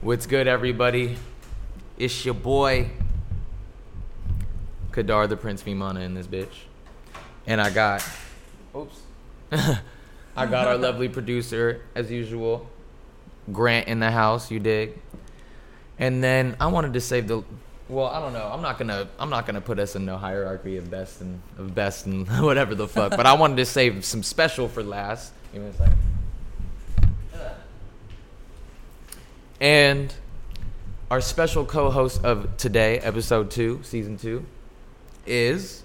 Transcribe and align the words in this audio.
What's 0.00 0.26
good, 0.26 0.46
everybody? 0.46 1.16
It's 1.98 2.24
your 2.24 2.34
boy, 2.34 2.88
Kadar 4.92 5.28
the 5.28 5.36
Prince 5.36 5.60
Vimana 5.64 6.04
in 6.04 6.14
this 6.14 6.28
bitch. 6.28 6.54
And 7.48 7.60
I 7.60 7.70
got, 7.70 8.08
oops. 8.76 9.00
I 9.50 10.46
got 10.46 10.68
our 10.68 10.78
lovely 10.78 11.08
producer, 11.18 11.82
as 11.96 12.12
usual, 12.12 12.70
Grant 13.52 13.88
in 13.88 13.98
the 13.98 14.12
house, 14.12 14.52
you 14.52 14.60
dig? 14.60 14.96
And 15.98 16.22
then 16.22 16.56
I 16.60 16.68
wanted 16.68 16.92
to 16.92 17.00
save 17.00 17.26
the, 17.26 17.42
well, 17.88 18.06
I 18.06 18.20
don't 18.20 18.32
know. 18.32 18.48
I'm 18.52 18.62
not 18.62 18.78
gonna, 18.78 19.08
I'm 19.18 19.30
not 19.30 19.46
gonna 19.46 19.60
put 19.60 19.80
us 19.80 19.96
in 19.96 20.04
no 20.04 20.16
hierarchy 20.16 20.76
of 20.76 20.88
best 20.88 21.22
and 21.22 21.42
of 21.58 21.74
best 21.74 22.06
and 22.06 22.28
whatever 22.40 22.76
the 22.76 22.86
fuck. 22.86 23.16
but 23.16 23.26
I 23.26 23.32
wanted 23.32 23.56
to 23.56 23.66
save 23.66 24.04
some 24.04 24.22
special 24.22 24.68
for 24.68 24.84
last. 24.84 25.32
Give 25.52 25.60
me 25.60 25.70
a 25.70 25.72
second. 25.72 25.98
And 29.60 30.14
our 31.10 31.20
special 31.20 31.64
co-host 31.64 32.24
of 32.24 32.56
today, 32.56 33.00
episode 33.00 33.50
two, 33.50 33.80
season 33.82 34.16
two, 34.16 34.46
is 35.26 35.82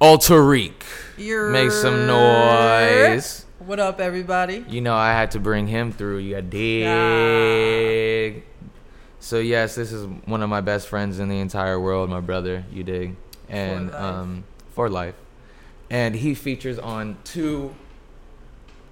Altariq. 0.00 0.72
You're... 1.16 1.50
Make 1.50 1.72
some 1.72 2.06
noise. 2.06 3.44
What 3.58 3.80
up, 3.80 3.98
everybody? 4.00 4.64
You 4.68 4.82
know 4.82 4.94
I 4.94 5.12
had 5.12 5.32
to 5.32 5.40
bring 5.40 5.66
him 5.66 5.90
through. 5.90 6.18
You 6.18 6.40
dig? 6.42 6.74
So 9.18 9.40
yes, 9.40 9.74
this 9.74 9.90
is 9.90 10.06
one 10.26 10.42
of 10.42 10.48
my 10.48 10.60
best 10.60 10.86
friends 10.86 11.18
in 11.18 11.28
the 11.28 11.40
entire 11.40 11.80
world, 11.80 12.08
my 12.08 12.20
brother. 12.20 12.64
You 12.70 12.84
dig? 12.84 13.16
And 13.48 13.90
life. 13.90 14.00
um, 14.00 14.44
for 14.70 14.88
life. 14.88 15.16
And 15.90 16.14
he 16.14 16.36
features 16.36 16.78
on 16.78 17.18
two 17.24 17.74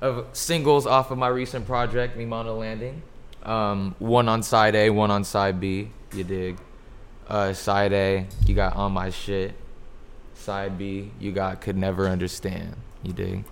of 0.01 0.27
singles 0.33 0.85
off 0.85 1.13
of 1.13 1.19
my 1.19 1.29
recent 1.29 1.67
project, 1.67 2.19
Mimano 2.19 2.59
Landing. 2.59 3.03
Um, 3.45 3.95
one 3.99 4.29
on 4.29 4.43
side 4.43 4.75
A, 4.75 4.91
one 4.91 5.11
on 5.11 5.25
side 5.25 5.61
B. 5.61 5.91
You 6.13 6.25
dig? 6.25 6.59
Uh, 7.29 7.53
side 7.53 7.93
A, 7.93 8.27
you 8.47 8.55
got 8.55 8.77
on 8.77 8.93
my 8.93 9.11
shit. 9.11 9.55
Side 10.35 10.77
B, 10.79 11.11
you 11.19 11.33
got 11.33 11.61
could 11.61 11.77
never 11.77 12.09
understand. 12.09 12.77
You 13.03 13.13
dig? 13.13 13.45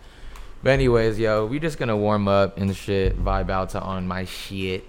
But 0.62 0.70
anyways, 0.70 1.18
yo, 1.18 1.46
we 1.46 1.58
just 1.58 1.78
gonna 1.78 1.96
warm 1.96 2.28
up 2.28 2.58
and 2.58 2.74
shit, 2.76 3.22
vibe 3.22 3.50
out 3.50 3.70
to 3.70 3.80
on 3.80 4.06
my 4.06 4.24
shit. 4.24 4.84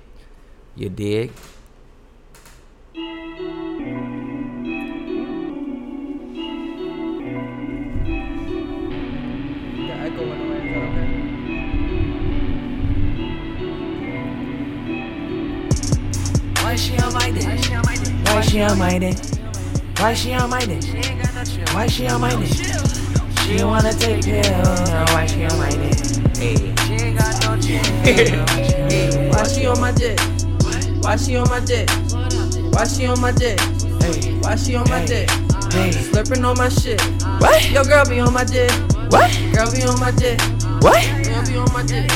You 0.76 0.90
dig? 0.90 1.32
Why 16.74 16.78
she 16.78 16.98
on 16.98 17.14
my 17.14 17.30
dick? 17.30 17.46
Why 17.46 17.62
she 17.62 17.76
on 17.76 17.86
my 17.86 17.96
dick? 17.96 18.26
Why 18.26 18.42
she 18.42 18.64
on 18.64 18.80
my 18.80 18.98
dick? 18.98 19.20
Why 20.00 20.14
she 20.16 20.34
on 20.34 20.50
my 20.50 20.60
dick? 20.66 20.82
She 21.88 22.08
on 22.08 22.20
my 22.20 22.36
dick? 22.36 22.50
She 23.46 23.58
don't 23.58 23.70
wanna 23.70 23.94
take 23.94 24.26
pills. 24.26 24.90
Why 25.14 25.28
she 25.28 25.46
on 25.46 25.60
my 25.60 25.70
dick? 25.70 26.36
Hey. 26.36 26.74
She 26.88 26.94
ain't 26.94 27.20
got 27.20 27.46
no 27.46 27.62
chill. 27.62 27.84
Hey, 28.02 29.30
why 29.30 29.44
she 29.44 29.68
on 29.68 29.80
my 29.80 29.92
dick? 29.92 30.20
Why 31.04 31.16
she 31.16 31.36
on 31.36 31.48
my 31.48 31.60
dick? 31.60 31.92
Why 32.74 32.86
she 32.88 33.06
on 33.06 33.22
my 33.22 33.32
dick? 33.32 33.60
Why 34.42 34.56
she 34.56 34.76
on 34.76 34.90
my 34.90 35.06
dick? 35.06 35.30
Hey. 35.72 35.92
Slipping 35.92 36.44
on 36.44 36.58
my 36.58 36.70
shit. 36.70 37.00
What? 37.38 37.70
Yo, 37.70 37.84
girl 37.84 38.04
be 38.10 38.20
on 38.20 38.34
my 38.34 38.46
dick. 38.46 38.72
What? 39.12 39.30
Girl 39.54 39.72
be 39.72 39.84
on 39.84 40.00
my 40.00 40.10
dick. 40.10 40.42
What? 40.82 41.06
Girl 41.24 41.46
be 41.46 41.56
on 41.56 41.72
my 41.72 41.84
dick. 41.84 42.10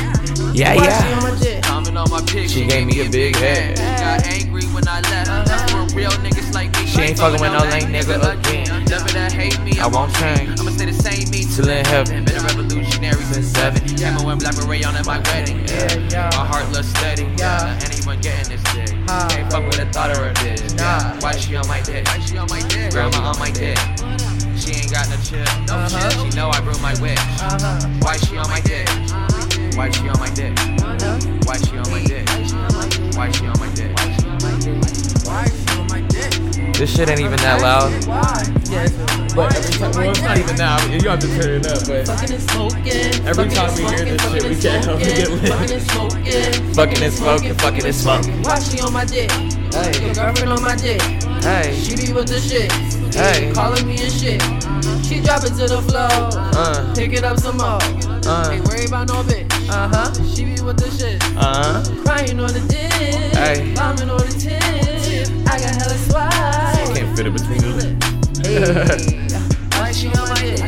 Yeah, 0.55 0.73
Why 0.73 0.81
she 0.81 1.09
yeah. 1.09 1.15
on 1.15 1.23
my 1.23 1.39
dick? 1.39 1.66
On 1.97 2.07
my 2.11 2.21
pic. 2.27 2.47
She 2.47 2.65
gave 2.67 2.85
me 2.85 3.01
a 3.01 3.09
big 3.09 3.35
head. 3.37 3.75
Got 3.77 4.27
angry 4.27 4.61
when 4.69 4.87
I 4.87 5.01
left. 5.01 5.49
That's 5.49 5.71
for 5.71 5.81
real 5.97 6.11
niggas 6.21 6.53
like 6.53 6.69
me. 6.77 6.85
She 6.85 7.01
ain't 7.01 7.17
fucking 7.17 7.41
with 7.41 7.51
no 7.51 7.59
lame 7.73 7.89
nigga 7.89 8.21
again. 8.21 8.85
Never 8.85 9.09
that 9.17 9.31
hate 9.31 9.59
me. 9.61 9.79
I 9.79 9.87
won't 9.87 10.13
change. 10.13 10.59
I'ma 10.59 10.69
stay 10.71 10.85
the 10.85 10.93
same 10.93 11.25
me 11.33 11.41
Till 11.49 11.67
in 11.67 11.83
heaven. 11.85 12.23
Been 12.23 12.37
a 12.37 12.41
revolutionary 12.45 13.23
since 13.33 13.47
seven. 13.47 13.81
Came 13.97 14.13
with 14.23 14.39
black 14.39 14.55
beret 14.55 14.85
on 14.85 14.95
at 14.95 15.07
my 15.07 15.17
wedding. 15.25 15.65
Yeah. 15.65 16.29
My 16.37 16.45
heart 16.45 16.69
looks 16.71 16.87
steady. 16.89 17.25
Yeah. 17.35 17.73
Anyone 17.89 18.21
getting 18.21 18.45
this 18.53 18.61
dick. 18.77 18.93
Can't 19.33 19.49
fuck 19.51 19.65
with 19.65 19.81
the 19.81 19.89
thought 19.89 20.11
of 20.11 20.17
her 20.21 20.33
dick. 20.45 20.61
Nah. 20.77 21.17
Why 21.17 21.33
she 21.33 21.55
on 21.55 21.67
my 21.67 21.81
dick? 21.81 22.05
Why 22.05 22.19
she 22.21 22.37
on 22.37 22.47
my 22.49 22.61
dick? 22.69 22.91
Grandma 22.93 23.33
on 23.33 23.39
my 23.39 23.49
dick. 23.49 23.77
She 24.53 24.69
ain't 24.77 24.93
got 24.93 25.09
no 25.09 25.17
chill. 25.25 25.41
No 25.65 25.81
Uh-huh. 25.81 25.89
chill. 25.89 26.29
She 26.29 26.37
know 26.37 26.49
I 26.53 26.61
brew 26.61 26.77
my 26.77 26.93
wish. 27.01 27.17
Uh-huh. 27.41 27.89
Why 28.05 28.17
she 28.21 28.37
on 28.37 28.45
my 28.53 28.61
dick? 28.61 28.85
Why 29.77 29.91
she 29.91 30.09
on 30.09 30.19
my 30.19 30.27
dick? 30.31 30.57
Why 31.45 31.57
she 31.59 31.77
on 31.77 31.87
my 31.91 32.03
dick? 32.03 32.27
Why 33.15 33.29
she 33.29 33.45
on 33.45 33.59
my 33.59 33.69
dick? 33.75 33.95
Why 33.95 35.45
she 35.45 35.77
on 35.77 35.87
my 35.87 36.01
dick? 36.01 36.73
This 36.73 36.95
shit 36.95 37.09
ain't 37.09 37.19
even 37.19 37.37
that 37.37 37.61
loud. 37.61 37.93
Why? 38.07 38.43
Yeah, 38.71 38.85
it's 38.85 39.35
But 39.35 39.55
every 39.55 39.77
time, 39.77 39.91
well, 39.91 40.09
it's 40.09 40.21
not 40.23 40.37
even 40.39 40.55
that. 40.55 40.89
You 40.89 41.09
have 41.09 41.19
to 41.19 41.27
turn 41.27 41.61
it 41.61 41.67
up, 41.67 41.85
but 41.85 42.07
Fucking 42.07 42.33
and 42.33 42.49
smoking. 42.49 43.27
Every 43.27 43.49
time 43.49 43.75
we 43.75 43.83
hear 43.85 44.17
this 44.17 44.21
shit, 44.31 44.43
we 44.49 44.55
can't 44.59 44.83
help 44.83 44.99
but 44.99 45.07
get 45.07 45.29
and 45.29 45.41
lit. 45.41 45.51
Fucking 45.53 45.73
and 45.77 45.83
smoking. 45.85 46.73
Fucking 46.73 47.03
and 47.03 47.13
smoking, 47.13 47.53
fucking 47.53 47.85
and 47.85 47.95
smoking. 47.95 48.41
Why 48.41 48.59
she 48.59 48.79
on 48.81 48.91
my 48.91 49.05
dick? 49.05 49.29
Hey. 49.29 49.93
Your 50.03 50.15
girlfriend 50.15 50.53
on 50.53 50.61
my 50.63 50.75
dick. 50.75 51.01
Hey, 51.45 51.77
She 51.77 51.95
be 51.95 52.13
with 52.13 52.27
the 52.27 52.41
shit. 52.41 52.96
Hey. 53.13 53.51
Calling 53.53 53.85
me 53.87 53.97
and 54.01 54.11
shit. 54.11 54.41
She 55.05 55.21
drop 55.21 55.43
it 55.43 55.53
to 55.59 55.67
the 55.67 55.81
floor. 55.87 56.29
uh, 56.55 56.93
Pick 56.95 57.13
it 57.13 57.23
up 57.23 57.37
some 57.39 57.57
more. 57.57 57.79
uh, 58.27 58.51
Ain't 58.51 58.65
worry 58.67 58.85
about 58.85 59.07
no 59.07 59.23
bitch. 59.23 59.47
Uh 59.69 59.87
huh. 59.87 60.13
She 60.35 60.45
be 60.45 60.61
with 60.61 60.77
the 60.77 60.89
shit. 60.91 61.21
uh. 61.37 61.83
huh. 61.83 62.03
Crying 62.03 62.39
on 62.39 62.51
the 62.53 62.59
dick. 62.67 62.91
Hey. 63.37 63.73
Bombing 63.75 64.09
on 64.09 64.17
the 64.19 64.35
tip. 64.37 65.27
I 65.47 65.59
got 65.59 65.75
hella 65.75 65.97
swag. 66.09 66.95
Can't 66.95 67.17
fit 67.17 67.27
it 67.27 67.33
between 67.33 67.59
the 67.59 67.69
lips. 67.79 68.47
Hey. 68.47 69.79
Why 69.79 69.91
she 69.91 70.07
on 70.09 70.29
my 70.29 70.41
dick? 70.41 70.59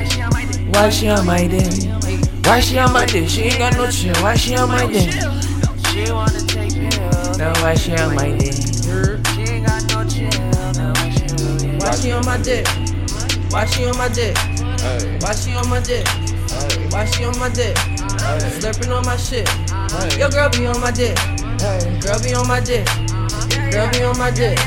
Why 0.73 0.89
she 0.89 1.09
on 1.09 1.25
my 1.25 1.47
dick? 1.47 2.45
Why 2.45 2.59
she 2.61 2.77
on 2.79 2.93
my 2.93 3.05
dick? 3.05 3.29
She 3.29 3.41
ain't 3.43 3.57
got 3.59 3.73
no 3.73 3.89
chill. 3.91 4.15
Why 4.23 4.35
she 4.35 4.55
on 4.55 4.69
my 4.69 4.87
dick? 4.87 5.11
She 5.91 6.11
wanna 6.11 6.39
take 6.47 6.73
pills. 6.73 7.37
Now 7.37 7.53
why 7.61 7.73
she 7.75 7.95
on 7.95 8.15
my 8.15 8.31
dick? 8.37 8.55
Why 11.79 11.95
she 11.95 12.11
on 12.11 12.25
my 12.25 12.37
dick? 12.37 12.67
Why 13.51 13.65
she 13.65 13.85
on 13.85 13.97
my 13.97 14.09
dick? 14.09 14.35
Why 15.21 15.33
she 15.33 15.53
on 15.55 15.69
my 15.69 15.79
dick? 15.79 16.05
Why 16.91 17.05
she 17.05 17.23
on 17.23 17.37
my 17.39 17.49
dick? 17.49 17.75
Slurping 17.75 18.95
on 18.95 19.05
my 19.05 19.15
shit. 19.15 19.47
hey. 19.47 20.19
Yo, 20.19 20.29
girl 20.29 20.49
be 20.49 20.67
on 20.67 20.79
my 20.81 20.91
dick. 20.91 21.15
Girl 22.01 22.19
be 22.21 22.33
on 22.33 22.47
my 22.47 22.59
dick. 22.59 22.85
Girl 23.71 23.89
be 23.91 24.03
on 24.03 24.17
my 24.17 24.29
dick. 24.31 24.59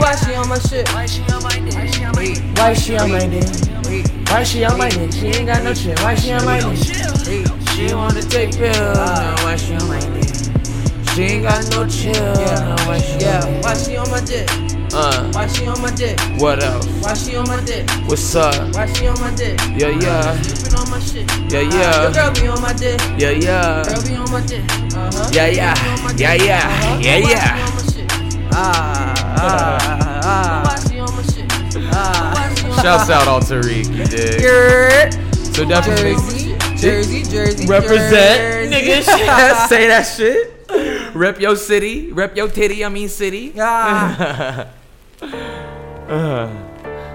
Why 0.00 0.14
she 0.16 0.34
on 0.34 0.48
my 0.48 0.58
shit? 0.58 0.88
Why 0.92 1.06
she 1.06 1.22
on 1.22 1.42
my 1.42 1.58
dick? 1.58 1.74
Why 1.74 1.86
she 1.86 2.04
on 2.04 2.14
my 2.14 2.24
dick? 2.24 2.44
Why 2.58 2.74
she 2.74 2.96
on 2.96 3.10
my 3.10 3.26
dick? 3.26 4.44
She 4.44 4.64
on 4.64 4.78
my 4.78 4.88
dick? 4.88 5.12
She 5.12 5.26
ain't 5.26 5.46
got 5.46 5.62
no 5.64 5.74
chill. 5.74 5.94
Why 5.98 6.14
she 6.14 6.32
on 6.32 6.44
my 6.44 6.60
dick? 6.60 6.76
She 7.74 7.94
wanna 7.94 8.22
take 8.22 8.56
pills. 8.56 8.76
Now 8.76 9.34
why 9.44 9.56
she 9.56 9.74
on 9.74 9.88
my 9.88 10.00
dick? 10.00 10.34
She 11.14 11.22
ain't 11.22 11.42
got 11.42 11.64
no 11.70 11.86
chill. 11.88 12.12
Now 12.14 12.86
why 13.62 13.74
she 13.74 13.96
on 13.96 14.10
my 14.10 14.20
dick? 14.20 14.77
Why 15.32 15.46
she 15.46 15.66
on 15.66 15.80
my 15.80 15.90
dick? 15.94 16.18
Uh, 16.18 16.28
Why 16.28 16.34
she 16.34 16.34
on 16.34 16.34
my 16.34 16.34
dick? 16.34 16.40
what 16.40 16.62
else? 16.62 16.86
Why 17.02 17.14
she 17.14 17.36
on 17.36 17.46
my 17.48 17.60
dick? 17.64 17.88
What's 18.08 18.34
up? 18.34 18.74
Why 18.74 18.86
she 18.92 19.06
on 19.06 19.20
my 19.20 19.30
dick? 19.34 19.58
Yeah, 19.76 19.88
yeah, 19.94 20.40
Sleeping 20.42 20.78
on 20.78 20.90
my 20.90 20.98
shit. 20.98 21.30
yeah, 21.52 21.60
Your 21.60 21.72
yeah, 21.72 22.12
girl 22.12 22.32
be 22.34 22.48
on 22.48 22.60
my 22.62 22.72
dick. 22.72 23.00
yeah, 23.18 23.30
yeah. 23.30 23.82
Girl 23.84 24.02
be 24.02 24.14
on 24.16 24.30
my 24.32 24.40
dick. 24.46 24.64
Uh-huh. 24.94 25.30
Yeah, 25.32 25.46
yeah, 25.46 25.74
Girl 25.74 25.84
be 25.84 25.90
on 25.90 26.02
my 26.04 26.12
yeah, 26.16 26.34
yeah, 26.34 26.58
Uh-huh. 26.58 26.98
yeah, 27.00 27.16
yeah. 27.16 27.56
she 27.56 27.62
on 27.62 27.74
my 27.76 27.82
shit? 27.92 28.12
Ah, 28.52 29.14
ah, 29.38 30.20
ah. 30.24 30.62
Why 30.66 30.90
she 30.90 30.98
on 31.00 31.14
my 31.14 31.22
shit? 31.22 31.46
Why 31.52 32.54
she 32.56 32.64
on 32.64 32.70
my 32.76 32.82
Shouts 32.82 33.10
out 33.10 33.28
Altariq, 33.28 33.86
you 33.94 34.04
dig? 34.04 35.12
So 35.54 35.64
definitely 35.64 36.14
Jersey, 36.14 37.22
Jersey, 37.22 37.22
Jersey. 37.22 37.66
represent, 37.66 38.72
Jersey. 38.72 39.02
nigga. 39.02 39.68
Say 39.68 39.86
that 39.88 40.02
shit. 40.02 40.54
Rep 41.14 41.40
your 41.40 41.56
city, 41.56 42.12
rep 42.12 42.36
your 42.36 42.48
titty. 42.48 42.84
I 42.84 42.88
mean 42.88 43.08
city. 43.08 43.54
Ah. 43.58 44.68
Uh, 46.08 46.48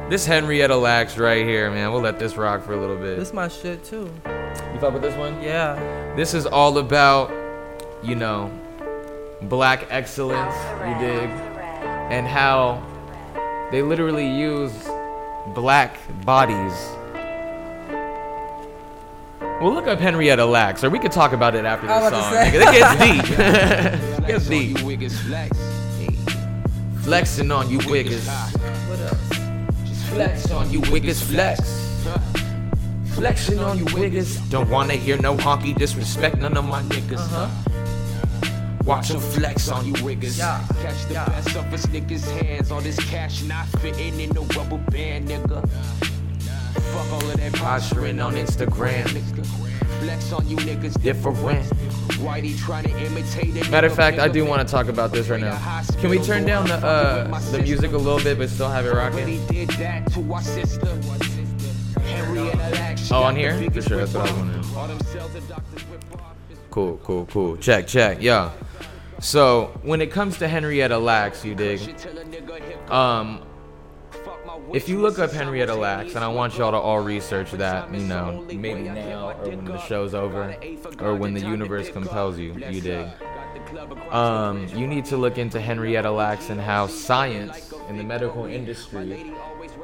this 0.09 0.25
Henrietta 0.25 0.75
Lacks 0.75 1.17
right 1.17 1.45
here, 1.45 1.71
man. 1.71 1.91
We'll 1.91 2.01
let 2.01 2.19
this 2.19 2.37
rock 2.37 2.63
for 2.63 2.73
a 2.73 2.77
little 2.79 2.97
bit. 2.97 3.17
This 3.17 3.33
my 3.33 3.47
shit 3.47 3.83
too. 3.83 4.11
You 4.25 4.79
fuck 4.79 4.93
with 4.93 5.01
this 5.01 5.15
one? 5.17 5.41
Yeah. 5.41 6.13
This 6.15 6.33
is 6.33 6.45
all 6.45 6.77
about, 6.77 7.31
you 8.03 8.15
know, 8.15 8.51
black 9.43 9.87
excellence, 9.89 10.55
you 10.87 11.07
dig? 11.07 11.29
And 12.11 12.27
how 12.27 12.83
they 13.71 13.81
literally 13.81 14.27
use 14.29 14.71
black 15.55 15.97
bodies. 16.23 16.73
Well, 19.59 19.73
look 19.73 19.87
up 19.87 19.99
Henrietta 19.99 20.45
Lacks, 20.45 20.83
or 20.83 20.89
we 20.89 20.99
could 20.99 21.11
talk 21.11 21.31
about 21.31 21.55
it 21.55 21.63
after 21.65 21.87
I 21.89 21.99
the 21.99 22.09
song. 22.09 22.33
about 22.33 22.51
to 22.51 22.59
nigga. 22.59 22.97
say. 22.99 23.17
It 23.17 23.23
gets 23.23 23.27
deep. 23.29 23.39
it 24.19 24.27
gets 24.27 24.47
deep. 24.47 24.79
You 24.79 24.85
wiggins 24.85 25.19
flex. 25.21 25.57
Flexing 27.03 27.51
on 27.51 27.69
you 27.69 27.79
wiggers. 27.79 28.27
Flex 30.13 30.51
on 30.51 30.71
you 30.71 30.79
wiggers, 30.81 31.21
flex. 31.23 31.59
Flexing 33.15 33.59
on 33.59 33.77
you 33.79 33.85
wiggers. 33.85 34.37
Don't 34.49 34.69
wanna 34.69 34.93
hear 34.93 35.17
no 35.17 35.35
honky 35.35 35.75
disrespect 35.75 36.37
none 36.37 36.55
of 36.55 36.65
my 36.65 36.81
niggas. 36.83 37.27
huh 37.29 37.47
Watch 38.85 39.09
them 39.09 39.19
flex 39.21 39.69
on 39.69 39.85
you 39.85 39.93
riggers. 40.05 40.37
Yeah. 40.37 40.59
Catch 40.81 41.05
the 41.07 41.13
Yeah. 41.13 41.25
best 41.25 41.55
of 41.55 41.73
us 41.73 41.85
niggas' 41.87 42.29
hands. 42.41 42.71
All 42.71 42.81
this 42.81 42.97
cash 43.09 43.41
not 43.43 43.67
fitting 43.79 44.19
in 44.19 44.29
no 44.31 44.43
rubber 44.55 44.77
band, 44.91 45.29
nigga. 45.29 45.67
Fuck 46.73 47.11
all 47.11 47.29
of 47.29 47.37
that 47.37 47.53
posturing 47.53 48.19
on 48.19 48.33
Instagram. 48.35 49.07
Flex 49.99 50.31
on 50.33 50.47
you 50.47 50.57
niggas 50.57 51.01
different. 51.01 51.37
Whitey 52.19 52.57
trying 52.59 52.83
to 52.85 53.05
imitate 53.05 53.55
it. 53.55 53.69
Matter 53.69 53.87
of 53.87 53.95
fact, 53.95 54.19
I 54.19 54.27
do 54.27 54.45
want 54.45 54.65
to 54.67 54.71
talk 54.71 54.87
about 54.87 55.11
this 55.11 55.29
right 55.29 55.39
now. 55.41 55.57
Can 55.99 56.09
we 56.09 56.19
turn 56.19 56.45
down 56.45 56.67
the 56.67 56.75
uh, 56.75 57.39
the 57.51 57.59
music 57.59 57.91
a 57.93 57.97
little 57.97 58.19
bit, 58.23 58.37
but 58.37 58.49
still 58.49 58.69
have 58.69 58.85
it 58.85 58.93
rocking? 58.93 59.45
did 59.47 59.69
that 59.71 60.11
to 60.13 60.33
our 60.33 60.41
sister. 60.41 60.87
Henrietta 62.01 62.95
Oh, 63.11 63.23
on 63.23 63.35
here? 63.35 63.53
For 63.71 63.81
sure, 63.81 63.97
that's 63.97 64.13
what 64.13 64.29
I 64.29 64.31
was 64.31 64.31
rip-off. 64.31 64.37
wondering. 64.37 64.75
All 64.75 64.87
them 64.87 64.99
cells 65.01 65.33
the 65.33 65.41
doctors 65.41 65.83
rip 65.85 66.03
off 66.15 66.35
is 66.51 66.57
Cool, 66.71 66.97
cool, 67.03 67.25
cool. 67.27 67.57
Check, 67.57 67.87
check. 67.87 68.17
Yeah. 68.21 68.51
So 69.19 69.77
when 69.83 70.01
it 70.01 70.11
comes 70.11 70.37
to 70.39 70.47
Henrietta 70.47 70.97
Lacks, 70.97 71.45
you 71.45 71.55
dig? 71.55 71.79
shit 71.79 71.97
till 71.97 72.17
a 72.17 72.23
nigga 72.25 72.59
hip 72.61 72.91
Um, 72.91 73.41
if 74.71 74.87
you 74.87 74.99
look 74.99 75.19
up 75.19 75.31
Henrietta 75.31 75.75
Lacks, 75.75 76.15
and 76.15 76.23
I 76.23 76.27
want 76.27 76.57
y'all 76.57 76.71
to 76.71 76.77
all 76.77 76.99
research 77.01 77.51
that, 77.51 77.93
you 77.93 78.01
know, 78.01 78.45
maybe 78.53 78.83
now 78.83 79.31
or 79.31 79.49
when 79.49 79.65
the 79.65 79.77
show's 79.79 80.13
over, 80.13 80.55
or 80.99 81.15
when 81.15 81.33
the 81.33 81.41
universe 81.41 81.89
compels 81.89 82.37
you, 82.39 82.53
you 82.69 82.81
dig? 82.81 83.07
Um, 84.11 84.67
you 84.75 84.87
need 84.87 85.05
to 85.05 85.17
look 85.17 85.37
into 85.37 85.59
Henrietta 85.59 86.11
Lacks 86.11 86.49
and 86.49 86.59
how 86.59 86.87
science 86.87 87.71
in 87.89 87.97
the 87.97 88.03
medical 88.03 88.45
industry 88.45 89.33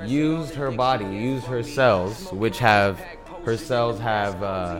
used 0.05 0.53
her 0.55 0.71
body, 0.71 1.05
used 1.05 1.45
her 1.45 1.63
cells, 1.63 2.31
which 2.31 2.59
have 2.59 2.99
her 3.45 3.57
cells 3.57 3.99
have 3.99 4.41
uh, 4.43 4.79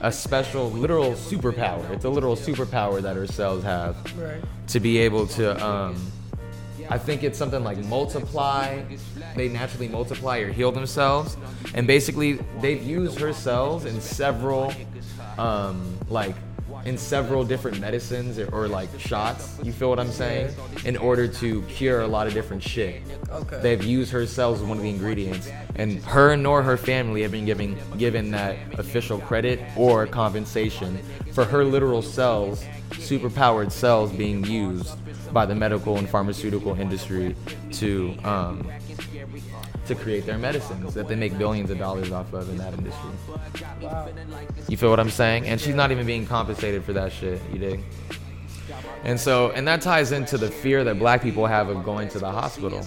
a 0.00 0.12
special 0.12 0.70
literal 0.70 1.12
superpower. 1.12 1.88
It's 1.90 2.04
a 2.04 2.08
literal 2.10 2.36
superpower 2.36 3.00
that 3.02 3.16
her 3.16 3.26
cells 3.26 3.62
have 3.62 3.96
Right. 4.18 4.42
to 4.68 4.80
be 4.80 4.98
able 4.98 5.26
to 5.28 5.64
um 5.64 5.96
I 6.88 6.98
think 6.98 7.22
it's 7.22 7.38
something 7.38 7.62
like 7.62 7.78
multiply. 7.84 8.82
They 9.36 9.48
naturally 9.48 9.88
multiply 9.88 10.38
or 10.38 10.52
heal 10.52 10.72
themselves. 10.72 11.36
And 11.74 11.86
basically 11.86 12.38
they've 12.60 12.82
used 12.82 13.18
her 13.20 13.32
cells 13.32 13.84
in 13.84 14.00
several 14.00 14.72
um 15.38 15.96
like 16.08 16.34
in 16.84 16.96
several 16.96 17.44
different 17.44 17.80
medicines 17.80 18.38
or, 18.38 18.48
or 18.54 18.68
like 18.68 18.88
shots, 18.98 19.58
you 19.62 19.72
feel 19.72 19.90
what 19.90 19.98
I'm 19.98 20.10
saying? 20.10 20.54
In 20.84 20.96
order 20.96 21.28
to 21.28 21.62
cure 21.62 22.02
a 22.02 22.06
lot 22.06 22.26
of 22.26 22.32
different 22.32 22.62
shit. 22.62 23.02
Okay. 23.30 23.60
They've 23.60 23.84
used 23.84 24.10
her 24.12 24.26
cells 24.26 24.60
as 24.60 24.66
one 24.66 24.78
of 24.78 24.82
the 24.82 24.90
ingredients, 24.90 25.50
and 25.76 26.02
her 26.04 26.36
nor 26.36 26.62
her 26.62 26.76
family 26.76 27.22
have 27.22 27.32
been 27.32 27.44
giving 27.44 27.78
given 27.98 28.30
that 28.32 28.56
official 28.78 29.18
credit 29.18 29.60
or 29.76 30.06
compensation 30.06 30.98
for 31.32 31.44
her 31.44 31.64
literal 31.64 32.02
cells, 32.02 32.64
superpowered 32.92 33.72
cells, 33.72 34.10
being 34.12 34.44
used 34.44 34.96
by 35.32 35.46
the 35.46 35.54
medical 35.54 35.96
and 35.96 36.08
pharmaceutical 36.08 36.78
industry 36.80 37.36
to 37.72 38.16
um, 38.24 38.68
to 39.90 39.96
create 39.96 40.24
their 40.24 40.38
medicines 40.38 40.94
that 40.94 41.08
they 41.08 41.16
make 41.16 41.36
billions 41.36 41.68
of 41.68 41.78
dollars 41.78 42.12
off 42.12 42.32
of 42.32 42.48
in 42.48 42.56
that 42.58 42.72
industry. 42.74 43.10
Wow. 43.82 44.08
You 44.68 44.76
feel 44.76 44.88
what 44.88 45.00
I'm 45.00 45.10
saying? 45.10 45.46
And 45.46 45.60
she's 45.60 45.74
not 45.74 45.90
even 45.90 46.06
being 46.06 46.26
compensated 46.26 46.84
for 46.84 46.92
that 46.92 47.12
shit. 47.12 47.40
You 47.52 47.58
dig? 47.58 47.80
And 49.02 49.18
so, 49.18 49.50
and 49.50 49.66
that 49.66 49.80
ties 49.82 50.12
into 50.12 50.38
the 50.38 50.48
fear 50.48 50.84
that 50.84 51.00
black 51.00 51.22
people 51.22 51.44
have 51.44 51.68
of 51.68 51.84
going 51.84 52.08
to 52.10 52.20
the 52.20 52.30
hospital. 52.30 52.86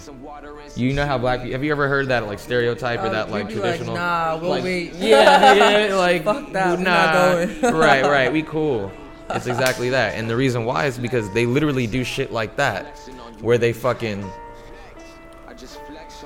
You 0.78 0.94
know 0.94 1.06
how 1.06 1.18
black 1.18 1.40
people, 1.42 1.52
have 1.52 1.64
you 1.64 1.72
ever 1.72 1.90
heard 1.90 2.08
that 2.08 2.26
like 2.26 2.40
stereotype 2.40 3.00
or 3.00 3.08
Uh, 3.08 3.10
that 3.10 3.32
like 3.32 3.50
be 3.50 3.56
like, 3.56 3.64
traditional? 3.64 3.96
"Nah, 3.96 4.38
we'll 4.40 4.50
like, 4.52 4.64
wait." 4.64 4.94
Yeah, 4.94 5.54
yeah, 5.88 5.96
like 6.08 6.24
Fuck 6.24 6.54
that, 6.54 6.80
nah. 6.80 6.84
not 6.84 7.14
going. 7.62 7.62
right, 7.76 8.06
right, 8.06 8.32
we 8.32 8.44
cool. 8.44 8.92
It's 9.32 9.48
exactly 9.48 9.90
that. 9.90 10.16
And 10.16 10.30
the 10.30 10.38
reason 10.38 10.64
why 10.64 10.86
is 10.86 10.98
because 10.98 11.30
they 11.34 11.46
literally 11.46 11.86
do 11.88 12.04
shit 12.06 12.32
like 12.32 12.56
that, 12.56 12.98
where 13.42 13.58
they 13.58 13.74
fucking 13.74 14.24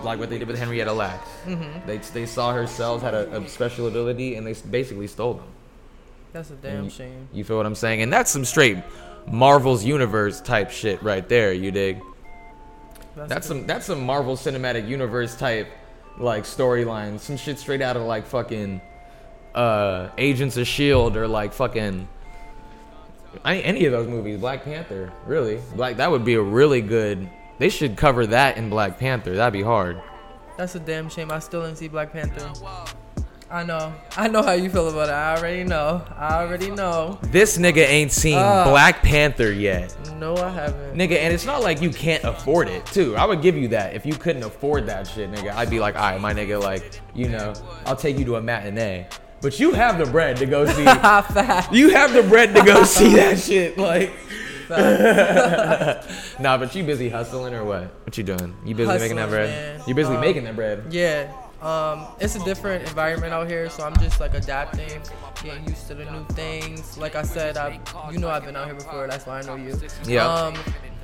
like 0.04 0.20
what 0.20 0.30
they 0.30 0.38
did 0.38 0.48
with 0.48 0.58
Henrietta 0.58 0.94
Lacks. 0.94 1.30
Mm-hmm. 1.46 1.88
They 1.88 1.98
they 1.98 2.26
saw 2.26 2.54
her 2.54 2.68
cells 2.68 3.02
had 3.02 3.14
a, 3.14 3.38
a 3.38 3.48
special 3.48 3.88
ability 3.88 4.36
and 4.36 4.46
they 4.46 4.54
basically 4.70 5.08
stole 5.08 5.36
them. 5.36 5.48
That's 6.34 6.52
a 6.52 6.56
damn 6.56 6.90
shame. 6.90 7.28
You 7.34 7.44
feel 7.44 7.58
what 7.58 7.66
I'm 7.66 7.76
saying? 7.76 8.02
And 8.02 8.12
that's 8.12 8.30
some 8.32 8.46
straight 8.46 8.78
Marvel's 9.28 9.84
universe 9.84 10.42
type 10.42 10.72
shit 10.72 11.02
right 11.02 11.28
there. 11.28 11.54
You 11.54 11.72
dig? 11.72 12.02
That's 13.16 13.34
good. 13.34 13.44
some 13.44 13.68
that's 13.68 13.86
some 13.86 14.06
Marvel 14.06 14.36
Cinematic 14.36 14.88
Universe 14.88 15.36
type 15.36 15.68
like 16.18 16.44
storyline. 16.44 17.20
Some 17.20 17.38
shit 17.38 17.60
straight 17.60 17.82
out 17.82 17.98
of 17.98 18.04
like 18.04 18.26
fucking 18.26 18.82
uh 19.56 20.10
Agents 20.18 20.58
of 20.58 20.68
Shield 20.68 21.18
or 21.18 21.28
like 21.28 21.54
fucking 21.54 22.08
I, 23.44 23.58
any 23.60 23.86
of 23.86 23.92
those 23.92 24.08
movies. 24.08 24.40
Black 24.40 24.64
Panther, 24.64 25.12
really? 25.26 25.62
Like 25.76 25.98
that 25.98 26.12
would 26.12 26.26
be 26.26 26.36
a 26.36 26.42
really 26.42 26.82
good. 26.82 27.30
They 27.60 27.70
should 27.70 27.98
cover 27.98 28.28
that 28.28 28.58
in 28.58 28.70
Black 28.70 29.00
Panther. 29.00 29.36
That'd 29.36 29.54
be 29.54 29.64
hard. 29.64 30.02
That's 30.58 30.76
a 30.76 30.80
damn 30.80 31.10
shame. 31.10 31.32
I 31.32 31.40
still 31.40 31.64
didn't 31.64 31.78
see 31.78 31.88
Black 31.88 32.12
Panther. 32.12 32.52
I 33.50 33.64
know. 33.64 33.94
I 34.18 34.28
know 34.28 34.42
how 34.44 34.52
you 34.52 34.70
feel 34.70 34.90
about 34.90 35.08
it. 35.08 35.14
I 35.14 35.38
already 35.38 35.64
know. 35.64 36.04
I 36.18 36.36
already 36.44 36.70
know. 36.70 37.18
This 37.24 37.58
nigga 37.58 37.88
ain't 37.88 38.12
seen 38.12 38.38
Ah. 38.38 38.66
Black 38.70 39.02
Panther 39.02 39.52
yet. 39.54 39.96
No, 40.20 40.36
I 40.36 40.50
haven't. 40.50 40.96
Nigga, 40.98 41.14
and 41.18 41.34
it's 41.34 41.46
not 41.46 41.62
like 41.64 41.82
you 41.82 41.90
can't 41.90 42.24
afford 42.26 42.68
it, 42.68 42.86
too. 42.88 43.16
I 43.16 43.26
would 43.26 43.42
give 43.42 43.56
you 43.56 43.70
that. 43.70 43.96
If 43.96 44.06
you 44.06 44.14
couldn't 44.16 44.44
afford 44.44 44.86
that 44.88 45.08
shit, 45.08 45.32
nigga, 45.32 45.54
I'd 45.54 45.70
be 45.70 45.80
like, 45.80 45.96
all 45.96 46.02
right, 46.12 46.20
my 46.20 46.34
nigga, 46.34 46.62
like, 46.62 47.00
you 47.16 47.30
know, 47.30 47.54
I'll 47.86 47.96
take 47.96 48.18
you 48.20 48.26
to 48.26 48.36
a 48.36 48.42
matinee. 48.42 49.08
But 49.40 49.60
you 49.60 49.72
have 49.74 49.98
the 49.98 50.06
bread 50.08 50.36
to 50.38 50.46
go 50.46 50.66
see. 50.66 50.82
You 51.72 51.90
have 51.92 52.12
the 52.14 52.26
bread 52.28 52.54
to 52.56 52.64
go 52.66 52.84
see 52.84 53.16
that 53.16 53.40
shit, 53.40 53.78
like. 53.78 54.12
nah, 56.40 56.58
but 56.58 56.74
you 56.76 56.84
busy 56.84 57.10
hustling 57.10 57.54
or 57.54 57.64
what? 57.64 57.84
What 58.06 58.18
you 58.18 58.24
doing? 58.24 58.56
You 58.66 58.76
busy 58.76 58.98
making 58.98 59.18
that 59.18 59.30
bread? 59.30 59.78
man. 59.78 59.88
You 59.88 59.96
busy 59.96 60.14
Um, 60.14 60.22
making 60.22 60.44
that 60.46 60.56
bread? 60.56 60.86
Yeah. 60.92 61.32
Um, 61.62 62.06
it's 62.20 62.36
a 62.36 62.44
different 62.46 62.88
environment 62.88 63.34
out 63.34 63.50
here, 63.50 63.68
so 63.70 63.84
I'm 63.84 63.98
just 63.98 64.20
like 64.20 64.36
adapting, 64.36 65.02
getting 65.44 65.68
used 65.68 65.88
to 65.88 65.96
the 65.96 66.06
new 66.06 66.24
things. 66.36 66.98
Like 67.00 67.16
I 67.16 67.24
said, 67.24 67.58
I, 67.58 67.80
you 68.12 68.20
know, 68.20 68.30
I've 68.30 68.46
been 68.46 68.56
out 68.56 68.66
here 68.66 68.76
before. 68.76 69.08
That's 69.08 69.26
why 69.26 69.40
I 69.40 69.42
know 69.42 69.56
you. 69.56 69.76
Yeah. 70.06 70.28
Um, 70.32 70.54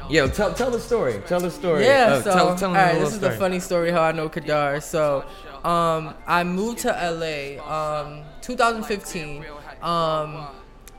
Yo, 0.10 0.28
tell 0.28 0.54
tell 0.54 0.70
the 0.70 0.80
story. 0.80 1.22
Tell 1.28 1.40
the 1.40 1.50
story. 1.50 1.86
Yeah, 1.86 2.16
Uh, 2.16 2.22
so 2.22 2.34
tell, 2.34 2.56
tell 2.56 2.70
all 2.76 2.76
a 2.76 3.00
this 3.00 3.14
is 3.14 3.20
the 3.20 3.32
funny 3.32 3.60
story 3.60 3.90
how 3.90 4.02
I 4.02 4.12
know 4.12 4.28
Kadar. 4.30 4.84
So, 4.84 5.24
um, 5.64 6.14
I 6.28 6.44
moved 6.44 6.80
to 6.80 6.90
LA, 6.90 7.58
um, 7.66 8.24
2015. 8.42 9.46
Um, 9.82 10.48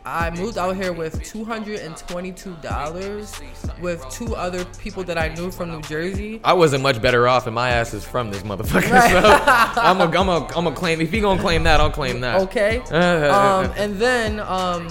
I 0.06 0.28
moved 0.30 0.58
out 0.58 0.76
here 0.76 0.92
with 0.92 1.22
$222 1.22 3.80
with 3.80 4.06
two 4.10 4.36
other 4.36 4.62
people 4.78 5.02
that 5.04 5.16
I 5.16 5.28
knew 5.28 5.50
from 5.50 5.70
New 5.70 5.80
Jersey. 5.80 6.42
I 6.44 6.52
wasn't 6.52 6.82
much 6.82 7.00
better 7.00 7.26
off, 7.26 7.46
and 7.46 7.54
my 7.54 7.70
ass 7.70 7.94
is 7.94 8.04
from 8.04 8.30
this 8.30 8.42
motherfucker. 8.42 8.90
Right. 8.90 9.10
So 9.10 9.18
I'm 9.80 10.02
a, 10.02 10.18
I'm 10.18 10.28
a, 10.28 10.46
I'm 10.54 10.66
a 10.66 10.72
claim. 10.72 11.00
If 11.00 11.10
he 11.10 11.22
gonna 11.22 11.40
claim 11.40 11.62
that, 11.62 11.80
I'll 11.80 11.90
claim 11.90 12.20
that. 12.20 12.42
Okay. 12.42 12.82
Um, 13.34 13.72
and 13.76 13.96
then 13.96 14.38
um, 14.40 14.86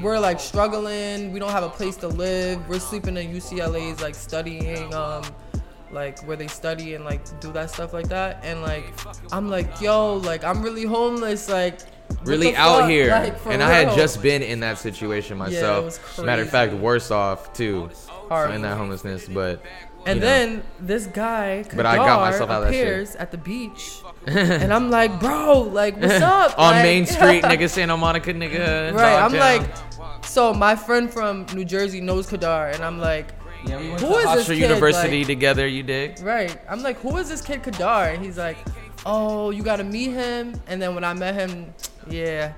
we're 0.00 0.18
like 0.18 0.40
struggling. 0.40 1.32
We 1.32 1.38
don't 1.38 1.50
have 1.50 1.64
a 1.64 1.68
place 1.68 1.96
to 1.96 2.08
live. 2.08 2.66
We're 2.68 2.78
sleeping 2.78 3.16
in 3.16 3.32
UCLA's 3.32 4.02
like 4.02 4.14
studying, 4.14 4.92
um, 4.94 5.24
like 5.90 6.22
where 6.26 6.36
they 6.36 6.46
study 6.46 6.94
and 6.94 7.04
like 7.04 7.40
do 7.40 7.52
that 7.52 7.70
stuff 7.70 7.92
like 7.92 8.08
that. 8.08 8.40
And 8.44 8.62
like 8.62 8.84
I'm 9.32 9.48
like, 9.48 9.80
yo, 9.80 10.14
like 10.16 10.44
I'm 10.44 10.62
really 10.62 10.84
homeless. 10.84 11.48
Like 11.48 11.80
really 12.24 12.54
out 12.56 12.80
fuck? 12.80 12.90
here, 12.90 13.10
Like, 13.10 13.38
for 13.38 13.52
and 13.52 13.62
I 13.62 13.70
had 13.70 13.94
just 13.96 14.22
been 14.22 14.42
in 14.42 14.60
that 14.60 14.78
situation 14.78 15.38
myself. 15.38 15.84
was 16.16 16.24
Matter 16.24 16.42
of 16.42 16.50
fact, 16.50 16.72
worse 16.74 17.10
off 17.10 17.52
too, 17.52 17.90
Horrible. 18.08 18.54
in 18.54 18.62
that 18.62 18.76
homelessness. 18.76 19.26
But 19.28 19.62
And 20.06 20.20
know. 20.20 20.26
then 20.26 20.62
this 20.80 21.06
guy, 21.06 21.64
But 21.74 21.86
I 21.86 21.96
got 21.96 22.20
myself 22.20 22.50
out 22.50 22.62
of 22.62 22.68
that 22.68 22.74
shit. 22.74 22.82
appears 22.86 23.16
at 23.16 23.30
the 23.30 23.38
beach, 23.38 24.00
and 24.26 24.72
I'm 24.72 24.90
like, 24.90 25.18
bro, 25.20 25.60
like, 25.62 25.96
what's 26.00 26.14
up? 26.22 26.58
on 26.58 26.72
Like- 26.74 26.82
Main 26.82 27.06
Street, 27.06 27.42
nigga, 27.50 27.68
Santa 27.68 27.96
Monica, 27.96 28.32
nigga. 28.34 28.92
Right, 28.94 29.14
I'm 29.22 29.32
Dogtown. 29.32 29.38
like, 29.40 30.24
so 30.26 30.52
my 30.54 30.76
friend 30.76 31.10
from 31.12 31.46
New 31.54 31.64
Jersey 31.64 32.00
knows 32.00 32.26
Kadar, 32.28 32.74
and 32.74 32.82
I'm 32.84 32.98
like, 32.98 33.28
yeah, 33.66 33.78
we 33.80 33.88
went 33.90 34.00
who 34.02 34.08
to 34.08 34.14
is 34.18 34.34
this 34.34 34.46
kid? 34.48 34.58
University 34.58 35.18
Like- 35.20 35.26
together. 35.26 35.66
You 35.66 35.82
dig? 35.82 36.20
right, 36.20 36.54
I'm 36.68 36.82
like, 36.82 36.98
who 37.00 37.16
is 37.16 37.28
this 37.30 37.40
kid 37.40 37.62
Kadar? 37.62 38.14
And 38.14 38.22
he's 38.24 38.36
like, 38.36 38.58
oh, 39.06 39.50
you 39.50 39.62
gotta 39.62 39.84
meet 39.84 40.10
him. 40.10 40.60
And 40.66 40.80
then 40.80 40.94
when 40.94 41.04
I 41.04 41.12
met 41.14 41.34
him, 41.34 41.72
yeah, 42.08 42.52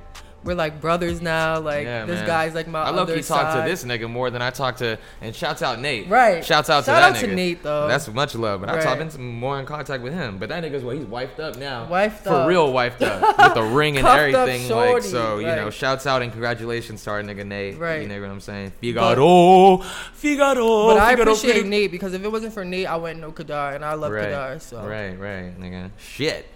we're 0.46 0.54
like 0.54 0.80
brothers 0.80 1.20
now. 1.20 1.58
Like 1.58 1.84
Yeah, 1.84 2.06
this 2.06 2.18
man. 2.20 2.26
guy's 2.26 2.54
like 2.54 2.68
my 2.68 2.82
I 2.82 2.90
low 2.90 3.04
key 3.06 3.20
talk 3.22 3.54
to 3.56 3.68
this 3.68 3.84
nigga 3.84 4.08
more 4.08 4.30
than 4.30 4.40
I 4.40 4.50
talk 4.50 4.76
to, 4.76 4.98
and 5.20 5.34
shouts 5.34 5.60
out 5.62 5.80
Nate. 5.80 6.08
Right. 6.08 6.44
Shouts 6.44 6.70
out 6.70 6.80
to 6.84 6.90
Shout 6.92 7.12
that 7.14 7.16
out 7.22 7.28
to. 7.28 7.34
Nate, 7.34 7.62
though. 7.62 7.88
That's 7.88 8.08
much 8.08 8.34
love, 8.34 8.60
but 8.60 8.70
I 8.70 8.76
Right. 8.76 8.82
talk 8.82 8.98
been 8.98 9.22
more 9.22 9.58
in 9.60 9.66
contact 9.66 10.02
with 10.02 10.12
him. 10.14 10.38
But 10.38 10.48
that 10.50 10.62
nigga's 10.64 10.82
well, 10.84 10.96
he's 10.96 11.04
wifed 11.06 11.40
up 11.40 11.56
now. 11.58 11.86
Wifed 11.90 12.18
up. 12.18 12.24
For 12.24 12.30
up. 12.34 12.48
real, 12.48 12.72
wifed 12.72 13.02
up 13.02 13.38
with 13.38 13.54
the 13.54 13.62
ring 13.62 13.96
and 13.98 14.06
everything. 14.06 14.68
Like 14.70 15.02
so, 15.02 15.38
you 15.38 15.46
know, 15.46 15.70
shouts 15.70 16.06
out 16.06 16.22
and 16.22 16.30
congratulations 16.30 17.02
to 17.04 17.10
our 17.10 17.22
nigga 17.22 17.44
Nate. 17.46 17.78
Right. 17.78 18.02
You 18.02 18.08
know 18.08 18.20
what 18.20 18.30
I'm 18.30 18.40
saying? 18.40 18.72
Figaro, 18.80 19.78
Figaro. 20.14 20.86
But 20.88 20.98
I 20.98 21.10
Figaro, 21.10 21.32
appreciate 21.32 21.52
Figaro. 21.54 21.68
Nate 21.70 21.90
because 21.90 22.14
if 22.14 22.22
it 22.24 22.30
wasn't 22.30 22.52
for 22.54 22.64
Nate, 22.64 22.86
I 22.86 22.96
wouldn't 22.96 23.20
know 23.20 23.32
Kadar, 23.32 23.74
and 23.74 23.84
I 23.84 23.94
love 23.94 24.12
Right. 24.12 24.28
Kadar. 24.28 24.60
So 24.60 24.78
Right, 24.86 25.18
right, 25.18 25.58
nigga. 25.60 25.90
Shit. 25.98 26.46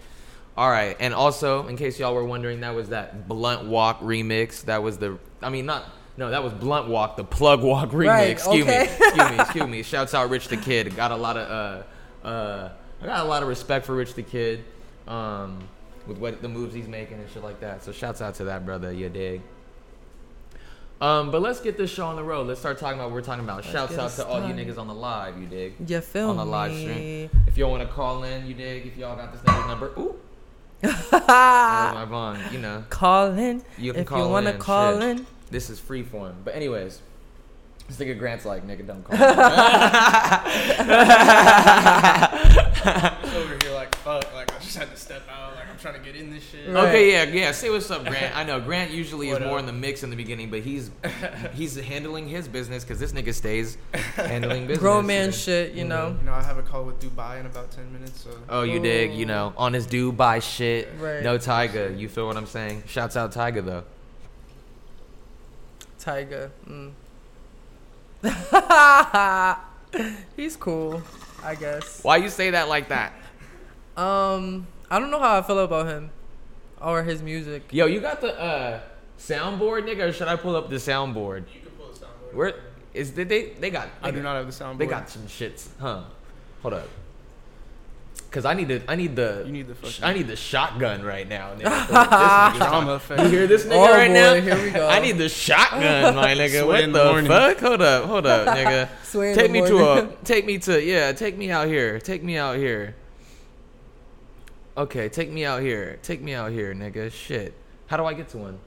All 0.57 0.69
right, 0.69 0.97
and 0.99 1.13
also 1.13 1.67
in 1.67 1.77
case 1.77 1.99
y'all 1.99 2.13
were 2.13 2.25
wondering, 2.25 2.61
that 2.61 2.75
was 2.75 2.89
that 2.89 3.27
Blunt 3.27 3.67
Walk 3.67 4.01
remix. 4.01 4.63
That 4.65 4.83
was 4.83 4.97
the, 4.97 5.17
I 5.41 5.49
mean, 5.49 5.65
not 5.65 5.85
No, 6.17 6.29
that 6.29 6.43
was 6.43 6.53
Blunt 6.53 6.87
Walk, 6.87 7.15
the 7.15 7.23
Plug 7.23 7.61
Walk 7.63 7.89
remix. 7.91 8.07
Right, 8.07 8.29
excuse 8.29 8.63
okay. 8.67 8.79
me, 8.79 9.05
excuse 9.05 9.29
me, 9.31 9.39
excuse 9.39 9.67
me. 9.67 9.83
Shouts 9.83 10.13
out 10.13 10.29
Rich 10.29 10.49
the 10.49 10.57
Kid. 10.57 10.93
Got 10.95 11.11
a 11.11 11.15
lot 11.15 11.37
of 11.37 11.85
uh 12.23 12.27
uh 12.27 12.71
I 13.01 13.05
got 13.05 13.25
a 13.25 13.29
lot 13.29 13.41
of 13.41 13.49
respect 13.49 13.85
for 13.85 13.95
Rich 13.95 14.13
the 14.13 14.23
Kid, 14.23 14.63
um, 15.07 15.59
with 16.05 16.19
what 16.19 16.41
the 16.41 16.49
moves 16.49 16.73
he's 16.73 16.87
making 16.87 17.17
and 17.17 17.29
shit 17.29 17.43
like 17.43 17.59
that. 17.61 17.83
So 17.83 17.91
shouts 17.91 18.21
out 18.21 18.35
to 18.35 18.43
that 18.45 18.65
brother, 18.65 18.91
you 18.91 19.09
dig. 19.09 19.41
Um, 20.99 21.31
but 21.31 21.41
let's 21.41 21.59
get 21.59 21.77
this 21.77 21.89
show 21.89 22.05
on 22.05 22.15
the 22.15 22.23
road. 22.23 22.45
Let's 22.45 22.59
start 22.59 22.77
talking 22.77 22.99
about 22.99 23.05
what 23.05 23.15
we're 23.15 23.21
talking 23.23 23.43
about. 23.43 23.65
Shouts 23.65 23.97
out 23.97 24.11
to 24.11 24.25
all 24.27 24.47
you 24.47 24.53
niggas 24.53 24.77
on 24.77 24.87
the 24.87 24.93
live, 24.93 25.39
you 25.39 25.47
dig? 25.47 25.73
You 25.87 25.99
feel 25.99 26.29
on 26.29 26.37
the 26.37 26.45
live 26.45 26.71
me? 26.71 26.81
stream. 26.83 27.29
If 27.47 27.57
y'all 27.57 27.71
want 27.71 27.81
to 27.81 27.89
call 27.89 28.23
in, 28.23 28.45
you 28.45 28.53
dig? 28.53 28.85
If 28.85 28.97
y'all 28.97 29.15
got 29.15 29.31
this 29.31 29.41
nigga's 29.41 29.67
number, 29.67 29.87
ooh, 29.97 30.19
my 31.11 32.05
bond. 32.09 32.41
You 32.51 32.59
know, 32.59 32.83
Call 32.89 33.31
in 33.37 33.61
you 33.77 33.93
can 33.93 34.01
if 34.01 34.07
call 34.07 34.25
you 34.25 34.29
want 34.31 34.47
to 34.47 34.53
in, 34.53 34.59
call 34.59 34.99
shit. 34.99 35.17
in. 35.19 35.27
This 35.49 35.69
is 35.69 35.79
free 35.79 36.03
form. 36.03 36.35
But 36.43 36.55
anyways, 36.55 37.01
this 37.87 37.97
nigga 37.97 38.17
Grant's 38.17 38.45
like, 38.45 38.65
nigga, 38.67 38.85
don't 38.87 39.03
call. 39.03 39.15
Over 43.35 43.57
here 43.63 43.73
like 43.73 43.95
fuck, 43.97 44.33
like 44.33 44.53
I 44.53 44.59
just 44.59 44.77
had 44.77 44.89
to 44.91 44.97
step 44.97 45.23
out, 45.29 45.50
trying 45.81 45.95
to 45.95 45.99
get 45.99 46.15
in 46.15 46.31
this 46.31 46.43
shit. 46.43 46.69
Right. 46.69 46.87
Okay, 46.87 47.11
yeah, 47.11 47.23
yeah. 47.23 47.51
Say 47.51 47.69
what's 47.69 47.89
up, 47.89 48.05
Grant. 48.05 48.35
I 48.37 48.43
know 48.43 48.59
Grant 48.61 48.91
usually 48.91 49.29
is 49.29 49.39
more 49.39 49.59
in 49.59 49.65
the 49.65 49.73
mix 49.73 50.03
in 50.03 50.09
the 50.09 50.15
beginning, 50.15 50.49
but 50.49 50.61
he's 50.61 50.91
he's 51.53 51.75
handling 51.75 52.27
his 52.27 52.47
business 52.47 52.83
because 52.83 52.99
this 52.99 53.11
nigga 53.11 53.33
stays 53.33 53.77
handling 54.15 54.61
business. 54.67 54.79
Grown 54.79 55.05
man 55.07 55.31
shit, 55.31 55.73
you 55.73 55.83
know. 55.83 56.15
You 56.19 56.25
know, 56.25 56.33
I 56.33 56.43
have 56.43 56.57
a 56.57 56.63
call 56.63 56.83
with 56.83 56.99
Dubai 57.01 57.39
in 57.39 57.45
about 57.45 57.71
ten 57.71 57.91
minutes, 57.91 58.21
so 58.21 58.29
Oh, 58.49 58.63
you 58.63 58.79
dig? 58.79 59.13
You 59.13 59.25
know, 59.25 59.53
on 59.57 59.73
his 59.73 59.87
Dubai 59.87 60.41
shit. 60.41 60.89
Right. 60.99 61.23
No 61.23 61.37
Tyga. 61.37 61.97
You 61.97 62.07
feel 62.07 62.27
what 62.27 62.37
I'm 62.37 62.45
saying? 62.45 62.83
Shouts 62.87 63.17
out 63.17 63.31
Tyga 63.31 63.65
though. 63.65 63.83
Tiger. 65.99 66.51
Mm. 66.67 66.91
He's 70.35 70.55
cool, 70.55 71.01
I 71.43 71.55
guess. 71.55 72.03
Why 72.03 72.17
you 72.17 72.29
say 72.29 72.51
that 72.51 72.69
like 72.69 72.89
that? 72.89 73.13
Um, 73.97 74.67
I 74.91 74.99
don't 74.99 75.09
know 75.09 75.19
how 75.19 75.37
I 75.39 75.41
feel 75.41 75.57
about 75.59 75.87
him 75.87 76.11
or 76.81 77.01
his 77.03 77.21
music. 77.23 77.63
Yo, 77.71 77.85
you 77.85 77.99
got 78.01 78.19
the 78.21 78.37
uh 78.39 78.81
soundboard, 79.17 79.83
nigga, 79.85 80.09
or 80.09 80.11
should 80.11 80.27
I 80.27 80.35
pull 80.35 80.55
up 80.55 80.69
the 80.69 80.75
soundboard? 80.75 81.45
you 81.55 81.61
can 81.61 81.71
pull 81.77 81.87
the 81.87 81.99
soundboard. 82.05 82.33
Where 82.33 82.53
is 82.93 83.11
did 83.11 83.29
they 83.29 83.51
they 83.59 83.69
got 83.69 83.87
I 84.03 84.11
they 84.11 84.17
do 84.17 84.23
got- 84.23 84.33
not 84.33 84.35
have 84.35 84.47
the 84.47 84.63
soundboard. 84.63 84.77
They 84.79 84.85
got 84.87 85.09
some 85.09 85.23
shits, 85.23 85.69
huh? 85.79 86.03
Hold 86.61 86.73
up. 86.75 86.89
Cause 88.29 88.45
I 88.45 88.53
need 88.53 88.69
to, 88.69 88.79
I 88.87 88.95
need 88.95 89.17
the, 89.17 89.43
You 89.45 89.51
need 89.51 89.67
the 89.67 89.75
fucking- 89.75 90.05
I 90.05 90.13
need 90.13 90.27
the 90.27 90.37
shotgun 90.37 91.03
right 91.03 91.27
now. 91.27 91.53
Nigga. 91.55 91.63
This 91.87 91.97
nigga's 91.97 92.57
Drama 92.59 92.91
effect. 92.93 93.23
You 93.23 93.27
hear 93.29 93.47
this 93.47 93.65
nigga 93.65 93.75
Oh, 93.75 93.91
right 93.91 94.07
boy, 94.07 94.13
now? 94.13 94.33
here 94.35 94.63
we 94.63 94.71
go. 94.71 94.87
I 94.87 94.99
need 94.99 95.17
the 95.17 95.27
shotgun, 95.27 96.15
my 96.15 96.33
nigga. 96.41 96.61
Sway 96.63 96.87
what 96.87 96.93
the, 96.93 97.21
the 97.21 97.27
fuck? 97.27 97.59
Hold 97.59 97.81
up, 97.81 98.05
hold 98.05 98.25
up, 98.25 98.47
nigga. 98.55 98.87
Sway 99.03 99.31
in 99.31 99.35
take 99.35 99.47
the 99.51 99.61
me 99.61 99.67
to 99.67 99.77
a, 99.85 100.07
take 100.23 100.45
me 100.45 100.57
to, 100.59 100.81
yeah, 100.81 101.11
take 101.11 101.37
me 101.37 101.51
out 101.51 101.67
here, 101.67 101.99
take 101.99 102.23
me 102.23 102.37
out 102.37 102.55
here. 102.57 102.95
Okay, 104.81 105.09
take 105.09 105.29
me 105.29 105.45
out 105.45 105.61
here, 105.61 105.99
take 106.01 106.21
me 106.23 106.33
out 106.33 106.51
here, 106.51 106.73
nigga. 106.73 107.11
Shit, 107.11 107.53
how 107.85 107.97
do 107.97 108.05
I 108.05 108.15
get 108.15 108.29
to 108.29 108.39
one? 108.39 108.57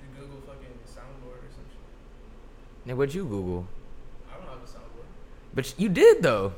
You 0.00 0.20
Google 0.20 0.40
fucking 0.46 0.68
soundboard 0.86 1.42
or 1.42 1.50
some 1.50 1.64
shit. 1.72 2.86
Nigga, 2.86 2.96
what'd 2.96 3.12
you 3.12 3.24
Google? 3.24 3.66
I 4.30 4.36
don't 4.36 4.44
have 4.46 4.58
a 4.62 4.66
soundboard. 4.70 5.08
But 5.56 5.74
you 5.76 5.88
did 5.88 6.22
though. 6.22 6.52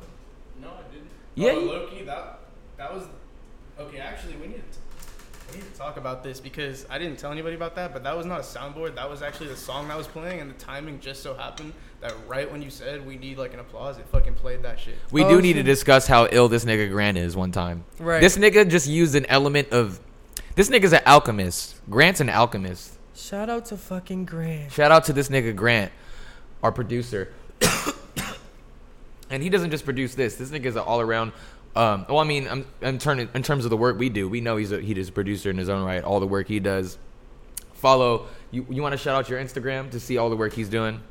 No, 0.61 0.67
I 0.67 0.93
didn't. 0.93 1.09
Yeah, 1.33 1.53
Oh, 1.53 1.59
you- 1.59 1.67
low 1.71 1.87
key, 1.87 2.03
that 2.03 2.37
that 2.77 2.93
was 2.93 3.05
okay. 3.79 3.97
Actually, 3.97 4.35
we 4.35 4.45
need 4.45 4.61
to 4.71 4.79
need 5.55 5.71
to 5.71 5.77
talk 5.77 5.97
about 5.97 6.23
this 6.23 6.39
because 6.39 6.85
I 6.89 6.97
didn't 6.97 7.17
tell 7.19 7.31
anybody 7.31 7.55
about 7.55 7.75
that. 7.75 7.93
But 7.93 8.03
that 8.03 8.15
was 8.15 8.25
not 8.25 8.39
a 8.39 8.43
soundboard. 8.43 8.95
That 8.95 9.09
was 9.09 9.21
actually 9.21 9.47
the 9.47 9.55
song 9.55 9.87
that 9.87 9.97
was 9.97 10.07
playing, 10.07 10.39
and 10.39 10.49
the 10.49 10.55
timing 10.55 10.99
just 10.99 11.21
so 11.23 11.33
happened 11.33 11.73
that 12.01 12.13
right 12.27 12.51
when 12.51 12.61
you 12.61 12.69
said 12.69 13.05
we 13.05 13.17
need 13.17 13.37
like 13.37 13.53
an 13.53 13.59
applause, 13.59 13.97
it 13.97 14.05
fucking 14.07 14.33
played 14.35 14.63
that 14.63 14.79
shit. 14.79 14.95
We 15.11 15.23
Oh, 15.23 15.29
do 15.29 15.41
need 15.41 15.53
to 15.53 15.63
discuss 15.63 16.05
how 16.07 16.27
ill 16.31 16.49
this 16.49 16.65
nigga 16.65 16.89
Grant 16.89 17.17
is 17.17 17.35
one 17.35 17.51
time. 17.51 17.85
Right. 17.99 18.21
This 18.21 18.37
nigga 18.37 18.69
just 18.69 18.87
used 18.87 19.15
an 19.15 19.25
element 19.27 19.69
of. 19.71 19.99
This 20.55 20.69
nigga's 20.69 20.93
an 20.93 21.01
alchemist. 21.05 21.79
Grant's 21.89 22.19
an 22.19 22.29
alchemist. 22.29 22.93
Shout 23.15 23.49
out 23.49 23.65
to 23.65 23.77
fucking 23.77 24.25
Grant. 24.25 24.71
Shout 24.71 24.91
out 24.91 25.05
to 25.05 25.13
this 25.13 25.29
nigga 25.29 25.55
Grant, 25.55 25.91
our 26.61 26.71
producer. 26.71 27.31
and 29.29 29.41
he 29.41 29.49
doesn't 29.49 29.71
just 29.71 29.85
produce 29.85 30.15
this. 30.15 30.35
This 30.35 30.49
nigga's 30.51 30.75
an 30.75 30.81
all 30.83 30.99
around. 31.01 31.31
Um, 31.75 32.05
well, 32.07 32.19
I 32.19 32.23
mean, 32.23 32.47
I'm, 32.47 32.65
I'm 32.81 32.99
turning 32.99 33.29
in 33.33 33.41
terms 33.41 33.65
of 33.65 33.71
the 33.71 33.77
work 33.77 33.97
we 33.97 34.09
do. 34.09 34.29
We 34.29 34.41
know 34.41 34.57
he's 34.57 34.71
a, 34.71 34.79
he 34.79 34.93
is 34.93 35.09
a 35.09 35.11
producer 35.11 35.49
in 35.49 35.57
his 35.57 35.69
own 35.69 35.83
right. 35.83 36.03
All 36.03 36.19
the 36.19 36.27
work 36.27 36.47
he 36.47 36.59
does. 36.59 36.97
Follow. 37.73 38.27
You 38.51 38.65
you 38.69 38.81
want 38.81 38.93
to 38.93 38.97
shout 38.97 39.15
out 39.15 39.29
your 39.29 39.39
Instagram 39.39 39.91
to 39.91 39.99
see 39.99 40.17
all 40.17 40.29
the 40.29 40.35
work 40.35 40.53
he's 40.53 40.69
doing? 40.69 41.01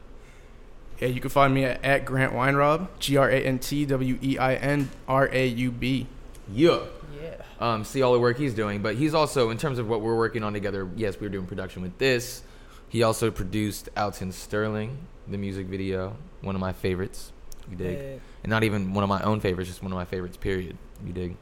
Yeah, 1.01 1.09
you 1.09 1.21
can 1.21 1.31
find 1.31 1.53
me 1.53 1.65
at, 1.65 1.85
at 1.85 2.05
Grant 2.05 2.33
Weinraub, 2.33 2.87
G 3.01 3.17
R 3.17 3.29
A 3.29 3.45
N 3.45 3.59
T 3.59 3.85
W 3.87 4.19
E 4.23 4.39
I 4.39 4.55
N 4.55 4.89
R 5.09 5.29
A 5.33 5.47
U 5.47 5.73
B. 5.73 6.07
Yeah. 6.53 6.81
Yeah. 7.21 7.35
um, 7.61 7.85
see 7.85 8.03
all 8.03 8.13
the 8.13 8.19
work 8.19 8.37
he's 8.39 8.55
doing. 8.55 8.83
But 8.83 8.97
he's 8.97 9.15
also, 9.15 9.51
in 9.51 9.59
terms 9.59 9.79
of 9.79 9.89
what 9.89 10.01
we're 10.01 10.17
working 10.17 10.43
on 10.43 10.53
together, 10.53 10.89
yes, 10.97 11.19
we 11.19 11.27
were 11.27 11.33
doing 11.33 11.47
production 11.47 11.83
with 11.83 11.97
this. 11.99 12.43
He 12.89 13.03
also 13.03 13.31
produced 13.31 13.89
Alton 13.97 14.33
Sterling, 14.33 14.99
the 15.29 15.39
music 15.39 15.67
video, 15.67 16.17
one 16.41 16.55
of 16.55 16.61
my 16.61 16.73
favorites. 16.73 17.33
You 17.71 17.77
dig? 17.77 17.99
Yeah. 17.99 18.15
And 18.43 18.51
not 18.51 18.65
even 18.65 18.93
one 18.93 19.05
of 19.05 19.09
my 19.09 19.23
own 19.23 19.41
favorites, 19.41 19.71
just 19.71 19.83
one 19.83 19.93
of 19.93 19.97
my 19.97 20.05
favorites. 20.05 20.37
Period. 20.37 20.77
You 21.07 21.13
dig? 21.13 21.37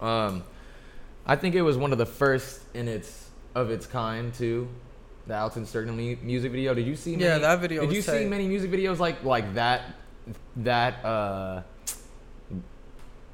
Um, 0.00 0.44
I 1.26 1.36
think 1.36 1.54
it 1.54 1.62
was 1.62 1.76
one 1.76 1.92
of 1.92 1.98
the 1.98 2.06
first 2.06 2.60
in 2.74 2.88
its 2.88 3.30
of 3.54 3.70
its 3.70 3.86
kind 3.86 4.32
too. 4.34 4.68
The 5.26 5.38
Alton 5.38 5.64
Sterling 5.66 5.96
mu- 5.96 6.16
music 6.22 6.50
video. 6.50 6.74
Did 6.74 6.86
you 6.86 6.96
see? 6.96 7.14
Yeah, 7.14 7.38
that 7.38 7.60
video 7.60 7.82
Did 7.82 7.88
was 7.88 7.96
you 7.96 8.02
see 8.02 8.24
many 8.24 8.48
music 8.48 8.70
videos 8.70 8.98
like 8.98 9.22
like 9.24 9.54
that? 9.54 9.82
That 10.56 11.04
uh, 11.04 11.62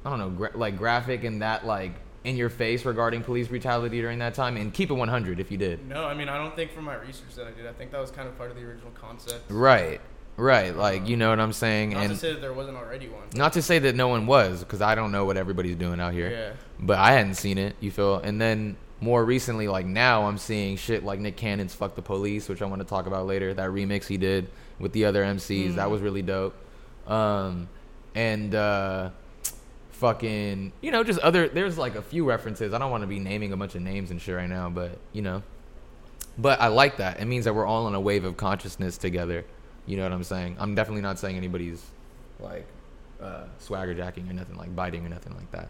I 0.05 0.09
don't 0.09 0.19
know, 0.19 0.29
gra- 0.29 0.55
like 0.55 0.77
graphic 0.77 1.23
and 1.23 1.41
that 1.41 1.65
like 1.65 1.93
in 2.23 2.35
your 2.35 2.49
face 2.49 2.85
regarding 2.85 3.23
police 3.23 3.47
brutality 3.47 4.01
during 4.01 4.19
that 4.19 4.35
time. 4.35 4.55
And 4.57 4.73
keep 4.73 4.91
it 4.91 4.93
100 4.93 5.39
if 5.39 5.51
you 5.51 5.57
did. 5.57 5.87
No, 5.87 6.05
I 6.05 6.13
mean 6.13 6.29
I 6.29 6.37
don't 6.37 6.55
think 6.55 6.71
from 6.71 6.85
my 6.85 6.95
research 6.95 7.35
that 7.35 7.47
I 7.47 7.51
did. 7.51 7.65
I 7.65 7.73
think 7.73 7.91
that 7.91 7.99
was 7.99 8.11
kind 8.11 8.27
of 8.27 8.37
part 8.37 8.51
of 8.51 8.57
the 8.57 8.63
original 8.63 8.91
concept. 8.91 9.49
Right, 9.49 9.99
right. 10.39 10.75
Like 10.75 11.07
you 11.07 11.17
know 11.17 11.29
what 11.29 11.39
I'm 11.39 11.53
saying. 11.53 11.91
Not 11.91 12.03
and 12.03 12.13
to 12.13 12.17
say 12.17 12.33
that 12.33 12.41
there 12.41 12.53
wasn't 12.53 12.77
already 12.77 13.07
one. 13.07 13.23
not 13.33 13.53
to 13.53 13.61
say 13.61 13.79
that 13.79 13.95
no 13.95 14.07
one 14.07 14.25
was, 14.25 14.59
because 14.61 14.81
I 14.81 14.95
don't 14.95 15.11
know 15.11 15.25
what 15.25 15.37
everybody's 15.37 15.75
doing 15.75 15.99
out 15.99 16.13
here. 16.13 16.31
Yeah. 16.31 16.51
But 16.79 16.97
I 16.97 17.11
hadn't 17.13 17.35
seen 17.35 17.57
it. 17.57 17.75
You 17.79 17.91
feel? 17.91 18.15
And 18.17 18.39
then 18.39 18.77
more 19.01 19.23
recently, 19.23 19.67
like 19.67 19.85
now, 19.85 20.23
I'm 20.23 20.37
seeing 20.37 20.77
shit 20.77 21.03
like 21.03 21.19
Nick 21.19 21.37
Cannon's 21.37 21.73
"Fuck 21.73 21.95
the 21.95 22.01
Police," 22.01 22.49
which 22.49 22.61
I 22.61 22.65
want 22.65 22.81
to 22.81 22.87
talk 22.87 23.05
about 23.05 23.25
later. 23.25 23.53
That 23.53 23.69
remix 23.69 24.07
he 24.07 24.17
did 24.17 24.49
with 24.79 24.93
the 24.93 25.05
other 25.05 25.23
MCs, 25.23 25.75
that 25.75 25.89
was 25.89 26.01
really 26.01 26.21
dope. 26.21 26.55
Um, 27.07 27.69
and 28.15 28.53
uh, 28.55 29.09
fucking, 29.91 30.73
you 30.81 30.91
know, 30.91 31.03
just 31.03 31.19
other. 31.19 31.47
There's 31.47 31.77
like 31.77 31.95
a 31.95 32.01
few 32.01 32.25
references. 32.25 32.73
I 32.73 32.77
don't 32.77 32.91
want 32.91 33.01
to 33.01 33.07
be 33.07 33.19
naming 33.19 33.53
a 33.53 33.57
bunch 33.57 33.75
of 33.75 33.81
names 33.81 34.11
and 34.11 34.21
shit 34.21 34.35
right 34.35 34.49
now, 34.49 34.69
but 34.69 34.97
you 35.13 35.21
know. 35.21 35.43
But 36.37 36.61
I 36.61 36.67
like 36.67 36.97
that. 36.97 37.19
It 37.19 37.25
means 37.25 37.45
that 37.45 37.53
we're 37.53 37.65
all 37.65 37.85
on 37.85 37.95
a 37.95 37.99
wave 37.99 38.23
of 38.23 38.37
consciousness 38.37 38.97
together. 38.97 39.45
You 39.89 39.97
know 39.97 40.03
what 40.03 40.11
I'm 40.11 40.23
saying? 40.23 40.55
I'm 40.59 40.75
definitely 40.75 41.01
not 41.01 41.17
saying 41.17 41.35
anybody's 41.35 41.83
like 42.39 42.67
uh, 43.19 43.45
swagger 43.57 43.95
jacking 43.95 44.29
or 44.29 44.33
nothing 44.33 44.55
like 44.55 44.75
biting 44.75 45.03
or 45.03 45.09
nothing 45.09 45.35
like 45.35 45.49
that. 45.51 45.69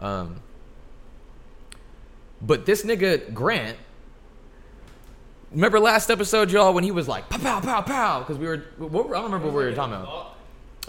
Um, 0.00 0.42
but 2.40 2.66
this 2.66 2.82
nigga 2.82 3.32
Grant, 3.32 3.78
remember 5.52 5.78
last 5.78 6.10
episode, 6.10 6.50
y'all, 6.50 6.74
when 6.74 6.82
he 6.82 6.90
was 6.90 7.06
like 7.06 7.30
pow 7.30 7.38
pow 7.38 7.60
pow 7.60 7.82
pow 7.82 8.18
because 8.18 8.36
we 8.36 8.48
were 8.48 8.64
what, 8.78 9.06
I 9.06 9.10
don't 9.10 9.24
remember 9.26 9.46
what 9.46 9.54
we 9.54 9.64
were 9.64 9.72
talking 9.72 9.94
about, 9.94 10.34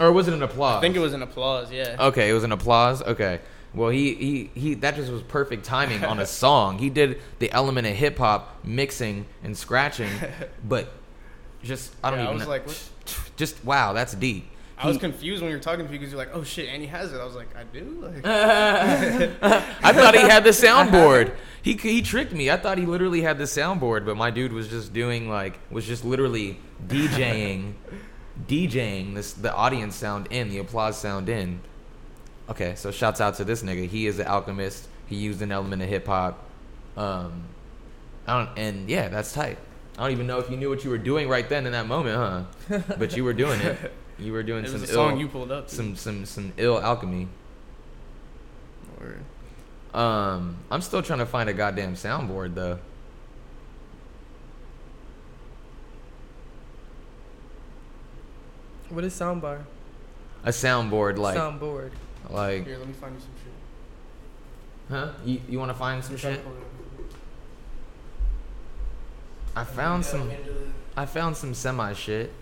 or 0.00 0.10
was 0.10 0.26
it 0.26 0.34
an 0.34 0.42
applause? 0.42 0.78
I 0.78 0.80
think 0.80 0.96
it 0.96 1.00
was 1.00 1.12
an 1.12 1.22
applause. 1.22 1.70
Yeah. 1.70 1.94
Okay, 2.00 2.28
it 2.28 2.32
was 2.32 2.42
an 2.42 2.50
applause. 2.50 3.02
Okay. 3.02 3.38
Well, 3.72 3.90
he, 3.90 4.14
he, 4.14 4.50
he 4.54 4.74
that 4.74 4.96
just 4.96 5.12
was 5.12 5.22
perfect 5.22 5.64
timing 5.64 6.04
on 6.04 6.18
a 6.18 6.26
song. 6.42 6.78
He 6.78 6.90
did 6.90 7.20
the 7.38 7.52
element 7.52 7.86
of 7.86 7.94
hip 7.94 8.18
hop 8.18 8.64
mixing 8.64 9.26
and 9.44 9.56
scratching, 9.56 10.10
but 10.64 10.92
just 11.64 11.92
I 12.02 12.10
don't 12.10 12.18
Yeah, 12.20 12.24
I 12.26 12.28
even 12.28 12.36
was 12.36 12.44
know. 12.44 12.50
like, 12.50 12.66
what? 12.66 12.90
just 13.36 13.64
wow, 13.64 13.92
that's 13.92 14.14
deep. 14.14 14.50
I 14.76 14.88
was 14.88 14.98
confused 14.98 15.40
when 15.40 15.50
you 15.52 15.56
were 15.56 15.62
talking 15.62 15.86
to 15.86 15.90
me 15.90 15.96
because 15.98 16.12
you're 16.12 16.18
like, 16.18 16.34
oh 16.34 16.42
shit, 16.42 16.68
and 16.68 16.82
he 16.82 16.88
has 16.88 17.12
it. 17.12 17.18
I 17.20 17.24
was 17.24 17.36
like, 17.36 17.48
I 17.56 17.62
do. 17.62 17.84
Like, 18.02 18.26
I 18.26 19.92
thought 19.92 20.14
he 20.14 20.20
had 20.20 20.42
the 20.44 20.50
soundboard. 20.50 21.32
He 21.62 21.74
he 21.74 22.02
tricked 22.02 22.32
me. 22.32 22.50
I 22.50 22.56
thought 22.56 22.76
he 22.76 22.84
literally 22.84 23.22
had 23.22 23.38
the 23.38 23.44
soundboard, 23.44 24.04
but 24.04 24.16
my 24.16 24.30
dude 24.30 24.52
was 24.52 24.68
just 24.68 24.92
doing 24.92 25.28
like 25.28 25.58
was 25.70 25.86
just 25.86 26.04
literally 26.04 26.58
DJing, 26.86 27.74
DJing 28.48 29.14
this 29.14 29.32
the 29.32 29.54
audience 29.54 29.94
sound 29.94 30.26
in, 30.30 30.48
the 30.50 30.58
applause 30.58 30.98
sound 30.98 31.28
in. 31.28 31.60
Okay, 32.50 32.74
so 32.74 32.90
shouts 32.90 33.20
out 33.20 33.36
to 33.36 33.44
this 33.44 33.62
nigga. 33.62 33.86
He 33.88 34.06
is 34.06 34.18
an 34.18 34.26
alchemist. 34.26 34.88
He 35.06 35.16
used 35.16 35.40
an 35.40 35.52
element 35.52 35.82
of 35.82 35.88
hip 35.88 36.06
hop. 36.06 36.44
Um, 36.96 37.44
I 38.26 38.44
don't, 38.44 38.58
and 38.58 38.88
yeah, 38.90 39.08
that's 39.08 39.32
tight. 39.32 39.56
I 39.96 40.02
don't 40.02 40.12
even 40.12 40.26
know 40.26 40.38
if 40.38 40.50
you 40.50 40.56
knew 40.56 40.68
what 40.68 40.82
you 40.82 40.90
were 40.90 40.98
doing 40.98 41.28
right 41.28 41.48
then 41.48 41.66
in 41.66 41.72
that 41.72 41.86
moment, 41.86 42.16
huh? 42.68 42.78
but 42.98 43.16
you 43.16 43.22
were 43.22 43.32
doing 43.32 43.60
it. 43.60 43.92
You 44.18 44.32
were 44.32 44.42
doing 44.42 44.64
it 44.64 44.70
some 44.70 44.80
Ill, 44.80 44.86
song 44.86 45.18
you 45.18 45.28
pulled 45.28 45.52
up. 45.52 45.70
Some 45.70 45.94
some 45.96 46.24
some 46.24 46.52
ill 46.56 46.80
alchemy. 46.80 47.28
Word. 49.00 49.22
Um, 49.92 50.56
I'm 50.70 50.80
still 50.80 51.02
trying 51.02 51.20
to 51.20 51.26
find 51.26 51.48
a 51.48 51.52
goddamn 51.52 51.94
soundboard 51.94 52.54
though. 52.54 52.78
What 58.88 59.04
is 59.04 59.14
soundbar? 59.14 59.64
A 60.44 60.50
soundboard, 60.50 61.18
like 61.18 61.36
soundboard. 61.36 61.90
Like 62.30 62.66
here, 62.66 62.78
let 62.78 62.86
me 62.86 62.94
find 62.94 63.14
you 63.14 63.20
some 63.20 63.30
shit. 63.42 63.52
Huh? 64.88 65.12
You 65.24 65.40
you 65.48 65.58
want 65.58 65.70
to 65.70 65.78
find 65.78 66.04
some 66.04 66.16
shit? 66.16 66.40
I 69.56 69.64
found 69.64 70.04
some. 70.04 70.30
I 70.96 71.06
found 71.06 71.36
some 71.36 71.54
semi 71.54 71.92
shit. 71.92 72.32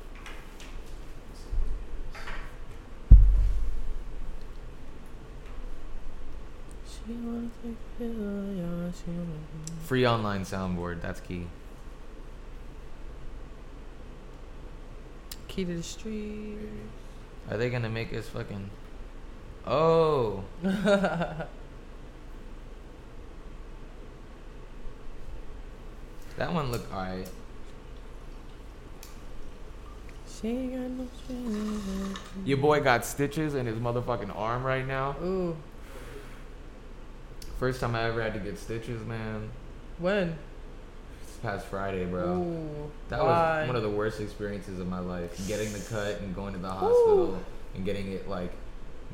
She 6.87 7.13
wanna 7.15 7.49
take 7.63 7.73
a 7.73 7.99
pill, 7.99 8.55
yeah, 8.55 8.91
she 8.93 9.11
wanna- 9.11 9.83
Free 9.85 10.07
online 10.07 10.43
soundboard. 10.45 11.01
That's 11.01 11.21
key. 11.21 11.47
Key 15.49 15.65
to 15.65 15.77
the 15.77 15.83
street. 15.83 16.59
Are 17.51 17.57
they 17.57 17.71
gonna 17.71 17.89
make 17.91 18.13
us 18.15 18.29
fucking? 18.29 18.71
Oh, 19.67 20.45
that 26.43 26.53
one 26.53 26.73
look 26.73 26.93
alright. 26.93 27.29
She 30.29 30.49
ain't 30.49 30.73
got 30.73 30.91
no. 30.91 32.15
Your 32.45 32.59
boy 32.59 32.81
got 32.81 33.05
stitches 33.05 33.55
in 33.55 33.65
his 33.67 33.77
motherfucking 33.79 34.37
arm 34.37 34.65
right 34.65 34.85
now. 34.85 35.15
Ooh, 35.23 35.57
First 37.61 37.81
time 37.81 37.95
I 37.95 38.03
ever 38.09 38.21
had 38.21 38.35
to 38.35 38.41
get 38.41 38.59
stitches, 38.59 39.07
man. 39.07 39.51
when? 40.01 40.37
This 41.25 41.37
past 41.43 41.67
Friday, 41.67 42.07
bro. 42.07 42.25
Ooh, 42.39 42.91
That 43.09 43.21
why? 43.23 43.61
was 43.61 43.69
one 43.69 43.77
of 43.77 43.85
the 43.85 43.91
worst 43.91 44.21
experiences 44.21 44.81
of 44.81 44.89
my 44.89 44.99
life. 44.99 45.47
Getting 45.47 45.73
the 45.73 45.79
cut 45.89 46.21
and 46.23 46.35
going 46.35 46.55
to 46.55 46.59
the 46.59 46.69
hospital 46.71 47.37
Ooh. 47.37 47.39
and 47.77 47.85
getting 47.85 48.11
it 48.11 48.29
like 48.29 48.51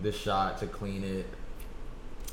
the 0.03 0.13
shot 0.13 0.61
to 0.61 0.67
clean 0.67 1.05
it. 1.05 1.27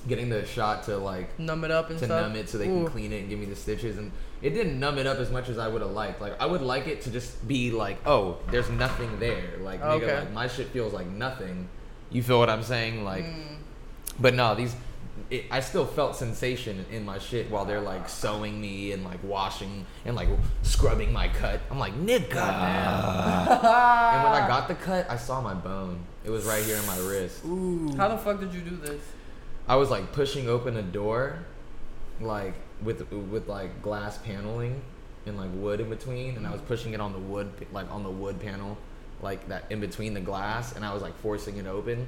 Getting 0.07 0.29
the 0.29 0.45
shot 0.45 0.83
to 0.83 0.97
like 0.97 1.39
numb 1.39 1.63
it 1.63 1.71
up 1.71 1.89
and 1.89 1.97
to 2.00 2.05
stuff. 2.05 2.21
numb 2.27 2.35
it 2.35 2.47
so 2.50 2.57
they 2.57 2.67
Ooh. 2.67 2.83
can 2.83 2.88
clean 2.88 3.12
it 3.12 3.19
and 3.21 3.29
give 3.29 3.39
me 3.39 3.45
the 3.45 3.55
stitches 3.55 3.97
and 3.97 4.12
it 4.41 4.51
didn't 4.51 4.79
numb 4.79 4.97
it 5.00 5.07
up 5.07 5.17
as 5.17 5.31
much 5.31 5.50
as 5.50 5.57
I 5.57 5.67
would 5.67 5.81
have 5.81 5.91
liked. 5.91 6.21
Like 6.21 6.39
I 6.39 6.45
would 6.45 6.62
like 6.62 6.85
it 6.88 7.01
to 7.03 7.09
just 7.12 7.47
be 7.47 7.71
like, 7.71 7.97
oh, 8.05 8.38
there's 8.51 8.69
nothing 8.69 9.19
there. 9.19 9.57
Like 9.62 9.81
nigga, 9.81 10.03
Okay. 10.03 10.19
like 10.19 10.31
my 10.31 10.47
shit 10.47 10.67
feels 10.67 10.93
like 10.93 11.07
nothing. 11.07 11.67
You 12.12 12.21
feel 12.21 12.38
what 12.38 12.50
I'm 12.50 12.62
saying? 12.63 13.03
Like, 13.03 13.25
Mm. 13.25 13.57
but 14.19 14.35
no, 14.35 14.53
these. 14.55 14.75
It, 15.31 15.45
I 15.50 15.62
still 15.62 15.85
felt 15.88 16.15
sensation 16.15 16.85
in 16.91 17.03
my 17.05 17.17
shit 17.17 17.50
while 17.50 17.65
they're 17.65 17.81
like 17.81 18.07
sewing 18.09 18.62
me 18.62 18.91
and 18.91 19.03
like 19.03 19.24
washing 19.24 19.85
and 20.05 20.15
like 20.15 20.27
scrubbing 20.62 21.12
my 21.12 21.29
cut. 21.29 21.62
I'm 21.71 21.79
like 21.79 21.93
nigga. 21.95 22.35
and 22.35 24.24
when 24.24 24.33
I 24.33 24.45
got 24.47 24.67
the 24.67 24.75
cut, 24.75 25.09
I 25.09 25.15
saw 25.17 25.41
my 25.41 25.53
bone. 25.55 26.00
It 26.24 26.29
was 26.29 26.45
right 26.45 26.63
here 26.63 26.75
in 26.77 26.85
my 26.85 26.97
wrist. 27.00 27.43
Ooh. 27.45 27.93
How 27.97 28.07
the 28.09 28.17
fuck 28.17 28.39
did 28.39 28.53
you 28.53 28.62
do 28.62 28.75
this? 28.75 29.01
I 29.67 29.75
was 29.75 29.89
like 29.89 30.12
pushing 30.12 30.48
open 30.48 30.77
a 30.77 30.84
door, 30.84 31.39
like 32.19 32.53
with 32.84 33.10
with 33.12 33.48
like 33.48 33.81
glass 33.81 34.17
paneling 34.19 34.81
and 35.25 35.38
like 35.38 35.50
wood 35.53 35.79
in 35.79 35.89
between, 35.89 36.38
and 36.38 36.45
I 36.45 36.51
was 36.51 36.60
mm-hmm. 36.60 36.67
pushing 36.67 36.93
it 36.93 37.01
on 37.01 37.13
the 37.13 37.19
wood 37.19 37.51
like 37.72 37.91
on 37.91 38.03
the 38.03 38.12
wood 38.12 38.39
panel, 38.39 38.77
like 39.22 39.48
that 39.48 39.65
in 39.69 39.79
between 39.79 40.13
the 40.13 40.22
glass, 40.22 40.75
and 40.75 40.86
I 40.86 40.93
was 40.93 41.01
like 41.01 41.17
forcing 41.19 41.57
it 41.57 41.65
open 41.65 42.07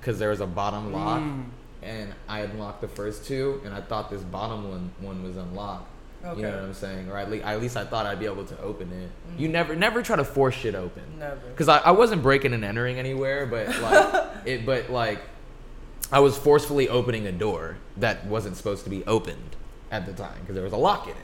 because 0.00 0.18
there 0.18 0.30
was 0.30 0.40
a 0.40 0.46
bottom 0.46 0.92
lock, 0.92 1.22
mm. 1.22 1.44
and 1.82 2.12
I 2.28 2.40
unlocked 2.40 2.80
the 2.80 2.88
first 2.88 3.24
two, 3.24 3.60
and 3.64 3.72
I 3.72 3.80
thought 3.80 4.10
this 4.10 4.22
bottom 4.22 4.68
one 4.68 4.92
one 5.00 5.22
was 5.22 5.36
unlocked. 5.36 5.88
You 6.36 6.42
know 6.42 6.50
what 6.50 6.60
I'm 6.60 6.74
saying? 6.74 7.10
Or 7.10 7.18
at 7.18 7.32
least, 7.32 7.44
at 7.44 7.60
least 7.60 7.76
I 7.76 7.84
thought 7.84 8.06
I'd 8.06 8.20
be 8.20 8.26
able 8.26 8.44
to 8.44 8.60
open 8.60 8.92
it. 8.92 9.10
You 9.40 9.48
mm. 9.48 9.52
never 9.52 9.74
never 9.74 10.02
try 10.02 10.16
to 10.16 10.24
force 10.24 10.54
shit 10.54 10.74
open. 10.74 11.02
Never. 11.18 11.48
Because 11.48 11.68
I, 11.68 11.78
I 11.78 11.90
wasn't 11.92 12.22
breaking 12.22 12.52
and 12.52 12.64
entering 12.64 12.98
anywhere, 12.98 13.46
but 13.46 13.66
like 13.80 14.26
it, 14.44 14.66
but 14.66 14.90
like 14.90 15.18
I 16.12 16.20
was 16.20 16.36
forcefully 16.36 16.88
opening 16.88 17.26
a 17.26 17.32
door 17.32 17.78
that 17.96 18.26
wasn't 18.26 18.56
supposed 18.56 18.84
to 18.84 18.90
be 18.90 19.04
opened 19.06 19.56
at 19.90 20.06
the 20.06 20.12
time 20.12 20.38
because 20.40 20.54
there 20.54 20.64
was 20.64 20.72
a 20.72 20.76
lock 20.78 21.06
in 21.06 21.12
it. 21.12 21.16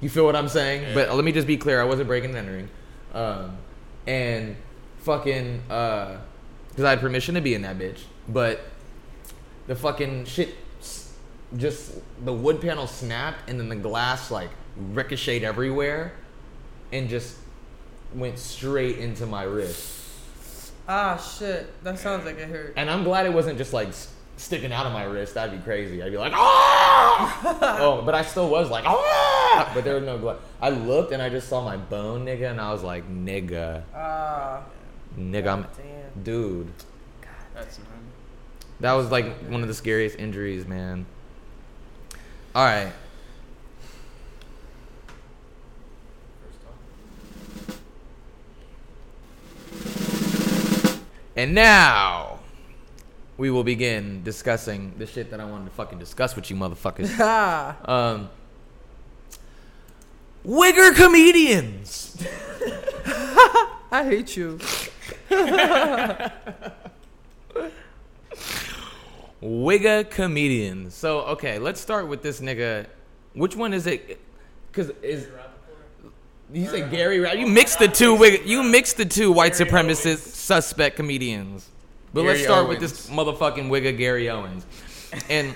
You 0.00 0.08
feel 0.08 0.24
what 0.24 0.34
I'm 0.34 0.48
saying? 0.48 0.94
But 0.94 1.14
let 1.14 1.24
me 1.24 1.32
just 1.32 1.46
be 1.46 1.56
clear: 1.56 1.80
I 1.80 1.84
wasn't 1.84 2.08
breaking 2.08 2.30
and 2.30 2.38
entering, 2.38 2.68
um, 3.14 3.56
and 4.06 4.56
fucking 4.98 5.62
because 5.68 6.84
I 6.84 6.90
had 6.90 7.00
permission 7.00 7.34
to 7.36 7.40
be 7.40 7.54
in 7.54 7.62
that 7.62 7.78
bitch, 7.78 8.00
but 8.28 8.60
the 9.66 9.76
fucking 9.76 10.24
shit 10.24 10.54
just 11.56 11.92
the 12.24 12.32
wood 12.32 12.60
panel 12.62 12.86
snapped 12.86 13.48
and 13.48 13.60
then 13.60 13.68
the 13.68 13.76
glass 13.76 14.30
like 14.30 14.48
ricocheted 14.76 15.44
everywhere 15.44 16.14
and 16.90 17.10
just 17.10 17.36
went 18.14 18.38
straight 18.38 18.96
into 18.98 19.26
my 19.26 19.42
wrist. 19.42 20.00
Ah, 20.88 21.16
shit. 21.18 21.70
That 21.84 21.98
sounds 21.98 22.24
like 22.24 22.38
it 22.38 22.48
hurt. 22.48 22.72
And 22.76 22.90
I'm 22.90 23.04
glad 23.04 23.26
it 23.26 23.32
wasn't 23.32 23.58
just 23.58 23.72
like 23.74 23.88
s- 23.88 24.12
sticking 24.36 24.72
out 24.72 24.86
of 24.86 24.92
my 24.92 25.04
wrist. 25.04 25.34
That'd 25.34 25.56
be 25.58 25.62
crazy. 25.64 26.02
I'd 26.02 26.10
be 26.10 26.18
like, 26.18 26.32
ah! 26.34 27.78
oh, 27.80 28.02
but 28.02 28.14
I 28.14 28.22
still 28.22 28.48
was 28.48 28.70
like, 28.70 28.84
ah! 28.86 29.70
But 29.74 29.84
there 29.84 29.94
was 29.94 30.04
no 30.04 30.18
blood. 30.18 30.38
I 30.60 30.70
looked 30.70 31.12
and 31.12 31.22
I 31.22 31.28
just 31.28 31.48
saw 31.48 31.62
my 31.64 31.76
bone, 31.76 32.24
nigga, 32.24 32.50
and 32.50 32.60
I 32.60 32.72
was 32.72 32.82
like, 32.82 33.08
nigga, 33.10 33.82
Ah, 33.94 34.62
nigga, 35.18 35.46
I'm, 35.52 35.62
damn. 35.62 36.22
dude. 36.22 36.72
That's 37.54 37.78
not. 37.78 37.86
That 38.80 38.92
was 38.94 39.10
like 39.10 39.36
one 39.48 39.62
of 39.62 39.68
the 39.68 39.74
scariest 39.74 40.18
injuries, 40.18 40.66
man. 40.66 41.06
All 42.54 42.64
right. 42.64 42.92
And 51.36 51.54
now 51.54 52.40
we 53.38 53.50
will 53.50 53.64
begin 53.64 54.22
discussing 54.22 54.92
the 54.98 55.06
shit 55.06 55.30
that 55.30 55.40
I 55.40 55.44
wanted 55.44 55.64
to 55.66 55.70
fucking 55.72 55.98
discuss 55.98 56.36
with 56.36 56.50
you 56.50 56.56
motherfuckers. 56.56 57.10
Um 57.88 58.28
Wigger 60.44 60.92
comedians. 60.96 62.16
I 63.92 64.04
hate 64.04 64.36
you. 64.36 64.58
Wigger 69.42 70.08
comedians. 70.08 70.94
So 70.94 71.20
okay, 71.22 71.58
let's 71.58 71.80
start 71.80 72.06
with 72.08 72.22
this 72.22 72.40
nigga. 72.40 72.86
Which 73.34 73.56
one 73.56 73.72
is 73.72 73.86
it? 73.86 74.20
Cause 74.72 74.90
is 75.02 75.26
you 76.52 76.66
say 76.66 76.88
Gary? 76.90 77.18
Ra- 77.20 77.32
You 77.32 77.46
mixed 77.46 77.78
the 77.78 77.88
two. 77.88 78.14
Wigga, 78.16 78.44
you 78.46 78.62
mixed 78.62 78.96
the 78.98 79.04
two 79.06 79.32
white 79.32 79.52
supremacist 79.52 80.18
suspect 80.34 80.96
comedians. 80.96 81.68
But 82.14 82.24
let's 82.24 82.40
Gary 82.40 82.44
start 82.44 82.68
with 82.68 82.80
this 82.80 83.08
motherfucking 83.08 83.68
Wigga 83.68 83.96
Gary 83.96 84.28
Owens. 84.28 84.66
And 85.28 85.54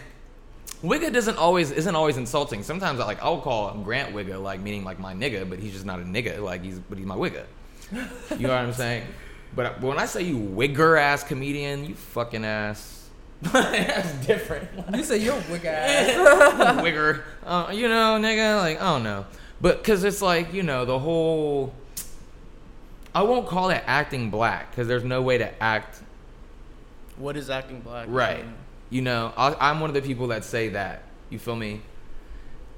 Wigga 0.82 1.12
doesn't 1.12 1.36
always 1.38 1.70
isn't 1.70 1.94
always 1.94 2.16
insulting. 2.16 2.62
Sometimes 2.62 3.00
I 3.00 3.04
like 3.04 3.22
I'll 3.22 3.40
call 3.40 3.70
him 3.70 3.82
Grant 3.82 4.14
Wigga 4.14 4.40
like 4.42 4.60
meaning 4.60 4.84
like 4.84 4.98
my 4.98 5.14
nigga, 5.14 5.48
but 5.48 5.58
he's 5.58 5.72
just 5.72 5.84
not 5.84 6.00
a 6.00 6.04
nigga. 6.04 6.40
Like 6.40 6.62
he's 6.62 6.78
but 6.78 6.98
he's 6.98 7.06
my 7.06 7.16
Wigga. 7.16 7.44
You 7.92 8.46
know 8.46 8.48
what 8.48 8.58
I'm 8.58 8.72
saying? 8.72 9.06
But 9.54 9.80
when 9.80 9.98
I 9.98 10.06
say 10.06 10.22
you 10.22 10.36
Wigger 10.38 11.00
ass 11.00 11.24
comedian, 11.24 11.84
you 11.84 11.94
fucking 11.94 12.44
ass. 12.44 13.08
That's 13.42 14.26
different. 14.26 14.68
You 14.94 15.02
say 15.02 15.18
you're 15.18 15.34
a 15.34 15.44
wig 15.50 15.64
ass. 15.66 16.14
Wigger. 16.82 17.22
Uh, 17.44 17.70
you 17.72 17.88
know, 17.88 18.18
nigga, 18.18 18.58
like, 18.58 18.80
I 18.80 18.94
don't 18.94 19.02
know. 19.02 19.26
But, 19.60 19.78
because 19.78 20.04
it's 20.04 20.22
like, 20.22 20.54
you 20.54 20.62
know, 20.62 20.84
the 20.84 20.98
whole. 20.98 21.74
I 23.14 23.22
won't 23.22 23.46
call 23.46 23.70
it 23.70 23.82
acting 23.86 24.30
black, 24.30 24.70
because 24.70 24.88
there's 24.88 25.04
no 25.04 25.22
way 25.22 25.38
to 25.38 25.62
act 25.62 26.00
What 27.18 27.36
is 27.36 27.50
acting 27.50 27.80
black? 27.80 28.06
right. 28.08 28.44
Um, 28.44 28.54
you 28.88 29.02
know, 29.02 29.32
I, 29.36 29.70
I'm 29.70 29.80
one 29.80 29.90
of 29.90 29.94
the 29.94 30.02
people 30.02 30.28
that 30.28 30.44
say 30.44 30.68
that. 30.70 31.02
You 31.28 31.38
feel 31.38 31.56
me? 31.56 31.82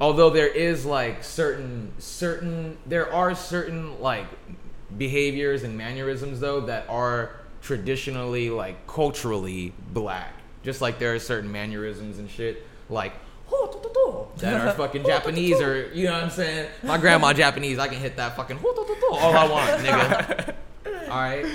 Although 0.00 0.30
there 0.30 0.46
is, 0.46 0.86
like, 0.86 1.22
certain, 1.22 1.92
certain, 1.98 2.78
there 2.86 3.12
are 3.12 3.34
certain, 3.34 4.00
like, 4.00 4.26
behaviors 4.96 5.64
and 5.64 5.76
mannerisms, 5.76 6.40
though, 6.40 6.60
that 6.62 6.88
are 6.88 7.32
traditionally, 7.60 8.48
like, 8.48 8.86
culturally 8.86 9.74
black. 9.92 10.32
Just 10.62 10.80
like 10.80 10.98
there 10.98 11.14
are 11.14 11.18
certain 11.18 11.50
mannerisms 11.52 12.18
and 12.18 12.30
shit, 12.30 12.66
like, 12.88 13.12
that 14.38 14.66
are 14.66 14.72
fucking 14.72 15.02
Japanese 15.06 15.60
or 15.60 15.90
you 15.94 16.04
know 16.04 16.12
what 16.12 16.24
I'm 16.24 16.30
saying? 16.30 16.68
My 16.82 16.98
grandma 16.98 17.32
Japanese, 17.32 17.78
I 17.78 17.88
can 17.88 17.98
hit 17.98 18.16
that 18.16 18.36
fucking 18.36 18.58
all 19.10 19.36
I 19.36 19.48
want, 19.48 19.70
nigga. 19.82 20.54
All 21.08 21.16
right, 21.16 21.46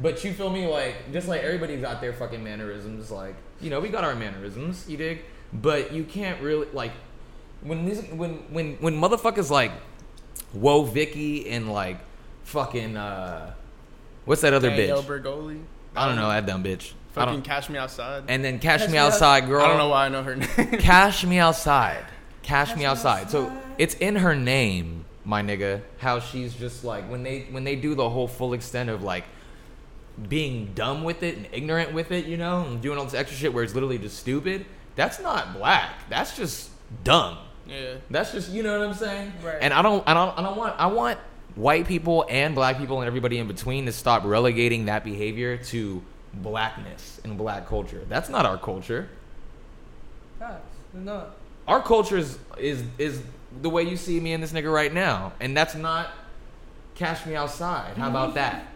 but 0.00 0.24
you 0.24 0.32
feel 0.32 0.50
me? 0.50 0.66
Like 0.66 1.12
just 1.12 1.28
like 1.28 1.42
everybody's 1.42 1.80
got 1.80 2.00
their 2.00 2.12
fucking 2.12 2.42
mannerisms. 2.42 3.10
Like 3.10 3.34
you 3.60 3.70
know, 3.70 3.80
we 3.80 3.88
got 3.88 4.04
our 4.04 4.14
mannerisms. 4.14 4.88
You 4.88 4.96
dig? 4.96 5.22
But 5.52 5.92
you 5.92 6.04
can't 6.04 6.40
really 6.42 6.68
like 6.72 6.92
when 7.62 7.84
this 7.84 8.02
when 8.10 8.34
when 8.52 8.76
when 8.76 9.00
motherfuckers 9.00 9.50
like 9.50 9.72
whoa 10.52 10.82
Vicky 10.84 11.48
and 11.50 11.72
like 11.72 11.98
fucking 12.44 12.96
uh 12.96 13.52
what's 14.24 14.42
that 14.42 14.52
other 14.54 14.70
Danielle 14.70 15.02
bitch? 15.02 15.22
Bregoli. 15.22 15.62
I 15.94 16.06
don't 16.06 16.16
know 16.16 16.28
that 16.28 16.46
dumb 16.46 16.62
bitch. 16.62 16.92
Fucking 17.12 17.42
Cash 17.42 17.68
Me 17.68 17.76
Outside. 17.76 18.24
and 18.28 18.44
then 18.44 18.60
Cash, 18.60 18.82
Cash 18.82 18.88
Me 18.88 18.92
Me 18.92 18.98
Outs- 18.98 19.16
Outside, 19.16 19.48
girl. 19.48 19.64
I 19.64 19.66
don't 19.68 19.78
know 19.78 19.88
why 19.88 20.06
I 20.06 20.08
know 20.08 20.22
her 20.22 20.36
name. 20.36 20.48
Cash 20.78 21.24
me 21.24 21.38
outside. 21.40 22.04
Cash, 22.42 22.76
me 22.76 22.84
outside. 22.84 23.30
So 23.30 23.52
it's 23.78 23.94
in 23.96 24.14
her 24.16 24.36
name, 24.36 25.04
my 25.24 25.42
nigga. 25.42 25.82
How 25.98 26.20
she's 26.20 26.54
just 26.54 26.84
like 26.84 27.10
when 27.10 27.24
they 27.24 27.46
when 27.50 27.64
they 27.64 27.74
do 27.74 27.96
the 27.96 28.08
whole 28.08 28.28
full 28.28 28.52
extent 28.52 28.90
of 28.90 29.02
like 29.02 29.24
being 30.28 30.72
dumb 30.74 31.04
with 31.04 31.22
it 31.22 31.36
and 31.36 31.46
ignorant 31.52 31.92
with 31.92 32.10
it, 32.10 32.26
you 32.26 32.36
know, 32.36 32.64
and 32.64 32.80
doing 32.80 32.98
all 32.98 33.04
this 33.04 33.14
extra 33.14 33.36
shit 33.36 33.52
where 33.52 33.64
it's 33.64 33.74
literally 33.74 33.98
just 33.98 34.18
stupid. 34.18 34.66
That's 34.96 35.20
not 35.20 35.54
black. 35.54 36.08
That's 36.08 36.36
just 36.36 36.70
dumb. 37.04 37.38
Yeah. 37.66 37.94
That's 38.10 38.32
just 38.32 38.50
you 38.50 38.62
know 38.62 38.78
what 38.78 38.88
I'm 38.88 38.94
saying. 38.94 39.32
Right. 39.42 39.58
And 39.60 39.72
I 39.72 39.82
don't 39.82 40.06
I 40.06 40.14
don't 40.14 40.38
I 40.38 40.42
don't 40.42 40.56
want 40.56 40.74
I 40.78 40.86
want 40.86 41.18
white 41.54 41.86
people 41.86 42.26
and 42.28 42.54
black 42.54 42.78
people 42.78 43.00
and 43.00 43.06
everybody 43.06 43.38
in 43.38 43.46
between 43.46 43.86
to 43.86 43.92
stop 43.92 44.24
relegating 44.24 44.86
that 44.86 45.04
behavior 45.04 45.56
to 45.56 46.02
blackness 46.34 47.20
and 47.24 47.38
black 47.38 47.68
culture. 47.68 48.04
That's 48.08 48.28
not 48.28 48.46
our 48.46 48.58
culture. 48.58 49.08
Facts. 50.38 50.76
Not. 50.92 51.36
Our 51.68 51.82
culture 51.82 52.16
is 52.16 52.38
is 52.58 52.82
is 52.98 53.22
the 53.62 53.70
way 53.70 53.82
you 53.84 53.96
see 53.96 54.20
me 54.20 54.32
and 54.32 54.42
this 54.42 54.52
nigga 54.52 54.72
right 54.72 54.92
now, 54.92 55.32
and 55.40 55.56
that's 55.56 55.74
not 55.74 56.10
cash 56.94 57.24
me 57.26 57.36
outside. 57.36 57.96
How 57.96 58.08
about 58.08 58.34
that? 58.34 58.66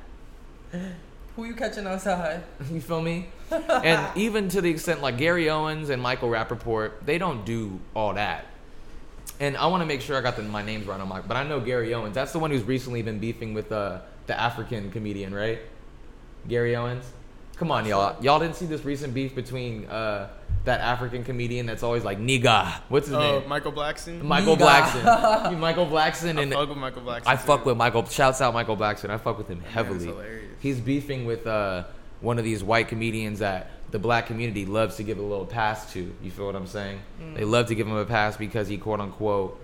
Who 1.36 1.44
you 1.44 1.54
catching 1.54 1.86
outside? 1.86 2.42
You 2.72 2.80
feel 2.80 3.02
me? 3.02 3.26
and 3.50 4.16
even 4.16 4.48
to 4.50 4.60
the 4.60 4.70
extent 4.70 5.02
like 5.02 5.18
Gary 5.18 5.50
Owens 5.50 5.90
and 5.90 6.00
Michael 6.00 6.28
Rapaport, 6.28 6.92
they 7.04 7.18
don't 7.18 7.44
do 7.44 7.80
all 7.94 8.14
that. 8.14 8.46
And 9.40 9.56
I 9.56 9.66
want 9.66 9.82
to 9.82 9.86
make 9.86 10.00
sure 10.00 10.16
I 10.16 10.20
got 10.20 10.36
the, 10.36 10.42
my 10.42 10.62
names 10.62 10.86
right 10.86 11.00
on 11.00 11.08
my, 11.08 11.20
but 11.20 11.36
I 11.36 11.42
know 11.42 11.60
Gary 11.60 11.92
Owens. 11.92 12.14
That's 12.14 12.32
the 12.32 12.38
one 12.38 12.50
who's 12.50 12.62
recently 12.62 13.02
been 13.02 13.18
beefing 13.18 13.52
with 13.52 13.72
uh, 13.72 14.00
the 14.26 14.40
African 14.40 14.90
comedian, 14.92 15.34
right? 15.34 15.58
Gary 16.48 16.76
Owens. 16.76 17.04
Come 17.56 17.70
on, 17.70 17.86
y'all. 17.86 18.16
Y'all 18.22 18.38
didn't 18.38 18.56
see 18.56 18.66
this 18.66 18.84
recent 18.84 19.12
beef 19.14 19.34
between 19.34 19.86
uh, 19.86 20.28
that 20.64 20.80
African 20.80 21.24
comedian 21.24 21.66
that's 21.66 21.82
always 21.82 22.04
like 22.04 22.18
nigga. 22.18 22.72
What's 22.88 23.06
his 23.06 23.14
Oh, 23.16 23.40
name? 23.40 23.48
Michael 23.48 23.72
Blackson. 23.72 24.22
Michael 24.22 24.56
Nigga. 24.56 24.82
Blackson. 24.82 25.58
Michael 25.60 25.86
Blackson 25.86 26.38
I 26.38 26.42
and 26.42 26.52
fuck 26.52 26.68
with 26.68 26.78
Michael 26.78 27.02
Blackson. 27.02 27.22
I 27.26 27.36
fuck 27.36 27.62
too. 27.62 27.68
with 27.70 27.76
Michael. 27.76 28.04
Shouts 28.06 28.40
out 28.40 28.54
Michael 28.54 28.76
Blackson. 28.76 29.10
I 29.10 29.18
fuck 29.18 29.36
with 29.38 29.48
him 29.48 29.60
man's 29.60 29.72
heavily. 29.72 30.06
hilarious. 30.06 30.50
He's 30.60 30.80
beefing 30.80 31.26
with 31.26 31.46
uh, 31.46 31.84
one 32.20 32.38
of 32.38 32.44
these 32.44 32.64
white 32.64 32.88
comedians 32.88 33.40
that 33.40 33.70
the 33.90 33.98
black 33.98 34.26
community 34.26 34.64
loves 34.64 34.96
to 34.96 35.02
give 35.02 35.18
a 35.18 35.22
little 35.22 35.44
pass 35.46 35.92
to. 35.92 36.14
You 36.22 36.30
feel 36.30 36.46
what 36.46 36.56
I'm 36.56 36.66
saying? 36.66 36.98
They 37.34 37.44
love 37.44 37.66
to 37.66 37.74
give 37.74 37.86
him 37.86 37.96
a 37.96 38.04
pass 38.06 38.36
because 38.36 38.66
he 38.66 38.78
quote 38.78 39.00
unquote. 39.00 39.60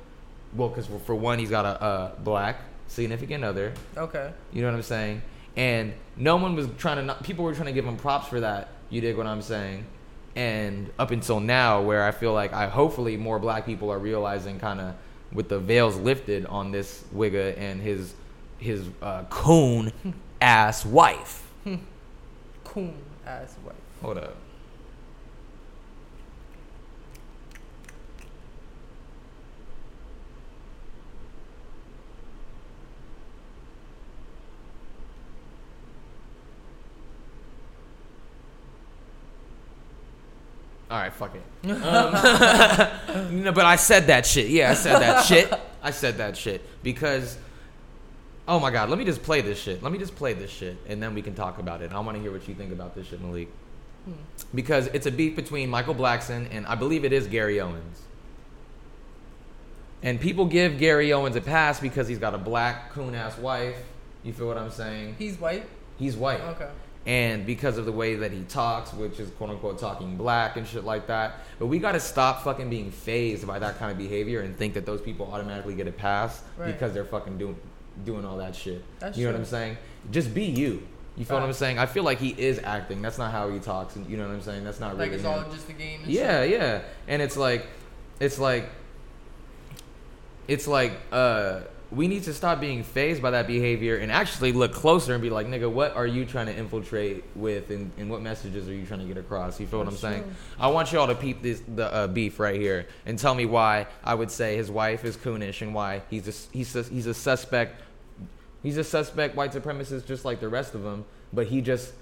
Well, 0.55 0.69
because 0.69 0.87
for, 0.87 0.99
for 0.99 1.15
one, 1.15 1.39
he's 1.39 1.51
got 1.51 1.65
a, 1.65 1.85
a 1.85 2.13
black 2.23 2.59
significant 2.89 3.43
other. 3.45 3.73
Okay. 3.97 4.33
You 4.53 4.61
know 4.63 4.69
what 4.69 4.75
I'm 4.77 4.83
saying? 4.83 5.23
And 5.57 5.95
no 6.17 6.37
one 6.37 6.55
was 6.57 6.69
trying 6.77 6.97
to. 6.99 7.03
Not, 7.05 7.23
people 7.23 7.45
were 7.45 7.55
trying 7.55 7.67
to 7.67 7.73
give 7.73 7.87
him 7.87 7.97
props 7.97 8.29
for 8.29 8.41
that. 8.41 8.69
You 8.91 9.01
dig 9.01 9.17
what 9.17 9.27
I'm 9.27 9.43
saying? 9.43 9.85
And 10.37 10.91
up 10.99 11.11
until 11.11 11.41
now, 11.41 11.83
where 11.83 12.05
I 12.05 12.13
feel 12.13 12.33
like 12.33 12.53
I 12.53 12.69
hopefully 12.69 13.17
more 13.17 13.39
black 13.39 13.67
people 13.67 13.91
are 13.91 13.99
realizing 13.99 14.59
kind 14.59 14.81
of 14.81 14.95
with 15.33 15.49
the 15.49 15.59
veils 15.59 15.97
lifted 15.97 16.47
on 16.47 16.73
this 16.73 17.05
wigga 17.15 17.57
and 17.59 17.81
his 17.81 18.15
his 18.59 18.89
uh, 19.03 19.25
coon 19.31 19.93
ass 20.41 20.85
wife. 20.85 21.47
Coon 22.65 22.95
ass 23.27 23.57
wife. 23.65 23.75
Hold 24.01 24.19
up. 24.19 24.37
All 40.91 40.99
right, 40.99 41.13
fuck 41.13 41.35
it. 41.35 41.43
Um, 43.11 43.45
no, 43.45 43.53
but 43.53 43.65
I 43.65 43.77
said 43.77 44.09
that 44.09 44.27
shit. 44.27 44.49
Yeah, 44.49 44.71
I 44.71 44.75
said 44.75 44.99
that 45.01 45.25
shit. 45.25 45.53
I 45.83 45.91
said 45.91 46.19
that 46.19 46.37
shit 46.37 46.65
because. 46.83 47.39
Oh 48.49 48.59
my 48.59 48.71
god, 48.71 48.89
let 48.89 48.99
me 48.99 49.05
just 49.05 49.23
play 49.23 49.41
this 49.43 49.61
shit. 49.61 49.83
Let 49.83 49.93
me 49.93 49.99
just 49.99 50.17
play 50.17 50.33
this 50.33 50.51
shit, 50.51 50.77
and 50.89 51.01
then 51.01 51.15
we 51.15 51.23
can 51.23 51.35
talk 51.35 51.59
about 51.61 51.83
it. 51.83 51.93
I 51.93 52.01
want 52.01 52.17
to 52.17 52.23
hear 52.23 52.33
what 52.33 52.49
you 52.49 52.55
think 52.55 52.73
about 52.73 52.95
this 52.97 53.07
shit, 53.07 53.21
Malik. 53.21 53.49
Because 54.55 54.89
it's 54.89 55.07
a 55.07 55.11
beef 55.11 55.37
between 55.37 55.69
Michael 55.69 55.95
Blackson 55.95 56.49
and 56.51 56.67
I 56.67 56.75
believe 56.75 57.05
it 57.05 57.13
is 57.13 57.27
Gary 57.27 57.61
Owens. 57.61 58.03
And 60.03 60.21
people 60.21 60.47
give 60.47 60.79
Gary 60.79 61.13
Owens 61.13 61.37
a 61.37 61.41
pass 61.41 61.79
because 61.79 62.09
he's 62.09 62.19
got 62.19 62.35
a 62.35 62.39
black 62.39 62.91
coon 62.91 63.15
ass 63.15 63.37
wife. 63.39 63.77
You 64.25 64.33
feel 64.33 64.47
what 64.47 64.59
I'm 64.59 64.71
saying? 64.71 65.17
He's 65.19 65.37
white. 65.39 65.67
He's 65.99 66.17
white. 66.17 66.41
Okay. 66.41 66.71
And 67.11 67.45
because 67.45 67.77
of 67.77 67.87
the 67.87 67.93
way 67.93 68.15
that 68.15 68.31
he 68.31 68.43
talks, 68.43 68.93
which 68.93 69.19
is 69.19 69.31
quote 69.31 69.51
unquote 69.51 69.81
talking 69.81 70.17
black 70.17 70.57
and 70.57 70.65
shit 70.65 70.85
like 70.85 71.09
that. 71.09 71.41
But 71.59 71.67
we 71.67 71.81
got 71.81 71.93
to 71.93 72.01
stop 72.01 72.45
fucking 72.45 72.71
being 72.71 72.93
phased 72.93 73.45
by 73.49 73.59
that 73.59 73.79
kind 73.79 73.91
of 73.91 73.99
behavior 73.99 74.43
and 74.43 74.55
think 74.57 74.75
that 74.75 74.87
those 74.87 75.01
people 75.01 75.29
automatically 75.33 75.75
get 75.75 75.89
a 75.89 75.93
pass 75.93 76.41
Right. 76.57 76.69
because 76.73 76.93
they're 76.95 77.05
fucking 77.05 77.37
doing 77.37 77.57
doing 78.05 78.25
all 78.25 78.37
that 78.39 78.55
shit. 78.55 78.85
That's 79.01 79.19
you 79.19 79.25
know 79.25 79.33
true. 79.33 79.39
what 79.41 79.47
I'm 79.47 79.51
saying? 79.51 79.77
Just 80.13 80.33
be 80.33 80.45
you. 80.45 80.87
You 81.17 81.25
feel 81.25 81.39
what 81.39 81.45
I'm 81.45 81.53
saying? 81.53 81.79
I 81.81 81.87
feel 81.87 82.05
like 82.05 82.19
he 82.19 82.31
is 82.39 82.61
acting. 82.63 83.03
That's 83.03 83.19
not 83.19 83.33
how 83.33 83.51
he 83.51 83.59
talks. 83.59 83.97
You 84.09 84.17
know 84.17 84.29
what 84.29 84.35
I'm 84.35 84.43
saying? 84.43 84.63
That's 84.63 84.79
not 84.79 84.97
Like 84.97 85.07
really 85.11 85.15
it's 85.17 85.25
him. 85.25 85.33
all 85.33 85.53
just 85.53 85.69
a 85.69 85.73
game. 85.73 86.01
And 86.05 86.11
Yeah, 86.13 86.43
shit. 86.43 86.51
yeah. 86.61 86.83
And 87.09 87.21
it's 87.21 87.37
like 87.37 87.67
it's 88.21 88.39
like 88.39 88.71
it's 90.47 90.69
like 90.69 90.93
uh 91.11 91.61
we 91.93 92.07
need 92.07 92.23
to 92.23 92.33
stop 92.33 92.61
being 92.61 92.85
phased 92.85 93.21
by 93.21 93.33
that 93.33 93.49
behavior 93.49 93.97
and 93.97 94.13
actually 94.13 94.53
look 94.53 94.73
closer 94.73 95.13
and 95.13 95.21
be 95.21 95.31
like, 95.31 95.49
nigga, 95.49 95.71
what 95.71 95.97
are 95.97 96.07
you 96.07 96.25
trying 96.25 96.47
to 96.47 96.57
infiltrate 96.57 97.25
with 97.35 97.71
and, 97.71 97.91
and 97.99 98.09
what 98.09 98.23
messages 98.23 98.69
are 98.69 98.73
you 98.75 98.87
trying 98.87 99.01
to 99.01 99.07
get 99.07 99.17
across? 99.17 99.59
You 99.59 99.67
feel 99.67 99.81
what 99.81 99.89
I'm 99.89 99.95
That's 99.95 100.03
saying? 100.03 100.37
I 100.59 100.69
want 100.69 100.93
y'all 100.93 101.09
to 101.09 101.17
peep 101.17 101.43
this 101.43 101.61
the 101.75 101.93
uh, 101.93 102.07
beef 102.07 102.39
right 102.39 102.61
here 102.61 102.87
and 103.07 103.19
tell 103.19 103.35
me 103.35 103.45
why 103.45 103.89
I 104.05 104.15
would 104.15 104.31
say 104.31 104.57
his 104.57 104.71
wife 104.71 105.05
is 105.05 105.17
coonish 105.17 105.63
and 105.63 105.75
why 105.75 106.03
he's 106.11 106.29
a, 106.29 106.57
he's 106.57 106.77
a, 106.77 106.83
he's 106.85 107.07
a 107.07 107.15
suspect 107.15 107.83
he's 108.63 108.77
a 108.77 108.85
suspect 108.85 109.35
white 109.35 109.53
supremacist 109.53 110.07
just 110.07 110.25
like 110.25 110.39
the 110.39 110.49
rest 110.49 110.75
of 110.77 110.83
them, 110.83 111.05
but 111.33 111.49
he 111.49 111.61
just 111.61 111.93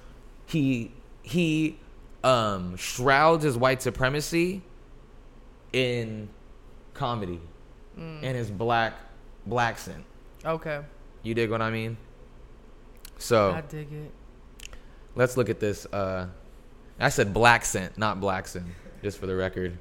he 0.46 0.92
he 1.22 1.79
um 2.24 2.77
shrouds 2.77 3.42
his 3.42 3.57
white 3.57 3.81
supremacy 3.81 4.61
in 5.72 6.29
comedy 6.92 7.40
and 7.96 8.37
his 8.37 8.51
black 8.51 8.94
black 9.48 9.78
scent. 9.78 10.04
Okay. 10.44 10.80
You 11.22 11.34
dig 11.34 11.50
what 11.50 11.62
I 11.62 11.70
mean? 11.70 11.96
So 13.18 13.52
I 13.52 13.61
dig 13.62 13.92
it. 13.92 14.12
let's 15.16 15.37
look 15.37 15.48
at 15.48 15.58
this. 15.58 15.87
Uh, 15.87 16.28
I 17.00 17.08
said 17.08 17.32
black 17.32 17.64
scent, 17.64 17.98
not 17.98 18.20
black 18.20 18.46
scent, 18.46 18.66
just 19.02 19.18
for 19.18 19.26
the 19.26 19.34
record. 19.34 19.76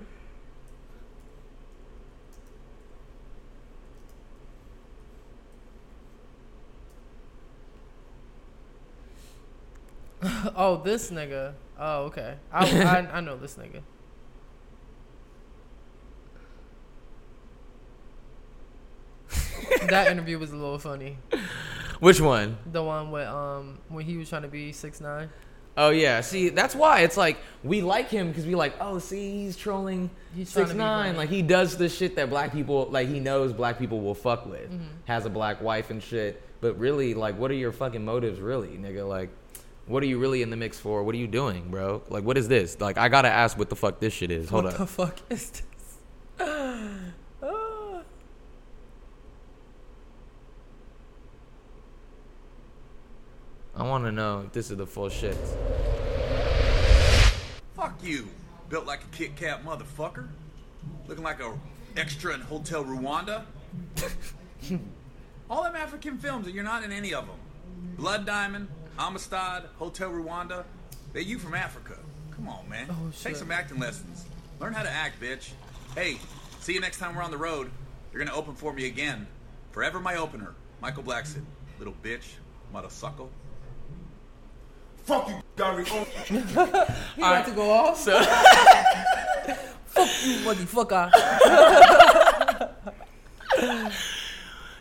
Oh, 10.56 10.82
this 10.84 11.12
nigga. 11.12 11.54
Oh, 11.80 12.06
okay. 12.06 12.38
I, 12.52 12.82
I, 12.82 13.18
I 13.18 13.22
know 13.22 13.38
this 13.38 13.56
nigga. 13.56 13.82
That 19.90 20.12
interview 20.12 20.40
was 20.40 20.52
a 20.52 20.56
little 20.56 20.80
funny. 20.80 21.18
Which 22.00 22.22
one? 22.22 22.58
The 22.72 22.84
one 22.84 23.12
with 23.12 23.28
um 23.28 23.80
when 23.90 24.06
he 24.06 24.18
was 24.18 24.30
trying 24.30 24.44
to 24.44 24.48
be 24.48 24.72
six 24.72 25.02
nine. 25.02 25.30
Oh 25.76 25.92
yeah. 25.92 26.22
See, 26.22 26.50
that's 26.50 26.74
why 26.74 27.02
it's 27.02 27.18
like 27.18 27.38
we 27.64 27.82
like 27.82 28.10
him 28.10 28.30
because 28.30 28.46
we 28.46 28.56
like. 28.56 28.74
Oh, 28.82 29.00
see, 29.00 29.44
he's 29.44 29.56
trolling 29.56 30.10
He's 30.36 30.50
six 30.50 30.74
nine. 30.74 31.16
Like 31.16 31.30
he 31.30 31.42
does 31.42 31.78
the 31.78 31.88
shit 31.88 32.16
that 32.16 32.30
black 32.30 32.52
people 32.52 32.88
like. 32.90 33.08
He 33.08 33.20
knows 33.20 33.54
black 33.54 33.78
people 33.78 34.02
will 34.02 34.16
fuck 34.16 34.46
with. 34.46 34.72
Mm-hmm. 34.72 34.86
Has 35.06 35.26
a 35.26 35.30
black 35.30 35.62
wife 35.62 35.90
and 35.90 36.02
shit. 36.02 36.42
But 36.60 36.80
really, 36.80 37.14
like, 37.14 37.38
what 37.38 37.52
are 37.52 37.56
your 37.56 37.72
fucking 37.72 38.04
motives, 38.04 38.40
really, 38.40 38.70
nigga? 38.70 39.08
Like, 39.08 39.30
what 39.86 40.02
are 40.02 40.08
you 40.08 40.18
really 40.18 40.42
in 40.42 40.50
the 40.50 40.58
mix 40.58 40.80
for? 40.80 41.04
What 41.04 41.14
are 41.14 41.20
you 41.20 41.28
doing, 41.28 41.70
bro? 41.70 42.02
Like, 42.10 42.24
what 42.24 42.38
is 42.38 42.48
this? 42.48 42.80
Like, 42.82 42.98
I 42.98 43.10
gotta 43.10 43.30
ask 43.30 43.58
what 43.58 43.70
the 43.70 43.76
fuck 43.76 44.00
this 44.00 44.14
shit 44.14 44.32
is. 44.32 44.50
Hold 44.50 44.64
what 44.64 44.74
up. 44.74 44.80
the 44.80 44.88
fuck 44.88 45.20
is 45.30 45.52
this? 45.52 47.07
I 53.78 53.84
want 53.84 54.06
to 54.06 54.12
know 54.12 54.42
if 54.44 54.54
this 54.54 54.72
is 54.72 54.78
the 54.78 54.88
full 54.88 55.08
shit. 55.08 55.38
Fuck 57.76 58.04
you. 58.04 58.28
Built 58.70 58.88
like 58.88 59.04
a 59.04 59.16
Kit 59.16 59.36
Kat 59.36 59.64
motherfucker. 59.64 60.28
Looking 61.08 61.24
like 61.24 61.40
a 61.42 61.54
extra 61.96 62.34
in 62.34 62.42
Hotel 62.42 62.84
Rwanda. 62.84 63.44
All 65.50 65.64
them 65.64 65.76
African 65.76 66.18
films, 66.18 66.48
and 66.48 66.56
you're 66.56 66.64
not 66.64 66.84
in 66.84 66.92
any 66.92 67.14
of 67.14 67.28
them. 67.28 67.36
Blood 67.98 68.26
Diamond, 68.26 68.68
Amistad, 68.98 69.66
Hotel 69.78 70.10
Rwanda. 70.10 70.64
They 71.14 71.22
you 71.22 71.38
from 71.38 71.54
Africa. 71.54 72.00
Come 72.32 72.50
on, 72.50 72.68
man. 72.68 72.88
Oh, 72.90 73.12
Take 73.22 73.36
some 73.36 73.52
acting 73.52 73.80
lessons. 73.80 74.26
Learn 74.60 74.74
how 74.74 74.82
to 74.82 74.90
act, 74.90 75.22
bitch. 75.22 75.52
Hey, 75.94 76.18
see 76.62 76.74
you 76.74 76.80
next 76.80 76.98
time 76.98 77.16
we're 77.16 77.22
on 77.22 77.32
the 77.32 77.38
road. 77.38 77.70
You're 78.12 78.26
gonna 78.26 78.36
open 78.36 78.56
for 78.56 78.74
me 78.74 78.88
again. 78.88 79.28
Forever 79.72 80.00
my 80.00 80.16
opener, 80.16 80.56
Michael 80.82 81.04
Blackson. 81.04 81.44
Little 81.78 81.96
bitch, 82.02 82.24
mother 82.74 82.90
suckle. 82.90 83.30
Fuck 85.08 85.30
you, 85.30 85.36
Gary 85.56 85.86
Owens. 85.90 86.10
He 86.28 86.38
about 87.18 87.46
to 87.46 87.52
go 87.54 87.72
off. 87.72 87.98
So, 87.98 88.22
Fuck 89.86 90.10
you, 90.26 90.36
motherfucker. 90.44 91.10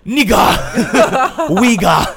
nigga, 0.05 1.61
we 1.61 1.77
got. 1.77 2.17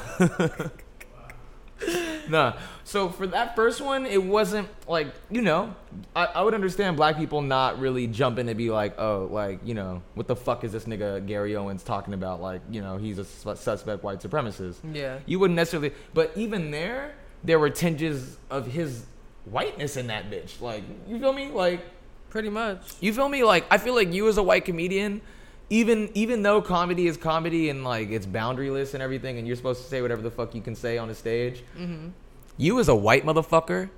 nah. 2.30 2.54
So 2.84 3.10
for 3.10 3.28
that 3.28 3.56
first 3.56 3.80
one, 3.80 4.08
it 4.08 4.24
wasn't 4.24 4.68
like 4.88 5.14
you 5.30 5.44
know, 5.44 5.76
I, 6.16 6.26
I 6.26 6.42
would 6.42 6.56
understand 6.56 6.98
black 6.98 7.16
people 7.16 7.44
not 7.44 7.80
really 7.80 8.08
jumping 8.08 8.48
to 8.48 8.56
be 8.56 8.72
like, 8.72 9.00
oh, 9.00 9.30
like 9.32 9.60
you 9.64 9.76
know, 9.76 10.02
what 10.16 10.28
the 10.28 10.36
fuck 10.36 10.64
is 10.64 10.72
this 10.72 10.86
nigga 10.86 11.24
Gary 11.28 11.56
Owens 11.56 11.84
talking 11.84 12.16
about? 12.16 12.42
Like 12.42 12.62
you 12.72 12.82
know, 12.82 12.98
he's 12.98 13.20
a 13.20 13.26
sus- 13.26 13.62
suspect 13.62 14.04
white 14.04 14.20
supremacist. 14.22 14.78
Yeah. 14.92 15.20
You 15.28 15.38
wouldn't 15.38 15.56
necessarily, 15.56 15.94
but 16.16 16.32
even 16.36 16.72
there, 16.72 17.14
there 17.44 17.60
were 17.60 17.70
tinges 17.70 18.38
of 18.50 18.68
his 18.68 19.06
whiteness 19.46 19.98
in 19.98 20.08
that 20.08 20.30
bitch. 20.30 20.60
Like 20.62 20.84
you 21.08 21.20
feel 21.20 21.34
me? 21.34 21.50
Like 21.50 21.82
Pretty 22.30 22.50
much. 22.50 22.82
you 23.00 23.14
feel 23.14 23.30
me? 23.30 23.44
Like 23.44 23.66
I 23.72 23.78
feel 23.78 23.96
like 23.96 24.14
you 24.14 24.28
as 24.28 24.38
a 24.38 24.44
white 24.44 24.66
comedian, 24.66 25.22
even 25.70 26.10
even 26.14 26.44
though 26.44 26.62
comedy 26.62 27.08
is 27.08 27.18
comedy 27.18 27.70
and 27.70 27.84
like 27.84 28.10
it's 28.10 28.26
boundaryless 28.26 28.94
and 28.94 29.02
everything, 29.02 29.38
and 29.38 29.48
you're 29.48 29.56
supposed 29.56 29.82
to 29.84 29.88
say 29.88 30.02
whatever 30.02 30.22
the 30.22 30.32
fuck 30.32 30.54
you 30.54 30.62
can 30.62 30.76
say 30.76 30.98
on 30.98 31.10
a 31.10 31.16
stage, 31.16 31.64
mm-hmm. 31.78 32.10
you 32.58 32.80
as 32.80 32.88
a 32.88 32.96
white 32.96 33.26
motherfucker, 33.26 33.90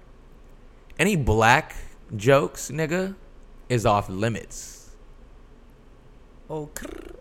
any 0.99 1.15
black 1.15 1.75
jokes, 2.15 2.69
nigga, 2.71 3.15
is 3.69 3.86
off 3.86 4.10
limits 4.10 4.77
Oh, 6.49 6.69
crrr. 6.75 7.15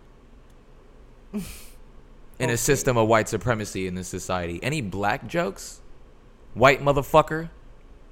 in 2.40 2.50
a 2.50 2.56
system 2.56 2.96
of 2.96 3.06
white 3.06 3.28
supremacy 3.28 3.86
in 3.86 3.94
this 3.94 4.08
society. 4.08 4.58
Any 4.62 4.80
black 4.80 5.26
jokes, 5.28 5.79
white 6.54 6.82
motherfucker, 6.82 7.50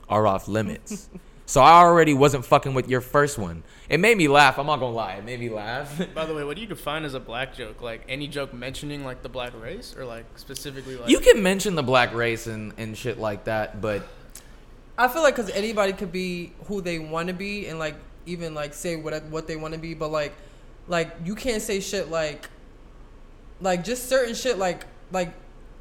are 0.09 0.27
off 0.27 0.49
limits. 0.49 1.09
so 1.47 1.61
I 1.61 1.73
already 1.73 2.15
wasn't 2.15 2.45
fucking 2.45 2.75
with 2.75 2.89
your 2.89 3.01
first 3.01 3.39
one. 3.39 3.63
It 3.89 4.01
made 4.01 4.17
me 4.17 4.29
laugh. 4.29 4.59
I'm 4.59 4.67
not 4.67 4.81
gonna 4.81 4.95
lie. 4.95 5.15
It 5.15 5.25
made 5.25 5.41
me 5.41 5.49
laugh. 5.49 6.01
By 6.15 6.27
the 6.27 6.35
way, 6.35 6.45
what 6.45 6.57
do 6.57 6.63
you 6.63 6.69
define 6.69 7.05
as 7.05 7.15
a 7.15 7.21
black 7.21 7.55
joke? 7.55 7.83
Like 7.83 8.03
any 8.09 8.29
joke 8.29 8.53
mentioning 8.53 9.05
like 9.05 9.23
the 9.23 9.29
black 9.29 9.59
race, 9.61 9.95
or 9.97 10.05
like 10.05 10.27
specifically 10.37 10.97
like 10.97 11.09
You 11.09 11.21
can 11.21 11.43
mention 11.43 11.75
the 11.75 11.83
black 11.83 12.15
race 12.15 12.47
and, 12.47 12.73
and 12.77 12.97
shit 12.97 13.19
like 13.19 13.45
that, 13.45 13.81
but 13.81 14.03
I 14.97 15.09
feel 15.09 15.23
like 15.23 15.37
because 15.37 15.51
anybody 15.51 15.93
could 15.93 16.13
be 16.13 16.53
who 16.67 16.81
they 16.81 16.99
want 16.99 17.29
to 17.29 17.35
be 17.35 17.67
and 17.67 17.79
like 17.79 17.95
even 18.27 18.55
like 18.55 18.75
say 18.75 18.97
what 18.97 19.23
what 19.25 19.47
they 19.47 19.57
want 19.57 19.75
to 19.75 19.81
be, 19.81 19.95
but 19.95 20.11
like 20.11 20.35
like 20.89 21.15
you 21.25 21.35
can't 21.35 21.63
say 21.63 21.81
shit 21.81 22.11
like 22.11 22.49
like 23.61 23.85
just 23.85 24.09
certain 24.09 24.35
shit 24.35 24.59
like 24.59 24.85
like 25.13 25.33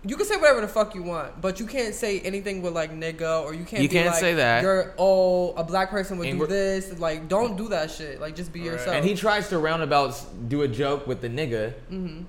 you 0.07 0.15
can 0.15 0.25
say 0.25 0.37
whatever 0.37 0.61
the 0.61 0.67
fuck 0.67 0.95
you 0.95 1.03
want, 1.03 1.41
but 1.41 1.59
you 1.59 1.65
can't 1.65 1.93
say 1.93 2.19
anything 2.21 2.61
with 2.61 2.73
like 2.73 2.91
nigga 2.91 3.43
or 3.43 3.53
you 3.53 3.65
can't. 3.65 3.81
You 3.83 3.89
be 3.89 3.93
can't 3.93 4.07
like, 4.07 4.19
say 4.19 4.35
that. 4.35 4.63
You're 4.63 4.93
oh 4.97 5.53
a 5.53 5.63
black 5.63 5.89
person 5.89 6.17
would 6.17 6.27
And 6.27 6.39
do 6.39 6.47
this. 6.47 6.97
Like 6.99 7.27
don't 7.27 7.57
do 7.57 7.69
that 7.69 7.91
shit. 7.91 8.21
Like 8.21 8.35
just 8.35 8.53
be 8.53 8.59
Right. 8.61 8.71
yourself. 8.71 8.95
and 8.95 9.05
he 9.05 9.15
tries 9.15 9.49
to 9.49 9.57
roundabouts 9.57 10.25
do 10.47 10.61
a 10.61 10.67
joke 10.67 11.07
with 11.07 11.21
the 11.21 11.29
nigga 11.29 11.73
mm-hmm. 11.91 12.21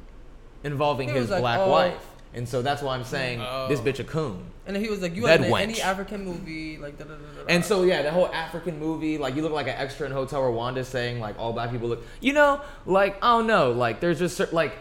involving 0.65 1.09
He 1.09 1.15
his 1.15 1.31
like, 1.31 1.41
black 1.41 1.61
oh. 1.61 1.71
wife. 1.71 2.05
And 2.35 2.49
so 2.49 2.61
that's 2.63 2.83
why 2.83 2.95
I'm 2.95 3.05
saying 3.05 3.39
this 3.69 3.81
Oh. 3.81 3.83
bitch 3.83 4.01
a 4.01 4.05
coon. 4.05 4.45
and 4.67 4.77
then 4.77 4.85
he 4.85 4.91
was 4.91 5.01
like, 5.01 5.17
you 5.17 5.23
Dead 5.23 5.41
have 5.41 5.49
in 5.49 5.57
any 5.57 5.81
African 5.81 6.25
movie 6.25 6.77
like 6.77 6.99
da 6.99 7.05
da 7.05 7.15
da 7.15 7.17
da. 7.17 7.47
And 7.49 7.65
so 7.65 7.85
yeah, 7.85 8.03
the 8.03 8.11
whole 8.11 8.29
African 8.29 8.79
movie, 8.79 9.19
like 9.19 9.35
you 9.35 9.43
look 9.43 9.53
like 9.53 9.67
an 9.67 9.75
extra 9.77 10.07
in 10.07 10.13
Hotel 10.13 10.41
Rwanda 10.43 10.85
saying 10.85 11.21
like 11.21 11.39
all 11.39 11.53
black 11.53 11.71
people 11.71 11.89
look, 11.89 12.05
you 12.21 12.33
know, 12.33 12.61
like 12.87 13.17
I 13.23 13.39
don't 13.39 13.47
know, 13.47 13.73
like 13.73 14.01
there's 14.01 14.19
just 14.19 14.37
cer- 14.37 14.49
like, 14.53 14.77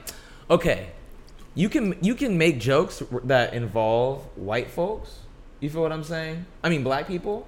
okay, 0.50 0.90
you 1.58 1.70
can 1.70 1.98
you 2.02 2.14
can 2.14 2.38
make 2.38 2.60
jokes 2.60 3.02
that 3.24 3.56
involve 3.56 4.22
white 4.36 4.70
folks. 4.70 5.22
You 5.60 5.72
feel 5.72 5.82
what 5.82 5.92
I'm 5.92 6.04
saying? 6.04 6.46
I 6.64 6.70
mean, 6.70 6.84
black 6.84 7.08
people 7.08 7.48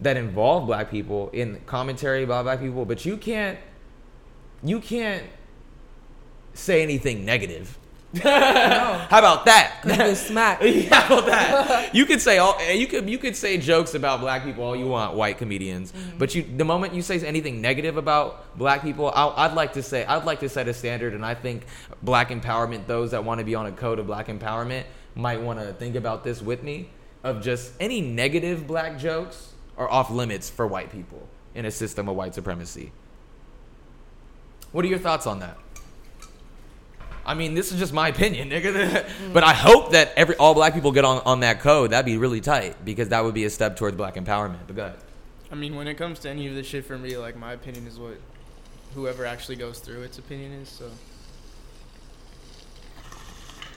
that 0.00 0.16
involve 0.16 0.66
black 0.66 0.90
people 0.90 1.30
in 1.32 1.60
commentary 1.64 2.24
about 2.24 2.46
black 2.46 2.58
people, 2.58 2.84
but 2.84 3.06
you 3.06 3.16
can't 3.16 3.56
you 4.64 4.80
can't 4.80 5.22
say 6.52 6.82
anything 6.82 7.24
negative. 7.24 7.78
How 8.22 9.18
about 9.18 9.44
that? 9.46 9.80
You 10.62 10.70
yeah, 10.82 11.00
how 11.00 11.18
about 11.18 11.26
that? 11.26 11.94
You 11.94 12.06
could 12.06 12.20
say 12.20 12.38
all 12.38 12.60
you 12.72 12.86
could 12.86 13.08
you 13.08 13.18
could 13.18 13.36
say 13.36 13.58
jokes 13.58 13.94
about 13.94 14.20
black 14.20 14.44
people 14.44 14.64
all 14.64 14.76
you 14.76 14.86
want, 14.86 15.14
white 15.14 15.38
comedians. 15.38 15.92
Mm-hmm. 15.92 16.18
But 16.18 16.34
you, 16.34 16.42
the 16.42 16.64
moment 16.64 16.94
you 16.94 17.02
say 17.02 17.18
anything 17.24 17.60
negative 17.60 17.96
about 17.96 18.56
black 18.56 18.82
people, 18.82 19.10
I'd 19.14 19.54
like 19.54 19.72
to 19.74 19.82
say 19.82 20.04
I'd 20.04 20.24
like 20.24 20.40
to 20.40 20.48
set 20.48 20.68
a 20.68 20.74
standard, 20.74 21.14
and 21.14 21.24
I 21.24 21.34
think 21.34 21.64
black 22.02 22.30
empowerment, 22.30 22.86
those 22.86 23.10
that 23.12 23.24
want 23.24 23.38
to 23.38 23.44
be 23.44 23.54
on 23.54 23.66
a 23.66 23.72
code 23.72 23.98
of 23.98 24.06
black 24.06 24.28
empowerment, 24.28 24.84
might 25.14 25.40
want 25.40 25.58
to 25.58 25.72
think 25.72 25.96
about 25.96 26.24
this 26.24 26.40
with 26.42 26.62
me. 26.62 26.90
Of 27.22 27.42
just 27.42 27.72
any 27.80 28.02
negative 28.02 28.66
black 28.66 28.98
jokes 28.98 29.54
are 29.78 29.90
off 29.90 30.10
limits 30.10 30.50
for 30.50 30.66
white 30.66 30.92
people 30.92 31.26
in 31.54 31.64
a 31.64 31.70
system 31.70 32.08
of 32.08 32.16
white 32.16 32.34
supremacy. 32.34 32.92
What 34.72 34.84
are 34.84 34.88
your 34.88 34.98
thoughts 34.98 35.26
on 35.26 35.38
that? 35.38 35.56
I 37.26 37.34
mean, 37.34 37.54
this 37.54 37.72
is 37.72 37.78
just 37.78 37.92
my 37.92 38.08
opinion, 38.08 38.50
nigga. 38.50 39.06
but 39.32 39.44
I 39.44 39.54
hope 39.54 39.92
that 39.92 40.12
every 40.16 40.36
all 40.36 40.54
black 40.54 40.74
people 40.74 40.92
get 40.92 41.04
on, 41.04 41.22
on 41.24 41.40
that 41.40 41.60
code. 41.60 41.90
That'd 41.90 42.06
be 42.06 42.18
really 42.18 42.40
tight 42.40 42.84
because 42.84 43.08
that 43.08 43.24
would 43.24 43.34
be 43.34 43.44
a 43.44 43.50
step 43.50 43.76
towards 43.76 43.96
black 43.96 44.14
empowerment. 44.14 44.60
But 44.66 44.76
go 44.76 44.84
ahead. 44.86 44.98
I 45.50 45.54
mean, 45.54 45.76
when 45.76 45.88
it 45.88 45.94
comes 45.94 46.18
to 46.20 46.30
any 46.30 46.48
of 46.48 46.54
this 46.54 46.66
shit 46.66 46.84
for 46.84 46.98
me, 46.98 47.16
like 47.16 47.36
my 47.36 47.52
opinion 47.52 47.86
is 47.86 47.98
what 47.98 48.18
whoever 48.94 49.24
actually 49.24 49.56
goes 49.56 49.78
through 49.78 50.02
its 50.02 50.18
opinion 50.18 50.52
is. 50.52 50.68
So 50.68 50.90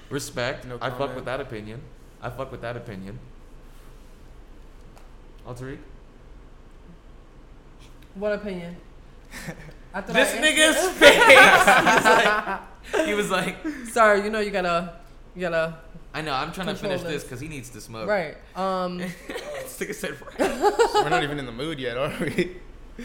Respect. 0.10 0.66
No 0.66 0.78
I 0.82 0.90
fuck 0.90 1.16
with 1.16 1.26
that 1.26 1.42
opinion. 1.42 1.82
I 2.22 2.30
fuck 2.30 2.52
with 2.52 2.62
that 2.62 2.78
opinion. 2.78 3.20
Altariq? 5.46 5.80
what 8.16 8.34
opinion? 8.34 8.76
I 9.94 10.02
thought 10.02 10.14
This 10.14 10.34
I 10.34 10.38
nigga's 10.40 10.90
face. 10.98 12.60
he 13.06 13.14
was 13.14 13.30
like, 13.30 13.62
he 13.62 13.68
was 13.70 13.78
like, 13.86 13.94
Sorry, 13.94 14.24
you 14.24 14.30
know 14.30 14.40
you 14.40 14.52
gotta 14.52 14.94
you 15.36 15.42
gotta 15.42 15.78
I 16.14 16.22
know. 16.22 16.34
I'm 16.34 16.52
trying 16.52 16.68
to 16.68 16.76
finish 16.76 17.02
this 17.02 17.12
this. 17.12 17.24
because 17.24 17.40
he 17.40 17.48
needs 17.48 17.70
to 17.72 17.82
smoke. 17.82 18.08
right. 18.10 18.36
Um, 18.56 18.98
this 18.98 19.78
nigga 19.80 19.94
said, 19.94 20.16
right. 20.40 20.94
we're 20.96 21.10
not 21.10 21.22
even 21.24 21.38
in 21.38 21.46
the 21.46 21.52
mood 21.52 21.80
yet, 21.80 21.96
are 21.98 22.12
we? 22.20 22.58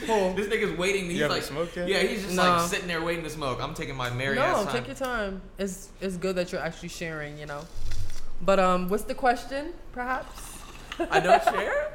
cool. 0.06 0.32
This 0.32 0.46
nigga's 0.46 0.78
waiting. 0.78 1.10
He's 1.10 1.20
haven't 1.20 1.36
like, 1.36 1.42
smoked 1.42 1.76
yet? 1.76 1.88
yeah, 1.88 1.98
he's 1.98 2.22
just 2.22 2.34
No. 2.36 2.42
like 2.42 2.70
sitting 2.70 2.88
there 2.88 3.02
waiting 3.02 3.22
to 3.24 3.28
smoke. 3.30 3.58
I'm 3.60 3.74
taking 3.74 3.96
my 3.96 4.08
merry 4.08 4.38
ass 4.38 4.56
No, 4.58 4.64
time. 4.64 4.74
take 4.80 4.86
your 4.86 4.96
time. 4.96 5.42
It's 5.58 5.90
it's 6.00 6.16
good 6.16 6.36
that 6.36 6.52
you're 6.52 6.62
actually 6.62 6.88
sharing, 6.88 7.36
you 7.36 7.44
know. 7.44 7.66
But 8.40 8.58
um, 8.58 8.88
what's 8.88 9.04
the 9.04 9.14
question, 9.14 9.74
perhaps? 9.92 10.58
I 11.10 11.20
don't 11.20 11.42
share. 11.54 11.92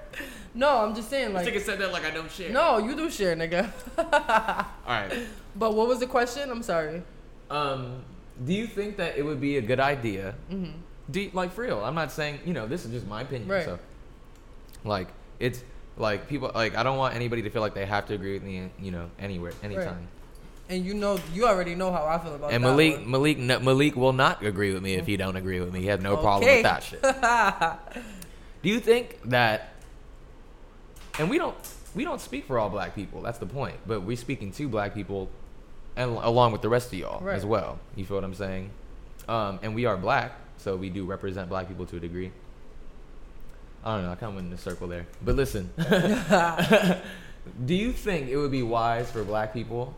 No, 0.54 0.70
I'm 0.86 0.94
just 0.94 1.10
saying 1.10 1.34
This 1.34 1.46
like. 1.46 1.54
nigga 1.56 1.62
said 1.62 1.80
that 1.80 1.92
like 1.92 2.06
I 2.06 2.12
don't 2.12 2.30
share. 2.32 2.52
No, 2.52 2.78
you 2.78 2.96
do 2.96 3.10
share, 3.10 3.36
nigga. 3.36 3.72
All 3.98 4.94
right. 4.94 5.12
but 5.56 5.74
what 5.74 5.88
was 5.88 6.00
the 6.00 6.08
question? 6.08 6.52
I'm 6.52 6.62
sorry. 6.62 7.02
Um, 7.50 8.04
do 8.44 8.54
you 8.54 8.68
think 8.68 8.98
that 8.98 9.18
it 9.18 9.24
would 9.24 9.42
be 9.42 9.58
a 9.58 9.62
good 9.62 9.80
idea? 9.80 10.36
Mm-hmm. 10.52 10.72
Do 11.10 11.22
you- 11.22 11.32
like 11.34 11.52
for 11.54 11.62
real? 11.64 11.84
I'm 11.84 11.96
not 11.96 12.12
saying 12.12 12.40
you 12.46 12.54
know 12.54 12.68
this 12.68 12.86
is 12.86 12.92
just 12.92 13.08
my 13.08 13.22
opinion. 13.22 13.50
Right. 13.50 13.66
So, 13.66 13.80
like 14.84 15.08
it's 15.40 15.64
like 15.98 16.28
people 16.28 16.52
like 16.54 16.76
I 16.76 16.84
don't 16.84 16.98
want 16.98 17.16
anybody 17.16 17.42
to 17.44 17.50
feel 17.50 17.62
like 17.62 17.74
they 17.74 17.86
have 17.86 18.06
to 18.08 18.14
agree 18.14 18.34
with 18.34 18.44
me. 18.44 18.70
You 18.80 18.92
know, 18.92 19.10
anywhere, 19.20 19.54
anytime. 19.64 20.08
And 20.70 20.86
you 20.86 20.94
know, 20.94 21.18
you 21.34 21.48
already 21.48 21.76
know 21.76 21.94
how 21.94 22.06
I 22.06 22.18
feel 22.20 22.36
about 22.36 22.52
And 22.52 22.62
that 22.62 22.68
Malik, 22.70 22.96
one. 22.98 23.10
Malik, 23.12 23.38
no, 23.38 23.60
Malik 23.60 23.96
will 23.96 24.12
not 24.12 24.44
agree 24.44 24.74
with 24.74 24.84
me 24.84 24.96
if 24.96 25.06
he 25.06 25.16
don't 25.16 25.38
agree 25.38 25.62
with 25.62 25.72
me. 25.74 25.80
He 25.80 25.88
has 25.88 26.02
no 26.02 26.18
problem 26.18 26.50
with 26.54 26.64
that 26.64 26.84
shit. 26.84 27.02
Do 28.62 28.70
you 28.70 28.82
think 28.82 29.18
that? 29.30 29.70
And 31.20 31.30
we 31.30 31.38
don't 31.38 31.56
we 31.96 32.04
don't 32.04 32.20
speak 32.20 32.46
for 32.46 32.60
all 32.60 32.70
black 32.70 32.96
people. 32.96 33.22
That's 33.22 33.40
the 33.40 33.46
point. 33.46 33.76
But 33.88 34.02
we're 34.02 34.18
speaking 34.18 34.52
to 34.54 34.68
black 34.68 34.94
people, 34.94 35.30
and 35.98 36.12
along 36.12 36.54
with 36.54 36.62
the 36.62 36.70
rest 36.70 36.94
of 36.94 37.00
y'all 37.00 37.22
Right. 37.22 37.36
as 37.36 37.46
well. 37.46 37.80
You 37.98 38.06
feel 38.06 38.16
what 38.18 38.24
I'm 38.24 38.34
saying? 38.36 38.70
Um, 39.28 39.60
and 39.62 39.76
we 39.76 39.86
are 39.86 39.98
black, 39.98 40.32
so 40.58 40.78
we 40.78 40.90
do 40.90 41.04
represent 41.06 41.50
black 41.50 41.68
people 41.68 41.86
to 41.88 41.98
a 41.98 42.00
degree. 42.00 42.32
I 43.84 43.96
don't 43.96 44.06
know. 44.06 44.12
I 44.12 44.16
kind 44.16 44.30
of 44.30 44.36
went 44.36 44.48
in 44.48 44.54
a 44.54 44.58
circle 44.58 44.88
there. 44.88 45.06
But 45.22 45.36
listen, 45.36 45.70
do 47.66 47.76
you 47.76 47.92
think 47.92 48.30
it 48.30 48.38
would 48.38 48.52
be 48.52 48.64
wise 48.64 49.10
for 49.12 49.24
black 49.24 49.54
people 49.54 49.94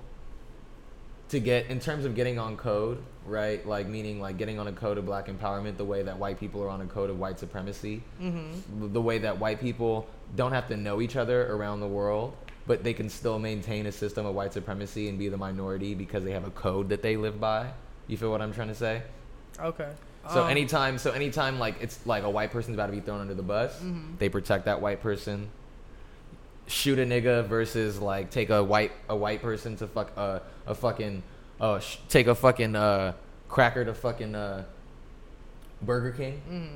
to 1.30 1.40
get 1.40 1.68
in 1.68 1.80
terms 1.80 2.06
of 2.06 2.16
getting 2.16 2.40
on 2.40 2.58
code, 2.58 3.02
right? 3.26 3.66
Like 3.68 3.88
meaning 3.88 4.20
like 4.20 4.38
getting 4.38 4.58
on 4.60 4.68
a 4.68 4.72
code 4.72 4.98
of 4.98 5.06
black 5.06 5.28
empowerment 5.28 5.78
the 5.78 5.86
way 5.86 6.02
that 6.04 6.18
white 6.18 6.40
people 6.40 6.64
are 6.64 6.70
on 6.70 6.82
a 6.82 6.86
code 6.86 7.10
of 7.10 7.20
white 7.20 7.40
supremacy. 7.40 8.02
Mm-hmm. 8.22 8.94
The 8.94 9.02
way 9.02 9.20
that 9.20 9.40
white 9.40 9.60
people 9.60 10.08
don't 10.36 10.52
have 10.52 10.68
to 10.70 10.78
know 10.78 11.02
each 11.02 11.16
other 11.16 11.52
around 11.52 11.80
the 11.82 11.88
world, 11.88 12.36
but 12.70 12.84
they 12.84 12.94
can 12.94 13.10
still 13.10 13.40
maintain 13.40 13.88
a 13.88 13.92
system 13.92 14.28
of 14.28 14.36
white 14.36 14.54
supremacy 14.54 15.10
and 15.10 15.18
be 15.18 15.28
the 15.28 15.38
minority 15.38 15.96
because 15.96 16.24
they 16.24 16.32
have 16.32 16.46
a 16.46 16.52
code 16.52 16.88
that 16.90 17.02
they 17.02 17.18
live 17.18 17.40
by. 17.40 17.68
You 18.06 18.16
feel 18.16 18.30
what 18.30 18.44
I'm 18.44 18.54
trying 18.54 18.68
to 18.68 18.76
say? 18.76 19.02
okay. 19.60 19.90
So 20.32 20.44
Um, 20.44 20.50
anytime, 20.52 21.00
so 21.00 21.10
anytime, 21.12 21.58
like 21.58 21.76
it's 21.82 21.98
like 22.06 22.24
a 22.24 22.30
white 22.30 22.52
person's 22.52 22.76
about 22.76 22.86
to 22.88 22.92
be 22.92 23.00
thrown 23.00 23.22
under 23.22 23.34
the 23.34 23.42
bus, 23.42 23.72
Mm-hmm. 23.78 24.18
they 24.20 24.30
protect 24.30 24.66
that 24.66 24.80
white 24.82 25.02
person. 25.02 25.50
Shoot 26.68 27.00
a 27.00 27.06
nigga 27.06 27.48
versus 27.48 28.00
like 28.00 28.30
take 28.30 28.52
a 28.52 28.64
white 28.64 28.92
a 29.10 29.16
white 29.16 29.42
person 29.42 29.76
to 29.78 29.88
fuck 29.88 30.12
uh, 30.16 30.40
a 30.68 30.76
fucking 30.76 31.24
uh 31.60 31.80
sh- 31.80 31.98
take 32.08 32.28
a 32.28 32.36
fucking 32.36 32.76
uh 32.76 33.14
cracker 33.48 33.84
to 33.84 33.94
fucking 33.96 34.36
uh 34.36 34.66
Burger 35.82 36.12
King. 36.12 36.42
Mm. 36.52 36.70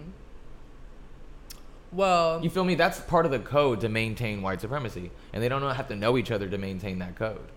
Well, 1.94 2.44
You 2.44 2.50
feel 2.50 2.64
me? 2.64 2.76
That's 2.76 3.00
part 3.00 3.26
of 3.26 3.32
the 3.32 3.40
code 3.40 3.82
to 3.82 3.90
maintain 3.90 4.42
white 4.42 4.62
supremacy, 4.62 5.12
and 5.32 5.44
they 5.44 5.50
don't 5.50 5.62
have 5.62 5.88
to 5.90 5.96
know 5.96 6.18
each 6.18 6.32
other 6.32 6.50
to 6.50 6.58
maintain 6.58 7.00
that 7.00 7.16
code. 7.16 7.52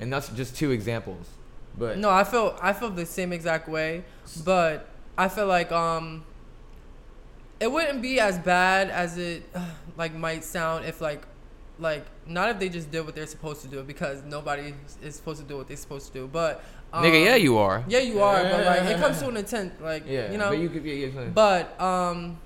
And 0.00 0.12
that's 0.12 0.28
just 0.30 0.56
two 0.56 0.70
examples. 0.70 1.26
But 1.76 1.98
no, 1.98 2.10
I 2.10 2.24
feel 2.24 2.56
I 2.60 2.72
feel 2.72 2.90
the 2.90 3.06
same 3.06 3.32
exact 3.32 3.68
way, 3.68 4.04
but 4.44 4.88
I 5.16 5.28
feel 5.28 5.46
like 5.46 5.70
um 5.70 6.24
it 7.60 7.70
wouldn't 7.70 8.02
be 8.02 8.20
as 8.20 8.38
bad 8.38 8.90
as 8.90 9.18
it 9.18 9.48
like 9.96 10.14
might 10.14 10.44
sound 10.44 10.84
if 10.84 11.00
like 11.00 11.22
like 11.78 12.04
not 12.26 12.50
if 12.50 12.58
they 12.58 12.68
just 12.68 12.90
did 12.90 13.04
what 13.04 13.14
they're 13.14 13.26
supposed 13.26 13.62
to 13.62 13.68
do 13.68 13.82
because 13.82 14.22
nobody 14.24 14.74
is 15.02 15.14
supposed 15.14 15.40
to 15.40 15.46
do 15.46 15.56
what 15.56 15.68
they're 15.68 15.76
supposed 15.76 16.08
to 16.08 16.12
do. 16.12 16.26
But 16.26 16.64
um, 16.92 17.04
Nigga, 17.04 17.24
yeah, 17.24 17.36
you 17.36 17.58
are. 17.58 17.84
yeah, 17.88 18.00
you 18.00 18.20
are. 18.20 18.42
But 18.42 18.66
like 18.66 18.82
it 18.82 18.98
comes 18.98 19.18
to 19.20 19.28
an 19.32 19.36
intent, 19.36 19.82
like 19.82 20.04
Yeah, 20.06 20.32
you 20.32 20.38
know. 20.38 20.48
But 20.48 20.58
you 20.58 20.68
could, 20.68 20.84
yeah, 20.84 21.06
yeah, 21.06 21.24
But 21.26 21.80
um, 21.80 22.38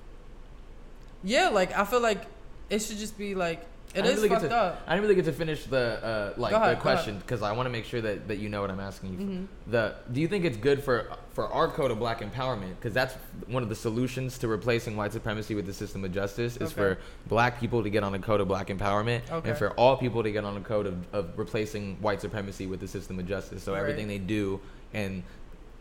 yeah, 1.24 1.48
like 1.48 1.76
I 1.76 1.84
feel 1.84 2.00
like 2.00 2.26
it 2.70 2.80
should 2.80 2.98
just 2.98 3.16
be 3.18 3.34
like 3.34 3.66
it 3.94 4.04
I 4.04 4.08
is 4.08 4.16
really 4.16 4.30
fucked 4.30 4.42
to, 4.42 4.56
up. 4.56 4.82
I 4.86 4.94
didn't 4.94 5.02
really 5.02 5.14
get 5.16 5.26
to 5.26 5.32
finish 5.34 5.64
the 5.64 6.32
uh, 6.34 6.40
like 6.40 6.54
ahead, 6.54 6.76
the 6.78 6.80
question 6.80 7.18
because 7.18 7.42
I 7.42 7.52
want 7.52 7.66
to 7.66 7.70
make 7.70 7.84
sure 7.84 8.00
that, 8.00 8.26
that 8.28 8.38
you 8.38 8.48
know 8.48 8.62
what 8.62 8.70
I'm 8.70 8.80
asking 8.80 9.12
you. 9.12 9.18
Mhm. 9.18 9.46
The 9.70 9.94
do 10.10 10.20
you 10.22 10.28
think 10.28 10.46
it's 10.46 10.56
good 10.56 10.82
for 10.82 11.12
for 11.34 11.46
our 11.52 11.68
code 11.68 11.90
of 11.90 11.98
black 11.98 12.20
empowerment 12.20 12.70
because 12.78 12.94
that's 12.94 13.14
one 13.48 13.62
of 13.62 13.68
the 13.68 13.74
solutions 13.74 14.38
to 14.38 14.48
replacing 14.48 14.96
white 14.96 15.12
supremacy 15.12 15.54
with 15.54 15.66
the 15.66 15.74
system 15.74 16.04
of 16.04 16.12
justice 16.12 16.56
is 16.56 16.62
Okay. 16.72 16.74
for 16.74 16.98
black 17.28 17.60
people 17.60 17.82
to 17.82 17.90
get 17.90 18.02
on 18.02 18.14
a 18.14 18.18
code 18.18 18.40
of 18.40 18.48
black 18.48 18.68
empowerment 18.68 19.20
Okay. 19.30 19.50
and 19.50 19.58
for 19.58 19.72
all 19.72 19.96
people 19.98 20.22
to 20.22 20.30
get 20.32 20.44
on 20.44 20.56
a 20.56 20.60
code 20.60 20.86
of, 20.86 20.96
of 21.14 21.38
replacing 21.38 21.96
white 22.00 22.20
supremacy 22.22 22.66
with 22.66 22.80
the 22.80 22.88
system 22.88 23.18
of 23.18 23.26
justice. 23.28 23.62
So 23.62 23.72
Right. 23.72 23.80
everything 23.80 24.08
they 24.08 24.18
do 24.18 24.58
and 24.94 25.22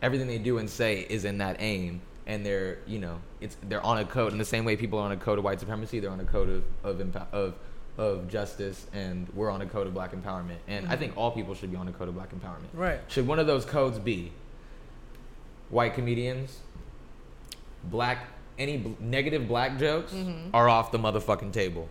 everything 0.02 0.26
they 0.26 0.38
do 0.38 0.58
and 0.58 0.68
say 0.68 1.06
is 1.08 1.24
in 1.24 1.38
that 1.38 1.56
aim 1.60 2.02
and 2.26 2.44
they're 2.46 2.78
you 2.86 2.98
know 2.98 3.18
it's 3.40 3.56
they're 3.68 3.84
on 3.84 3.98
a 3.98 4.04
code 4.04 4.32
in 4.32 4.38
the 4.38 4.44
same 4.44 4.64
way 4.64 4.76
people 4.76 4.98
are 4.98 5.06
on 5.06 5.12
a 5.12 5.16
code 5.16 5.38
of 5.38 5.44
white 5.44 5.58
supremacy 5.60 5.98
they're 6.00 6.10
on 6.10 6.20
a 6.20 6.24
code 6.24 6.48
of 6.48 6.62
of 6.84 6.96
empo- 7.06 7.26
of 7.32 7.54
of 7.98 8.28
justice 8.28 8.86
and 8.94 9.28
we're 9.34 9.50
on 9.50 9.60
a 9.60 9.66
code 9.66 9.86
of 9.86 9.92
black 9.94 10.12
empowerment 10.12 10.56
and 10.68 10.86
i 10.88 10.94
Mhm. 10.94 10.98
think 10.98 11.16
all 11.16 11.30
people 11.32 11.54
should 11.54 11.70
be 11.70 11.76
on 11.76 11.88
a 11.88 11.92
code 11.92 12.08
of 12.08 12.14
black 12.14 12.30
empowerment 12.32 12.68
Right. 12.74 13.00
should 13.08 13.26
one 13.26 13.38
of 13.38 13.46
those 13.46 13.64
codes 13.64 13.98
be 13.98 14.32
white 15.68 15.94
comedians 15.94 16.60
black 17.84 18.26
any 18.58 18.76
bl- 18.76 18.90
negative 19.00 19.48
black 19.48 19.78
jokes 19.78 20.12
Mhm. 20.12 20.50
are 20.54 20.68
off 20.68 20.92
the 20.92 20.98
motherfucking 20.98 21.52
table 21.52 21.88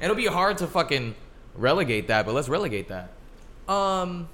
it'll 0.00 0.16
be 0.16 0.26
hard 0.26 0.58
to 0.58 0.66
fucking 0.66 1.14
relegate 1.54 2.08
that 2.08 2.24
but 2.26 2.34
let's 2.34 2.48
relegate 2.48 2.88
that 2.88 3.10
Um, 3.68 4.28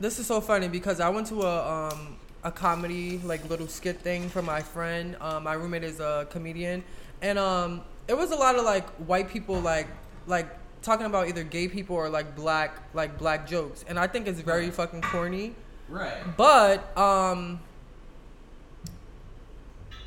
this 0.00 0.18
is 0.18 0.26
so 0.26 0.40
funny 0.40 0.66
because 0.68 0.98
I 1.00 1.08
went 1.08 1.28
to 1.28 1.42
a 1.42 1.88
um 1.88 2.16
a 2.44 2.50
comedy 2.50 3.18
like 3.18 3.48
little 3.48 3.68
skit 3.68 4.00
thing 4.00 4.28
for 4.28 4.42
my 4.42 4.60
friend. 4.60 5.16
Um, 5.20 5.44
my 5.44 5.54
roommate 5.54 5.84
is 5.84 6.00
a 6.00 6.26
comedian, 6.30 6.82
and 7.20 7.38
um, 7.38 7.82
it 8.08 8.16
was 8.16 8.30
a 8.32 8.36
lot 8.36 8.56
of 8.56 8.64
like 8.64 8.88
white 9.06 9.28
people 9.28 9.60
like 9.60 9.86
like 10.26 10.48
talking 10.82 11.06
about 11.06 11.28
either 11.28 11.44
gay 11.44 11.68
people 11.68 11.94
or 11.96 12.08
like 12.08 12.34
black 12.34 12.76
like 12.94 13.18
black 13.18 13.46
jokes, 13.46 13.84
and 13.88 13.98
I 13.98 14.06
think 14.06 14.26
it's 14.26 14.40
very 14.40 14.70
fucking 14.70 15.02
corny. 15.02 15.54
right 15.88 16.36
But 16.36 16.96
um 16.96 17.60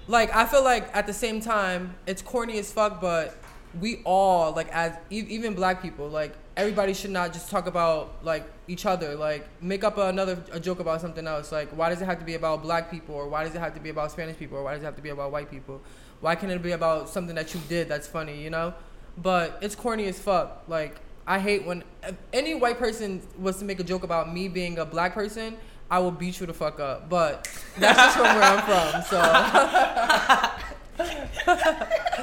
like 0.07 0.35
I 0.35 0.45
feel 0.45 0.63
like 0.63 0.95
at 0.95 1.07
the 1.07 1.13
same 1.13 1.41
time 1.41 1.95
it's 2.05 2.21
corny 2.21 2.59
as 2.59 2.71
fuck 2.71 3.01
but 3.01 3.35
we 3.79 4.01
all 4.03 4.51
like 4.53 4.69
as 4.69 4.93
e- 5.09 5.25
even 5.29 5.53
black 5.55 5.81
people 5.81 6.07
like 6.07 6.33
everybody 6.55 6.93
should 6.93 7.09
not 7.11 7.33
just 7.33 7.49
talk 7.49 7.65
about 7.67 8.23
like 8.23 8.45
each 8.67 8.85
other 8.85 9.15
like 9.15 9.47
make 9.61 9.83
up 9.83 9.97
another 9.97 10.43
a 10.51 10.59
joke 10.59 10.79
about 10.79 11.01
something 11.01 11.27
else. 11.27 11.51
Like 11.51 11.69
why 11.69 11.89
does 11.89 12.01
it 12.01 12.05
have 12.05 12.19
to 12.19 12.25
be 12.25 12.35
about 12.35 12.61
black 12.61 12.89
people 12.91 13.15
or 13.15 13.27
why 13.27 13.43
does 13.43 13.55
it 13.55 13.59
have 13.59 13.73
to 13.75 13.79
be 13.79 13.89
about 13.89 14.11
Spanish 14.11 14.37
people 14.37 14.57
or 14.57 14.63
why 14.63 14.73
does 14.73 14.83
it 14.83 14.85
have 14.85 14.95
to 14.95 15.01
be 15.01 15.09
about 15.09 15.31
white 15.31 15.49
people? 15.49 15.81
Why 16.21 16.35
can't 16.35 16.51
it 16.51 16.61
be 16.61 16.71
about 16.71 17.09
something 17.09 17.35
that 17.35 17.53
you 17.53 17.61
did 17.67 17.89
that's 17.89 18.07
funny 18.07 18.41
you 18.41 18.49
know? 18.49 18.73
But 19.17 19.59
it's 19.61 19.75
corny 19.75 20.07
as 20.07 20.19
fuck. 20.19 20.63
Like 20.67 20.99
I 21.27 21.39
hate 21.39 21.65
when 21.65 21.83
any 22.33 22.53
white 22.53 22.77
person 22.77 23.21
was 23.37 23.57
to 23.57 23.65
make 23.65 23.79
a 23.79 23.83
joke 23.83 24.03
about 24.03 24.33
me 24.33 24.47
being 24.47 24.77
a 24.77 24.85
black 24.85 25.13
person 25.13 25.57
I 25.89 25.99
will 25.99 26.11
beat 26.11 26.39
you 26.39 26.47
the 26.47 26.53
fuck 26.53 26.79
up. 26.79 27.09
But 27.09 27.47
that's 27.77 27.97
just 27.97 28.17
from 28.17 28.25
where 28.35 28.43
I'm 28.43 28.61
from 28.65 29.03
so. 29.03 29.21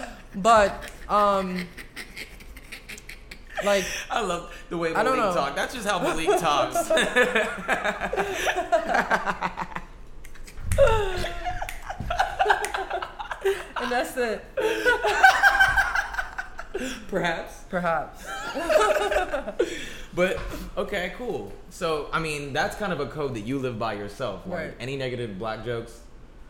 But 0.35 0.91
um 1.09 1.69
like 3.65 3.85
I 4.11 4.21
love 4.21 4.53
the 4.71 4.79
way 4.79 4.95
I 4.95 5.03
don't 5.03 5.17
Malik 5.17 5.35
know. 5.35 5.41
talk. 5.41 5.57
That's 5.57 5.75
just 5.75 5.87
how 5.87 5.99
Malik 5.99 6.29
talks. 6.39 6.91
and 13.81 13.91
that's 13.91 14.17
it 14.17 14.45
Perhaps. 17.09 17.65
perhaps 17.69 18.25
But 20.15 20.39
okay, 20.77 21.13
cool. 21.17 21.53
So 21.71 22.09
I 22.13 22.19
mean, 22.19 22.53
that's 22.53 22.77
kind 22.77 22.93
of 22.93 23.01
a 23.01 23.07
code 23.07 23.35
that 23.35 23.41
you 23.47 23.59
live 23.59 23.79
by 23.79 23.95
yourself. 23.95 24.43
Like 24.47 24.59
Right. 24.59 24.75
any 24.81 24.97
negative 24.97 25.39
black 25.39 25.65
jokes, 25.65 26.01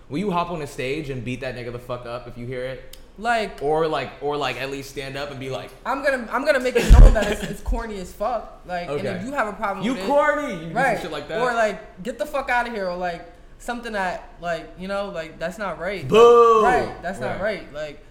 will 0.09 0.19
you 0.19 0.31
hop 0.33 0.51
on 0.51 0.63
a 0.63 0.67
stage 0.67 1.11
and 1.11 1.25
beat 1.25 1.41
that 1.43 1.55
nigga 1.57 1.71
the 1.73 1.79
fuck 1.79 2.05
up 2.07 2.27
if 2.27 2.37
you 2.37 2.47
hear 2.47 2.65
it, 2.65 2.97
like 3.19 3.63
or 3.63 3.87
like, 3.87 4.11
or 4.23 4.37
like 4.37 4.61
at 4.61 4.71
least 4.71 4.91
stand 4.91 5.17
up 5.17 5.31
and 5.31 5.39
be 5.39 5.51
like, 5.51 5.71
I'm 5.85 6.03
gonna 6.05 6.27
I'm 6.33 6.45
gonna 6.45 6.61
make 6.61 6.77
it 6.77 6.91
known 6.93 7.15
that 7.15 7.31
it's, 7.31 7.43
it's 7.43 7.61
corny 7.63 7.99
as 8.01 8.13
fuck 8.13 8.63
like 8.67 8.89
and 8.89 9.05
if 9.07 9.25
you 9.25 9.33
have 9.33 9.49
a 9.49 9.53
problem 9.53 9.85
"You 9.85 9.95
with 9.95 10.07
corny," 10.07 10.53
you 10.55 10.59
do 10.59 10.61
some 10.63 10.71
it 10.71 10.75
right 10.75 11.01
shit 11.01 11.11
like 11.13 11.29
that. 11.29 11.41
or 11.41 11.53
like 11.53 12.03
get 12.03 12.19
the 12.19 12.27
fuck 12.27 12.49
out 12.51 12.67
of 12.67 12.73
here 12.75 12.89
or 12.89 12.97
like 12.97 13.25
something 13.59 13.93
that 13.93 14.29
like 14.41 14.69
you 14.79 14.89
know 14.89 15.11
like 15.11 15.39
that's 15.39 15.59
not 15.59 15.79
right 15.79 16.09
Boo! 16.09 16.63
right 16.65 17.01
that's 17.03 17.21
not 17.21 17.41
Right. 17.41 17.63
right 17.63 17.73
like 17.75 18.05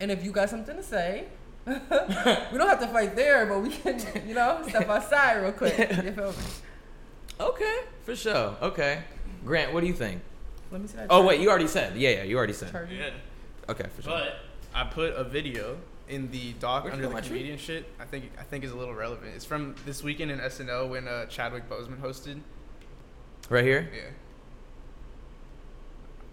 and 0.00 0.10
if 0.10 0.24
you 0.24 0.32
got 0.32 0.48
something 0.50 0.74
to 0.76 0.82
say 0.82 1.26
we 1.66 1.72
don't 2.58 2.68
have 2.68 2.80
to 2.80 2.88
fight 2.88 3.14
there 3.14 3.46
but 3.46 3.60
we 3.60 3.70
can 3.70 4.00
you 4.26 4.34
know 4.34 4.64
step 4.68 4.88
outside 4.88 5.34
real 5.42 5.52
quick 5.52 5.78
you 6.04 6.12
feel 6.12 6.30
me 6.32 6.36
okay, 7.40 7.80
for 8.04 8.16
sure. 8.16 8.56
Okay, 8.62 9.02
Grant, 9.44 9.72
what 9.74 9.82
do 9.82 9.86
you 9.86 9.92
think? 9.92 10.22
let 10.72 10.80
me 10.80 10.88
see 10.88 10.96
that 10.96 11.06
Oh 11.10 11.16
chart. 11.18 11.26
wait, 11.28 11.40
you 11.40 11.50
already 11.50 11.66
said. 11.68 11.94
Yeah, 11.96 12.10
yeah, 12.10 12.22
you 12.24 12.36
already 12.38 12.52
said. 12.54 12.72
Chart. 12.72 12.88
Yeah. 12.90 13.10
Okay, 13.68 13.84
for 13.94 14.02
sure. 14.02 14.12
But 14.12 14.36
I 14.76 14.84
put 14.84 15.14
a 15.14 15.24
video 15.24 15.78
in 16.06 16.30
the 16.30 16.52
doc 16.54 16.84
Where'd 16.84 16.94
under 16.94 17.08
the 17.08 17.14
my 17.14 17.22
comedian 17.22 17.56
shit. 17.56 17.90
I 17.98 18.04
think 18.04 18.30
I 18.38 18.42
think 18.42 18.62
is 18.62 18.72
a 18.72 18.76
little 18.76 18.94
relevant. 18.94 19.32
It's 19.34 19.46
from 19.46 19.74
this 19.86 20.02
weekend 20.02 20.30
in 20.30 20.38
SNL 20.38 20.90
when 20.90 21.08
uh, 21.08 21.24
Chadwick 21.26 21.66
Boseman 21.68 21.98
hosted. 21.98 22.40
Right 23.48 23.64
here. 23.64 23.90
Yeah. 23.94 24.02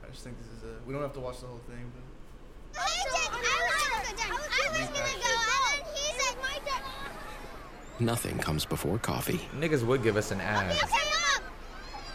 I 0.06 0.12
just 0.12 0.26
think 0.26 0.36
this 0.40 0.48
is 0.48 0.64
a. 0.64 0.76
We 0.86 0.92
don't 0.92 1.02
have 1.02 1.14
to 1.14 1.22
watch 1.22 1.40
the 1.40 1.48
whole 1.48 1.62
thing, 1.70 1.90
but. 1.96 2.04
Nothing 8.00 8.38
comes 8.40 8.66
before 8.66 8.98
coffee. 8.98 9.48
Niggas 9.58 9.84
would 9.84 10.04
give 10.04 10.18
us 10.18 10.32
an 10.32 10.42
ad. 10.42 10.76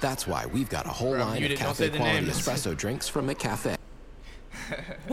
That's 0.00 0.26
why 0.26 0.44
we've 0.46 0.68
got 0.68 0.84
a 0.84 0.90
whole 0.90 1.12
Bro, 1.12 1.24
line 1.24 1.44
of 1.44 1.50
it, 1.52 1.58
cafe 1.58 1.88
quality 1.88 2.26
espresso 2.26 2.76
drinks 2.76 3.08
from 3.08 3.28
McCafe. 3.28 3.78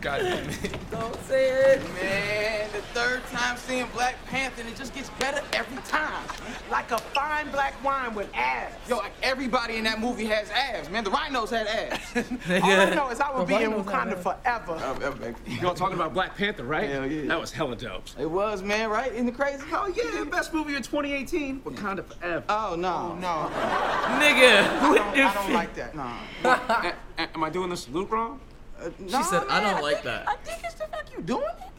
God 0.00 0.20
damn 0.20 0.48
it. 0.48 0.90
don't 0.90 1.20
say 1.24 1.48
it 1.48 1.82
Man, 1.94 2.68
the 2.72 2.80
third 2.94 3.24
time 3.32 3.56
seeing 3.56 3.86
Black 3.92 4.14
Panther, 4.26 4.60
and 4.60 4.70
it 4.70 4.76
just 4.76 4.94
gets 4.94 5.10
better 5.18 5.42
every 5.52 5.78
time. 5.82 6.22
Like 6.70 6.90
a 6.92 6.98
fine 6.98 7.50
black 7.50 7.82
wine 7.84 8.14
with 8.14 8.28
abs. 8.34 8.74
Yo, 8.88 8.98
like 8.98 9.12
everybody 9.22 9.76
in 9.76 9.84
that 9.84 9.98
movie 10.00 10.26
has 10.26 10.50
abs, 10.50 10.88
man. 10.90 11.02
The 11.04 11.10
rhinos 11.10 11.50
had 11.50 11.66
abs. 11.66 12.16
All 12.62 12.70
I 12.70 12.90
know 12.94 13.08
is 13.10 13.20
I 13.20 13.30
would 13.36 13.48
The 13.48 13.56
be 13.58 13.64
in 13.64 13.72
Wakanda 13.72 14.12
abs. 14.12 14.22
forever. 14.22 14.78
Oh, 14.78 15.34
you 15.46 15.66
all 15.66 15.74
talking 15.74 15.94
about 15.96 16.12
Black 16.14 16.36
Panther, 16.36 16.64
right? 16.64 16.88
Hell 16.88 17.06
yeah. 17.06 17.26
That 17.28 17.40
was 17.40 17.50
hella 17.52 17.74
dope. 17.76 18.04
It 18.18 18.30
was, 18.30 18.62
man, 18.62 18.90
right? 18.90 19.12
Isn't 19.12 19.28
it 19.28 19.34
crazy? 19.34 19.64
Oh, 19.72 19.86
Yeah, 19.96 20.04
yeah. 20.18 20.24
best 20.24 20.52
movie 20.54 20.74
of 20.76 20.82
2018. 20.82 21.60
Wakanda 21.62 22.04
forever. 22.04 22.44
Oh, 22.48 22.76
no, 22.78 23.12
oh, 23.12 23.18
no. 23.20 23.50
Nigga. 24.20 24.66
I 24.68 24.80
don't, 24.94 25.18
I 25.18 25.34
don't 25.34 25.52
like 25.52 25.74
that, 25.74 25.94
no. 25.96 26.10
A- 26.44 26.94
a- 27.18 27.28
am 27.34 27.44
I 27.44 27.50
doing 27.50 27.70
the 27.70 27.76
salute 27.76 28.10
wrong? 28.10 28.40
Uh, 28.80 28.90
She 28.98 29.04
no, 29.12 29.22
said, 29.22 29.44
"I 29.48 29.60
don't 29.60 29.82
like 29.82 30.02
think- 30.02 30.04
that." 30.04 30.28
I 30.28 30.36
think 30.36 30.62
it's 30.64 30.74
the 30.74 30.86
fact 30.86 31.10
you 31.16 31.22
doing 31.22 31.42
it. 31.44 31.72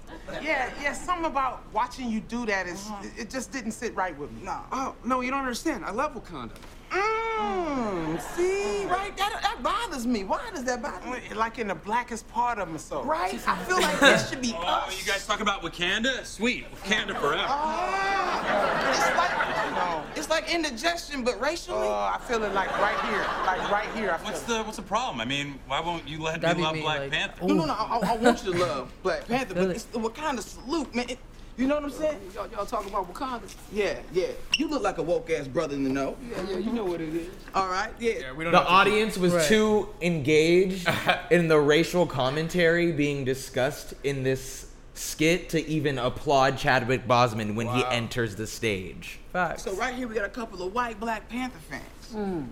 Yeah, 0.43 0.69
yeah, 0.81 0.93
something 0.93 1.25
about 1.25 1.61
watching 1.71 2.09
you 2.09 2.19
do 2.19 2.45
that 2.47 2.67
is, 2.67 2.89
it, 3.01 3.11
it 3.21 3.29
just 3.29 3.51
didn't 3.51 3.71
sit 3.71 3.95
right 3.95 4.17
with 4.17 4.29
me. 4.31 4.41
No. 4.43 4.59
Oh, 4.73 4.95
no, 5.05 5.21
you 5.21 5.29
don't 5.31 5.39
understand. 5.39 5.85
I 5.85 5.91
love 5.91 6.15
Wakanda. 6.15 6.51
Mmm, 6.91 8.19
see, 8.35 8.85
right? 8.87 9.15
That, 9.17 9.39
that 9.41 9.61
bothers 9.63 10.05
me. 10.07 10.23
Why 10.25 10.41
does 10.53 10.63
that 10.65 10.81
bother 10.81 11.09
me? 11.11 11.33
Like 11.35 11.59
in 11.59 11.67
the 11.67 11.75
blackest 11.75 12.27
part 12.29 12.57
of 12.59 12.67
my 12.69 12.77
soul. 12.77 13.03
Right? 13.03 13.39
I 13.47 13.57
feel 13.63 13.79
like 13.79 13.99
this 14.01 14.29
should 14.29 14.41
be 14.41 14.53
Oh, 14.57 14.63
us. 14.87 14.99
you 14.99 15.09
guys 15.09 15.25
talk 15.25 15.39
about 15.39 15.61
Wakanda? 15.61 16.25
Sweet, 16.25 16.65
Wakanda 16.75 17.17
forever. 17.19 17.45
Ah, 17.47 18.89
it's 18.89 18.99
like, 19.17 19.56
no. 19.97 20.03
It's 20.15 20.29
like 20.29 20.53
indigestion, 20.53 21.23
but 21.23 21.39
racially. 21.41 21.77
Oh, 21.79 21.91
I 22.13 22.19
feel 22.27 22.43
it 22.43 22.53
like 22.53 22.71
right 22.79 22.99
here. 23.09 23.25
Like 23.45 23.71
right 23.71 23.89
here, 23.95 24.11
I 24.11 24.17
feel 24.17 24.25
What's 24.25 24.41
it. 24.43 24.47
the 24.47 24.63
what's 24.63 24.77
the 24.77 24.83
problem? 24.83 25.21
I 25.21 25.25
mean, 25.25 25.59
why 25.67 25.79
won't 25.79 26.07
you 26.07 26.21
let 26.21 26.41
That'd 26.41 26.57
me 26.57 26.63
love 26.63 26.75
me, 26.75 26.81
Black 26.81 26.99
like, 27.01 27.11
Panther? 27.11 27.45
No, 27.45 27.53
no, 27.53 27.65
no. 27.65 27.73
I, 27.73 27.99
I 28.03 28.15
want 28.17 28.43
you 28.43 28.53
to 28.53 28.59
love 28.65 28.91
Black 29.03 29.27
Panther, 29.27 29.53
but 29.53 29.63
it. 29.65 29.69
it's 29.71 29.83
the 29.85 29.99
Wakanda 29.99 30.39
salute, 30.41 30.93
man. 30.95 31.09
It, 31.09 31.19
you 31.57 31.65
know 31.65 31.73
what 31.73 31.85
I'm 31.85 31.89
saying? 31.89 32.19
Y'all, 32.35 32.47
y'all 32.49 32.67
talking 32.67 32.89
about 32.89 33.11
Wakanda? 33.11 33.41
Yeah, 33.73 33.97
yeah. 34.13 34.27
You 34.57 34.67
look 34.69 34.83
like 34.83 34.99
a 34.99 35.01
woke 35.01 35.31
ass 35.31 35.47
brother 35.47 35.73
in 35.73 35.83
the 35.83 35.89
know. 35.89 36.15
Yeah, 36.29 36.43
yeah, 36.51 36.57
you 36.59 36.71
know 36.71 36.85
what 36.85 37.01
it 37.01 37.15
is. 37.15 37.29
All 37.55 37.67
right, 37.67 37.89
yeah. 37.99 38.11
Yeah, 38.19 38.33
we 38.33 38.43
don't 38.43 38.53
The 38.53 38.59
have 38.59 38.67
to- 38.67 38.73
audience 38.73 39.17
was 39.17 39.33
Right. 39.33 39.47
too 39.47 39.89
engaged 39.99 40.87
in 41.31 41.47
the 41.47 41.59
racial 41.59 42.05
commentary 42.05 42.91
being 42.91 43.25
discussed 43.25 43.95
in 44.03 44.21
this 44.21 44.66
skit 44.97 45.49
to 45.49 45.65
even 45.67 45.97
applaud 45.97 46.57
Chadwick 46.57 47.07
Boseman 47.07 47.55
when 47.55 47.67
he 47.67 47.83
enters 47.85 48.35
the 48.35 48.47
stage. 48.47 49.19
facts 49.31 49.63
So 49.63 49.73
right 49.73 49.95
here 49.95 50.07
we 50.07 50.15
got 50.15 50.25
a 50.25 50.29
couple 50.29 50.61
of 50.61 50.73
white 50.73 50.99
Black 50.99 51.27
Panther 51.29 51.59
fans. 51.69 51.83
Oh, 52.15 52.43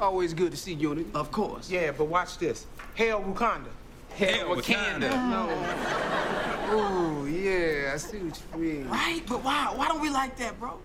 Always 0.00 0.34
good 0.34 0.50
to 0.50 0.56
see 0.56 0.74
unity. 0.74 1.08
Of 1.14 1.30
course. 1.30 1.70
Yeah, 1.70 1.92
but 1.92 2.06
watch 2.06 2.38
this. 2.38 2.66
Hail 2.94 3.22
Wakanda. 3.22 3.68
Hail 4.14 4.48
Wakanda. 4.48 5.10
No. 5.10 6.38
Oh, 6.74 7.26
yeah, 7.26 7.90
I 7.92 7.98
see 7.98 8.16
what 8.16 8.40
you 8.54 8.58
mean. 8.58 8.88
Right? 8.88 9.20
But 9.28 9.44
why? 9.44 9.70
Why 9.76 9.88
don't 9.88 10.00
we 10.00 10.08
like 10.08 10.38
that, 10.38 10.58
bro? 10.58 10.78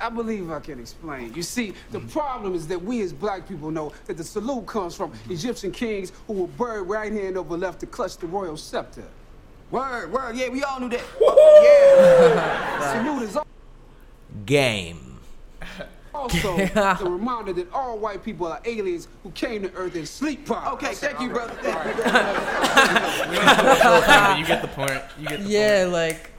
I 0.00 0.08
believe 0.08 0.50
I 0.50 0.60
can 0.60 0.80
explain. 0.80 1.34
You 1.34 1.42
see, 1.42 1.74
the 1.90 1.98
mm-hmm. 1.98 2.08
problem 2.08 2.54
is 2.54 2.66
that 2.68 2.82
we 2.82 3.02
as 3.02 3.12
black 3.12 3.48
people 3.48 3.70
know 3.70 3.92
that 4.06 4.16
the 4.16 4.24
salute 4.24 4.66
comes 4.66 4.94
from 4.94 5.12
Egyptian 5.28 5.72
kings 5.72 6.12
who 6.26 6.34
were 6.34 6.46
buried 6.46 6.86
right 6.86 7.12
hand 7.12 7.36
over 7.36 7.56
left 7.56 7.80
to 7.80 7.86
clutch 7.86 8.16
the 8.18 8.26
royal 8.26 8.56
scepter. 8.56 9.04
Word, 9.70 10.12
word. 10.12 10.36
Yeah, 10.36 10.48
we 10.48 10.62
all 10.62 10.80
knew 10.80 10.88
that. 10.90 11.00
Yeah. 11.20 12.92
salute 13.04 13.22
is 13.22 13.38
Game. 14.44 15.18
also 16.14 16.56
the 16.56 17.06
reminder 17.08 17.52
that 17.52 17.70
all 17.72 17.98
white 17.98 18.22
people 18.24 18.46
are 18.46 18.60
aliens 18.64 19.08
who 19.22 19.30
came 19.32 19.62
to 19.62 19.72
Earth 19.74 19.96
in 19.96 20.06
sleep 20.06 20.46
pods. 20.46 20.68
Okay, 20.82 20.94
thank 20.94 21.20
you, 21.20 21.28
brother. 21.30 21.52
Thank 21.60 21.96
you. 21.96 22.02
but 22.04 24.38
you 24.38 24.46
get 24.46 24.62
the 24.62 24.68
point. 24.68 25.02
You 25.18 25.28
get 25.28 25.42
the 25.42 25.48
Yeah, 25.48 25.82
point. 25.84 25.92
like 25.92 26.30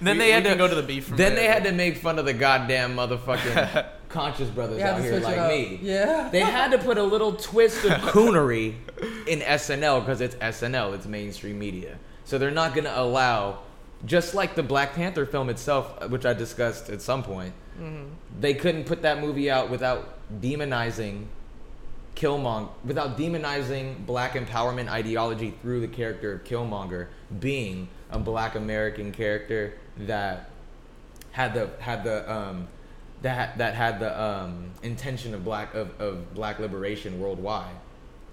Then 0.00 0.16
We- 0.18 0.24
they 0.24 0.30
had 0.32 0.44
to 0.44 0.54
go 0.56 0.66
to 0.68 0.74
the 0.74 0.82
beef 0.82 1.06
from 1.08 1.16
Then 1.16 1.34
there. 1.34 1.42
they 1.44 1.48
had 1.48 1.64
to 1.64 1.72
make 1.72 1.98
fun 1.98 2.18
of 2.18 2.24
the 2.24 2.32
goddamn 2.32 2.96
motherfucking 2.96 3.86
conscious 4.14 4.48
brothers 4.48 4.80
out 4.80 5.02
here 5.02 5.18
like 5.18 5.48
me. 5.48 5.80
Yeah. 5.82 6.28
They 6.30 6.40
had 6.40 6.70
to 6.70 6.78
put 6.78 6.96
a 6.98 7.02
little 7.02 7.32
twist 7.34 7.84
of 7.84 7.90
coonery 8.12 8.76
in 9.26 9.40
SNL 9.40 10.00
because 10.00 10.20
it's 10.20 10.36
SNL, 10.36 10.94
it's 10.94 11.06
mainstream 11.06 11.58
media. 11.58 11.98
So 12.24 12.38
they're 12.38 12.52
not 12.52 12.74
gonna 12.74 12.94
allow, 12.94 13.58
just 14.06 14.32
like 14.34 14.54
the 14.54 14.62
Black 14.62 14.94
Panther 14.94 15.26
film 15.26 15.50
itself, 15.50 16.08
which 16.08 16.24
I 16.24 16.32
discussed 16.32 16.88
at 16.88 17.02
some 17.02 17.22
point. 17.22 17.52
They 18.40 18.54
couldn't 18.54 18.84
put 18.84 19.02
that 19.02 19.20
movie 19.20 19.50
out 19.50 19.68
without 19.68 20.16
demonizing 20.40 21.26
Killmonger, 22.14 22.68
without 22.84 23.18
demonizing 23.18 24.06
black 24.06 24.34
empowerment 24.34 24.88
ideology 24.88 25.52
through 25.60 25.80
the 25.80 25.88
character 25.88 26.32
of 26.32 26.44
Killmonger 26.44 27.08
being 27.40 27.88
a 28.10 28.18
black 28.20 28.54
American 28.54 29.10
character 29.10 29.74
that 29.96 30.50
had 31.32 31.52
the 31.54 31.70
had 31.80 32.04
the 32.04 32.32
um 32.32 32.68
that 33.24 33.56
that 33.58 33.74
had 33.74 33.98
the 34.00 34.12
um 34.22 34.70
intention 34.82 35.34
of 35.34 35.42
black 35.44 35.74
of, 35.74 35.98
of 36.00 36.34
black 36.34 36.58
liberation 36.58 37.18
worldwide. 37.20 37.74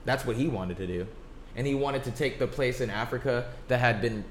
That's 0.05 0.25
what 0.25 0.35
he 0.35 0.47
wanted 0.47 0.77
to 0.77 0.87
do. 0.87 1.07
And 1.55 1.65
he 1.65 1.75
wanted 1.75 2.03
to 2.05 2.11
take 2.11 2.39
the 2.39 2.47
place 2.47 2.81
in 2.81 2.89
Africa 2.89 3.45
that 3.67 3.79
had 3.79 4.01
been 4.01 4.23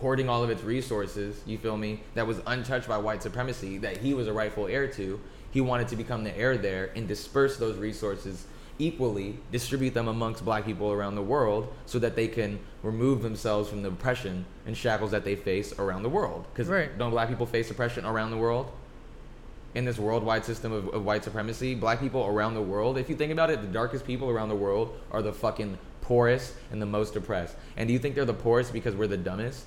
hoarding 0.00 0.28
all 0.28 0.42
of 0.44 0.50
its 0.50 0.62
resources, 0.62 1.40
you 1.44 1.58
feel 1.58 1.76
me, 1.76 2.00
that 2.14 2.26
was 2.26 2.40
untouched 2.46 2.86
by 2.88 2.96
white 2.98 3.22
supremacy, 3.22 3.78
that 3.78 3.96
he 3.98 4.14
was 4.14 4.28
a 4.28 4.32
rightful 4.32 4.66
heir 4.68 4.86
to. 4.86 5.20
He 5.50 5.60
wanted 5.60 5.88
to 5.88 5.96
become 5.96 6.24
the 6.24 6.36
heir 6.36 6.56
there 6.56 6.90
and 6.94 7.08
disperse 7.08 7.56
those 7.56 7.76
resources 7.76 8.46
equally, 8.78 9.38
distribute 9.50 9.92
them 9.94 10.06
amongst 10.06 10.44
black 10.44 10.64
people 10.64 10.92
around 10.92 11.16
the 11.16 11.22
world 11.22 11.72
so 11.86 11.98
that 11.98 12.14
they 12.14 12.28
can 12.28 12.60
remove 12.84 13.22
themselves 13.22 13.68
from 13.68 13.82
the 13.82 13.88
oppression 13.88 14.44
and 14.66 14.76
shackles 14.76 15.10
that 15.10 15.24
they 15.24 15.34
face 15.34 15.76
around 15.80 16.02
the 16.04 16.08
world. 16.08 16.46
Because 16.52 16.68
Right. 16.68 16.96
don't 16.96 17.10
black 17.10 17.28
people 17.28 17.46
face 17.46 17.70
oppression 17.70 18.04
around 18.04 18.30
the 18.30 18.36
world? 18.36 18.70
In 19.74 19.84
this 19.84 19.98
worldwide 19.98 20.44
system 20.44 20.72
of, 20.72 20.88
of 20.88 21.04
white 21.04 21.24
supremacy, 21.24 21.74
black 21.74 22.00
people 22.00 22.26
around 22.26 22.54
the 22.54 22.62
world, 22.62 22.98
if 22.98 23.08
you 23.08 23.16
think 23.16 23.32
about 23.32 23.50
it, 23.50 23.60
the 23.60 23.68
darkest 23.68 24.06
people 24.06 24.28
around 24.30 24.48
the 24.48 24.56
world 24.56 24.98
are 25.10 25.22
the 25.22 25.32
fucking 25.32 25.78
poorest 26.00 26.54
and 26.72 26.80
the 26.80 26.86
most 26.86 27.14
oppressed. 27.16 27.54
And 27.76 27.86
do 27.86 27.92
you 27.92 27.98
think 27.98 28.14
they're 28.14 28.24
the 28.24 28.34
poorest 28.34 28.72
because 28.72 28.94
we're 28.94 29.06
the 29.06 29.16
dumbest? 29.18 29.64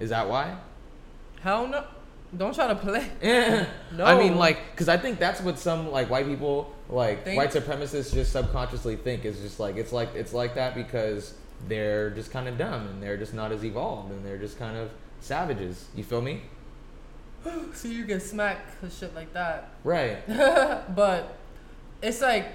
Is 0.00 0.10
that 0.10 0.28
why? 0.28 0.56
hell 1.42 1.66
no. 1.66 1.84
Don't 2.34 2.54
try 2.54 2.68
to 2.68 2.74
play. 2.74 3.06
No. 3.94 4.04
I 4.06 4.16
mean, 4.16 4.36
like, 4.36 4.70
because 4.70 4.88
I 4.88 4.96
think 4.96 5.18
that's 5.18 5.42
what 5.42 5.58
some 5.58 5.90
like 5.90 6.08
white 6.08 6.26
people, 6.26 6.72
like 6.88 7.24
Think- 7.24 7.36
white 7.36 7.50
supremacists, 7.50 8.14
just 8.14 8.32
subconsciously 8.32 8.96
think 8.96 9.26
is 9.26 9.38
just 9.40 9.60
like 9.60 9.76
it's 9.76 9.92
like 9.92 10.14
it's 10.14 10.32
like 10.32 10.54
that 10.54 10.74
because 10.74 11.34
they're 11.68 12.08
just 12.10 12.30
kind 12.30 12.48
of 12.48 12.56
dumb 12.56 12.86
and 12.86 13.02
they're 13.02 13.18
just 13.18 13.34
not 13.34 13.52
as 13.52 13.64
evolved 13.64 14.12
and 14.12 14.24
they're 14.24 14.38
just 14.38 14.58
kind 14.58 14.78
of 14.78 14.90
savages. 15.20 15.88
You 15.94 16.04
feel 16.04 16.22
me? 16.22 16.42
so 17.74 17.88
you 17.88 18.04
get 18.04 18.22
smacked 18.22 18.70
for 18.74 18.90
shit 18.90 19.14
like 19.14 19.32
that. 19.32 19.70
Right. 19.84 20.26
but 20.94 21.36
it's 22.02 22.20
like 22.20 22.48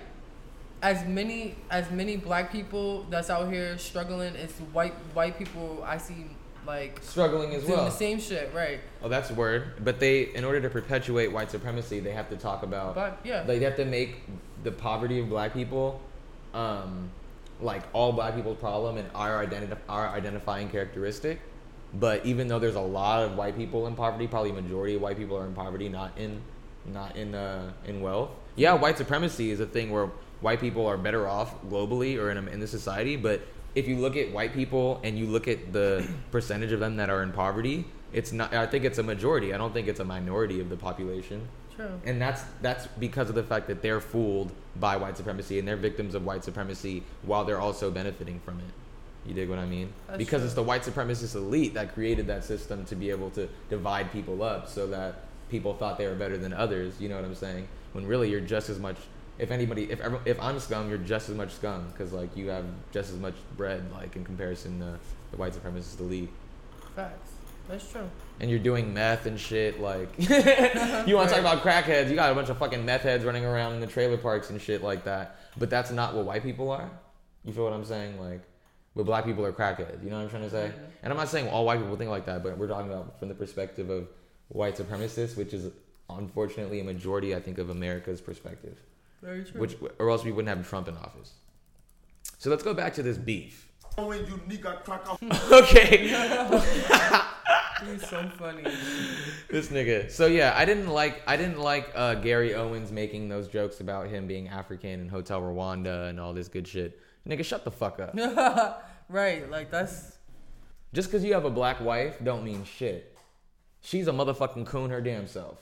as 0.81 1.05
many 1.05 1.55
as 1.71 1.89
many 1.89 2.17
black 2.17 2.51
people 2.51 3.05
that's 3.09 3.29
out 3.29 3.51
here 3.51 3.77
struggling 3.77 4.35
as 4.35 4.51
white 4.73 4.93
white 5.13 5.38
people 5.38 5.83
I 5.85 5.97
see 5.97 6.27
like 6.67 6.99
Struggling 7.01 7.55
as 7.55 7.63
well. 7.63 7.85
the 7.85 7.91
same 7.91 8.19
shit, 8.19 8.53
right? 8.53 8.79
Oh, 9.01 9.07
that's 9.07 9.29
a 9.29 9.33
word. 9.33 9.83
But 9.83 9.99
they, 9.99 10.23
in 10.35 10.43
order 10.43 10.59
to 10.59 10.69
perpetuate 10.69 11.31
white 11.31 11.49
supremacy, 11.49 12.01
they 12.01 12.11
have 12.11 12.29
to 12.29 12.35
talk 12.35 12.61
about. 12.61 12.93
But, 12.93 13.19
yeah. 13.23 13.43
They 13.43 13.59
have 13.61 13.77
to 13.77 13.85
make 13.85 14.17
the 14.63 14.71
poverty 14.71 15.19
of 15.19 15.29
black 15.29 15.53
people, 15.53 16.01
um, 16.53 17.09
like 17.61 17.83
all 17.93 18.11
black 18.11 18.35
people's 18.35 18.59
problem 18.59 18.97
and 18.97 19.09
our 19.15 19.45
identi- 19.45 19.77
our 19.88 20.09
identifying 20.09 20.69
characteristic. 20.69 21.39
But 21.93 22.25
even 22.25 22.47
though 22.47 22.59
there's 22.59 22.75
a 22.75 22.81
lot 22.81 23.23
of 23.23 23.35
white 23.35 23.55
people 23.55 23.88
in 23.88 23.95
poverty, 23.95 24.27
probably 24.27 24.51
majority 24.51 24.95
of 24.95 25.01
white 25.01 25.17
people 25.17 25.38
are 25.38 25.45
in 25.45 25.53
poverty, 25.53 25.89
not 25.89 26.17
in, 26.17 26.41
not 26.85 27.15
in 27.15 27.33
uh, 27.33 27.71
in 27.85 28.01
wealth. 28.01 28.31
Yeah, 28.55 28.73
white 28.73 28.97
supremacy 28.97 29.51
is 29.51 29.59
a 29.59 29.65
thing 29.65 29.89
where 29.89 30.09
white 30.41 30.59
people 30.59 30.85
are 30.85 30.97
better 30.97 31.27
off 31.27 31.61
globally 31.63 32.17
or 32.17 32.29
in 32.31 32.38
a, 32.38 32.45
in 32.51 32.59
the 32.59 32.67
society, 32.67 33.15
but 33.15 33.41
if 33.75 33.88
you 33.88 33.95
look 33.97 34.15
at 34.15 34.31
white 34.31 34.53
people 34.53 34.99
and 35.03 35.17
you 35.17 35.27
look 35.27 35.47
at 35.47 35.71
the 35.71 36.07
percentage 36.31 36.71
of 36.71 36.79
them 36.79 36.97
that 36.97 37.09
are 37.09 37.23
in 37.23 37.31
poverty, 37.31 37.85
it's 38.11 38.31
not. 38.31 38.53
I 38.53 38.65
think 38.65 38.85
it's 38.85 38.97
a 38.97 39.03
majority. 39.03 39.53
I 39.53 39.57
don't 39.57 39.73
think 39.73 39.88
it's 39.88 39.99
a 39.99 40.05
minority 40.05 40.59
of 40.59 40.69
the 40.69 40.77
population. 40.77 41.47
True. 41.75 42.01
And 42.05 42.19
that's 42.19 42.43
that's 42.61 42.88
because 42.88 43.29
of 43.29 43.35
the 43.35 43.43
fact 43.43 43.67
that 43.67 43.81
they're 43.81 44.01
fooled 44.01 44.51
by 44.79 44.97
white 44.97 45.15
supremacy 45.15 45.59
and 45.59 45.67
they're 45.67 45.77
victims 45.77 46.15
of 46.15 46.25
white 46.25 46.43
supremacy 46.43 47.03
while 47.21 47.45
they're 47.45 47.59
also 47.59 47.91
benefiting 47.91 48.39
from 48.39 48.59
it. 48.59 48.65
You 49.28 49.34
dig 49.34 49.49
what 49.49 49.59
I 49.59 49.65
mean? 49.65 49.91
That's 50.07 50.17
because 50.17 50.39
true. 50.39 50.45
it's 50.45 50.53
the 50.53 50.63
white 50.63 50.84
supremacist 50.84 51.36
elite 51.36 51.73
that 51.73 51.93
created 51.93 52.28
that 52.28 52.45
system 52.45 52.86
to 52.86 52.95
be 52.95 53.09
able 53.09 53.30
to 53.32 53.49
divide 53.69 54.11
people 54.11 54.41
up 54.41 54.69
so 54.69 54.88
that 54.88 55.25
people 55.49 55.73
thought 55.73 55.97
they 55.97 56.07
were 56.07 56.15
better 56.15 56.38
than 56.38 56.53
others. 56.53 56.99
You 56.99 57.09
know 57.09 57.17
what 57.17 57.25
I'm 57.25 57.36
saying? 57.36 57.67
When 57.91 58.07
really 58.07 58.30
you're 58.30 58.39
just 58.39 58.69
as 58.69 58.80
much. 58.80 58.95
If 59.38 59.51
anybody, 59.51 59.91
if 59.91 59.99
ever, 59.99 60.19
if 60.25 60.41
I'm 60.41 60.59
scum, 60.59 60.89
you're 60.89 60.97
just 60.97 61.30
as 61.30 61.36
much 61.36 61.51
scum 61.51 61.88
because 61.91 62.11
like 62.13 62.36
you 62.36 62.47
have 62.47 62.65
just 62.91 63.11
as 63.11 63.19
much 63.19 63.36
bread 63.55 63.84
like 63.91 64.15
in 64.15 64.23
comparison 64.23 64.80
to 64.80 64.97
the 65.32 65.38
white 65.38 65.53
supremacist 65.53 65.99
elite. 65.99 66.30
Facts. 66.95 67.34
That's 67.67 67.91
true. 67.91 68.09
And 68.39 68.49
you're 68.49 68.59
doing 68.59 68.93
meth 68.93 69.25
and 69.25 69.38
shit 69.38 69.82
like 69.82 70.09
you 70.17 71.15
want 71.15 71.30
to 71.30 71.36
talk 71.36 71.39
about 71.39 71.61
crackheads? 71.61 72.09
You 72.09 72.15
got 72.15 72.32
a 72.32 72.36
bunch 72.36 72.49
of 72.49 72.57
fucking 72.57 72.86
meth 72.86 73.01
heads 73.01 73.25
running 73.25 73.45
around 73.45 73.73
in 73.73 73.82
the 73.82 73.88
trailer 73.88 74.17
parks 74.17 74.49
and 74.49 74.61
shit 74.61 74.82
like 74.82 75.03
that. 75.03 75.36
But 75.57 75.69
that's 75.69 75.91
not 75.91 76.15
what 76.15 76.25
white 76.25 76.43
people 76.43 76.71
are. 76.71 76.89
You 77.43 77.53
feel 77.53 77.65
what 77.65 77.73
I'm 77.73 77.86
saying? 77.86 78.19
Like, 78.19 78.41
but 78.98 79.06
black 79.06 79.26
people 79.26 79.45
are 79.45 79.54
crackheads. 79.54 80.04
You 80.04 80.10
know 80.10 80.18
what 80.18 80.24
I'm 80.24 80.30
trying 80.30 80.41
to 80.43 80.50
say? 80.50 80.72
And 81.04 81.14
I'm 81.14 81.18
not 81.18 81.30
saying 81.30 81.48
all 81.48 81.64
white 81.66 81.80
people 81.80 81.95
think 81.95 82.10
like 82.10 82.26
that, 82.26 82.43
but 82.43 82.58
we're 82.58 82.68
talking 82.68 82.91
about 82.91 83.20
from 83.20 83.30
the 83.30 83.36
perspective 83.36 83.91
of 83.91 84.08
white 84.48 84.76
supremacists, 84.76 85.38
which 85.38 85.54
is 85.54 85.72
unfortunately 86.10 86.80
a 86.80 86.84
majority, 86.84 87.36
I 87.36 87.39
think, 87.39 87.60
of 87.60 87.70
America's 87.70 88.20
perspective. 88.20 88.78
Very 89.22 89.43
true. 89.43 89.62
Which, 89.62 89.78
or 90.00 90.10
else 90.10 90.24
we 90.24 90.32
wouldn't 90.32 90.56
have 90.56 90.68
Trump 90.68 90.88
in 90.88 90.98
office. 90.98 91.34
So 92.39 92.50
let's 92.50 92.64
go 92.64 92.74
back 92.74 92.95
to 92.95 93.04
this 93.04 93.18
beef. 93.18 93.70
When 93.95 94.26
you 94.26 94.41
nigga 94.48 94.84
cracker. 94.84 95.18
Okay. 95.54 96.08
He's 97.86 98.10
so 98.10 98.28
funny. 98.39 98.64
this 99.50 99.68
nigga. 99.70 100.10
So 100.10 100.26
yeah, 100.26 100.54
I 100.56 100.66
didn't 100.66 100.88
like 100.88 101.22
I 101.28 101.38
didn't 101.38 101.60
like 101.60 101.91
uh, 101.93 102.16
Gary 102.16 102.56
Owens 102.56 102.91
making 102.91 103.30
those 103.30 103.48
jokes 103.48 103.80
about 103.80 104.08
him 104.08 104.26
being 104.26 104.48
African 104.48 105.02
and 105.02 105.12
Hotel 105.12 105.39
Rwanda 105.39 106.10
and 106.10 106.20
all 106.20 106.34
this 106.34 106.48
good 106.48 106.68
shit. 106.68 107.00
Nigga, 107.28 107.43
shut 107.43 107.63
the 107.65 107.71
fuck 107.71 107.99
up. 107.99 108.15
right, 109.09 109.49
like 109.49 109.69
that's 109.69 110.17
Just 110.93 111.09
because 111.09 111.23
you 111.23 111.34
have 111.34 111.45
a 111.45 111.49
black 111.49 111.82
wife 111.82 112.17
don't 112.23 112.43
mean 112.43 112.63
shit. 112.63 113.17
She's 113.82 114.07
a 114.07 114.11
motherfucking 114.11 114.65
coon 114.65 114.89
her 114.89 115.01
damn 115.01 115.28
self. 115.28 115.59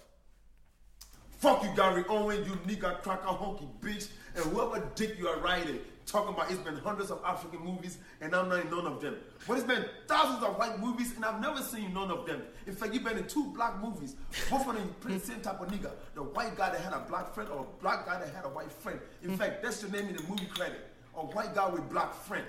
Fuck 1.39 1.63
you, 1.63 1.69
Gary 1.75 2.03
Owen, 2.07 2.43
you 2.45 2.51
nigga 2.67 3.01
cracker 3.01 3.27
honky 3.27 3.67
bitch. 3.81 4.09
And 4.35 4.45
whoever 4.45 4.83
dick 4.95 5.17
you 5.17 5.27
are 5.27 5.39
riding. 5.39 5.79
talking 6.05 6.33
about 6.33 6.51
it's 6.51 6.59
been 6.59 6.75
hundreds 6.77 7.09
of 7.09 7.19
African 7.25 7.61
movies 7.61 7.97
and 8.21 8.35
I'm 8.35 8.49
not 8.49 8.59
in 8.59 8.69
none 8.69 8.85
of 8.85 9.01
them. 9.01 9.15
But 9.47 9.57
it's 9.57 9.67
been 9.67 9.85
thousands 10.07 10.43
of 10.43 10.57
white 10.57 10.79
movies 10.79 11.13
and 11.15 11.25
I've 11.25 11.41
never 11.41 11.61
seen 11.61 11.93
none 11.93 12.11
of 12.11 12.25
them. 12.25 12.43
In 12.67 12.75
fact, 12.75 12.93
you've 12.93 13.03
been 13.03 13.17
in 13.17 13.27
two 13.27 13.45
black 13.55 13.81
movies. 13.81 14.15
Both 14.49 14.67
of 14.67 14.75
them 14.75 14.85
you 14.85 14.95
play 15.01 15.17
the 15.17 15.25
same 15.25 15.41
type 15.41 15.61
of 15.61 15.67
nigga. 15.69 15.91
The 16.13 16.23
white 16.23 16.55
guy 16.55 16.71
that 16.71 16.81
had 16.81 16.93
a 16.93 16.99
black 16.99 17.33
friend 17.33 17.49
or 17.49 17.61
a 17.61 17.81
black 17.81 18.05
guy 18.05 18.19
that 18.19 18.33
had 18.33 18.45
a 18.45 18.49
white 18.49 18.71
friend. 18.71 18.99
In 19.23 19.31
mm. 19.31 19.37
fact, 19.37 19.63
that's 19.63 19.81
your 19.81 19.91
name 19.91 20.09
in 20.09 20.15
the 20.15 20.23
movie 20.23 20.45
credit. 20.45 20.94
A 21.17 21.19
white 21.25 21.55
guy 21.55 21.67
with 21.69 21.89
black 21.89 22.13
friend. 22.13 22.45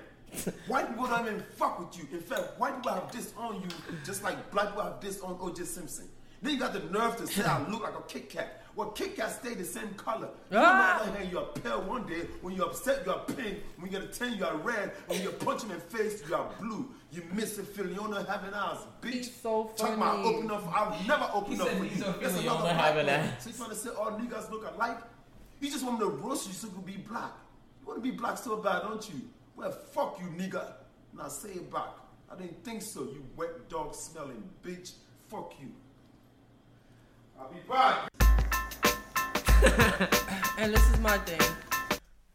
White 0.67 0.89
people 0.89 1.07
don't 1.07 1.27
even 1.27 1.41
fuck 1.57 1.79
with 1.79 1.97
you. 1.99 2.07
In 2.13 2.21
fact, 2.21 2.59
white 2.59 2.75
people 2.77 2.93
have 2.93 3.13
this 3.13 3.33
on 3.39 3.57
you 3.63 3.69
just 4.05 4.23
like 4.25 4.51
black 4.51 4.69
people 4.69 4.83
have 4.83 5.01
this 5.01 5.21
on 5.21 5.37
O.J. 5.41 5.65
Simpson. 5.65 6.09
Then 6.43 6.55
you 6.55 6.59
got 6.59 6.73
the 6.73 6.81
nerve 6.91 7.17
to 7.17 7.27
say 7.27 7.45
I 7.45 7.67
look 7.69 7.83
like 7.83 7.95
a 7.95 8.03
Kit 8.03 8.29
Kat. 8.29 8.63
Well, 8.75 8.89
Kit 8.91 9.17
Kat 9.17 9.31
stay 9.33 9.55
the 9.55 9.65
same 9.65 9.89
color. 9.95 10.29
You 10.51 10.59
Ah. 10.59 11.01
on 11.01 11.07
the 11.07 11.11
other 11.13 11.19
hand, 11.21 11.33
you're 11.33 11.45
pale 11.47 11.81
one 11.83 12.07
day. 12.07 12.27
When 12.43 12.55
you're 12.55 12.67
upset, 12.67 13.07
you're 13.07 13.21
pink. 13.21 13.61
When 13.79 13.91
you 13.91 13.99
get 13.99 14.03
a 14.03 14.13
10, 14.13 14.35
you're 14.35 14.55
red. 14.57 14.93
When 15.07 15.23
you 15.23 15.31
punch 15.31 15.63
him 15.63 15.71
in 15.71 15.79
the 15.79 15.83
face, 15.97 16.23
you're 16.29 16.51
blue. 16.61 16.93
You 17.11 17.23
miss 17.33 17.57
a 17.59 17.63
Phil. 17.63 17.87
You 17.89 17.95
don't 17.95 18.13
having 18.29 18.53
ass, 18.53 18.79
bitch. 19.01 19.13
He's 19.15 19.35
so 19.41 19.73
Talking 19.79 19.95
about 19.95 20.25
open 20.27 20.51
up. 20.51 20.65
I've 20.77 21.07
never 21.09 21.31
opened 21.33 21.55
He 21.57 21.63
up 21.63 21.69
said 21.69 21.81
with 21.81 21.97
you. 21.97 22.03
so 22.03 22.13
That's 22.13 22.19
Philly, 22.35 22.47
another 22.47 22.49
don't 22.49 22.59
know 22.59 22.75
black 22.75 22.85
having 22.85 23.07
man. 23.07 23.21
ass. 23.31 23.45
So 23.45 23.51
you 23.51 23.57
trying 23.57 23.71
to 23.71 23.77
say 23.77 23.91
all 23.91 24.11
niggas 24.11 24.51
look 24.51 24.75
alike? 24.75 24.99
You 25.61 25.71
just 25.71 25.85
want 25.87 26.01
to 26.01 26.07
roast 26.07 26.47
you 26.49 26.53
so 26.53 26.67
you 26.67 26.73
can 26.75 26.83
be 26.83 26.97
black. 26.99 27.31
You 27.87 27.93
want 27.93 28.03
to 28.05 28.11
be 28.11 28.17
black 28.17 28.37
so 28.37 28.57
bad, 28.57 28.83
don't 28.83 29.09
you? 29.09 29.21
Well, 29.55 29.71
fuck 29.71 30.19
you, 30.21 30.27
nigga. 30.37 30.73
Now 31.17 31.29
say 31.29 31.51
it 31.51 31.73
back. 31.73 31.91
I 32.29 32.35
didn't 32.35 32.65
think 32.65 32.83
so, 32.83 33.03
you 33.03 33.25
wet 33.37 33.69
dog 33.69 33.95
smelling 33.95 34.43
bitch. 34.65 34.91
Fuck 35.29 35.53
you. 35.61 35.69
I'll 37.39 37.49
be 37.49 37.61
back. 37.69 38.09
And 40.59 40.73
this 40.75 40.91
is 40.91 40.99
my 41.01 41.19
thing. 41.19 41.41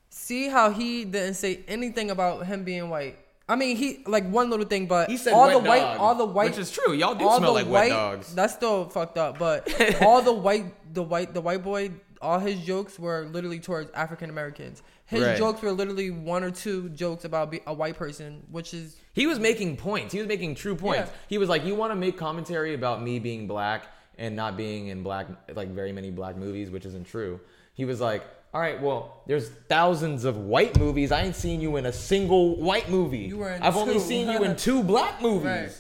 See 0.10 0.48
how 0.48 0.70
he 0.70 1.06
didn't 1.06 1.34
say 1.34 1.62
anything 1.68 2.12
about 2.12 2.46
him 2.46 2.64
being 2.64 2.88
white. 2.90 3.18
I 3.50 3.56
mean, 3.56 3.76
he 3.76 4.04
like 4.06 4.30
one 4.30 4.50
little 4.52 4.66
thing, 4.68 4.86
but 4.86 5.10
He 5.10 5.18
said 5.18 5.34
all 5.34 5.48
wet 5.48 5.64
the 5.64 5.68
white, 5.70 5.80
dog, 5.80 6.00
all 6.00 6.16
the 6.16 6.26
white, 6.26 6.52
which 6.52 6.60
is 6.60 6.72
true. 6.72 6.94
Y'all 6.94 7.16
do 7.16 7.28
all 7.28 7.40
smell 7.40 7.54
the 7.56 7.64
like 7.64 7.66
wet 7.66 7.74
white- 7.74 7.90
dogs. 7.90 8.34
That's 8.36 8.54
still 8.54 8.88
fucked 8.90 9.18
up. 9.18 9.38
But 9.40 9.68
all 10.04 10.22
the 10.22 10.32
white, 10.32 10.94
the 10.94 11.02
white, 11.04 11.34
the 11.34 11.42
white 11.42 11.64
boy, 11.64 11.92
all 12.22 12.40
his 12.40 12.60
jokes 12.62 12.98
were 12.98 13.26
literally 13.26 13.60
towards 13.60 13.92
African 13.92 14.30
Americans. 14.30 14.82
His 15.12 15.24
Right. 15.24 15.38
jokes 15.38 15.62
were 15.62 15.72
literally 15.74 16.10
one 16.10 16.42
or 16.44 16.52
two 16.52 16.88
jokes 16.90 17.26
about 17.26 17.52
be, 17.52 17.60
a 17.68 17.74
white 17.74 17.98
person, 17.98 18.44
which 18.50 18.74
is 18.74 18.96
He 19.14 19.28
was 19.28 19.40
making 19.40 19.76
points. 19.76 20.14
He 20.14 20.20
was 20.20 20.28
making 20.28 20.56
true 20.56 20.74
points. 20.76 21.10
Yeah. 21.12 21.18
He 21.28 21.38
was 21.38 21.50
like, 21.50 21.66
"You 21.66 21.76
want 21.76 21.92
to 21.92 21.96
make 21.98 22.18
commentary 22.18 22.74
about 22.74 23.04
me 23.04 23.20
being 23.20 23.46
black 23.46 23.88
and 24.18 24.38
not 24.38 24.56
being 24.56 24.88
in 24.88 25.04
black, 25.04 25.28
like 25.54 25.68
very 25.70 25.92
many 25.92 26.12
black 26.12 26.38
movies, 26.38 26.72
which 26.72 26.86
isn't 26.86 27.06
true." 27.08 27.42
He 27.74 27.84
was 27.84 28.00
like, 28.00 28.24
"All 28.54 28.62
right, 28.62 28.82
well, 28.82 29.22
there's 29.28 29.50
thousands 29.68 30.24
of 30.24 30.38
white 30.38 30.80
movies. 30.80 31.12
I 31.12 31.24
ain't 31.24 31.36
seen 31.36 31.60
you 31.60 31.76
in 31.76 31.86
a 31.86 31.92
single 31.94 32.56
white 32.56 32.90
movie. 32.90 33.18
You 33.20 33.38
were 33.40 33.52
in 33.52 33.62
I've 33.62 33.76
only 33.76 34.00
seen 34.00 34.30
you 34.30 34.44
in 34.46 34.56
two 34.68 34.82
black 34.82 35.22
movies." 35.22 35.46
right. 35.46 35.72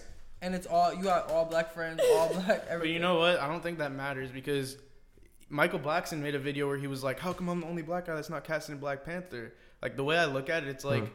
And 0.44 0.54
it's 0.56 0.68
all 0.68 0.94
you 0.94 1.04
got 1.04 1.30
all 1.32 1.46
black 1.46 1.72
friends, 1.74 2.02
all 2.16 2.28
black. 2.34 2.66
Everything. 2.68 2.80
But 2.80 2.90
you 2.90 3.00
know 3.00 3.20
what? 3.20 3.40
I 3.40 3.48
don't 3.48 3.64
think 3.64 3.78
that 3.78 3.94
matters 3.94 4.30
because 4.30 4.76
Michael 5.52 5.80
Blackson 5.80 6.20
made 6.20 6.34
a 6.34 6.40
video 6.40 6.68
where 6.68 6.78
he 6.78 6.88
was 6.88 7.04
like, 7.04 7.20
"How 7.20 7.34
come 7.34 7.50
I'm 7.50 7.60
the 7.62 7.68
only 7.68 7.82
black 7.82 8.06
guy 8.08 8.16
that's 8.16 8.30
not 8.30 8.44
casting 8.44 8.74
in 8.76 8.80
Black 8.82 9.04
Panther?" 9.04 9.54
Like 9.82 9.96
the 9.98 10.04
way 10.04 10.18
I 10.18 10.26
look 10.26 10.50
at 10.50 10.64
it, 10.64 10.70
it's 10.70 10.86
like 10.86 11.04
Hmm. 11.04 11.14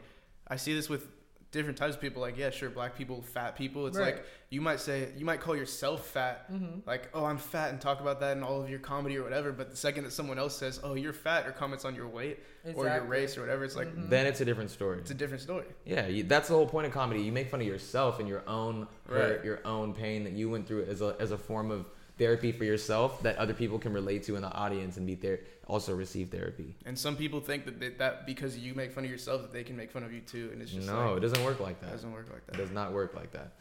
I 0.48 0.56
see 0.56 0.74
this 0.74 0.88
with 0.88 1.08
different 1.52 1.78
types 1.78 1.94
of 1.94 2.00
people. 2.02 2.20
Like, 2.20 2.36
yeah, 2.36 2.50
sure, 2.50 2.68
black 2.68 2.96
people, 2.98 3.22
fat 3.22 3.56
people. 3.56 3.86
It's 3.86 3.96
Right. 3.96 4.16
like 4.16 4.24
you 4.50 4.60
might 4.60 4.78
say 4.78 5.08
you 5.16 5.24
might 5.24 5.40
call 5.40 5.56
yourself 5.56 6.06
fat, 6.08 6.52
Mhm. 6.52 6.86
like, 6.86 7.08
"Oh, 7.14 7.24
I'm 7.24 7.38
fat," 7.38 7.70
and 7.70 7.80
talk 7.80 8.00
about 8.00 8.20
that 8.20 8.36
in 8.36 8.42
all 8.42 8.60
of 8.62 8.68
your 8.68 8.78
comedy 8.80 9.16
or 9.16 9.22
whatever. 9.22 9.52
But 9.52 9.70
the 9.70 9.76
second 9.76 10.04
that 10.04 10.10
someone 10.10 10.38
else 10.38 10.54
says, 10.54 10.80
"Oh, 10.84 10.94
you're 10.94 11.14
fat," 11.14 11.46
or 11.46 11.52
comments 11.52 11.84
on 11.86 11.94
your 11.94 12.08
weight 12.08 12.40
or 12.74 12.84
your 12.86 13.04
race 13.04 13.38
or 13.38 13.40
whatever, 13.40 13.64
it's 13.64 13.76
like 13.76 13.88
Then 14.10 14.26
it's 14.26 14.40
a 14.42 14.44
different 14.44 14.70
story. 14.70 14.98
it's 14.98 15.10
a 15.12 15.14
different 15.14 15.40
story. 15.42 15.66
Yeah, 15.86 16.06
you, 16.08 16.24
that's 16.24 16.48
the 16.48 16.54
whole 16.54 16.66
point 16.68 16.86
of 16.88 16.92
comedy. 16.92 17.22
You 17.22 17.32
make 17.32 17.48
fun 17.50 17.60
of 17.62 17.66
yourself 17.66 18.18
and 18.20 18.28
your 18.28 18.42
own 18.46 18.86
hurt, 19.08 19.42
your 19.44 19.60
own 19.64 19.94
pain 19.94 20.24
that 20.24 20.34
you 20.34 20.50
went 20.50 20.66
through 20.68 20.84
as 20.84 21.00
a 21.00 21.16
as 21.18 21.30
a 21.30 21.38
form 21.38 21.70
of 21.70 21.88
therapy 22.18 22.52
for 22.52 22.64
yourself 22.64 23.22
that 23.22 23.36
other 23.36 23.54
people 23.54 23.78
can 23.78 23.92
relate 23.92 24.22
to 24.24 24.36
in 24.36 24.42
the 24.42 24.52
audience 24.52 24.96
and 24.96 25.06
be 25.06 25.14
there 25.14 25.40
also 25.66 25.94
receive 25.94 26.30
therapy. 26.30 26.74
And 26.86 26.98
some 26.98 27.16
people 27.16 27.40
think 27.40 27.64
that 27.64 27.80
they, 27.80 27.90
that 27.90 28.26
because 28.26 28.56
you 28.56 28.74
make 28.74 28.92
fun 28.92 29.04
of 29.04 29.10
yourself, 29.10 29.42
that 29.42 29.52
they 29.52 29.64
can 29.64 29.76
make 29.76 29.90
fun 29.90 30.02
of 30.02 30.12
you 30.12 30.20
too, 30.20 30.50
and 30.52 30.62
it's 30.62 30.70
just 30.70 30.86
no, 30.86 31.08
like, 31.08 31.16
it 31.18 31.20
doesn't 31.20 31.44
work 31.44 31.60
like 31.60 31.80
that. 31.80 31.88
It 31.88 31.92
doesn't 31.92 32.12
work 32.12 32.26
like 32.32 32.46
that. 32.46 32.54
It 32.54 32.58
does 32.58 32.70
not 32.70 32.92
work 32.92 33.14
like 33.14 33.32
that. 33.32 33.52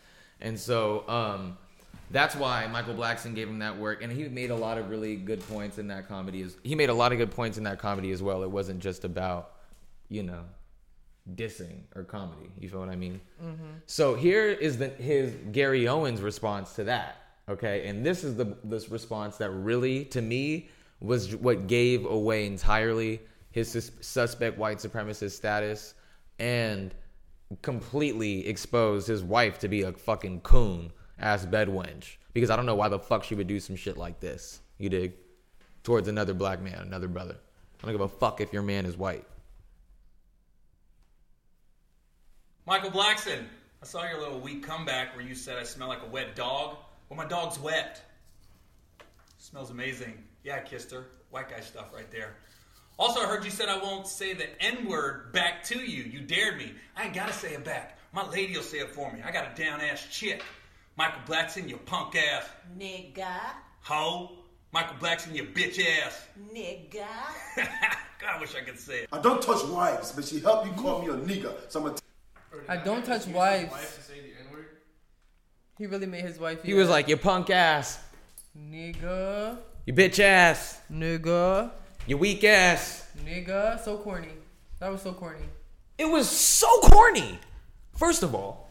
And 0.42 0.60
so 0.60 1.08
um, 1.10 1.58
that's 2.12 2.36
why 2.36 2.68
Michael 2.68 2.94
Blackson 2.94 3.34
gave 3.36 3.48
him 3.48 3.60
that 3.60 3.78
work, 3.78 4.04
and 4.04 4.12
he 4.12 4.28
made 4.28 4.52
a 4.52 4.56
lot 4.56 4.78
of 4.78 4.90
really 4.90 5.16
good 5.16 5.46
points 5.48 5.78
in 5.78 5.88
that 5.88 6.08
comedy. 6.08 6.42
As 6.44 6.56
he 6.64 6.76
made 6.76 6.90
a 6.90 6.94
lot 6.94 7.12
of 7.12 7.18
good 7.18 7.32
points 7.32 7.58
in 7.58 7.64
that 7.64 7.80
comedy 7.80 8.12
as 8.12 8.22
well. 8.22 8.44
It 8.44 8.52
wasn't 8.52 8.80
just 8.80 9.04
about, 9.04 9.56
you 10.10 10.24
know, 10.24 10.44
dissing 11.34 11.80
or 11.96 12.04
comedy. 12.04 12.52
You 12.60 12.70
feel 12.70 12.80
what 12.80 12.90
I 12.90 12.96
mean? 12.96 13.20
Mhm. 13.44 13.82
So 13.88 14.14
here 14.16 14.50
is 14.50 14.78
the 14.78 14.90
his 14.90 15.34
Gary 15.52 15.88
Owens 15.88 16.22
response 16.22 16.74
to 16.74 16.84
that. 16.84 17.18
Okay, 17.48 17.88
and 17.88 18.06
this 18.06 18.24
is 18.24 18.36
the 18.36 18.58
this 18.64 18.90
response 18.90 19.38
that 19.38 19.52
really, 19.52 20.06
to 20.06 20.22
me, 20.22 20.70
was 21.00 21.36
what 21.36 21.68
gave 21.68 22.06
away 22.06 22.46
entirely 22.46 23.22
his 23.52 23.72
sus- 23.72 23.92
suspect 24.02 24.58
white 24.58 24.80
supremacist 24.80 25.32
status 25.32 25.94
and 26.40 26.94
completely 27.62 28.48
exposed 28.48 29.08
his 29.08 29.24
wife 29.24 29.60
to 29.60 29.68
be 29.68 29.84
a 29.84 29.92
fucking 29.92 30.42
coon 30.42 30.92
ass 31.20 31.46
bed 31.46 31.68
wench. 31.68 32.18
Because 32.34 32.50
I 32.50 32.56
don't 32.56 32.66
know 32.66 32.76
why 32.76 32.90
the 32.90 33.00
fuck 33.00 33.24
she 33.24 33.36
would 33.36 33.48
do 33.48 33.60
some 33.60 33.76
shit 33.76 33.98
like 33.98 34.20
this. 34.20 34.60
You 34.78 34.90
dig? 34.90 35.14
Towards 35.84 36.08
another 36.08 36.34
black 36.34 36.62
man, 36.62 36.80
another 36.82 37.08
brother. 37.08 37.38
I 37.82 37.86
don't 37.86 37.94
give 37.94 38.02
a 38.02 38.10
fuck 38.10 38.42
if 38.42 38.52
your 38.52 38.64
man 38.64 38.86
is 38.86 38.98
white. 38.98 39.26
Michael 42.66 42.90
Blackson, 42.90 43.46
I 43.82 43.86
saw 43.86 44.04
your 44.10 44.20
little 44.20 44.40
weak 44.40 44.66
comeback 44.66 45.16
where 45.16 45.24
you 45.24 45.36
said 45.36 45.58
I 45.58 45.64
smell 45.64 45.88
like 45.88 46.02
a 46.02 46.10
wet 46.10 46.36
dog. 46.36 46.78
Well, 47.16 47.24
my 47.24 47.30
dog's 47.30 47.58
wet. 47.60 48.02
Smells 49.38 49.72
amazing. 49.72 50.22
Yeah, 50.44 50.58
I 50.58 50.60
kissed 50.60 50.92
her. 50.92 51.06
White 51.30 51.50
guy 51.50 51.62
stuff 51.62 51.94
right 51.94 52.10
there. 52.12 52.36
Also, 52.98 53.22
I 53.22 53.26
heard 53.26 53.46
you 53.46 53.52
said 53.52 53.70
I 53.70 53.78
won't 53.78 54.06
say 54.08 54.34
the 54.34 54.48
N 54.62 54.86
word 54.86 55.32
back 55.32 55.64
to 55.66 55.80
you. 55.80 56.04
You 56.04 56.20
dared 56.22 56.58
me. 56.58 56.74
I 56.96 57.06
ain't 57.06 57.14
gotta 57.14 57.32
say 57.32 57.54
it 57.54 57.64
back. 57.64 57.98
My 58.12 58.28
lady 58.30 58.56
will 58.56 58.64
say 58.64 58.80
it 58.80 58.90
for 58.90 59.12
me. 59.14 59.22
I 59.26 59.32
got 59.32 59.52
a 59.52 59.62
down 59.62 59.80
ass 59.82 60.06
chick. 60.12 60.44
Michael 60.98 61.22
Blackson, 61.26 61.70
you 61.70 61.78
punk 61.78 62.16
ass. 62.16 62.50
Nigga, 62.78 63.28
Ho. 63.84 64.32
Michael 64.74 64.98
Blackson, 64.98 65.34
you 65.34 65.44
bitch 65.44 65.80
ass. 66.02 66.26
nigga. 66.54 67.06
God, 67.56 68.36
I 68.36 68.40
wish 68.42 68.56
I 68.56 68.62
could 68.62 68.80
say 68.80 69.04
it. 69.04 69.10
I 69.14 69.20
don't 69.20 69.42
touch 69.42 69.64
wives, 69.66 70.12
but 70.12 70.26
she 70.26 70.40
helped 70.40 70.68
you 70.68 70.74
call 70.74 71.02
me 71.02 71.10
a 71.10 71.14
nigga. 71.14 71.54
So 71.70 71.80
I'm 71.80 71.86
gonna. 71.88 71.98
I 72.68 72.78
don't 72.78 73.06
touch 73.06 73.28
wives. 73.28 73.72
He 75.78 75.86
really 75.88 76.06
made 76.06 76.22
his 76.24 76.40
wife. 76.40 76.64
He 76.64 76.74
was 76.74 76.90
like, 76.90 77.08
you 77.08 77.18
punk 77.18 77.50
ass, 77.50 78.00
nigga, 78.58 79.58
you 79.86 79.94
bitch 79.94 80.20
ass, 80.20 80.80
nigga, 80.92 81.72
you 82.08 82.18
weak 82.18 82.44
ass. 82.44 83.08
nigga. 83.26 83.80
So 83.84 83.98
corny. 83.98 84.30
That 84.80 84.92
was 84.92 85.02
so 85.02 85.14
corny. 85.14 85.46
It 85.98 86.06
was 86.06 86.30
so 86.30 86.68
corny. 86.82 87.40
First 87.98 88.24
of 88.24 88.36
all. 88.36 88.70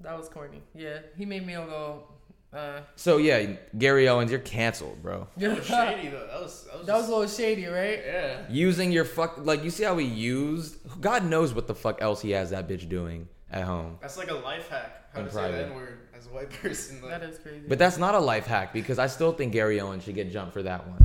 That 0.00 0.16
was 0.16 0.28
corny. 0.28 0.62
Yeah, 0.74 0.98
he 1.16 1.24
made 1.24 1.44
me 1.46 1.54
go. 1.54 2.04
Uh, 2.52 2.80
So 2.96 3.18
yeah, 3.18 3.56
Gary 3.76 4.08
Owens, 4.08 4.30
you're 4.30 4.40
canceled, 4.40 5.02
bro. 5.02 5.26
That 5.36 5.58
was 5.58 5.66
shady 5.66 6.08
though. 6.08 6.26
That 6.26 6.40
was 6.40 6.64
that 6.64 6.78
was, 6.78 6.86
That 6.86 6.96
was 6.96 7.08
a 7.08 7.10
little 7.10 7.26
shady, 7.26 7.66
right? 7.66 8.00
Yeah. 8.06 8.36
Using 8.48 8.90
your 8.92 9.04
fuck 9.04 9.38
like 9.44 9.64
you 9.64 9.70
see 9.70 9.84
how 9.84 9.96
he 9.98 10.06
used 10.06 10.76
God 11.00 11.24
knows 11.24 11.52
what 11.52 11.66
the 11.66 11.74
fuck 11.74 12.00
else 12.00 12.22
he 12.22 12.30
has 12.30 12.50
that 12.50 12.68
bitch 12.68 12.88
doing 12.88 13.28
at 13.50 13.64
home. 13.64 13.98
That's 14.00 14.16
like 14.16 14.30
a 14.30 14.34
life 14.34 14.68
hack. 14.68 15.04
How 15.14 15.20
In 15.20 15.26
to 15.26 15.32
say 15.32 15.38
private. 15.40 15.56
the 15.56 15.64
N 15.66 15.74
word 15.74 15.98
as 16.16 16.26
a 16.26 16.30
white 16.30 16.50
person. 16.62 17.00
Like, 17.02 17.10
That 17.10 17.22
is 17.22 17.38
crazy. 17.38 17.62
But 17.66 17.78
that's 17.78 17.96
not 17.98 18.14
a 18.14 18.18
life 18.18 18.46
hack 18.46 18.72
because 18.72 18.98
I 18.98 19.06
still 19.06 19.32
think 19.32 19.52
Gary 19.52 19.80
Owens 19.80 20.04
should 20.04 20.14
get 20.14 20.30
jumped 20.30 20.52
for 20.52 20.62
that 20.62 20.86
one. 20.86 21.02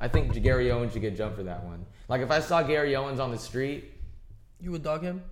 I 0.00 0.08
think 0.08 0.40
Gary 0.42 0.70
Owens 0.70 0.92
should 0.92 1.02
get 1.02 1.16
jumped 1.16 1.36
for 1.36 1.42
that 1.44 1.64
one. 1.64 1.84
Like 2.08 2.20
if 2.22 2.30
I 2.30 2.40
saw 2.40 2.62
Gary 2.62 2.94
Owens 2.96 3.20
on 3.20 3.30
the 3.30 3.38
street, 3.38 3.84
You 4.60 4.70
would 4.72 4.82
dog 4.82 5.02
him? 5.02 5.22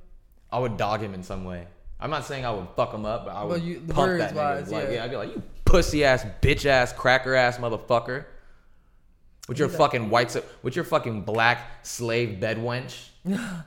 I 0.51 0.59
would 0.59 0.77
dog 0.77 1.01
him 1.01 1.15
in 1.15 1.23
some 1.23 1.45
way. 1.45 1.67
I'm 2.01 2.11
not 2.11 2.25
saying 2.25 2.45
I 2.47 2.51
would 2.53 2.69
fuck 2.77 2.93
him 2.95 3.05
up, 3.05 3.25
but 3.27 3.35
I 3.35 3.45
would 3.45 3.55
But 3.61 3.63
you- 3.63 3.81
pump 3.81 3.99
words 3.99 4.19
that 4.21 4.35
nigga. 4.35 4.71
like, 4.71 4.85
yeah. 4.89 4.91
yeah, 4.95 5.05
I'd 5.05 5.11
be 5.11 5.17
like, 5.17 5.35
you 5.35 5.43
pussy 5.65 6.05
ass, 6.05 6.25
bitch 6.43 6.65
ass, 6.67 6.93
cracker 6.93 7.35
ass 7.35 7.59
motherfucker. 7.59 8.25
With 9.49 9.59
your 9.59 9.69
fucking 9.69 10.11
white, 10.11 10.31
su- 10.31 10.43
with 10.63 10.77
your 10.77 10.85
fucking 10.85 11.23
black 11.23 11.85
slave 11.85 12.39
bed 12.41 12.59
wench. 12.59 13.09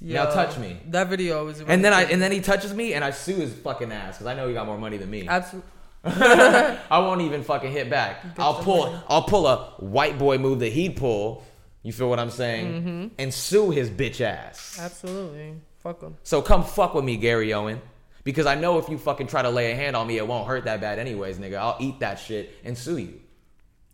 now 0.00 0.26
touch 0.26 0.58
me. 0.58 0.78
That 0.88 1.08
video 1.08 1.44
was. 1.44 1.60
And 1.60 1.84
then 1.84 1.92
I, 1.92 2.02
and 2.04 2.20
then 2.20 2.32
he 2.32 2.40
touches 2.40 2.72
me, 2.74 2.94
and 2.94 3.04
I 3.04 3.10
sue 3.10 3.36
his 3.36 3.52
fucking 3.54 3.90
ass 3.92 4.16
because 4.16 4.26
I 4.26 4.34
know 4.34 4.48
he 4.48 4.54
got 4.54 4.66
more 4.66 4.78
money 4.78 4.96
than 4.96 5.10
me. 5.10 5.26
Absolutely. 5.28 5.70
I 6.04 6.98
won't 7.00 7.22
even 7.22 7.42
fucking 7.42 7.72
hit 7.72 7.90
back. 7.90 8.24
I'll 8.38 8.54
pull, 8.62 8.86
money. 8.86 9.02
I'll 9.08 9.22
pull 9.22 9.46
a 9.46 9.56
white 9.78 10.18
boy 10.18 10.38
move 10.38 10.60
that 10.60 10.72
he'd 10.72 10.96
pull. 10.96 11.44
You 11.82 11.92
feel 11.92 12.08
what 12.08 12.18
I'm 12.20 12.30
saying? 12.30 12.82
Mhm. 12.84 13.10
And 13.18 13.32
sue 13.34 13.70
his 13.70 13.90
bitch 13.90 14.20
ass. 14.20 14.78
Absolutely. 14.80 15.54
Fuck 15.78 16.02
him. 16.02 16.16
So 16.22 16.42
come 16.42 16.64
fuck 16.64 16.94
with 16.94 17.04
me, 17.04 17.16
Gary 17.16 17.52
Owen. 17.54 17.80
Because 18.24 18.46
I 18.46 18.56
know 18.56 18.78
if 18.78 18.88
you 18.88 18.98
fucking 18.98 19.28
try 19.28 19.42
to 19.42 19.50
lay 19.50 19.70
a 19.72 19.74
hand 19.76 19.94
on 19.96 20.06
me, 20.06 20.16
it 20.18 20.26
won't 20.26 20.46
hurt 20.48 20.64
that 20.64 20.80
bad 20.80 20.98
anyways, 20.98 21.38
nigga. 21.38 21.56
I'll 21.56 21.76
eat 21.80 22.00
that 22.00 22.18
shit 22.18 22.54
and 22.64 22.76
sue 22.76 22.98
you. 22.98 23.20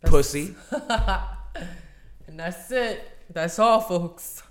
Pussy. 0.03 0.55
And 2.27 2.39
that's 2.39 2.71
it. 2.71 3.07
That's 3.31 3.59
all, 3.59 3.79
folks. 3.81 4.42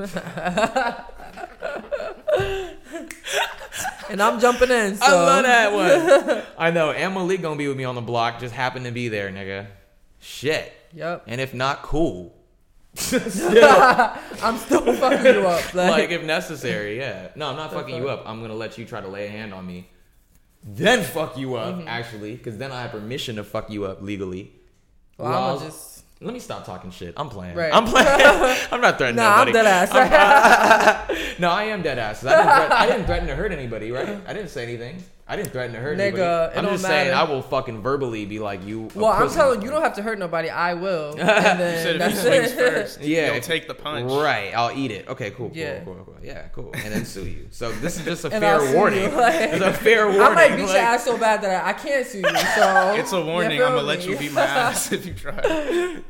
and 4.10 4.22
I'm 4.22 4.40
jumping 4.40 4.70
in. 4.70 4.96
So. 4.96 5.04
I 5.06 5.12
love 5.12 5.44
that 5.44 5.72
one. 5.72 6.42
I 6.58 6.70
know. 6.70 6.90
And 6.90 7.14
Malik 7.14 7.42
gonna 7.42 7.56
be 7.56 7.68
with 7.68 7.76
me 7.76 7.84
on 7.84 7.94
the 7.94 8.00
block. 8.00 8.40
Just 8.40 8.54
happened 8.54 8.86
to 8.86 8.92
be 8.92 9.08
there, 9.08 9.30
nigga. 9.30 9.66
Shit. 10.18 10.72
Yep. 10.94 11.24
And 11.26 11.40
if 11.40 11.54
not, 11.54 11.82
cool. 11.82 12.34
I'm 13.12 14.56
still 14.58 14.92
fucking 14.94 15.24
you 15.34 15.46
up. 15.46 15.74
Like, 15.74 15.90
like 15.90 16.10
if 16.10 16.24
necessary, 16.24 16.98
yeah. 16.98 17.28
No, 17.36 17.48
I'm 17.50 17.56
not 17.56 17.72
fucking 17.72 17.94
you 17.94 18.08
up. 18.08 18.24
I'm 18.26 18.40
gonna 18.40 18.54
let 18.54 18.78
you 18.78 18.84
try 18.84 19.00
to 19.00 19.08
lay 19.08 19.26
a 19.26 19.30
hand 19.30 19.54
on 19.54 19.66
me. 19.66 19.88
then 20.62 21.02
fuck 21.04 21.38
you 21.38 21.54
up 21.54 21.76
Mhm. 21.76 21.86
actually, 21.86 22.34
because 22.36 22.58
then 22.58 22.70
I 22.72 22.82
have 22.82 22.90
permission 22.90 23.36
to 23.36 23.44
fuck 23.44 23.70
you 23.70 23.84
up 23.86 24.02
legally. 24.02 24.52
Well, 25.16 25.30
While- 25.30 25.60
just- 25.60 25.99
let 26.20 26.34
me 26.34 26.40
stop 26.40 26.66
talking 26.66 26.90
shit. 26.90 27.14
I'm 27.16 27.28
playing. 27.30 27.56
Right. 27.56 27.72
I'm 27.72 27.86
playing. 27.86 28.06
I'm 28.72 28.80
not 28.80 28.98
threatening 28.98 29.16
Nah, 29.24 29.36
I'm 29.36 29.52
dead 29.52 29.66
ass. 29.66 29.90
I'm- 29.92 31.16
no, 31.38 31.50
I 31.50 31.64
am 31.64 31.82
dead 31.82 31.98
ass. 31.98 32.24
I 32.24 32.36
didn't, 32.36 32.72
I 32.72 32.86
didn't 32.86 33.06
threaten 33.06 33.28
to 33.28 33.34
hurt 33.34 33.52
anybody, 33.52 33.90
right? 33.90 34.20
I 34.26 34.32
didn't 34.34 34.50
say 34.50 34.62
anything. 34.64 35.02
I 35.32 35.36
didn't 35.36 35.52
threaten 35.52 35.74
to 35.76 35.80
hurt 35.80 35.96
Nigga, 35.96 36.02
anybody. 36.02 36.22
it 36.22 36.58
I'm 36.58 36.64
don't 36.64 36.72
just 36.74 36.84
saying 36.84 37.12
I 37.12 37.20
matter. 37.20 37.32
will 37.32 37.42
fucking 37.42 37.82
verbally 37.82 38.26
be 38.26 38.40
like 38.40 38.64
you. 38.66 38.88
a 38.92 38.98
Well, 38.98 39.12
I'm 39.12 39.22
pussy. 39.22 39.36
telling 39.36 39.60
you, 39.60 39.66
you 39.66 39.70
don't 39.70 39.82
have 39.82 39.94
to 39.94 40.02
hurt 40.02 40.18
nobody. 40.18 40.50
I 40.50 40.74
will. 40.74 41.10
And 41.20 41.20
You 41.20 41.24
then 41.24 41.56
said 41.84 41.86
if 41.86 41.92
he 41.92 41.98
that's 41.98 42.20
swings 42.20 42.50
it. 42.52 42.56
first, 42.72 43.00
Yeah, 43.02 43.32
you'll 43.34 43.40
take 43.40 43.68
the 43.68 43.74
punch. 43.74 44.10
Right, 44.10 44.50
I'll 44.52 44.76
eat 44.76 44.90
it. 44.90 45.06
Okay, 45.08 45.30
cool, 45.30 45.48
cool, 45.50 45.56
Yeah. 45.56 45.84
cool, 45.84 45.94
cool. 46.04 46.16
Yeah, 46.20 46.48
cool. 46.48 46.72
And 46.74 46.92
then 46.92 47.04
sue 47.04 47.26
you. 47.26 47.46
So 47.52 47.70
this 47.70 47.96
is 47.98 48.04
just 48.04 48.24
a 48.24 48.28
And 48.34 48.44
I'll 48.44 48.58
fair 48.58 48.68
sue 48.70 48.76
warning. 48.76 49.02
you, 49.04 49.08
like- 49.16 49.34
it's 49.40 49.62
a 49.62 49.72
fair 49.72 50.06
warning. 50.06 50.22
I 50.22 50.34
might 50.34 50.56
beat 50.56 50.62
like- 50.64 50.72
your 50.72 50.78
ass 50.82 51.04
so 51.04 51.16
bad 51.16 51.42
that 51.42 51.64
I, 51.64 51.68
I 51.68 51.72
can't 51.74 52.04
sue 52.04 52.18
you. 52.18 52.24
So 52.24 52.94
It's 52.98 53.12
a 53.12 53.24
warning. 53.24 53.56
feel 53.58 53.66
I'm 53.68 53.72
gonna 53.74 53.82
me? 53.82 53.88
let 53.88 54.04
you 54.04 54.16
beat 54.18 54.32
my 54.32 54.42
ass 54.42 54.90
if 54.90 55.06
you 55.06 55.14
try. 55.14 56.02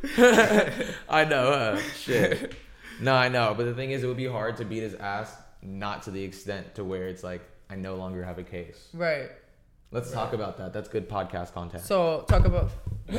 I 1.09 1.25
know. 1.27 1.51
Uh, 1.51 1.81
shit. 1.95 2.55
No, 3.01 3.14
I 3.14 3.29
know. 3.29 3.55
But 3.57 3.64
the 3.64 3.75
thing 3.75 3.91
is, 3.91 4.03
it 4.03 4.07
would 4.07 4.16
be 4.16 4.27
hard 4.27 4.57
to 4.59 4.64
beat 4.64 4.83
his 4.83 4.95
ass, 4.95 5.35
not 5.62 6.05
to 6.05 6.11
the 6.11 6.23
extent 6.23 6.75
to 6.77 6.85
where 6.85 7.07
it's 7.09 7.23
like 7.23 7.43
I 7.71 7.77
no 7.77 7.95
longer 7.95 8.25
have 8.25 8.39
a 8.39 8.43
case. 8.43 8.89
Right. 8.93 9.31
Let's 9.93 10.11
talk 10.12 10.33
about 10.33 10.59
that. 10.59 10.73
That's 10.73 10.89
good 10.89 11.09
podcast 11.09 11.53
content. 11.53 11.85
So 11.85 12.25
talk 12.29 12.45
about 12.45 12.71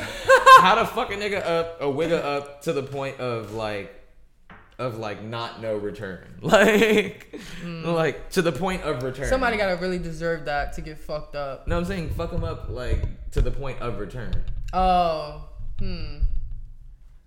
how 0.60 0.74
to 0.74 0.86
fuck 0.86 1.10
a 1.10 1.16
nigga 1.16 1.44
up, 1.44 1.80
a 1.80 1.84
wigga 1.86 2.22
up 2.22 2.62
to 2.62 2.72
the 2.72 2.82
point 2.82 3.18
of 3.20 3.52
like, 3.54 3.94
of 4.78 4.98
like 4.98 5.22
not 5.22 5.60
no 5.60 5.76
return, 5.76 6.24
like, 6.40 7.38
like 7.64 8.30
to 8.30 8.42
the 8.42 8.52
point 8.52 8.82
of 8.82 9.02
return. 9.02 9.26
Mm. 9.26 9.28
somebody 9.28 9.56
gotta 9.56 9.76
really 9.76 9.98
deserve 9.98 10.46
that 10.46 10.72
to 10.74 10.80
get 10.80 10.98
fucked 10.98 11.36
up. 11.36 11.68
No, 11.68 11.76
I'm 11.76 11.84
saying 11.84 12.10
fuck 12.10 12.30
them 12.30 12.42
up 12.44 12.68
like 12.70 13.30
to 13.32 13.42
the 13.42 13.50
point 13.50 13.80
of 13.80 13.98
return. 13.98 14.32
Oh, 14.72 15.48
hmm. 15.78 16.18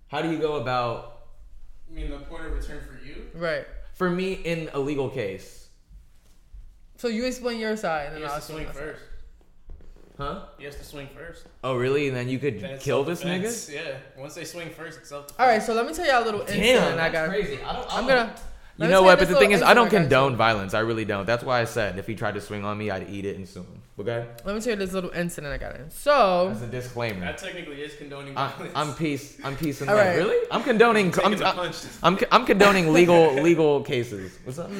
How 0.08 0.22
do 0.22 0.30
you 0.30 0.38
go 0.38 0.56
about 0.56 1.22
You 1.88 1.96
mean 1.96 2.10
the 2.10 2.18
point 2.18 2.46
of 2.46 2.52
return 2.52 2.80
for 2.80 3.04
you? 3.04 3.26
Right. 3.34 3.64
for 3.94 4.10
me 4.10 4.32
in 4.34 4.70
a 4.72 4.80
legal 4.80 5.08
case? 5.08 5.65
So 6.96 7.08
you 7.08 7.24
explain 7.26 7.58
your 7.58 7.76
side, 7.76 8.06
and 8.08 8.16
then 8.16 8.24
I'll 8.24 8.34
has 8.34 8.46
to 8.46 8.52
swing 8.52 8.64
explain 8.66 8.86
my 8.86 8.92
side. 8.92 8.96
first. 8.98 9.04
Huh? 10.18 10.40
He 10.58 10.64
has 10.64 10.76
to 10.76 10.84
swing 10.84 11.08
first. 11.14 11.44
Oh, 11.62 11.74
really? 11.76 12.08
And 12.08 12.16
then 12.16 12.28
you 12.28 12.38
could 12.38 12.58
Then 12.60 12.78
kill 12.78 13.04
this 13.04 13.20
self-defense. 13.20 13.68
nigga? 13.70 13.74
Yeah. 13.74 13.96
Once 14.16 14.34
they 14.34 14.44
swing 14.44 14.70
first, 14.70 14.98
it's 14.98 15.10
self. 15.10 15.26
All 15.38 15.46
right, 15.46 15.62
so 15.62 15.74
let 15.74 15.86
me 15.86 15.92
tell 15.92 16.06
y'all 16.06 16.22
a 16.22 16.24
little 16.24 16.40
incident 16.40 16.64
Damn, 16.64 16.92
I 16.94 16.96
that's 16.96 17.12
got. 17.12 17.28
crazy. 17.28 17.58
I 17.62 17.72
don't- 17.74 17.92
I 17.94 17.98
I'm 17.98 18.06
gonna. 18.06 18.34
You 18.78 18.88
know 18.88 19.02
what? 19.02 19.18
But 19.18 19.28
the 19.28 19.36
thing 19.36 19.52
is, 19.52 19.62
I 19.62 19.72
don't 19.72 19.84
incident 19.86 20.10
got 20.10 20.16
condone 20.16 20.36
violence. 20.36 20.74
I 20.74 20.80
really 20.80 21.06
don't. 21.06 21.26
That's 21.26 21.42
why 21.42 21.60
I 21.60 21.64
said 21.64 21.98
if 21.98 22.06
he 22.06 22.14
tried 22.14 22.34
to 22.34 22.42
swing 22.42 22.62
on 22.64 22.76
me, 22.76 22.90
I'd 22.90 23.08
eat 23.08 23.24
it 23.24 23.36
and 23.36 23.48
sue 23.48 23.60
him. 23.60 23.80
Okay? 23.98 24.26
Let 24.44 24.54
me 24.54 24.60
tell 24.60 24.72
you 24.72 24.76
this 24.76 24.92
little 24.92 25.10
incident 25.10 25.52
I 25.52 25.56
got 25.56 25.76
in. 25.76 25.90
So 25.90 26.48
That's 26.50 26.62
a 26.62 26.66
disclaimer. 26.66 27.20
That 27.20 27.38
technically 27.38 27.80
is 27.80 27.94
condoning 27.94 28.36
I, 28.36 28.48
violence. 28.50 28.72
I'm 28.74 28.94
peace. 28.94 29.38
I'm 29.42 29.56
peace 29.56 29.80
in 29.80 29.88
All 29.88 29.94
right. 29.94 30.16
Really? 30.16 30.46
I'm 30.50 30.62
condoning. 30.62 31.06
I'm, 31.24 31.36
the 31.36 31.46
I'm. 31.46 31.72
I'm, 32.02 32.18
I'm 32.32 32.44
condoning 32.46 32.92
legal 32.92 33.34
legal 33.34 33.82
cases. 33.82 34.38
What's 34.44 34.58
up? 34.58 34.70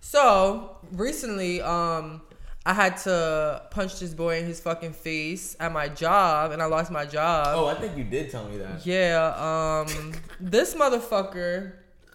So 0.00 0.76
recently, 0.92 1.60
um, 1.62 2.22
I 2.64 2.74
had 2.74 2.96
to 2.98 3.62
punch 3.70 3.98
this 3.98 4.14
boy 4.14 4.38
in 4.38 4.46
his 4.46 4.60
fucking 4.60 4.92
face 4.92 5.56
at 5.58 5.72
my 5.72 5.88
job, 5.88 6.52
and 6.52 6.62
I 6.62 6.66
lost 6.66 6.90
my 6.90 7.04
job. 7.04 7.48
Oh, 7.58 7.66
I 7.66 7.74
think 7.74 7.96
you 7.96 8.04
did 8.04 8.30
tell 8.30 8.48
me 8.48 8.58
that. 8.58 8.86
Yeah, 8.86 9.84
um, 9.86 10.12
this 10.40 10.74
motherfucker, 10.74 11.72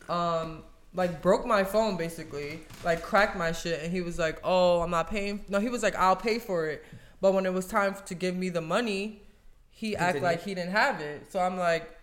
um, 0.07 0.63
like 0.93 1.21
broke 1.21 1.45
my 1.45 1.63
phone 1.63 1.97
basically, 1.97 2.61
like 2.85 3.01
cracked 3.01 3.37
my 3.37 3.51
shit, 3.51 3.83
and 3.83 3.91
he 3.91 4.01
was 4.01 4.17
like, 4.17 4.39
"Oh, 4.43 4.81
I'm 4.81 4.89
not 4.91 5.09
paying." 5.09 5.43
No, 5.49 5.59
he 5.59 5.69
was 5.69 5.83
like, 5.83 5.95
"I'll 5.95 6.15
pay 6.15 6.39
for 6.39 6.67
it," 6.67 6.85
but 7.19 7.33
when 7.33 7.45
it 7.45 7.53
was 7.53 7.67
time 7.67 7.95
to 8.05 8.15
give 8.15 8.35
me 8.35 8.47
the 8.49 8.61
money, 8.61 9.21
he 9.69 9.97
act 9.97 10.13
didn't. 10.13 10.23
like 10.23 10.43
he 10.43 10.55
didn't 10.55 10.71
have 10.71 11.01
it. 11.01 11.31
So 11.31 11.39
I'm 11.39 11.57
like, 11.57 11.96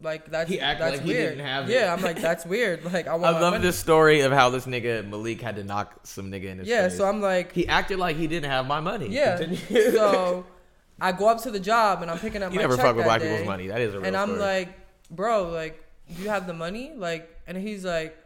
like 0.00 0.30
that's 0.30 0.48
He 0.50 0.58
that's 0.58 0.80
like 0.80 1.00
he 1.00 1.08
weird. 1.08 1.30
didn't 1.36 1.46
have 1.46 1.68
it. 1.68 1.72
Yeah, 1.74 1.92
I'm 1.92 2.00
like 2.02 2.20
that's 2.20 2.46
weird. 2.46 2.84
Like 2.84 3.06
I 3.08 3.12
I 3.14 3.16
love 3.16 3.40
money. 3.40 3.58
this 3.62 3.78
story 3.78 4.20
of 4.20 4.32
how 4.32 4.50
this 4.50 4.66
nigga 4.66 5.08
Malik 5.08 5.40
had 5.40 5.56
to 5.56 5.64
knock 5.64 6.00
some 6.04 6.30
nigga 6.30 6.44
in 6.44 6.58
his 6.58 6.68
Yeah, 6.68 6.88
face. 6.88 6.96
so 6.98 7.04
I'm 7.08 7.20
like, 7.20 7.52
he 7.52 7.66
acted 7.66 7.98
like 7.98 8.16
he 8.16 8.26
didn't 8.26 8.50
have 8.50 8.66
my 8.66 8.80
money. 8.80 9.08
Yeah. 9.08 9.38
So 9.68 10.44
I 11.00 11.12
go 11.12 11.28
up 11.28 11.42
to 11.42 11.50
the 11.50 11.60
job 11.60 12.02
and 12.02 12.10
I'm 12.10 12.18
picking 12.18 12.42
up 12.42 12.52
You 12.52 12.56
my 12.56 12.62
never 12.62 12.76
check 12.76 12.84
fuck 12.86 12.96
with 12.96 13.04
black 13.04 13.20
day, 13.20 13.30
people's 13.30 13.46
money. 13.46 13.68
That 13.68 13.80
is 13.80 13.94
a 13.94 13.98
real 13.98 14.06
And 14.06 14.16
I'm 14.16 14.28
story. 14.30 14.40
like, 14.40 14.68
bro, 15.10 15.48
like, 15.50 15.84
do 16.16 16.22
you 16.22 16.28
have 16.28 16.46
the 16.46 16.54
money? 16.54 16.92
Like, 16.96 17.28
and 17.46 17.56
he's 17.56 17.84
like, 17.84 18.16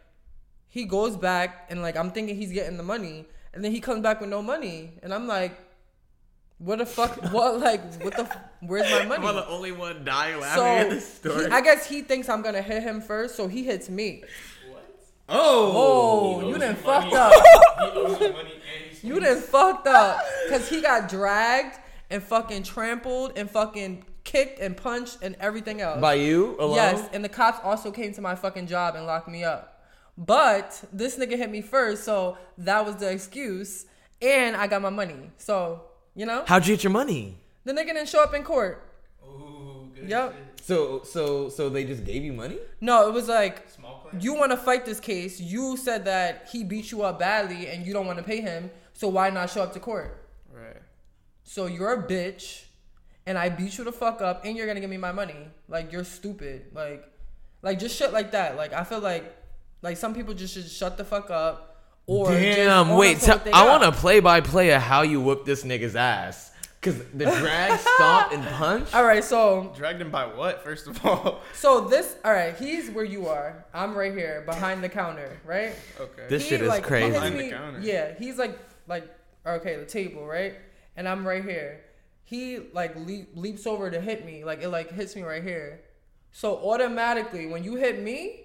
he 0.69 0.85
goes 0.85 1.17
back 1.17 1.67
and 1.71 1.83
like 1.83 1.97
I'm 1.97 2.11
thinking 2.13 2.37
he's 2.37 2.53
getting 2.53 2.77
the 2.79 2.83
money, 2.83 3.27
and 3.55 3.63
then 3.65 3.73
he 3.73 3.81
comes 3.81 4.03
back 4.03 4.21
with 4.21 4.31
no 4.31 4.41
money, 4.43 4.93
and 5.03 5.13
I'm 5.13 5.27
like, 5.27 5.53
what 6.65 6.79
the 6.79 6.87
fuck? 6.87 7.33
what 7.33 7.61
like 7.61 7.81
what 8.03 8.15
the? 8.17 8.23
f- 8.23 8.39
Where's 8.61 8.91
my 8.91 9.05
money? 9.05 9.27
I'm 9.27 9.35
the 9.35 9.47
only 9.49 9.73
one 9.73 10.05
dying 10.05 10.39
laughing 10.41 10.63
so 10.63 10.67
at 10.67 10.91
this 10.91 11.15
story. 11.15 11.45
he- 11.47 11.51
I 11.51 11.61
guess 11.61 11.87
he 11.87 12.03
thinks 12.03 12.29
I'm 12.29 12.43
gonna 12.43 12.63
hit 12.63 12.83
him 12.83 13.01
first, 13.01 13.35
so 13.37 13.49
he 13.49 13.65
hits 13.65 13.89
me. 13.91 14.23
What? 14.71 14.85
Oh, 15.29 16.41
Oh, 16.43 16.49
you 16.49 16.59
done 16.59 16.61
Money. 16.61 16.75
fucked 16.83 17.15
up. 17.15 17.33
You 17.95 18.33
money 18.33 18.53
and 18.53 18.91
he's 18.91 19.03
You 19.05 19.19
done 19.21 19.41
fucked 19.41 19.87
up. 19.89 20.21
Cause 20.49 20.69
he 20.69 20.81
got 20.81 21.09
dragged 21.09 21.79
and 22.11 22.23
fucking 22.23 22.63
trampled 22.63 23.33
and 23.37 23.51
fucking 23.51 24.05
kicked 24.25 24.61
and 24.61 24.77
punched 24.77 25.19
and 25.23 25.35
everything 25.41 25.81
else. 25.81 26.01
by 26.01 26.15
you 26.15 26.57
alone. 26.61 26.77
Yes, 26.77 27.09
and 27.13 27.25
the 27.25 27.29
cops 27.29 27.59
also 27.65 27.91
came 27.91 28.13
to 28.15 28.21
my 28.21 28.35
fucking 28.37 28.67
job 28.69 28.95
and 28.95 29.05
locked 29.07 29.27
me 29.29 29.43
up. 29.43 29.83
But 30.17 30.85
this 30.93 31.17
nigga 31.19 31.37
hit 31.37 31.51
me 31.51 31.61
first, 31.63 32.05
so 32.05 32.37
that 32.59 32.85
was 32.87 32.97
the 32.97 33.11
excuse. 33.11 33.87
And 34.21 34.55
I 34.55 34.67
got 34.69 34.83
my 34.83 34.91
money. 34.91 35.31
So, 35.39 35.83
you 36.15 36.27
know? 36.27 36.45
How'd 36.47 36.67
you 36.67 36.75
get 36.75 36.85
your 36.85 36.93
money? 36.93 37.37
The 37.65 37.73
nigga 37.73 37.87
didn't 37.89 38.09
show 38.09 38.23
up 38.23 38.35
in 38.35 38.43
court. 38.43 38.83
Ooh, 39.25 39.91
good 39.95 40.09
Yep. 40.09 40.35
So 40.63 41.03
so 41.03 41.49
so 41.49 41.69
they 41.69 41.85
just 41.85 42.05
gave 42.05 42.23
you 42.23 42.33
money? 42.33 42.59
No, 42.81 43.09
it 43.09 43.13
was 43.13 43.29
like 43.29 43.69
Small 43.69 44.01
claim. 44.01 44.21
you 44.21 44.35
want 44.35 44.53
to 44.53 44.57
fight 44.57 44.85
this 44.85 45.01
case. 45.01 45.41
You 45.41 45.77
said 45.77 46.05
that 46.05 46.49
he 46.53 46.63
beat 46.65 46.93
you 46.93 47.03
up 47.03 47.19
badly 47.19 47.69
and 47.69 47.85
you 47.87 47.93
don't 47.93 48.07
want 48.07 48.19
to 48.19 48.25
pay 48.25 48.41
him. 48.41 48.71
So 48.93 49.09
why 49.09 49.31
not 49.31 49.51
show 49.51 49.63
up 49.63 49.73
to 49.73 49.81
court? 49.81 50.25
Right. 50.53 50.77
So 51.43 51.67
you're 51.67 51.93
a 51.93 52.03
bitch, 52.03 52.65
and 53.27 53.37
I 53.37 53.49
beat 53.49 53.77
you 53.79 53.85
the 53.85 53.93
fuck 53.93 54.21
up, 54.23 54.45
and 54.45 54.57
you're 54.57 54.67
gonna 54.67 54.81
give 54.81 54.91
me 54.91 54.97
my 54.99 55.13
money. 55.13 55.49
Like 55.69 55.91
you're 55.91 56.05
stupid. 56.05 56.67
Like, 56.73 57.05
like 57.63 57.79
just 57.79 57.97
shit 57.97 58.13
like 58.13 58.31
that. 58.33 58.57
Like 58.57 58.73
I 58.73 58.85
feel 58.85 59.01
like, 59.01 59.35
like 59.83 59.97
some 59.97 60.15
people 60.15 60.35
just 60.35 60.55
should 60.55 60.69
shut 60.69 60.97
the 60.97 61.05
fuck 61.05 61.31
up. 61.31 61.72
Or 62.07 62.31
Damn, 62.31 62.91
wait. 62.91 63.15
up 63.17 63.21
to 63.21 63.27
tell- 63.27 63.37
what 63.37 63.45
they 63.45 63.53
I 63.53 63.65
want 63.67 63.83
to 63.85 63.93
play 63.93 64.21
by 64.21 64.41
play 64.41 64.71
of 64.71 64.83
how 64.83 65.03
you 65.03 65.21
whooped 65.21 65.47
this 65.47 65.63
nigga's 65.65 65.97
ass. 65.97 66.51
Cause 66.81 66.99
the 67.15 67.27
drag, 67.27 67.79
stomp, 67.79 68.33
and 68.33 68.45
punch. 68.57 68.93
All 68.93 69.05
right, 69.05 69.23
so 69.23 69.73
Dragged 69.77 70.01
him 70.03 70.11
by 70.11 70.27
what? 70.27 70.65
First 70.65 70.89
of 70.89 71.07
all. 71.07 71.41
so 71.55 71.83
this. 71.83 72.17
All 72.25 72.33
right, 72.33 72.57
he's 72.57 72.91
where 72.91 73.05
you 73.05 73.29
are. 73.29 73.65
I'm 73.73 73.95
right 73.95 74.13
here 74.13 74.43
behind 74.47 74.83
the 74.83 74.89
counter. 74.89 75.39
Right. 75.47 75.75
Okay. 76.01 76.27
This 76.29 76.43
He, 76.43 76.49
shit 76.49 76.61
is 76.63 76.67
like, 76.69 76.83
crazy. 76.83 77.13
hits 77.13 77.15
Behind 77.15 77.39
the 77.39 77.51
counter. 77.51 77.81
Yeah, 77.83 78.15
he's 78.19 78.37
like 78.37 78.59
like 78.89 79.09
okay, 79.47 79.77
the 79.77 79.85
table, 79.87 80.27
right? 80.27 80.55
And 80.97 81.09
I'm 81.09 81.25
right 81.25 81.45
here. 81.45 81.83
He 82.25 82.59
like 82.73 82.97
leap, 82.97 83.29
leaps 83.37 83.65
over 83.65 83.89
to 83.89 84.01
hit 84.01 84.27
me, 84.27 84.43
like 84.43 84.61
it 84.63 84.69
like 84.69 84.91
hits 84.91 85.15
me 85.15 85.23
right 85.23 85.43
here. 85.45 85.83
So 86.33 86.57
automatically, 86.69 87.47
when 87.47 87.63
you 87.63 87.77
hit 87.77 88.03
me, 88.03 88.42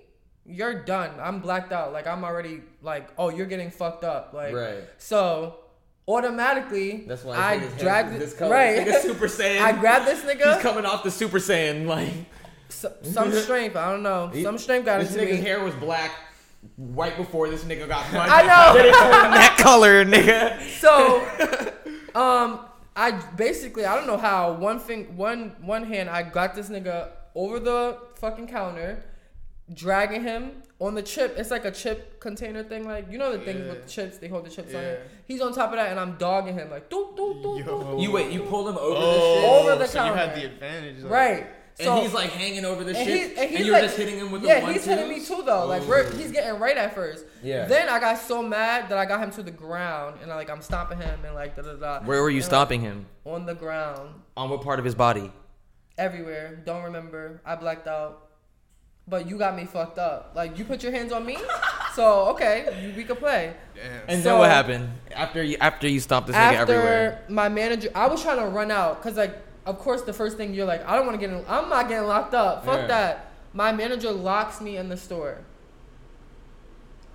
you're 0.47 0.83
done. 0.83 1.11
I'm 1.19 1.39
blacked 1.39 1.71
out. 1.71 1.93
Like 1.93 2.07
I'm 2.07 2.23
already 2.23 2.61
like, 2.81 3.09
oh, 3.17 3.29
you're 3.29 3.45
getting 3.45 3.69
fucked 3.71 4.03
up. 4.03 4.33
Like 4.33 4.53
Right. 4.53 4.83
So 4.97 5.57
automatically, 6.07 7.03
That's 7.07 7.23
why 7.23 7.35
I 7.37 7.57
his 7.57 7.67
hand 7.69 7.79
dragged 7.79 8.13
is 8.13 8.19
this 8.19 8.33
color. 8.33 8.51
right. 8.51 8.77
Like 8.77 8.87
a 8.87 9.01
Super 9.01 9.27
Saiyan. 9.27 9.61
I 9.61 9.71
grabbed 9.73 10.07
this 10.07 10.21
nigga. 10.21 10.35
He's 10.37 10.45
nigga. 10.57 10.61
coming 10.61 10.85
off 10.85 11.03
the 11.03 11.11
Super 11.11 11.37
Saiyan 11.39 11.85
like. 11.85 12.11
some, 12.69 12.93
some 13.03 13.31
strength. 13.33 13.75
I 13.75 13.91
don't 13.91 14.03
know. 14.03 14.31
Some 14.41 14.57
strength 14.57 14.85
got 14.85 14.99
This 14.99 15.13
into 15.15 15.25
nigga's 15.25 15.39
me. 15.39 15.45
hair 15.45 15.63
was 15.63 15.75
black 15.75 16.11
right 16.77 17.15
before 17.15 17.49
this 17.49 17.63
nigga 17.63 17.87
got 17.87 18.03
punched. 18.05 18.31
I 18.33 18.41
know. 18.43 18.73
Then 18.77 18.85
it 18.87 18.93
turned 18.93 19.33
that 19.33 19.57
color, 19.59 20.05
nigga. 20.05 20.61
So, 20.77 21.21
um, 22.15 22.59
I 22.95 23.11
basically 23.35 23.85
I 23.85 23.95
don't 23.95 24.07
know 24.07 24.17
how 24.17 24.53
one 24.53 24.79
thing 24.79 25.15
one 25.17 25.55
one 25.61 25.83
hand 25.85 26.09
I 26.09 26.23
got 26.23 26.55
this 26.55 26.69
nigga 26.69 27.09
over 27.35 27.59
the 27.59 27.97
fucking 28.15 28.47
counter, 28.47 29.03
dragging 29.73 30.23
him 30.23 30.63
on 30.79 30.95
the 30.95 31.01
chip. 31.01 31.35
It's 31.37 31.51
like 31.51 31.65
a 31.65 31.71
chip 31.71 32.19
container 32.19 32.63
thing, 32.63 32.85
like 32.85 33.11
you 33.11 33.17
know 33.17 33.35
the 33.37 33.43
thing 33.43 33.59
Yeah. 33.59 33.69
with 33.73 33.87
chips. 33.87 34.17
They 34.17 34.27
hold 34.27 34.45
the 34.45 34.49
chips 34.49 34.73
on 34.73 34.81
Yeah. 34.81 34.87
it. 34.89 35.09
He's 35.25 35.41
on 35.41 35.53
top 35.53 35.71
of 35.71 35.77
that, 35.77 35.89
and 35.89 35.99
I'm 35.99 36.17
dogging 36.17 36.53
him 36.55 36.69
like 36.69 36.89
doo 36.89 37.13
doo 37.15 37.39
doo 37.41 37.63
doo. 37.63 37.97
You 37.99 38.11
wait, 38.11 38.31
you 38.31 38.41
pulled 38.43 38.69
him 38.69 38.77
over 38.77 38.95
Oh, 38.99 39.59
Over 39.61 39.75
the 39.75 39.87
so 39.87 40.05
you 40.05 40.13
had 40.13 40.35
the 40.35 40.45
advantage. 40.45 41.03
of- 41.03 41.11
Right. 41.11 41.47
So 41.79 41.93
and 41.93 42.01
he's 42.01 42.13
like 42.13 42.31
hanging 42.31 42.65
over 42.65 42.83
the 42.83 42.97
and, 42.97 43.07
shit, 43.07 43.31
he, 43.37 43.39
and, 43.39 43.51
he's 43.51 43.67
you're 43.67 43.73
like, 43.75 43.83
just 43.83 43.97
hitting 43.97 44.17
him 44.17 44.31
with 44.31 44.41
the 44.41 44.47
yeah, 44.47 44.63
one 44.63 44.73
he's 44.73 44.83
hitting 44.83 45.07
me 45.09 45.23
too 45.23 45.43
though. 45.45 45.67
Like 45.67 45.83
oh. 45.83 45.87
we're, 45.89 46.11
he's 46.17 46.31
getting 46.31 46.59
right 46.59 46.75
at 46.75 46.95
first. 46.95 47.23
Yeah. 47.43 47.65
Then 47.65 47.87
I 47.87 47.99
got 47.99 48.17
so 48.17 48.41
mad 48.41 48.89
that 48.89 48.97
I 48.97 49.05
got 49.05 49.19
him 49.21 49.29
to 49.31 49.43
the 49.43 49.51
ground 49.51 50.15
and 50.21 50.29
like 50.31 50.49
I'm 50.49 50.63
stomping 50.63 50.97
him 50.97 51.19
and 51.23 51.35
like 51.35 51.55
da 51.55 51.61
da 51.61 51.73
da. 51.75 51.99
Where 52.03 52.23
were 52.23 52.31
you 52.31 52.41
And, 52.41 52.51
like, 52.51 52.71
him? 52.81 53.05
On 53.25 53.45
the 53.45 53.53
ground. 53.53 54.09
On 54.35 54.49
what 54.49 54.61
part 54.63 54.79
of 54.79 54.85
his 54.85 54.95
body? 54.95 55.31
everywhere. 55.99 56.61
Don't 56.65 56.83
remember. 56.83 57.41
I 57.45 57.55
blacked 57.55 57.87
out. 57.87 58.26
But 59.09 59.27
you 59.29 59.37
got 59.37 59.55
me 59.55 59.65
fucked 59.65 59.97
up. 59.99 60.31
Like 60.35 60.57
you 60.57 60.65
put 60.65 60.83
your 60.83 60.91
hands 60.91 61.11
on 61.13 61.25
me, 61.25 61.37
So 61.95 62.25
okay, 62.29 62.93
we 62.95 63.03
could 63.05 63.19
play. 63.19 63.53
And 64.07 64.21
So- 64.21 64.29
then 64.29 64.39
what 64.39 64.49
happened 64.49 64.89
after 65.15 65.41
you 65.43 65.57
after 65.61 65.87
you 65.87 65.99
stomped 65.99 66.27
this 66.27 66.35
nigga 66.35 66.53
everywhere? 66.57 67.23
My 67.29 67.47
manager, 67.49 67.89
I 67.95 68.07
was 68.07 68.21
trying 68.21 68.39
to 68.39 68.47
run 68.47 68.69
out 68.69 69.01
because 69.01 69.17
like, 69.17 69.35
of 69.65 69.79
course, 69.79 70.01
the 70.01 70.13
first 70.13 70.35
thing 70.37 70.53
you're 70.53 70.65
like, 70.65 70.85
I 70.87 70.95
don't 70.95 71.05
want 71.05 71.19
to 71.19 71.25
get 71.25 71.35
in. 71.35 71.43
I'm 71.47 71.69
not 71.69 71.87
getting 71.87 72.07
locked 72.07 72.33
up. 72.33 72.65
Fuck 72.65 72.81
Yeah. 72.81 72.87
that. 72.87 73.31
My 73.53 73.71
manager 73.71 74.11
locks 74.11 74.59
me 74.61 74.75
in 74.77 74.89
the 74.89 74.97
store. 74.97 75.39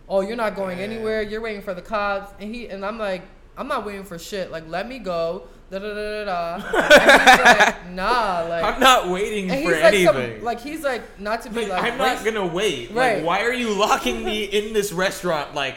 Oh, 0.08 0.20
you're 0.20 0.36
not 0.36 0.56
going 0.56 0.78
anywhere. 0.80 1.22
You're 1.22 1.40
waiting 1.40 1.62
for 1.62 1.74
the 1.74 1.82
cops, 1.82 2.32
and 2.40 2.54
he 2.54 2.68
and 2.68 2.84
I'm 2.84 2.98
like, 2.98 3.22
I'm 3.56 3.68
not 3.68 3.84
waiting 3.86 4.04
for 4.04 4.18
shit. 4.18 4.50
Like, 4.50 4.68
let 4.68 4.88
me 4.88 4.98
go. 4.98 5.44
Da 5.72 5.78
da 5.78 5.94
da 5.94 6.24
da 6.24 6.24
da. 6.24 6.58
Like, 7.72 7.90
nah, 7.92 8.46
like 8.46 8.62
I'm 8.62 8.78
not 8.78 9.08
waiting 9.08 9.48
for 9.48 9.70
like 9.70 9.94
some- 9.94 10.16
anything. 10.16 10.44
like 10.44 10.60
he's 10.60 10.82
like 10.82 11.18
not 11.18 11.40
to 11.42 11.50
be 11.50 11.64
like, 11.64 11.82
I'm 11.82 11.96
not 11.96 12.22
gonna 12.22 12.46
wait. 12.46 12.90
Right. 12.90 13.16
Like, 13.16 13.24
why 13.24 13.40
are 13.46 13.54
you 13.54 13.70
locking 13.72 14.22
me 14.22 14.44
in 14.58 14.74
this 14.74 14.92
restaurant? 14.92 15.54
Like, 15.54 15.76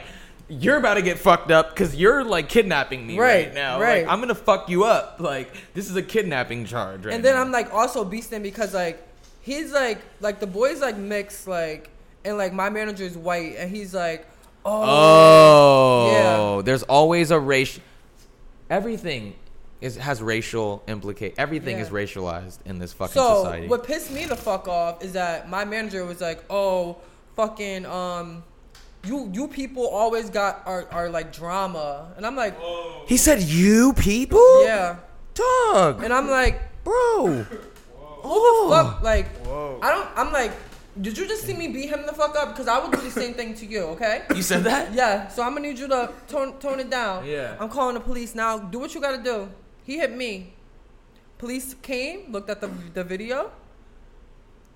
you're 0.49 0.75
about 0.75 0.95
to 0.95 1.01
get 1.01 1.17
fucked 1.17 1.49
up 1.49 1.69
because 1.69 1.95
you're 1.95 2.25
like 2.25 2.49
kidnapping 2.49 3.07
me 3.07 3.17
right, 3.17 3.45
Right, 3.45 3.53
now. 3.53 3.79
right. 3.79 4.03
Like, 4.05 4.11
I'm 4.11 4.19
gonna 4.19 4.35
fuck 4.35 4.67
you 4.67 4.83
up. 4.83 5.21
Like, 5.21 5.53
this 5.73 5.89
is 5.89 5.95
a 5.95 6.03
kidnapping 6.03 6.65
charge. 6.65 7.05
Right 7.05 7.15
and 7.15 7.23
then 7.23 7.35
now. 7.35 7.41
I'm 7.41 7.53
like 7.53 7.73
also 7.73 8.03
beasting 8.03 8.43
because 8.43 8.73
like 8.73 9.01
he's 9.43 9.71
like 9.71 9.99
like 10.19 10.41
the 10.41 10.47
boys 10.47 10.81
like 10.81 10.97
mixed 10.97 11.47
like 11.47 11.89
and 12.25 12.37
like 12.37 12.51
my 12.51 12.69
manager 12.69 13.05
is 13.05 13.15
white 13.17 13.55
and 13.57 13.73
he's 13.73 13.93
like 13.93 14.27
oh, 14.65 14.83
Oh, 16.57 16.61
there's 16.63 16.83
always 16.83 17.31
a 17.31 17.39
race. 17.39 17.79
Everything 18.69 19.35
is 19.81 19.97
has 19.97 20.21
racial 20.21 20.83
implicate. 20.87 21.35
Everything 21.37 21.77
Yeah. 21.77 21.83
is 21.83 21.89
racialized 21.89 22.59
in 22.65 22.79
this 22.79 22.93
fucking 22.93 23.13
so 23.13 23.43
society. 23.43 23.67
what 23.67 23.83
pissed 23.85 24.11
me 24.11 24.25
the 24.25 24.35
fuck 24.35 24.67
off 24.67 25.03
is 25.03 25.13
that 25.13 25.49
my 25.49 25.65
manager 25.65 26.05
was 26.05 26.21
like 26.21 26.43
oh 26.49 26.97
fucking 27.35 27.85
um 27.85 28.43
you 29.03 29.29
you 29.33 29.47
people 29.47 29.87
always 29.87 30.29
got 30.29 30.63
are, 30.65 30.87
are 30.91 31.09
like 31.09 31.31
drama 31.33 32.13
and 32.17 32.25
I'm 32.25 32.35
like 32.35 32.55
he 33.07 33.17
said, 33.17 33.41
"You 33.41 33.93
people." 33.93 34.63
yeah 34.63 34.97
dog. 35.33 36.03
and 36.03 36.13
I'm 36.13 36.29
like 36.29 36.61
bro 36.83 37.43
who 38.23 38.69
the 38.69 38.69
fuck 38.75 39.03
like 39.03 39.27
I 39.83 39.91
don't 39.91 40.07
I'm 40.15 40.31
like 40.31 40.51
did 41.01 41.17
you 41.17 41.27
just 41.27 41.43
see 41.43 41.53
me 41.53 41.67
beat 41.67 41.89
him 41.89 42.05
the 42.05 42.13
fuck 42.13 42.37
up 42.37 42.49
because 42.53 42.69
I 42.69 42.79
would 42.79 42.91
do 42.97 43.01
the 43.01 43.11
same 43.11 43.33
thing 43.33 43.53
to 43.55 43.65
you 43.65 43.81
okay 43.95 44.23
You 44.33 44.41
said 44.41 44.63
that? 44.63 44.93
Yeah, 44.93 45.27
so 45.27 45.43
I'm 45.43 45.53
gonna 45.53 45.67
need 45.67 45.77
you 45.77 45.89
to 45.89 46.09
tone 46.27 46.57
tone 46.59 46.79
it 46.79 46.89
down. 46.89 47.25
Yeah. 47.25 47.57
I'm 47.59 47.67
calling 47.69 47.95
the 47.95 47.99
police 47.99 48.33
now. 48.33 48.57
Do 48.57 48.79
what 48.79 48.95
you 48.95 49.01
gotta 49.01 49.21
do. 49.21 49.49
He 49.85 49.97
hit 49.97 50.11
me. 50.15 50.53
Police 51.37 51.75
came, 51.81 52.31
looked 52.31 52.49
at 52.49 52.59
the 52.61 52.67
the 52.93 53.03
video. 53.03 53.51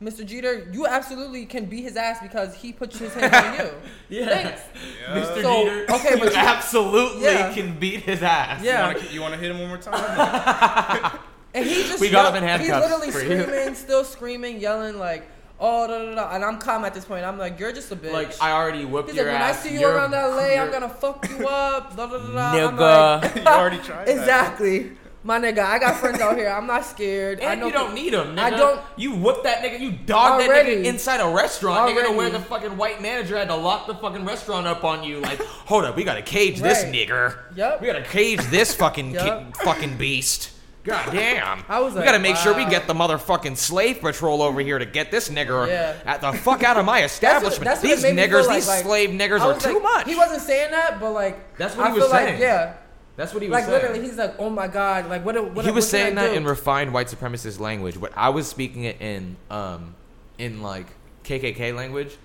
Mr. 0.01 0.25
Jeter, 0.25 0.69
you 0.71 0.87
absolutely 0.87 1.45
can 1.45 1.65
beat 1.65 1.81
his 1.83 1.97
ass 1.97 2.19
because 2.21 2.55
he 2.55 2.71
put 2.71 2.93
his 2.93 3.13
hands 3.13 3.33
on 3.35 3.65
you. 3.65 3.71
Yeah. 4.19 4.27
Thanks. 4.29 4.61
Mr. 5.09 5.41
So, 5.41 5.63
Jeter, 5.65 5.93
okay, 5.95 6.15
but 6.17 6.25
you 6.29 6.31
you- 6.31 6.37
absolutely 6.37 7.23
Yeah. 7.23 7.53
can 7.53 7.77
beat 7.77 8.01
his 8.03 8.23
ass. 8.23 8.63
Yeah. 8.63 8.95
You 9.11 9.19
want 9.19 9.33
to 9.33 9.39
hit 9.39 9.51
him 9.51 9.59
one 9.59 9.67
more 9.67 9.77
time? 9.77 11.19
And 11.53 11.65
he 11.65 11.81
just 11.83 11.99
We 11.99 12.09
got 12.11 12.29
him 12.35 12.43
in 12.43 12.47
handcuffs 12.47 12.71
He's 12.85 12.91
literally 12.91 13.11
for 13.11 13.19
you. 13.33 13.41
screaming, 13.41 13.75
still 13.75 14.03
screaming, 14.05 14.59
yelling 14.59 14.99
like, 14.99 15.27
oh, 15.59 15.87
da, 15.87 16.05
da, 16.05 16.15
da. 16.15 16.35
and 16.35 16.45
I'm 16.45 16.59
calm 16.59 16.85
at 16.85 16.93
this 16.93 17.05
point. 17.05 17.25
I'm 17.25 17.39
like, 17.39 17.59
you're 17.59 17.73
just 17.73 17.91
a 17.91 17.95
bitch. 17.95 18.13
Like 18.13 18.39
I 18.41 18.51
already 18.51 18.85
whooped 18.85 19.09
He's 19.09 19.17
your 19.17 19.25
like, 19.25 19.33
when 19.33 19.41
I 19.41 19.51
see 19.53 19.73
you 19.73 19.79
you're- 19.79 19.93
around 19.95 20.11
LA, 20.11 20.61
I'm 20.61 20.71
gonna 20.71 20.87
fuck 20.87 21.27
you 21.27 21.47
up. 21.47 21.95
Da, 21.97 22.05
da, 22.05 22.17
da, 22.19 22.33
da. 22.33 22.67
I'm 22.67 22.77
Nigga. 22.77 23.21
like- 23.23 23.35
You 23.35 23.41
already 23.45 23.77
tried 23.79 24.05
that. 24.07 24.11
Exactly. 24.19 24.91
My 25.21 25.37
nigga, 25.37 25.59
I 25.59 25.79
got 25.79 25.97
friends 25.97 26.21
out 26.21 26.37
here. 26.37 26.47
I'm 26.47 26.65
not 26.65 26.85
scared. 26.85 27.41
I 27.41 27.51
And 27.51 27.59
know 27.59 27.67
you 27.67 27.73
don't 27.73 27.93
need 27.93 28.13
them. 28.13 28.35
nigga. 28.37 28.39
I 28.39 28.49
don't. 28.51 28.79
You 28.95 29.15
whooped 29.15 29.43
that 29.43 29.61
nigga. 29.61 29.77
You 29.79 29.91
dogged 29.91 30.41
that 30.41 30.49
nigga 30.65 30.85
inside 30.85 31.19
a 31.19 31.27
restaurant. 31.27 31.91
Nigga, 31.91 32.05
to 32.07 32.11
where 32.13 32.29
the 32.29 32.39
fucking 32.39 32.77
white 32.77 33.01
manager 33.01 33.37
had 33.37 33.49
to 33.49 33.55
lock 33.55 33.85
the 33.87 33.95
fucking 33.95 34.23
restaurant 34.25 34.65
up 34.65 34.85
on 34.85 35.03
you. 35.03 35.19
Like, 35.19 35.41
hold 35.41 35.83
up, 35.83 35.97
we 35.97 36.05
gotta 36.05 36.21
cage 36.21 36.61
this 36.61 36.83
Right. 36.83 36.93
nigger. 36.93 37.35
Yep. 37.55 37.81
We 37.81 37.87
gotta 37.87 38.03
cage 38.03 38.39
this 38.49 38.73
fucking 38.75 39.13
ki- 39.13 39.45
fucking 39.63 39.97
beast. 39.97 40.51
God 40.85 41.11
damn. 41.11 41.65
I 41.67 41.81
was 41.81 41.91
we 41.93 41.99
like, 41.99 42.05
gotta 42.05 42.19
make 42.19 42.37
sure 42.37 42.53
we 42.55 42.63
get 42.65 42.87
the 42.87 42.93
motherfucking 42.93 43.57
slave 43.57 43.99
patrol 43.99 44.41
over 44.41 44.61
here 44.61 44.79
to 44.79 44.85
get 44.85 45.11
this 45.11 45.27
nigger 45.27 45.67
Yeah. 45.67 45.95
at 46.05 46.21
the 46.21 46.31
fuck 46.31 46.63
out 46.63 46.77
of 46.77 46.85
my 46.85 47.01
That's 47.01 47.11
what- 47.21 47.23
establishment. 47.51 47.65
that's 47.65 47.81
these 47.81 48.03
niggers, 48.05 48.47
like, 48.47 48.55
these 48.59 48.67
like, 48.69 48.83
slave 48.83 49.09
niggers 49.09 49.41
are 49.41 49.59
too 49.59 49.81
much. 49.81 50.07
He 50.07 50.15
wasn't 50.15 50.41
saying 50.41 50.71
that, 50.71 51.01
but 51.01 51.11
like 51.11 51.57
That's 51.57 51.75
what 51.75 51.87
I 51.87 51.89
he 51.89 51.95
was 51.95 52.03
feel 52.05 52.11
saying. 52.13 52.33
Like, 52.35 52.41
yeah. 52.41 52.73
That's 53.19 53.33
what 53.33 53.43
he 53.43 53.49
was 53.49 53.55
like 53.55 53.65
saying. 53.65 53.81
literally, 53.81 54.01
he's 54.01 54.15
like, 54.15 54.35
oh 54.39 54.49
my 54.49 54.69
god, 54.69 55.09
like 55.09 55.25
what? 55.25 55.35
what 55.53 55.65
he 55.65 55.71
was 55.71 55.83
what 55.83 55.91
saying 55.91 56.15
that 56.15 56.33
in 56.33 56.45
refined 56.45 56.93
white 56.93 57.07
supremacist 57.07 57.59
language, 57.59 57.99
but 57.99 58.13
I 58.15 58.29
was 58.29 58.47
speaking 58.47 58.85
it 58.85 59.01
in 59.01 59.35
um 59.49 59.93
in 60.37 60.61
like 60.61 60.87
KKK 61.25 61.75
language, 61.75 62.15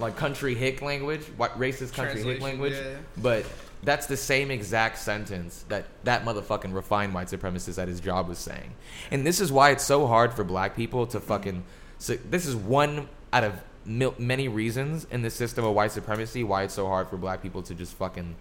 like 0.00 0.16
country 0.16 0.56
hick 0.56 0.82
language, 0.82 1.22
what 1.36 1.56
racist 1.56 1.94
country 1.94 2.24
hick 2.24 2.40
language. 2.40 2.72
yeah. 2.72 2.96
But 3.18 3.46
that's 3.84 4.06
the 4.06 4.16
same 4.16 4.50
exact 4.50 4.98
sentence 4.98 5.64
that 5.68 5.84
that 6.02 6.24
motherfucking 6.24 6.74
refined 6.74 7.14
white 7.14 7.28
supremacist 7.28 7.80
at 7.80 7.86
his 7.86 8.00
job 8.00 8.26
was 8.26 8.38
saying, 8.38 8.72
and 9.12 9.24
this 9.24 9.40
is 9.40 9.52
why 9.52 9.70
it's 9.70 9.84
so 9.84 10.08
hard 10.08 10.34
for 10.34 10.42
black 10.42 10.74
people 10.74 11.06
to 11.06 11.20
fucking. 11.20 11.62
So 11.98 12.16
this 12.28 12.46
is 12.46 12.56
one 12.56 13.08
out 13.32 13.44
of 13.44 13.52
mil- 13.84 14.16
many 14.18 14.48
reasons 14.48 15.06
in 15.12 15.22
the 15.22 15.30
system 15.30 15.64
of 15.64 15.72
white 15.72 15.92
supremacy 15.92 16.42
why 16.42 16.64
it's 16.64 16.74
so 16.74 16.88
hard 16.88 17.08
for 17.08 17.16
black 17.16 17.42
people 17.42 17.62
to 17.62 17.76
just 17.76 17.94
fucking 17.94 18.34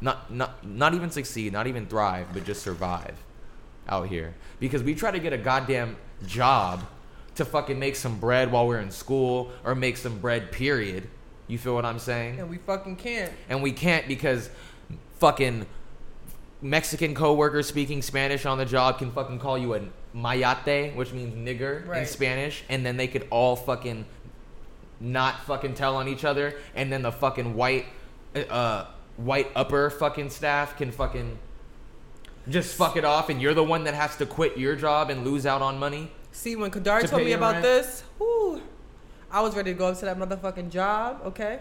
not 0.00 0.30
not 0.30 0.66
not 0.66 0.94
even 0.94 1.10
succeed, 1.10 1.52
not 1.52 1.66
even 1.66 1.86
thrive, 1.86 2.28
but 2.32 2.44
just 2.44 2.62
survive 2.62 3.16
out 3.88 4.08
here 4.08 4.34
because 4.60 4.82
we 4.82 4.94
try 4.94 5.10
to 5.10 5.18
get 5.18 5.32
a 5.32 5.38
goddamn 5.38 5.96
job 6.26 6.84
to 7.34 7.44
fucking 7.44 7.78
make 7.78 7.96
some 7.96 8.18
bread 8.18 8.52
while 8.52 8.66
we're 8.66 8.78
in 8.78 8.90
school 8.90 9.50
or 9.64 9.74
make 9.74 9.96
some 9.96 10.18
bread 10.18 10.52
period. 10.52 11.08
You 11.48 11.58
feel 11.58 11.74
what 11.74 11.84
I'm 11.84 11.98
saying? 11.98 12.38
and 12.40 12.48
we 12.48 12.58
fucking 12.58 12.96
can't. 12.96 13.32
And 13.48 13.62
we 13.62 13.72
can't 13.72 14.06
because 14.06 14.50
fucking 15.18 15.66
Mexican 16.60 17.14
coworkers 17.14 17.66
speaking 17.66 18.02
Spanish 18.02 18.46
on 18.46 18.58
the 18.58 18.64
job 18.64 18.98
can 18.98 19.10
fucking 19.10 19.38
call 19.38 19.58
you 19.58 19.74
a 19.74 19.80
mayate, 20.14 20.94
which 20.94 21.12
means 21.12 21.34
nigger 21.34 21.94
in 21.96 22.06
Spanish, 22.06 22.62
and 22.68 22.86
then 22.86 22.96
they 22.96 23.08
could 23.08 23.26
all 23.30 23.56
fucking 23.56 24.04
not 25.00 25.40
fucking 25.46 25.74
tell 25.74 25.96
on 25.96 26.06
each 26.06 26.24
other, 26.24 26.54
and 26.76 26.92
then 26.92 27.02
the 27.02 27.12
fucking 27.12 27.54
white 27.54 27.86
uh 28.50 28.86
white 29.24 29.50
upper 29.54 29.90
fucking 29.90 30.30
staff 30.30 30.76
can 30.76 30.90
fucking 30.90 31.38
just 32.48 32.74
fuck 32.74 32.96
it 32.96 33.04
off, 33.04 33.28
and 33.28 33.40
you're 33.40 33.54
the 33.54 33.62
one 33.64 33.84
that 33.84 33.94
has 33.94 34.16
to 34.16 34.26
quit 34.26 34.58
your 34.58 34.74
job 34.74 35.10
and 35.10 35.24
lose 35.24 35.46
out 35.46 35.62
on 35.62 35.78
money. 35.78 36.10
See, 36.32 36.56
when 36.56 36.70
Kadar 36.70 37.00
To 37.02 37.08
told 37.08 37.22
me 37.22 37.32
about 37.32 37.52
rent? 37.52 37.62
this, 37.62 38.02
whew, 38.18 38.60
I 39.30 39.40
was 39.42 39.54
ready 39.54 39.72
to 39.72 39.78
go 39.78 39.88
up 39.88 39.98
to 39.98 40.04
that 40.06 40.18
motherfucking 40.18 40.70
job, 40.70 41.20
okay, 41.26 41.60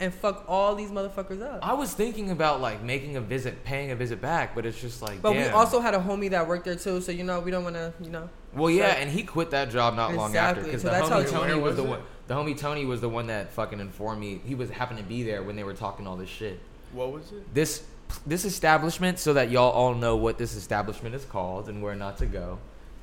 and 0.00 0.12
fuck 0.12 0.44
all 0.48 0.74
these 0.74 0.90
motherfuckers 0.90 1.40
up. 1.40 1.60
I 1.62 1.72
was 1.72 1.94
thinking 1.94 2.30
about 2.30 2.60
like 2.60 2.82
making 2.82 3.16
a 3.16 3.20
visit, 3.20 3.64
paying 3.64 3.90
a 3.90 3.96
visit 3.96 4.20
back, 4.20 4.54
but 4.54 4.66
it's 4.66 4.80
just 4.80 5.00
like. 5.00 5.22
But 5.22 5.32
we 5.32 5.44
also 5.46 5.80
had 5.80 5.94
a 5.94 5.98
homie 5.98 6.30
that 6.30 6.46
worked 6.46 6.64
there 6.64 6.76
too, 6.76 7.00
so 7.00 7.10
you 7.12 7.24
know 7.24 7.40
we 7.40 7.50
don't 7.50 7.64
want 7.64 7.76
to, 7.76 7.94
you 8.02 8.10
know. 8.10 8.28
Well, 8.52 8.70
yeah, 8.70 8.92
so- 8.92 8.98
and 8.98 9.10
he 9.10 9.22
quit 9.22 9.50
that 9.52 9.70
job 9.70 9.94
not 9.94 10.12
long 10.14 10.36
after 10.36 10.62
because 10.62 10.82
so 10.82 10.88
the 10.88 10.92
that's 10.94 11.08
homie 11.08 11.30
Tony 11.30 11.54
Where 11.54 11.62
was 11.62 11.76
the 11.76 11.84
one. 11.84 12.02
The 12.26 12.34
homie 12.34 12.58
Tony 12.58 12.84
was 12.84 13.00
the 13.00 13.08
one 13.08 13.28
that 13.28 13.52
fucking 13.52 13.80
informed 13.80 14.20
me. 14.20 14.40
He 14.44 14.54
was 14.54 14.68
happened 14.70 14.98
to 14.98 15.04
be 15.04 15.22
there 15.22 15.42
when 15.42 15.56
they 15.56 15.64
were 15.64 15.74
talking 15.74 16.06
all 16.06 16.16
this 16.16 16.28
shit. 16.28 16.60
What 16.92 17.12
was 17.12 17.32
it? 17.32 17.54
This 17.54 17.82
this 18.26 18.44
establishment, 18.44 19.18
so 19.18 19.32
that 19.34 19.50
y'all 19.50 19.70
all 19.72 19.94
know 19.94 20.16
what 20.16 20.36
this 20.38 20.54
establishment 20.54 21.14
is 21.14 21.24
called 21.24 21.68
and 21.68 21.82
where 21.82 21.94
not 21.94 22.18
to 22.18 22.26
go, 22.26 22.58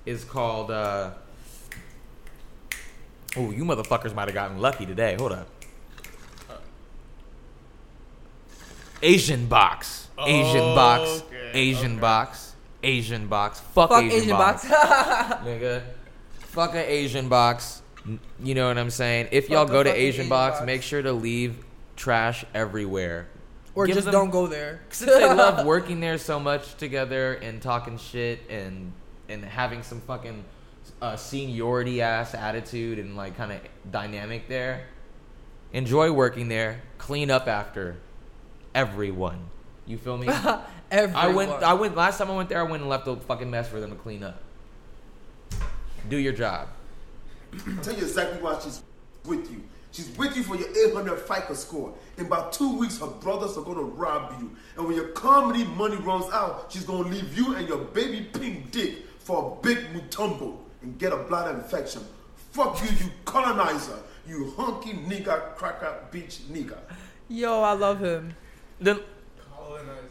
is 0.06 0.24
called. 0.24 0.72
uh 0.72 1.12
Oh, 3.38 3.52
you 3.52 3.64
motherfuckers 3.64 4.14
might 4.16 4.28
have 4.28 4.34
gotten 4.34 4.58
lucky 4.60 4.86
today. 4.88 5.16
Hold 5.20 5.34
up. 5.34 5.48
Asian 9.02 9.46
box. 9.48 10.08
Asian 10.26 10.76
box. 10.76 11.24
Okay, 11.28 11.52
Asian 11.54 12.00
box. 12.00 12.54
Asian 12.84 13.28
box. 13.28 13.60
Fuck, 13.60 13.90
Fuck 13.90 14.04
Asian, 14.04 14.18
Asian 14.22 14.38
box. 14.38 14.68
box. 14.68 15.34
Nigga. 15.46 15.84
Fuck 16.40 16.74
a 16.76 16.92
Asian 16.92 17.30
box. 17.30 17.82
You 18.42 18.56
know 18.56 18.68
what 18.68 18.78
I'm 18.78 18.90
saying? 18.90 19.30
If 19.32 19.46
Fuck 19.46 19.52
y'all 19.52 19.66
go 19.66 19.84
to 19.84 19.90
Asian 19.92 20.22
Asian 20.22 20.30
box, 20.30 20.58
box. 20.58 20.66
make 20.66 20.82
sure 20.82 21.02
to 21.02 21.14
leave 21.14 21.64
trash 21.96 22.44
everywhere. 22.54 23.28
Or 23.80 23.88
just 23.88 24.04
them- 24.04 24.12
don't 24.12 24.30
go 24.30 24.46
there. 24.46 24.82
Since 24.90 25.12
they 25.12 25.34
love 25.34 25.66
working 25.66 26.02
there 26.02 26.18
so 26.18 26.38
much 26.38 26.76
together 26.76 27.36
and 27.36 27.62
talking 27.62 27.98
shit 27.98 28.42
and 28.50 28.92
and 29.30 29.46
having 29.46 29.84
some 29.84 30.02
fucking 30.02 30.44
uh, 31.02 31.16
seniority 31.16 32.02
ass 32.02 32.34
attitude 32.36 33.00
and 33.00 33.16
like 33.16 33.38
kind 33.38 33.54
of 33.54 33.62
dynamic 33.90 34.50
there. 34.50 34.88
Enjoy 35.72 36.12
working 36.12 36.50
there. 36.50 36.82
Clean 36.98 37.32
up 37.32 37.48
after 37.48 37.96
everyone. 38.76 39.46
You 39.86 39.98
feel 39.98 40.18
me? 40.18 40.28
I 40.92 41.28
went. 41.28 41.52
I 41.64 41.74
went 41.74 41.96
last 41.96 42.18
time 42.18 42.30
I 42.30 42.36
went 42.36 42.50
there. 42.50 42.60
I 42.60 42.64
went 42.64 42.82
and 42.82 42.90
left 42.90 43.08
a 43.08 43.16
fucking 43.16 43.50
mess 43.50 43.70
for 43.70 43.80
them 43.80 43.92
to 43.92 43.96
clean 43.96 44.24
up. 44.24 44.42
Do 46.10 46.18
your 46.18 46.34
job. 46.34 46.68
Tell 47.82 47.94
you 47.94 48.02
exactly 48.02 48.42
why 48.42 48.60
she's 48.60 48.82
with 49.24 49.50
you. 49.50 49.64
She's 49.92 50.16
with 50.18 50.36
you 50.36 50.44
for 50.44 50.56
your 50.56 50.70
800 50.90 51.20
FICO 51.20 51.54
score. 51.54 51.94
In 52.18 52.28
about 52.28 52.54
two 52.54 52.78
weeks, 52.78 53.00
her 53.00 53.08
brothers 53.08 53.58
are 53.58 53.64
gonna 53.64 53.82
rob 53.82 54.40
you. 54.40 54.52
And 54.78 54.86
when 54.86 54.96
your 54.96 55.10
comedy 55.10 55.64
money 55.64 55.96
runs 55.98 56.32
out, 56.32 56.68
she's 56.70 56.84
gonna 56.84 57.10
leave 57.10 57.36
you 57.36 57.56
and 57.56 57.68
your 57.68 57.80
baby 57.80 58.28
pink 58.34 58.72
dick 58.72 59.06
for 59.20 59.58
a 59.60 59.64
big 59.64 59.78
mutombo 59.94 60.58
and 60.82 60.98
get 61.00 61.12
a 61.12 61.18
bladder 61.18 61.58
infection. 61.58 62.04
Fuck 62.52 62.82
you, 62.84 62.90
you 62.98 63.12
colonizer. 63.26 64.00
You 64.28 64.54
hunky 64.58 64.94
nigga, 64.94 65.56
cracker, 65.56 66.04
bitch 66.12 66.42
nigga. 66.52 66.78
Yo, 67.28 67.62
I 67.62 67.74
love 67.74 68.00
him. 68.00 68.36
Then 68.80 69.00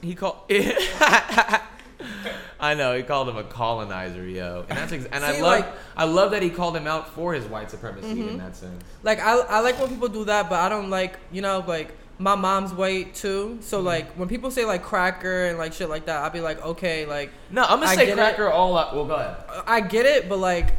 he 0.01 0.15
called. 0.15 0.39
I 2.61 2.75
know 2.75 2.97
he 2.97 3.03
called 3.03 3.29
him 3.29 3.37
a 3.37 3.45
colonizer, 3.45 4.27
yo, 4.27 4.65
and 4.69 4.79
that's 4.79 4.93
ex- 4.93 5.07
and 5.13 5.25
I 5.25 5.33
love 5.41 5.61
like- 5.61 5.67
I 5.97 6.05
love 6.05 6.31
that 6.33 6.43
he 6.43 6.51
called 6.51 6.77
him 6.77 6.87
out 6.87 7.15
for 7.15 7.33
his 7.35 7.45
white 7.47 7.71
supremacy 7.71 8.15
Mhm. 8.15 8.29
in 8.31 8.39
that 8.39 8.57
sense. 8.57 8.83
Like 9.03 9.21
I, 9.21 9.37
I 9.39 9.61
like 9.61 9.79
when 9.81 9.89
people 9.89 10.09
do 10.09 10.25
that, 10.25 10.49
but 10.49 10.59
I 10.61 10.69
don't 10.69 10.91
like 10.91 11.19
you 11.33 11.43
know 11.43 11.65
like 11.67 11.95
my 12.21 12.35
mom's 12.35 12.73
white 12.73 13.15
too. 13.15 13.47
Mm-hmm. 13.53 13.61
So 13.63 13.81
like 13.81 14.11
when 14.15 14.29
people 14.29 14.51
say 14.51 14.65
like 14.65 14.83
cracker 14.83 15.47
and 15.47 15.59
like 15.59 15.73
shit 15.73 15.89
like 15.89 16.07
that, 16.07 16.23
I'll 16.25 16.31
be 16.31 16.41
like 16.41 16.65
okay, 16.65 17.07
like 17.07 17.31
No, 17.51 17.63
I'm 17.63 17.79
gonna 17.81 17.87
I 17.93 17.95
say 17.95 18.13
cracker 18.13 18.47
It. 18.47 18.53
all 18.53 18.77
up. 18.77 18.95
Well, 18.95 19.05
go 19.05 19.15
ahead. 19.15 19.37
I 19.67 19.81
get 19.81 20.05
it, 20.07 20.29
but 20.29 20.39
like 20.39 20.75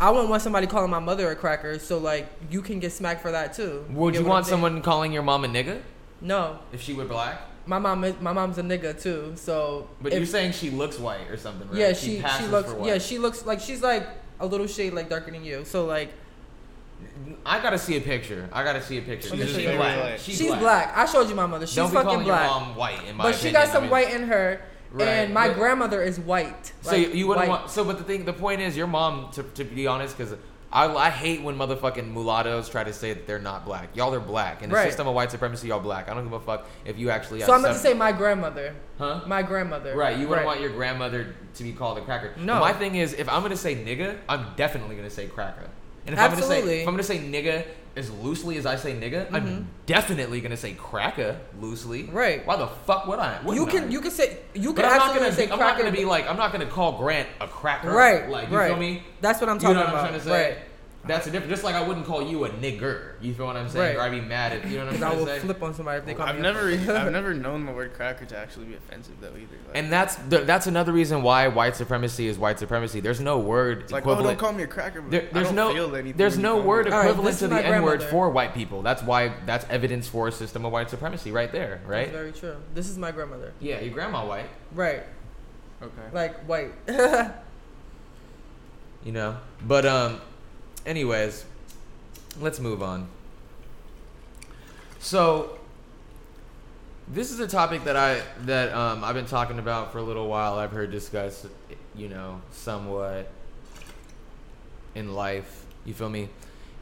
I 0.00 0.10
wouldn't 0.10 0.28
want 0.28 0.42
somebody 0.42 0.66
calling 0.66 0.90
my 0.90 0.98
mother 0.98 1.30
a 1.30 1.34
cracker. 1.36 1.78
So 1.78 1.98
like 1.98 2.28
you 2.50 2.62
can 2.62 2.78
get 2.80 2.92
smacked 2.92 3.22
for 3.22 3.32
that 3.32 3.54
too. 3.54 3.84
Would 3.90 4.12
get 4.12 4.22
you 4.22 4.28
want 4.28 4.46
someone 4.46 4.82
calling 4.82 5.10
your 5.12 5.22
mom 5.22 5.44
a 5.44 5.48
nigga 5.48 5.80
No, 6.20 6.58
if 6.72 6.82
she 6.82 6.92
were 6.92 7.04
black? 7.06 7.40
My 7.66 7.78
mom 7.78 8.04
is 8.04 8.14
my 8.20 8.32
mom's 8.32 8.58
a 8.58 8.62
nigga 8.62 9.00
too. 9.00 9.32
So 9.36 9.88
But 10.00 10.12
if- 10.12 10.18
you're 10.18 10.26
saying 10.26 10.52
she 10.52 10.70
looks 10.70 10.98
white 10.98 11.28
or 11.30 11.36
something, 11.36 11.68
right? 11.68 11.78
yeah, 11.78 11.92
she 11.92 12.16
she 12.16 12.22
passes 12.22 12.50
looks 12.50 12.70
for 12.70 12.76
white. 12.78 12.88
yeah 12.88 12.98
she 12.98 13.18
looks 13.18 13.44
like 13.46 13.60
she's 13.60 13.82
like 13.82 14.06
a 14.40 14.46
little 14.46 14.66
shade 14.66 14.92
like 14.92 15.08
darker 15.08 15.30
than 15.30 15.44
you. 15.44 15.64
So 15.64 15.84
like 15.86 16.10
I 17.44 17.60
gotta 17.60 17.78
see 17.78 17.96
a 17.96 18.00
picture. 18.00 18.48
I 18.52 18.64
gotta 18.64 18.82
see 18.82 18.98
a 18.98 19.02
picture. 19.02 19.30
Let 19.30 19.38
me 19.38 19.46
She's 19.46 19.54
show 19.64 19.70
you. 19.70 19.76
black. 19.76 20.18
She's, 20.18 20.46
black. 20.54 20.96
I 20.96 21.04
showed 21.06 21.28
you 21.28 21.34
my 21.34 21.46
mother. 21.46 21.66
She's 21.66 21.76
Don't 21.76 21.90
be 21.90 21.94
fucking 21.94 22.08
calling 22.10 22.26
your 22.26 22.34
black. 22.36 22.48
mom 22.50 22.74
white, 22.76 23.04
in 23.06 23.16
my 23.16 23.24
but 23.24 23.34
she 23.34 23.48
opinion. 23.48 23.52
got 23.62 23.68
I 23.68 23.72
some 23.72 23.82
mean- 23.84 23.90
white 23.90 24.10
in 24.14 24.22
her, 24.24 24.60
Right, 24.92 25.06
and 25.08 25.34
my 25.34 25.48
but- 25.48 25.56
grandmother 25.58 26.02
is 26.02 26.18
white. 26.18 26.72
So 26.82 26.92
Like, 26.92 27.00
you, 27.00 27.08
you 27.12 27.26
wouldn't 27.26 27.48
white. 27.48 27.60
want. 27.60 27.70
So, 27.70 27.84
but 27.84 27.98
the 27.98 28.04
thing, 28.04 28.24
the 28.24 28.32
point 28.32 28.60
is, 28.62 28.76
your 28.76 28.86
mom. 28.86 29.30
To, 29.32 29.42
to 29.42 29.64
be 29.64 29.86
honest, 29.86 30.16
because 30.16 30.34
I, 30.72 30.92
I 30.92 31.10
hate 31.10 31.42
when 31.42 31.56
motherfucking 31.56 32.12
mulattoes 32.12 32.68
try 32.68 32.82
to 32.84 32.92
say 32.92 33.12
that 33.12 33.26
they're 33.26 33.38
not 33.38 33.64
black. 33.64 33.94
Y'all 33.94 34.12
are 34.14 34.20
black. 34.20 34.62
In 34.62 34.70
the 34.70 34.74
Right. 34.76 34.88
system 34.88 35.06
of 35.06 35.14
white 35.14 35.30
supremacy, 35.30 35.68
y'all 35.68 35.80
black. 35.80 36.10
I 36.10 36.14
don't 36.14 36.24
give 36.24 36.32
a 36.32 36.40
fuck 36.40 36.66
if 36.84 36.98
you 36.98 37.10
actually. 37.10 37.40
So 37.42 37.52
I'm 37.52 37.60
about 37.60 37.74
to 37.74 37.78
say 37.78 37.94
my 37.94 38.12
grandmother. 38.12 38.74
Huh? 38.98 39.20
My 39.26 39.42
grandmother. 39.42 39.94
Right, 39.96 40.18
you 40.18 40.28
wouldn't 40.28 40.46
want 40.46 40.60
your 40.60 40.70
grandmother 40.70 41.34
to 41.54 41.62
be 41.62 41.72
called 41.72 41.98
a 41.98 42.02
cracker. 42.02 42.32
No. 42.36 42.58
My 42.60 42.72
thing 42.72 42.96
is, 42.96 43.12
if 43.14 43.28
I'm 43.28 43.42
gonna 43.42 43.56
say 43.56 43.76
nigga, 43.76 44.18
I'm 44.28 44.46
definitely 44.56 44.96
gonna 44.96 45.10
say 45.10 45.26
cracker. 45.28 45.68
And 46.06 46.14
if 46.14 46.20
I'm 46.20 46.30
gonna 46.30 46.36
Absolutely. 46.42 46.70
say, 46.70 46.82
if 46.82 46.88
I'm 46.88 46.94
gonna 46.94 47.02
say 47.02 47.18
nigga 47.18 47.64
as 47.96 48.10
loosely 48.10 48.58
as 48.58 48.66
I 48.66 48.76
say 48.76 48.92
nigga, 48.94 49.28
Mhm. 49.28 49.34
I'm 49.34 49.68
definitely 49.86 50.40
gonna 50.40 50.56
say 50.56 50.72
cracker 50.74 51.36
loosely. 51.60 52.04
Right. 52.12 52.46
Why 52.46 52.56
the 52.56 52.68
fuck 52.86 53.06
would 53.06 53.18
I? 53.18 53.38
You 53.40 53.46
Wouldn't 53.48 53.70
can 53.70 53.84
I? 53.84 53.86
you 53.88 54.00
can 54.00 54.10
say 54.10 54.38
you 54.54 54.72
But 54.72 54.82
can 54.82 54.84
I'm 54.92 54.98
not 54.98 55.00
absolutely 55.08 55.20
gonna 55.26 55.36
say 55.36 55.46
be, 55.46 55.52
I'm 55.52 55.58
not 55.58 55.78
gonna 55.78 55.92
be 55.92 56.04
like 56.04 56.28
I'm 56.28 56.36
not 56.36 56.52
gonna 56.52 56.66
call 56.66 56.92
Grant 56.98 57.28
a 57.40 57.48
cracker. 57.48 57.90
Right, 57.90 58.28
Like 58.28 58.50
you 58.50 58.56
right. 58.56 58.68
feel 58.68 58.76
me? 58.76 59.02
That's 59.20 59.40
what 59.40 59.48
I'm 59.50 59.56
You 59.56 59.60
talking 59.62 59.74
know 59.76 59.80
what 59.80 59.88
I'm 59.88 59.94
about. 59.94 60.08
trying 60.08 60.20
to 60.20 60.24
say? 60.26 60.30
Right. 60.50 60.58
That's 61.06 61.26
a 61.26 61.30
different. 61.30 61.50
Just 61.50 61.64
like 61.64 61.74
I 61.74 61.86
wouldn't 61.86 62.06
call 62.06 62.22
you 62.22 62.44
a 62.44 62.50
nigger. 62.50 63.12
You 63.20 63.34
feel 63.34 63.46
what 63.46 63.56
I'm 63.56 63.68
saying? 63.68 63.96
Right. 63.96 63.96
Or 63.96 64.00
I'd 64.06 64.10
be 64.10 64.20
mad 64.20 64.52
at 64.52 64.66
you 64.68 64.78
know 64.78 64.86
what 64.86 64.94
I'm 64.94 64.98
Because 64.98 65.02
I 65.02 65.08
trying 65.08 65.18
will 65.18 65.26
to 65.26 65.32
say. 65.34 65.38
flip 65.40 65.62
on 65.62 65.74
somebody 65.74 65.98
if 65.98 66.04
they 66.06 66.14
call 66.14 66.26
I've 66.26 66.36
me. 66.36 66.42
never, 66.42 66.68
a- 66.68 66.74
I've 67.00 67.12
never 67.12 67.34
known 67.34 67.66
the 67.66 67.72
word 67.72 67.94
cracker 67.94 68.24
to 68.26 68.36
actually 68.38 68.66
be 68.66 68.74
offensive 68.74 69.14
though 69.20 69.28
either. 69.28 69.56
Like, 69.66 69.74
And 69.76 69.92
that's 69.92 70.16
the, 70.16 70.38
that's 70.38 70.66
another 70.66 70.92
reason 70.92 71.22
why 71.22 71.48
white 71.48 71.76
supremacy 71.76 72.26
is 72.28 72.38
white 72.38 72.58
supremacy. 72.58 73.00
There's 73.00 73.20
no 73.20 73.38
word 73.38 73.82
it's 73.82 73.92
like, 73.92 74.06
oh, 74.06 74.22
don't 74.22 74.36
call 74.38 74.52
me 74.52 74.62
a 74.64 74.66
cracker. 74.66 75.00
But 75.02 75.10
There, 75.10 75.22
I 75.22 75.32
there's 75.32 75.46
don't 75.48 75.56
no 75.56 75.72
feel 75.72 75.94
anything 75.96 76.16
there's 76.16 76.38
no 76.38 76.60
word 76.60 76.86
me. 76.86 76.92
Equivalent 76.96 77.24
this 77.24 77.38
to 77.40 77.48
the 77.48 77.64
N 77.64 77.82
word 77.82 78.02
for 78.02 78.30
white 78.30 78.54
people. 78.54 78.82
That's 78.82 79.02
why 79.02 79.32
that's 79.46 79.64
evidence 79.70 80.08
for 80.08 80.28
a 80.28 80.32
system 80.32 80.64
of 80.64 80.72
white 80.72 80.90
supremacy 80.90 81.30
right 81.32 81.50
there, 81.52 81.80
right? 81.86 82.12
That's 82.12 82.16
very 82.16 82.32
true. 82.32 82.56
This 82.74 82.88
is 82.88 82.98
my 82.98 83.10
grandmother. 83.12 83.52
Yeah, 83.60 83.80
your 83.80 83.92
grandma 83.94 84.26
white, 84.26 84.46
Right. 84.72 85.02
Okay. 85.82 85.92
Like 86.12 86.36
white. 86.46 86.72
you 89.04 89.12
know. 89.12 89.36
But 89.66 89.84
um, 89.86 90.20
anyways, 90.86 91.44
let's 92.40 92.60
move 92.60 92.82
on. 92.82 93.08
So 95.00 95.58
this 97.08 97.30
is 97.30 97.40
a 97.40 97.46
topic 97.46 97.84
that 97.84 97.96
I 97.96 98.22
that 98.46 98.72
um, 98.72 99.04
I've 99.04 99.14
been 99.14 99.26
talking 99.26 99.58
about 99.58 99.92
for 99.92 99.98
a 99.98 100.02
little 100.02 100.28
while. 100.28 100.54
I've 100.54 100.72
heard 100.72 100.90
discussed, 100.90 101.46
you 101.94 102.08
know, 102.08 102.40
somewhat 102.52 103.30
in 104.94 105.14
life. 105.14 105.66
You 105.84 105.94
feel 105.94 106.08
me? 106.08 106.28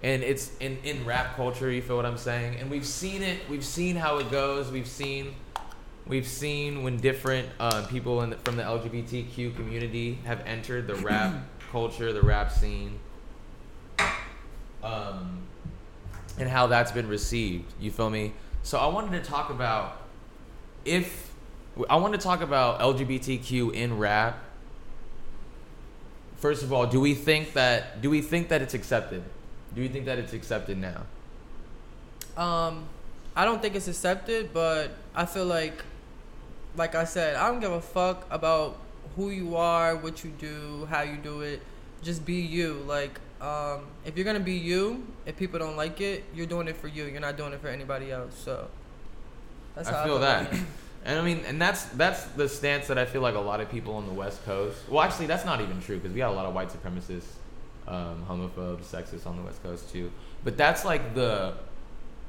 And 0.03 0.23
it's 0.23 0.53
in 0.61 0.79
in 0.85 1.05
rap 1.05 1.37
culture. 1.37 1.71
You 1.71 1.83
feel 1.83 1.97
what 1.97 2.07
I'm 2.07 2.19
saying? 2.19 2.57
And 2.57 2.71
we've 2.71 2.87
seen 2.87 3.23
it. 3.23 3.41
We've 3.49 3.65
seen 3.65 3.97
how 3.97 4.19
it 4.19 4.31
goes. 4.31 4.71
We've 4.71 4.87
seen. 4.87 5.35
We've 6.07 6.27
seen 6.27 6.83
when 6.83 6.99
different 6.99 7.49
uh, 7.59 7.87
people 7.87 8.21
in 8.21 8.29
the, 8.29 8.37
from 8.37 8.57
the 8.57 8.63
LGBTQ 8.63 9.57
community 9.57 10.19
have 10.27 10.41
entered 10.45 10.87
the 10.87 10.97
rap 10.97 11.35
culture, 11.73 12.13
the 12.13 12.21
rap 12.21 12.53
scene, 12.53 12.99
um, 14.85 15.39
and 16.39 16.49
how 16.49 16.67
that's 16.67 16.93
been 16.93 17.09
received. 17.09 17.73
You 17.81 17.91
feel 17.91 18.11
me? 18.11 18.33
So 18.63 18.79
I 18.79 18.87
wanted 18.87 19.23
to 19.23 19.29
talk 19.29 19.51
about 19.51 20.01
if 20.85 21.33
I 21.89 21.97
want 21.97 22.13
to 22.15 22.21
talk 22.21 22.41
about 22.41 22.81
LGBTQ 22.81 23.75
in 23.75 23.99
rap. 23.99 24.39
First 26.37 26.63
of 26.63 26.73
all, 26.73 26.87
do 26.87 27.01
we 27.01 27.15
think 27.15 27.55
that 27.55 28.03
do 28.03 28.11
we 28.11 28.21
think 28.21 28.49
that 28.51 28.63
it's 28.63 28.75
accepted? 28.75 29.23
Do 29.75 29.83
you 29.83 29.89
think 29.89 30.05
that 30.05 30.19
it's 30.19 30.33
accepted 30.33 30.79
now? 30.79 31.03
Um, 32.37 32.87
I 33.35 33.45
don't 33.45 33.61
think 33.61 33.75
it's 33.75 33.89
accepted, 33.89 34.53
but 34.53 34.91
I 35.15 35.25
feel 35.27 35.47
like, 35.47 35.85
like 36.77 36.95
I 36.95 37.05
said, 37.05 37.37
I 37.37 37.49
don't 37.49 37.61
give 37.61 37.73
a 37.73 37.81
fuck 37.81 38.27
about 38.31 38.79
who 39.17 39.31
you 39.31 39.57
are, 39.57 39.97
what 39.97 40.23
you 40.23 40.31
do, 40.31 40.87
how 40.91 41.03
you 41.03 41.17
do 41.17 41.41
it. 41.41 41.61
Just 42.03 42.25
be 42.25 42.35
you. 42.35 42.75
Like, 42.87 43.19
um, 43.45 43.87
if 44.05 44.17
you're 44.17 44.25
gonna 44.25 44.41
be 44.41 44.55
you, 44.55 45.07
if 45.27 45.37
people 45.37 45.59
don't 45.59 45.77
like 45.77 46.01
it, 46.01 46.25
you're 46.35 46.47
doing 46.47 46.69
it 46.69 46.77
for 46.77 46.89
you. 46.89 47.05
You're 47.05 47.21
not 47.21 47.37
doing 47.37 47.53
it 47.53 47.61
for 47.61 47.69
anybody 47.69 48.11
else. 48.11 48.35
So 48.37 48.69
that's 49.75 49.89
how 49.89 50.01
I 50.01 50.05
feel 50.05 50.17
about 50.17 50.51
that. 50.51 50.61
And 51.07 51.19
I 51.19 51.23
mean, 51.23 51.43
and 51.47 51.61
that's 51.61 51.85
that's 51.85 52.25
the 52.29 52.49
stance 52.49 52.87
that 52.87 52.97
I 52.97 53.05
feel 53.05 53.21
like 53.21 53.35
a 53.35 53.41
lot 53.41 53.61
of 53.61 53.71
people 53.71 53.95
on 53.97 54.07
the 54.07 54.13
West 54.15 54.43
Coast. 54.47 54.79
Well, 54.89 55.03
actually, 55.03 55.27
that's 55.27 55.45
not 55.45 55.61
even 55.61 55.83
true 55.83 55.99
because 55.99 56.13
we 56.13 56.19
got 56.19 56.31
a 56.31 56.35
lot 56.35 56.47
of 56.47 56.55
white 56.55 56.71
supremacists, 56.71 57.27
um, 57.87 58.25
homophobes, 58.27 58.85
sexists 58.85 59.27
on 59.27 59.37
the 59.37 59.43
West 59.43 59.63
Coast 59.63 59.93
too. 59.93 60.11
But 60.45 60.57
that's 60.57 60.83
like 60.83 61.15
the, 61.15 61.57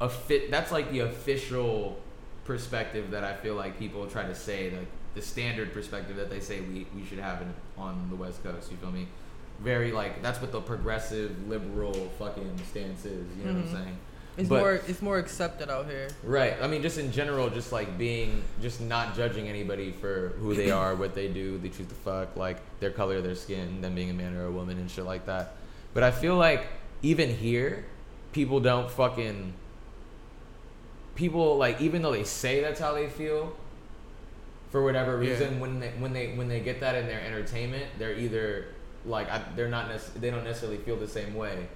a 0.02 0.10
fit. 0.10 0.52
That's 0.52 0.74
like 0.74 0.92
the 0.92 1.00
official 1.00 1.98
perspective 2.44 3.12
that 3.12 3.24
I 3.24 3.36
feel 3.36 3.56
like 3.56 3.80
people 3.80 4.06
try 4.08 4.24
to 4.24 4.36
say, 4.36 4.72
like 4.72 4.88
the 5.14 5.22
standard 5.22 5.72
perspective 5.72 6.18
that 6.18 6.30
they 6.30 6.42
say 6.42 6.60
we, 6.60 6.86
we 6.94 7.06
should 7.06 7.20
have 7.20 7.42
in, 7.42 7.54
on 7.78 8.10
the 8.10 8.18
West 8.18 8.44
Coast. 8.44 8.72
You 8.72 8.78
feel 8.78 8.92
me? 8.92 9.08
Very 9.62 9.92
like 9.92 10.22
that's 10.22 10.40
what 10.42 10.52
the 10.52 10.62
progressive 10.62 11.48
liberal 11.48 11.94
fucking 12.20 12.60
stance 12.70 13.06
is. 13.06 13.26
You 13.38 13.46
know 13.46 13.54
what 13.54 13.64
Mhm. 13.66 13.70
I'm 13.70 13.74
saying? 13.84 13.98
It's 14.38 14.50
But- 14.50 14.60
more 14.60 14.74
it's 14.74 15.02
more 15.02 15.18
accepted 15.18 15.70
out 15.70 15.86
here. 15.88 16.10
Right. 16.24 16.56
I 16.62 16.68
mean, 16.68 16.82
just 16.82 16.98
in 16.98 17.12
general, 17.12 17.50
just 17.50 17.72
like 17.72 17.98
being, 17.98 18.44
just 18.62 18.82
not 18.82 19.16
judging 19.16 19.48
anybody 19.48 19.92
for 19.94 20.34
who 20.40 20.54
they 20.54 20.72
are, 20.72 20.94
what 20.94 21.16
they 21.16 21.30
do, 21.30 21.58
they 21.58 21.70
choose 21.70 21.88
to 21.88 21.96
fuck, 21.96 22.36
like 22.36 22.58
their 22.82 22.92
color, 22.92 23.22
their 23.22 23.36
skin, 23.36 23.80
them 23.82 23.96
being 23.96 24.10
a 24.10 24.14
man 24.14 24.36
or 24.36 24.46
a 24.46 24.52
woman 24.52 24.78
and 24.78 24.92
shit 24.92 25.06
like 25.06 25.26
that. 25.26 25.56
But 25.94 26.04
I 26.04 26.12
feel 26.12 26.36
like 26.36 26.68
even 27.02 27.30
here, 27.30 27.86
people 28.34 28.60
don't 28.60 28.92
fucking. 28.92 29.54
People 31.16 31.56
like 31.58 31.80
even 31.80 32.02
though 32.02 32.12
they 32.12 32.26
say 32.26 32.60
that's 32.62 32.80
how 32.80 32.94
they 32.94 33.08
feel, 33.08 33.56
for 34.70 34.84
whatever 34.84 35.24
Yeah. 35.24 35.30
reason, 35.32 35.62
when 35.62 35.80
they 35.80 35.92
when 35.98 36.12
they 36.12 36.34
when 36.34 36.50
they 36.50 36.60
get 36.60 36.82
that 36.82 36.96
in 36.96 37.08
their 37.08 37.22
entertainment, 37.22 37.86
they're 37.98 38.14
either 38.16 38.66
like 39.06 39.30
I, 39.30 39.42
they're 39.56 39.68
not 39.70 39.88
nec- 39.90 40.14
they 40.16 40.30
don't 40.32 40.44
necessarily 40.44 40.78
feel 40.78 40.96
the 40.98 41.08
same 41.08 41.34
way 41.36 41.68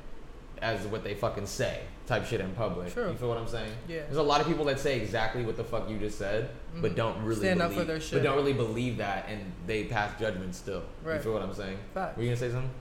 as 0.62 0.86
what 0.88 1.04
they 1.04 1.14
fucking 1.16 1.46
say 1.46 1.80
type 2.06 2.26
shit 2.26 2.42
in 2.42 2.52
public. 2.54 2.92
True. 2.94 3.10
You 3.12 3.16
feel 3.16 3.30
what 3.30 3.38
I'm 3.38 3.48
saying? 3.48 3.72
Yeah. 3.88 4.00
There's 4.02 4.18
a 4.18 4.24
lot 4.24 4.42
of 4.42 4.48
people 4.48 4.66
that 4.66 4.80
say 4.80 5.00
exactly 5.00 5.44
what 5.44 5.56
the 5.58 5.64
fuck 5.64 5.90
you 5.90 5.98
just 6.00 6.18
said, 6.18 6.50
but 6.82 6.92
Mhm. 6.94 6.96
don't 6.96 7.24
really 7.24 7.40
Stand 7.42 7.62
up 7.62 7.70
believe, 7.70 7.82
for 7.82 7.86
their 8.00 8.00
but 8.12 8.24
don't 8.24 8.36
really 8.36 8.54
believe 8.54 8.98
that, 8.98 9.28
and 9.30 9.52
they 9.68 9.86
pass 9.86 10.20
judgment 10.20 10.56
still. 10.56 10.84
You 11.06 11.20
feel 11.20 11.34
what 11.34 11.44
I'm 11.44 11.54
saying? 11.54 11.78
Facts. 11.94 12.18
Were 12.18 12.24
you 12.24 12.30
gonna 12.30 12.38
say 12.38 12.50
something? 12.52 12.72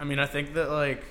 I 0.00 0.04
mean, 0.04 0.18
I 0.18 0.26
think 0.26 0.54
that 0.54 0.70
like, 0.70 1.04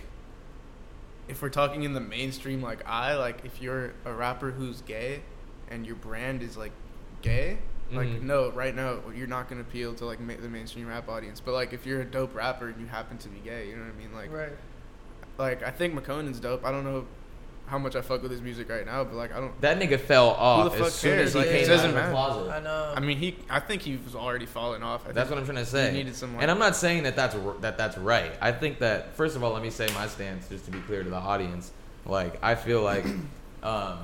if 1.30 1.42
we're 1.42 1.50
talking 1.50 1.84
in 1.84 1.94
the 1.94 2.00
mainstream, 2.02 2.62
like 2.62 2.86
I 2.86 3.16
like, 3.16 3.46
if 3.46 3.62
you're 3.62 3.94
a 4.06 4.12
rapper 4.12 4.52
who's 4.52 4.82
gay, 4.82 5.22
and 5.70 5.86
your 5.86 5.96
brand 5.96 6.42
is 6.42 6.58
like 6.58 6.74
gay, 7.22 7.60
like 7.94 8.08
Mhm. 8.10 8.22
no, 8.24 8.50
right 8.52 8.76
now 8.76 9.00
you're 9.16 9.28
not 9.28 9.50
gonna 9.50 9.62
appeal 9.62 9.94
to 9.96 10.06
like 10.06 10.20
ma- 10.20 10.34
the 10.42 10.50
mainstream 10.50 10.88
rap 10.88 11.10
audience. 11.10 11.40
But 11.40 11.54
like, 11.54 11.74
if 11.74 11.86
you're 11.86 12.02
a 12.02 12.06
dope 12.06 12.36
rapper 12.36 12.68
and 12.70 12.80
you 12.80 12.88
happen 12.88 13.18
to 13.20 13.30
be 13.30 13.40
gay, 13.40 13.68
you 13.70 13.76
know 13.76 13.84
what 13.84 13.94
I 13.94 13.98
mean? 13.98 14.14
Like, 14.14 14.32
Right. 14.34 14.58
like 15.38 15.64
I 15.64 15.72
think 15.72 15.94
Makonnen's 15.94 16.40
dope. 16.40 16.66
I 16.66 16.72
don't 16.72 16.84
know 16.84 17.06
how 17.68 17.78
much 17.78 17.96
I 17.96 18.02
fuck 18.02 18.22
with 18.22 18.32
his 18.32 18.42
music 18.42 18.70
right 18.70 18.86
now, 18.86 19.04
but 19.06 19.16
like 19.16 19.34
I 19.34 19.40
don't. 19.40 19.60
That 19.62 19.80
nigga 19.80 19.98
fell 20.00 20.30
off 20.32 20.64
Who 20.64 20.70
the 20.72 20.78
fuck 20.78 20.88
as 20.88 20.94
soon 20.96 21.14
cares? 21.16 21.28
as 21.28 21.34
he 21.34 21.40
Like, 21.40 21.48
it 21.48 21.52
came 21.52 21.64
out 21.64 21.68
doesn't 21.68 21.90
of 21.90 21.96
the 21.96 22.02
matter. 22.02 22.12
closet. 22.12 22.52
I 22.52 22.60
know. 22.60 22.94
I 22.98 23.00
mean, 23.00 23.18
he. 23.18 23.38
I 23.50 23.60
think 23.62 23.82
he 23.82 23.98
was 24.04 24.14
already 24.16 24.46
falling 24.46 24.84
off. 24.84 25.08
I 25.08 25.14
That's 25.14 25.30
what 25.30 25.40
I'm 25.40 25.46
trying 25.46 25.56
to 25.58 25.62
he 25.64 25.70
say. 25.70 25.94
needed 25.94 26.16
some. 26.16 26.34
Like, 26.34 26.42
and 26.42 26.52
I'm 26.52 26.60
not 26.60 26.76
saying 26.76 27.04
that 27.04 27.16
that's 27.16 27.36
r- 27.36 27.56
that 27.62 27.78
that's 27.78 27.98
right. 27.98 28.34
I 28.42 28.52
think 28.52 28.80
that 28.80 29.16
first 29.16 29.36
of 29.38 29.44
all, 29.44 29.54
let 29.54 29.62
me 29.64 29.70
say 29.70 29.88
my 29.94 30.08
stance 30.08 30.50
just 30.50 30.66
to 30.66 30.72
be 30.72 30.80
clear 30.82 31.04
to 31.04 31.10
the 31.10 31.16
audience. 31.16 31.72
Like 32.06 32.38
I 32.44 32.56
feel 32.56 32.82
like, 32.82 33.06
um, 33.64 34.00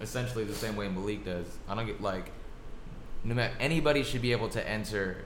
essentially 0.00 0.42
the 0.44 0.54
same 0.54 0.74
way 0.74 0.88
Malik 0.88 1.24
does. 1.24 1.46
I 1.68 1.74
don't 1.76 1.86
get 1.86 2.00
like, 2.02 2.32
no 3.24 3.34
matter 3.34 3.54
anybody 3.60 4.02
should 4.02 4.22
be 4.22 4.32
able 4.32 4.48
to 4.50 4.68
enter 4.68 5.24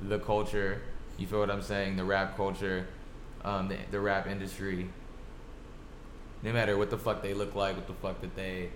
the 0.00 0.18
culture. 0.18 0.80
You 1.16 1.26
feel 1.26 1.40
what 1.40 1.50
I'm 1.50 1.62
saying? 1.62 1.96
The 1.96 2.04
rap 2.04 2.36
culture, 2.36 2.86
um, 3.44 3.68
the, 3.68 3.76
the 3.90 4.00
rap 4.00 4.26
industry. 4.26 4.88
No 6.42 6.52
matter 6.52 6.78
what 6.78 6.90
the 6.90 6.98
fuck 6.98 7.22
they 7.22 7.34
look 7.34 7.54
like, 7.54 7.76
what 7.76 7.88
the 7.88 7.94
fuck 7.94 8.20
that 8.20 8.36
they, 8.36 8.70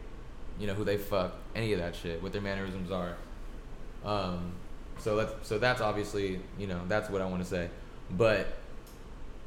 you 0.58 0.66
know, 0.66 0.74
who 0.74 0.84
they 0.84 0.96
fuck, 0.96 1.34
any 1.54 1.72
of 1.72 1.78
that 1.78 1.94
shit, 1.94 2.20
what 2.20 2.32
their 2.32 2.42
mannerisms 2.42 2.90
are. 2.90 3.16
Um, 4.04 4.52
so 4.98 5.16
that's 5.16 5.48
so 5.48 5.58
that's 5.58 5.80
obviously 5.80 6.40
you 6.58 6.66
know 6.66 6.80
that's 6.88 7.08
what 7.08 7.22
I 7.22 7.26
want 7.26 7.42
to 7.42 7.48
say, 7.48 7.68
but 8.10 8.46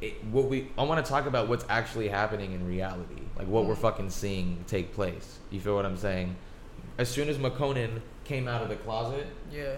it, 0.01 0.23
what 0.25 0.45
we 0.45 0.69
I 0.77 0.83
want 0.83 1.05
to 1.05 1.09
talk 1.09 1.25
about 1.25 1.47
what's 1.47 1.65
actually 1.69 2.07
happening 2.07 2.53
in 2.53 2.67
reality, 2.67 3.21
like 3.37 3.47
what 3.47 3.65
we're 3.65 3.75
fucking 3.75 4.09
seeing 4.09 4.63
take 4.67 4.93
place. 4.93 5.39
You 5.51 5.59
feel 5.59 5.75
what 5.75 5.85
I'm 5.85 5.97
saying? 5.97 6.35
As 6.97 7.09
soon 7.09 7.29
as 7.29 7.37
Makonnen 7.37 8.01
came 8.25 8.47
out 8.47 8.61
of 8.61 8.69
the 8.69 8.75
closet, 8.75 9.27
Yeah. 9.51 9.75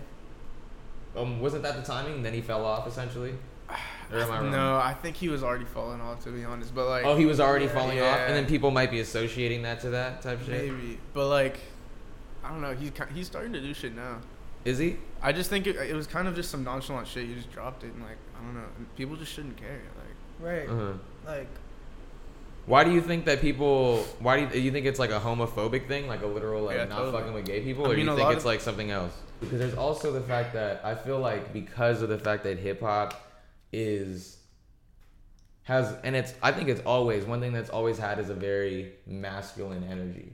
um, 1.16 1.40
wasn't 1.40 1.64
that 1.64 1.76
the 1.76 1.82
timing? 1.84 2.24
Then 2.24 2.34
he 2.34 2.42
fell 2.42 2.66
off 2.66 2.88
essentially. 2.88 3.36
Or 4.10 4.20
am 4.20 4.32
I 4.32 4.40
wrong? 4.40 4.52
No, 4.52 4.78
I 4.78 4.94
think 4.94 5.18
he 5.18 5.28
was 5.28 5.44
already 5.44 5.66
falling 5.66 6.00
off 6.00 6.24
to 6.24 6.30
be 6.30 6.46
honest. 6.46 6.74
But 6.74 6.88
like, 6.88 7.04
Oh, 7.04 7.18
he 7.18 7.26
was 7.26 7.42
already 7.42 7.66
Yeah. 7.66 7.74
falling 7.74 8.00
off, 8.00 8.18
and 8.20 8.34
then 8.34 8.46
people 8.46 8.72
might 8.72 8.90
be 8.90 9.02
associating 9.02 9.64
that 9.64 9.82
to 9.82 9.90
that 9.90 10.22
type 10.22 10.40
shit. 10.46 10.72
maybe. 10.72 10.98
But 11.14 11.28
like, 11.28 11.60
I 12.42 12.48
don't 12.50 12.62
know. 12.62 12.74
He's 12.74 12.92
ki- 12.92 13.14
he's 13.14 13.28
starting 13.28 13.52
to 13.52 13.60
do 13.60 13.74
shit 13.74 13.94
now. 13.94 14.20
Is 14.64 14.78
he? 14.78 14.96
I 15.22 15.34
just 15.34 15.50
think 15.50 15.68
it, 15.68 15.76
it 15.76 15.94
was 15.94 16.08
kind 16.08 16.26
of 16.30 16.36
just 16.36 16.50
some 16.50 16.64
nonchalant 16.64 17.06
shit. 17.08 17.28
You 17.28 17.36
just 17.36 17.52
dropped 17.52 17.84
it, 17.84 17.92
and 17.94 18.02
like, 18.02 18.16
I 18.40 18.46
don't 18.46 18.54
know. 18.56 18.64
People 18.96 19.18
just 19.18 19.34
shouldn't 19.34 19.58
care. 19.58 19.82
Like, 19.98 20.50
Right. 20.52 20.70
Uh-huh. 20.70 20.94
Like, 21.26 21.48
Why 22.68 22.84
do 22.84 22.92
you 22.92 23.02
think 23.02 23.26
that 23.26 23.40
people? 23.42 24.04
Why 24.20 24.46
do 24.46 24.58
you, 24.58 24.64
you 24.66 24.72
think 24.72 24.86
it's 24.86 25.00
like 25.00 25.10
a 25.10 25.20
homophobic 25.20 25.88
thing, 25.88 26.08
like 26.08 26.22
a 26.22 26.28
literal 26.28 26.64
like 26.64 26.76
Yeah, 26.76 26.84
not 26.86 26.98
totally. 26.98 27.14
fucking 27.18 27.34
with 27.34 27.46
gay 27.46 27.62
people, 27.62 27.86
I 27.86 27.90
or 27.90 27.96
do 27.96 28.02
you 28.02 28.16
think 28.16 28.30
it's 28.30 28.40
of- 28.40 28.46
like 28.46 28.62
something 28.62 28.92
else? 28.92 29.14
Because 29.40 29.60
there's 29.60 29.76
also 29.76 30.12
the 30.12 30.22
fact 30.22 30.54
that 30.54 30.82
I 30.84 30.94
feel 30.96 31.20
like 31.20 31.54
because 31.54 32.02
of 32.02 32.10
the 32.10 32.20
fact 32.20 32.44
that 32.44 32.58
hip 32.60 32.82
hop 32.82 33.14
is 33.72 34.38
has 35.64 35.96
and 36.04 36.16
it's 36.16 36.34
I 36.44 36.52
think 36.52 36.70
it's 36.70 36.82
always 36.86 37.24
one 37.26 37.40
thing 37.40 37.54
that's 37.54 37.70
always 37.70 37.98
had 37.98 38.20
is 38.20 38.30
a 38.30 38.34
very 38.34 38.94
masculine 39.06 39.84
energy. 39.90 40.34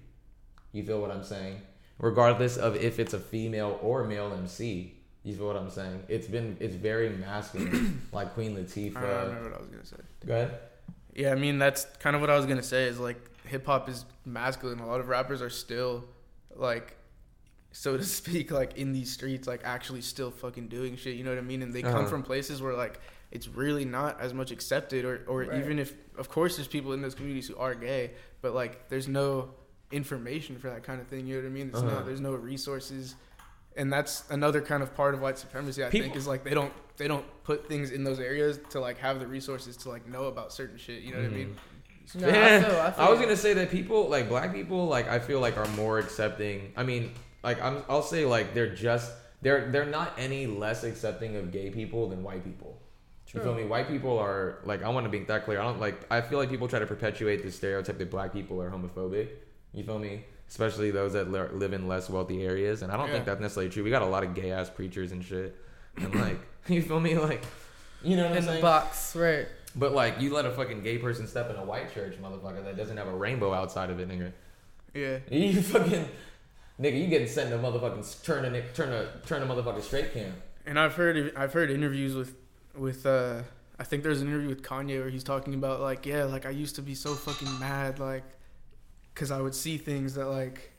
You 0.72 0.84
feel 0.84 1.02
what 1.02 1.12
I'm 1.12 1.24
saying? 1.24 1.62
Regardless 2.00 2.58
of 2.58 2.76
if 2.76 2.98
it's 2.98 3.14
a 3.14 3.20
female 3.20 3.78
or 3.84 4.06
male 4.06 4.34
MC, 4.34 4.96
you 5.24 5.36
feel 5.36 5.48
what 5.48 5.56
I'm 5.56 5.70
saying? 5.70 6.04
It's 6.08 6.28
been 6.28 6.58
it's 6.60 6.76
very 6.76 7.10
masculine, 7.10 8.02
like 8.12 8.34
Queen 8.34 8.56
Latifah. 8.56 8.98
I 8.98 9.24
remember 9.26 9.50
what 9.50 9.58
I 9.58 9.62
was 9.62 9.68
gonna 9.70 9.86
say. 9.86 9.98
Go 10.26 10.34
ahead. 10.34 10.60
Yeah, 11.16 11.32
I 11.32 11.36
mean 11.36 11.60
that's 11.60 11.86
kind 12.00 12.16
of 12.16 12.22
what 12.22 12.30
I 12.30 12.36
was 12.38 12.46
gonna 12.46 12.64
say. 12.64 12.86
Is 12.86 13.00
like 13.00 13.18
hip 13.46 13.66
hop 13.66 13.88
is 13.90 14.06
masculine. 14.26 14.80
A 14.80 14.88
lot 14.88 15.00
of 15.00 15.08
rappers 15.10 15.42
are 15.42 15.50
still 15.50 16.04
like, 16.56 16.96
so 17.72 17.98
to 17.98 18.04
speak, 18.20 18.52
like 18.52 18.78
in 18.78 18.94
these 18.94 19.12
streets, 19.12 19.48
like 19.48 19.62
actually 19.64 20.02
still 20.02 20.32
fucking 20.32 20.68
doing 20.70 20.96
shit. 20.96 21.16
You 21.16 21.24
know 21.24 21.32
what 21.32 21.40
I 21.40 21.42
mean? 21.42 21.62
And 21.62 21.74
they 21.74 21.82
come 21.82 21.96
Uh-huh. 21.96 22.08
from 22.08 22.24
places 22.24 22.62
where 22.62 22.74
like 22.74 23.00
it's 23.32 23.48
really 23.48 23.86
not 23.86 24.20
as 24.22 24.34
much 24.34 24.52
accepted, 24.52 25.06
or 25.06 25.22
or 25.28 25.44
Right. 25.44 25.60
even 25.60 25.80
if 25.80 25.94
of 26.18 26.30
course 26.30 26.56
there's 26.56 26.68
people 26.68 26.94
in 26.94 27.02
those 27.02 27.16
communities 27.16 27.48
who 27.48 27.56
are 27.58 27.76
gay, 27.76 28.12
but 28.42 28.54
like 28.54 28.90
there's 28.90 29.08
no 29.08 29.50
information 29.92 30.58
for 30.58 30.70
that 30.72 30.84
kind 30.84 31.00
of 31.00 31.08
thing. 31.08 31.28
You 31.28 31.36
know 31.36 31.42
what 31.44 31.48
I 31.48 31.52
mean? 31.52 31.68
It's 31.70 31.78
Uh-huh. 31.80 31.92
not. 31.96 32.06
There's 32.06 32.22
no 32.22 32.34
resources. 32.34 33.16
And 33.76 33.92
that's 33.92 34.24
another 34.30 34.62
kind 34.62 34.84
of 34.84 34.96
part 34.96 35.14
of 35.14 35.22
white 35.22 35.38
supremacy. 35.38 35.84
I 35.84 35.90
think 35.90 36.16
is 36.16 36.28
like 36.28 36.44
they 36.44 36.54
don't 36.54 36.74
they 36.98 37.08
don't 37.08 37.26
put 37.44 37.68
things 37.68 37.92
in 37.92 38.04
those 38.04 38.20
areas 38.20 38.60
to 38.70 38.80
like 38.80 38.98
have 39.00 39.20
the 39.20 39.28
resources 39.28 39.76
to 39.78 39.90
like 39.90 40.08
know 40.08 40.26
about 40.26 40.54
certain 40.54 40.78
shit. 40.78 41.02
You 41.02 41.14
know 41.14 41.20
what 41.20 41.26
I 41.26 41.30
mean? 41.30 41.56
Mm. 42.16 42.22
no, 42.22 42.28
Yeah, 42.28 42.34
I 42.34 42.62
feel, 42.62 42.80
I 42.80 42.92
feel 42.92 43.06
I 43.06 43.10
was 43.10 43.20
gonna 43.20 43.36
say 43.36 43.54
that 43.54 43.72
people 43.72 44.10
like 44.10 44.30
black 44.30 44.54
people 44.54 44.88
like 44.88 45.08
I 45.08 45.20
feel 45.20 45.40
like 45.40 45.58
are 45.58 45.68
more 45.70 46.00
accepting. 46.00 46.72
I 46.78 46.84
mean, 46.84 47.14
like 47.44 47.62
I'm 47.62 47.84
I'll 47.90 48.04
say 48.04 48.26
like 48.26 48.54
they're 48.54 48.74
just 48.74 49.12
they're 49.42 49.72
they're 49.72 49.86
not 49.86 50.14
any 50.18 50.46
less 50.46 50.84
accepting 50.84 51.36
of 51.36 51.52
gay 51.52 51.70
people 51.70 52.10
than 52.10 52.24
white 52.24 52.44
people. 52.44 52.80
You 53.34 53.42
feel 53.42 53.56
me? 53.56 53.66
White 53.66 53.88
people 53.88 54.20
are 54.20 54.60
like 54.64 54.84
I 54.84 54.90
want 54.90 55.06
to 55.06 55.10
be 55.10 55.20
that 55.26 55.46
clear. 55.46 55.60
I 55.60 55.64
don't 55.64 55.80
like 55.80 56.06
I 56.12 56.22
feel 56.22 56.38
like 56.38 56.50
people 56.50 56.68
try 56.68 56.78
to 56.78 56.86
perpetuate 56.86 57.42
the 57.42 57.52
stereotype 57.52 57.98
that 57.98 58.12
black 58.12 58.32
people 58.32 58.62
are 58.62 58.70
homophobic. 58.70 59.30
You 59.74 59.84
feel 59.84 59.98
me? 59.98 60.24
Especially 60.50 60.92
those 60.92 61.14
that 61.14 61.32
li- 61.32 61.50
live 61.52 61.74
in 61.74 61.88
less 61.88 62.10
wealthy 62.10 62.44
areas, 62.44 62.84
and 62.84 62.92
I 62.92 62.98
don't 62.98 63.10
think 63.10 63.26
that's 63.26 63.42
necessarily 63.42 63.72
true. 63.72 63.84
We 63.84 63.90
got 63.90 64.04
a 64.04 64.08
lot 64.08 64.24
of 64.24 64.36
gay 64.36 64.52
ass 64.52 64.70
preachers 64.70 65.12
and 65.12 65.24
shit, 65.24 65.56
and 65.98 66.14
like 66.22 66.40
you 66.68 66.82
feel 66.82 67.00
me? 67.00 67.18
Like 67.18 67.44
you 68.04 68.18
know 68.18 68.24
what 68.24 68.32
I'm 68.34 68.38
in 68.38 68.46
the 68.46 68.52
saying? 68.52 68.62
box, 68.62 69.16
right? 69.16 69.48
But 69.76 69.94
like, 69.94 70.22
you 70.22 70.32
let 70.34 70.46
a 70.46 70.52
fucking 70.52 70.84
gay 70.84 71.00
person 71.00 71.26
step 71.26 71.50
in 71.50 71.56
a 71.56 71.64
white 71.64 71.92
church, 71.94 72.22
motherfucker, 72.22 72.64
that 72.64 72.78
doesn't 72.78 72.98
have 72.98 73.08
a 73.08 73.16
rainbow 73.16 73.54
outside 73.54 73.90
of 73.90 74.00
it, 74.00 74.08
nigga. 74.08 74.32
Yeah. 74.94 75.18
You 75.32 75.62
fucking, 75.64 76.08
nigga, 76.80 77.02
you 77.02 77.08
getting 77.08 77.28
sent 77.28 77.50
to 77.50 77.58
motherfucking 77.58 78.24
turn 78.24 78.46
a 78.46 78.62
turn 78.74 78.94
a 78.94 79.08
turn 79.26 79.42
a 79.42 79.46
motherfucking 79.48 79.82
straight 79.82 80.14
camp. 80.14 80.36
And 80.66 80.80
I've 80.80 80.94
heard 80.94 81.34
I've 81.36 81.54
heard 81.54 81.72
interviews 81.72 82.14
with 82.14 82.36
with 82.78 83.06
uh 83.06 83.42
I 83.80 83.84
think 83.84 84.04
there's 84.04 84.22
an 84.22 84.28
interview 84.28 84.50
with 84.50 84.62
Kanye 84.62 85.00
where 85.00 85.10
he's 85.10 85.24
talking 85.24 85.56
about 85.56 85.82
like 85.82 86.06
yeah 86.06 86.26
like 86.26 86.46
I 86.46 86.52
used 86.52 86.76
to 86.76 86.82
be 86.82 86.94
so 86.94 87.16
fucking 87.16 87.60
mad 87.60 88.00
like 88.00 88.24
because 89.14 89.32
I 89.32 89.40
would 89.42 89.56
see 89.56 89.78
things 89.78 90.16
that 90.16 90.26
like 90.28 90.72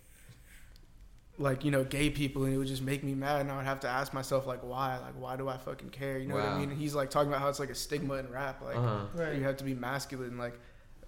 like 1.38 1.64
you 1.64 1.70
know 1.70 1.82
gay 1.82 2.10
people 2.10 2.44
and 2.44 2.54
it 2.54 2.58
would 2.58 2.68
just 2.68 2.82
make 2.82 3.02
me 3.02 3.12
mad 3.14 3.40
and 3.40 3.50
I 3.50 3.56
would 3.56 3.64
have 3.64 3.80
to 3.80 3.88
ask 3.88 4.14
myself 4.14 4.46
like 4.46 4.60
why 4.62 4.98
like 4.98 5.14
why 5.18 5.34
do 5.36 5.48
I 5.48 5.56
fucking 5.56 5.90
care 5.90 6.16
you 6.18 6.28
know 6.28 6.36
what 6.36 6.44
I 6.44 6.58
mean 6.58 6.70
and 6.70 6.78
he's 6.78 6.94
like 6.94 7.10
talking 7.10 7.28
about 7.28 7.40
how 7.40 7.48
it's 7.48 7.58
like 7.58 7.70
a 7.70 7.74
stigma 7.74 8.14
in 8.14 8.30
rap 8.30 8.62
like 8.62 8.76
Uh-huh. 8.76 9.06
Right. 9.14 9.36
you 9.36 9.42
have 9.42 9.56
to 9.56 9.64
be 9.64 9.74
masculine 9.74 10.38
like 10.38 10.56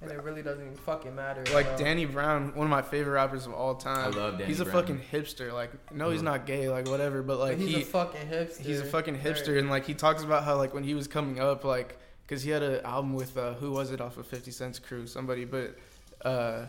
And 0.01 0.11
it 0.11 0.21
really 0.25 0.43
doesn't 0.43 0.63
even 0.65 0.77
fucking 0.79 1.15
matter. 1.15 1.45
like 1.55 1.67
bro. 1.69 1.77
Danny 1.79 2.07
Brown, 2.07 2.53
one 2.57 2.67
of 2.67 2.71
my 2.71 2.83
favorite 2.83 3.13
rappers 3.13 3.47
of 3.47 3.53
all 3.55 3.77
time. 3.77 4.13
I 4.13 4.17
love 4.17 4.33
Danny 4.39 4.47
He's 4.47 4.59
a 4.61 4.65
Brown. 4.65 4.77
fucking 4.83 5.01
hipster. 5.13 5.53
Like, 5.53 5.71
no, 5.93 6.11
he's 6.11 6.21
Mhm. 6.23 6.25
not 6.25 6.45
gay, 6.47 6.69
like 6.69 6.87
whatever, 6.89 7.23
but 7.23 7.39
like 7.39 7.57
he's 7.59 7.75
he, 7.77 7.83
a 7.83 7.85
fucking 7.85 8.27
hipster. 8.29 8.61
he's 8.61 8.81
a 8.81 8.85
fucking 8.85 9.17
hipster, 9.19 9.49
Right. 9.55 9.59
and 9.59 9.71
like 9.71 9.87
he 9.87 9.95
talks 9.95 10.23
about 10.25 10.43
how 10.45 10.57
like 10.57 10.75
when 10.75 10.83
he 10.85 10.95
was 10.95 11.07
coming 11.09 11.39
up, 11.41 11.63
like 11.65 11.97
because 12.27 12.43
he 12.43 12.51
had 12.51 12.63
an 12.65 12.85
album 12.85 13.15
with 13.15 13.39
uh, 13.39 13.55
who 13.55 13.71
was 13.71 13.91
it 13.93 14.01
off 14.03 14.17
of 14.19 14.27
Fifty 14.27 14.51
Cent's 14.51 14.79
crew, 14.81 15.07
somebody, 15.07 15.45
but 15.47 15.77
uh, 16.25 16.67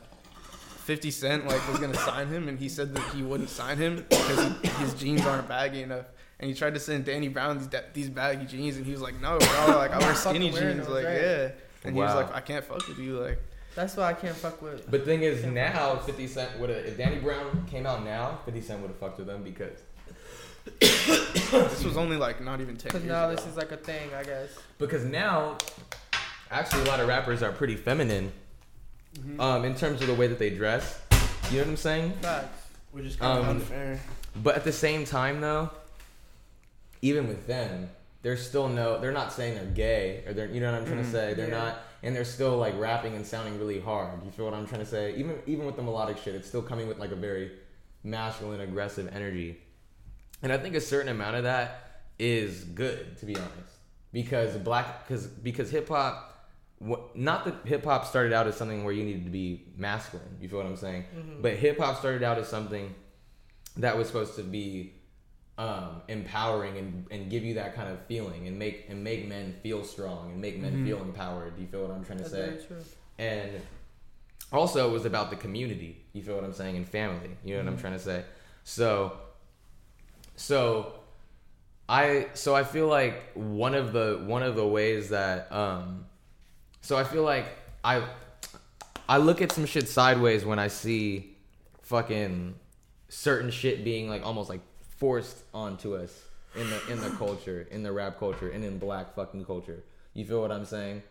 Fifty 0.87 1.11
Cent 1.11 1.45
like 1.45 1.67
was 1.69 1.79
gonna 1.79 1.93
sign 1.97 2.27
him, 2.27 2.47
and 2.47 2.57
he 2.57 2.69
said 2.69 2.95
that 2.95 3.03
he 3.13 3.21
wouldn't 3.21 3.49
sign 3.49 3.77
him 3.77 4.05
because 4.09 4.39
his 4.77 4.93
jeans 4.93 5.25
aren't 5.25 5.45
baggy 5.49 5.81
enough. 5.83 6.05
And 6.39 6.49
he 6.49 6.55
tried 6.55 6.75
to 6.75 6.79
send 6.79 7.03
Danny 7.03 7.27
Brown 7.27 7.57
these, 7.57 7.67
da- 7.67 7.89
these 7.93 8.09
baggy 8.09 8.45
jeans, 8.45 8.77
and 8.77 8.85
he 8.85 8.93
was 8.93 9.01
like, 9.01 9.19
"No, 9.19 9.37
bro, 9.37 9.75
like 9.77 9.91
I 9.91 9.99
wear 9.99 10.15
skinny 10.15 10.49
jeans, 10.49 10.85
those, 10.85 10.95
like 10.95 11.03
right. 11.05 11.21
yeah." 11.21 11.49
And 11.83 11.93
he 11.93 12.01
was 12.01 12.15
like, 12.15 12.33
"I 12.33 12.39
can't 12.39 12.63
fuck 12.63 12.87
with 12.87 12.99
you, 12.99 13.19
like." 13.19 13.37
That's 13.75 13.97
why 13.97 14.05
I 14.05 14.13
can't 14.13 14.35
fuck 14.35 14.61
with. 14.61 14.89
But 14.89 15.03
thing 15.03 15.23
is, 15.23 15.43
now 15.43 15.97
Fifty 15.97 16.25
Cent 16.25 16.57
would 16.57 16.69
have 16.69 16.85
if 16.85 16.97
Danny 16.97 17.17
Brown 17.17 17.65
came 17.69 17.85
out 17.85 18.05
now, 18.05 18.39
Fifty 18.45 18.61
Cent 18.61 18.79
would 18.81 18.87
have 18.87 18.97
fucked 18.97 19.19
with 19.19 19.29
him 19.29 19.43
because 19.43 19.77
This 20.79 21.83
was 21.83 21.97
only 21.97 22.17
like 22.17 22.41
not 22.41 22.61
even 22.61 22.77
ten 22.77 22.89
Because 22.89 23.03
years 23.03 23.11
now 23.11 23.25
ago. 23.29 23.35
this 23.35 23.45
is 23.45 23.57
like 23.57 23.71
a 23.73 23.77
thing, 23.77 24.09
I 24.17 24.23
guess. 24.23 24.49
because 24.77 25.03
now 25.03 25.57
actually 26.49 26.83
a 26.83 26.85
lot 26.85 26.99
of 27.01 27.07
rappers 27.07 27.43
are 27.43 27.51
pretty 27.51 27.75
feminine 27.75 28.31
Mm-hmm. 29.17 29.39
um, 29.41 29.65
in 29.65 29.75
terms 29.75 30.01
of 30.01 30.07
the 30.07 30.13
way 30.13 30.27
that 30.27 30.39
they 30.39 30.49
dress. 30.51 30.99
You 31.49 31.57
know 31.57 31.63
what 31.63 31.69
I'm 31.69 31.77
saying? 31.77 32.11
Facts. 32.21 32.63
which 32.91 33.05
is 33.05 33.15
kind 33.15 33.39
of 33.39 33.45
Um, 33.45 33.55
unfair. 33.57 33.99
But 34.35 34.55
at 34.55 34.63
the 34.63 34.71
same 34.71 35.05
time, 35.05 35.41
though, 35.41 35.69
even 37.01 37.27
with 37.27 37.47
them, 37.47 37.89
there's 38.21 38.45
still 38.45 38.67
no. 38.69 38.99
They're 38.99 39.11
not 39.11 39.31
saying 39.31 39.55
they're 39.55 39.65
gay, 39.65 40.23
or 40.25 40.33
they're. 40.33 40.47
You 40.47 40.59
know 40.59 40.71
what 40.71 40.81
I'm 40.81 40.85
trying 40.87 41.03
to 41.03 41.07
Mhm. 41.07 41.11
say? 41.11 41.33
They're 41.33 41.47
Yeah. 41.49 41.57
not, 41.57 41.79
and 42.03 42.15
they're 42.15 42.25
still 42.25 42.57
like 42.57 42.77
rapping 42.77 43.15
and 43.15 43.25
sounding 43.25 43.57
really 43.59 43.79
hard. 43.79 44.23
You 44.25 44.31
feel 44.31 44.45
what 44.45 44.53
I'm 44.53 44.67
trying 44.67 44.81
to 44.81 44.87
say? 44.87 45.13
Even 45.15 45.39
even 45.45 45.65
with 45.65 45.75
the 45.75 45.83
melodic 45.83 46.17
shit, 46.17 46.35
it's 46.35 46.47
still 46.47 46.61
coming 46.61 46.87
with 46.87 46.97
like 46.99 47.11
a 47.11 47.15
very 47.15 47.51
masculine, 48.03 48.61
aggressive 48.61 49.09
energy. 49.13 49.59
And 50.41 50.51
I 50.51 50.57
think 50.57 50.75
a 50.75 50.81
certain 50.81 51.09
amount 51.09 51.35
of 51.35 51.43
that 51.43 52.01
is 52.19 52.63
good, 52.63 53.17
to 53.19 53.25
be 53.25 53.35
honest, 53.35 53.73
because 54.11 54.55
black, 54.57 55.07
because 55.07 55.27
because 55.27 55.69
hip 55.71 55.87
hop. 55.89 56.26
What, 56.79 57.15
not 57.15 57.45
that 57.45 57.55
hip 57.65 57.83
hop 57.83 58.05
started 58.05 58.33
out 58.33 58.47
as 58.47 58.55
something 58.55 58.83
where 58.83 58.93
you 58.93 59.03
needed 59.03 59.25
to 59.25 59.31
be 59.31 59.65
masculine. 59.77 60.37
You 60.39 60.47
feel 60.47 60.59
what 60.59 60.67
I'm 60.67 60.75
saying? 60.75 61.05
But 61.41 61.53
hip 61.53 61.79
hop 61.79 61.97
started 61.97 62.21
out 62.23 62.37
as 62.37 62.47
something 62.47 62.93
that 63.77 63.97
was 63.97 64.07
supposed 64.07 64.35
to 64.35 64.43
be 64.43 64.93
um, 65.57 66.01
empowering 66.07 66.77
and, 66.77 67.05
and 67.09 67.29
give 67.31 67.43
you 67.43 67.55
that 67.55 67.75
kind 67.75 67.89
of 67.89 67.99
feeling 68.05 68.47
and 68.47 68.59
make 68.59 68.85
and 68.89 69.03
make 69.03 69.27
men 69.27 69.55
feel 69.63 69.83
strong 69.83 70.31
and 70.31 70.39
make 70.41 70.59
men 70.59 70.85
feel 70.85 71.01
empowered. 71.01 71.55
Do 71.55 71.61
you 71.63 71.67
feel 71.67 71.81
what 71.81 71.91
I'm 71.91 72.05
trying 72.05 72.19
to 72.19 72.23
That's 72.25 72.35
say? 72.35 72.45
very 72.45 72.63
true. 72.63 72.83
And 73.17 73.61
also 74.51 74.87
it 74.87 74.91
was 74.91 75.05
about 75.05 75.31
the 75.31 75.35
community. 75.35 76.05
You 76.13 76.21
feel 76.21 76.35
what 76.35 76.43
I'm 76.43 76.53
saying? 76.53 76.77
And 76.77 76.87
family. 76.87 77.31
You 77.43 77.55
know 77.55 77.63
what 77.63 77.73
I'm 77.73 77.79
trying 77.79 77.93
to 77.93 77.99
say? 77.99 78.23
So 78.63 79.17
so 80.35 80.93
I 81.89 82.27
so 82.33 82.53
I 82.53 82.63
feel 82.63 82.87
like 82.87 83.31
one 83.33 83.73
of 83.73 83.93
the 83.93 84.21
one 84.25 84.43
of 84.43 84.55
the 84.55 84.67
ways 84.67 85.09
that 85.09 85.51
um 85.51 86.05
so 86.87 86.95
I 86.95 87.03
feel 87.03 87.23
like 87.23 87.45
I 87.83 88.01
I 89.09 89.17
look 89.17 89.41
at 89.41 89.51
some 89.51 89.65
shit 89.65 89.89
sideways 89.89 90.45
when 90.45 90.57
I 90.57 90.69
see 90.69 91.35
fucking 91.81 92.55
certain 93.09 93.51
shit 93.51 93.83
being 93.83 94.07
like 94.07 94.25
almost 94.25 94.47
like 94.47 94.61
forced 94.95 95.43
onto 95.53 95.97
us 95.97 96.17
in 96.55 96.69
the 96.69 96.91
in 96.93 97.01
the 97.01 97.09
culture, 97.17 97.67
in 97.71 97.83
the 97.83 97.91
rap 97.91 98.17
culture, 98.17 98.49
and 98.51 98.63
in 98.63 98.79
black 98.79 99.15
fucking 99.15 99.43
culture. 99.43 99.83
You 100.13 100.23
feel 100.23 100.39
what 100.39 100.49
I'm 100.49 100.63
saying? 100.63 101.03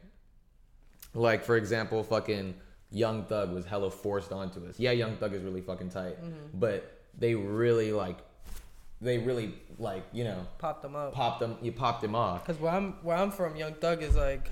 Like 1.13 1.45
for 1.45 1.59
example, 1.59 2.03
fucking 2.03 2.55
Young 2.91 3.25
Thug 3.25 3.53
was 3.53 3.67
hella 3.67 3.91
forced 3.91 4.33
onto 4.33 4.67
us. 4.67 4.81
Yeah, 4.81 4.93
Young 4.93 5.19
Thug 5.19 5.35
is 5.35 5.43
really 5.43 5.61
fucking 5.61 5.91
tight, 5.91 6.17
mm-hmm. 6.25 6.59
but 6.59 7.03
they 7.19 7.35
really 7.35 7.93
like, 7.93 8.17
they 9.03 9.19
really 9.19 9.53
like 9.79 10.05
you 10.15 10.25
know 10.25 10.47
popped 10.57 10.81
them 10.81 10.97
up. 10.97 11.13
popped 11.13 11.41
them. 11.41 11.59
You 11.61 11.73
popped 11.73 12.03
him 12.03 12.15
off. 12.15 12.47
Cause 12.47 12.59
where 12.59 12.73
I'm 12.73 12.95
where 13.03 13.19
I'm 13.19 13.31
from, 13.31 13.57
Young 13.57 13.75
Thug 13.75 14.03
is 14.03 14.17
like 14.17 14.51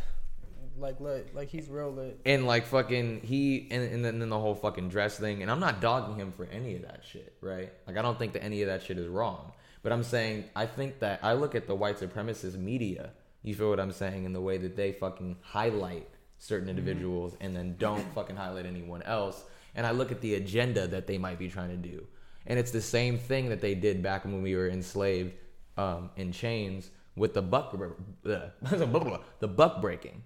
like 0.78 1.00
lit. 1.00 1.34
Like 1.34 1.48
he's 1.48 1.68
real 1.68 1.92
lit. 1.92 2.20
and 2.24 2.46
like 2.46 2.66
fucking 2.66 3.20
he 3.22 3.68
and, 3.70 3.82
and 3.82 4.04
then, 4.04 4.18
then 4.18 4.28
the 4.28 4.38
whole 4.38 4.54
fucking 4.54 4.88
dress 4.88 5.18
thing. 5.18 5.42
And 5.42 5.50
i'm 5.50 5.60
not 5.60 5.80
dogging 5.80 6.16
him 6.16 6.32
for 6.32 6.46
any 6.46 6.76
of 6.76 6.82
that 6.82 7.02
shit 7.08 7.36
right? 7.40 7.72
Like 7.86 7.96
i 7.96 8.02
don't 8.02 8.18
think 8.18 8.32
that 8.34 8.42
any 8.42 8.62
of 8.62 8.68
that 8.68 8.82
shit 8.82 8.98
is 8.98 9.08
wrong. 9.08 9.52
But 9.82 9.92
i'm 9.92 10.02
saying 10.02 10.44
i 10.56 10.66
think 10.66 11.00
that 11.00 11.20
i 11.22 11.34
look 11.34 11.54
at 11.54 11.66
the 11.66 11.74
white 11.74 11.98
supremacist 11.98 12.56
media 12.56 13.10
you 13.42 13.54
feel 13.54 13.68
what 13.68 13.80
i'm 13.80 13.92
saying 13.92 14.24
in 14.24 14.32
the 14.32 14.40
way 14.40 14.56
that 14.58 14.76
they 14.76 14.92
fucking 14.92 15.36
highlight 15.42 16.08
certain 16.38 16.68
individuals 16.68 17.36
and 17.40 17.54
then 17.54 17.76
don't 17.78 18.04
fucking 18.14 18.36
highlight 18.36 18.66
anyone 18.66 19.02
else. 19.02 19.44
And 19.74 19.86
i 19.86 19.90
look 19.90 20.12
at 20.12 20.20
the 20.20 20.34
agenda 20.34 20.86
that 20.88 21.06
they 21.06 21.18
might 21.18 21.38
be 21.38 21.48
trying 21.48 21.70
to 21.70 21.76
do. 21.76 22.06
And 22.46 22.58
it's 22.58 22.70
the 22.70 22.82
same 22.82 23.18
thing 23.18 23.48
that 23.48 23.60
they 23.60 23.74
did 23.74 24.02
back 24.02 24.24
when 24.24 24.42
we 24.42 24.54
were 24.54 24.68
enslaved 24.68 25.32
um, 25.76 26.10
in 26.16 26.30
chains 26.32 26.90
with 27.16 27.34
the 27.34 27.42
buck 27.42 27.74
the 28.22 29.48
buck 29.48 29.80
breaking 29.80 30.22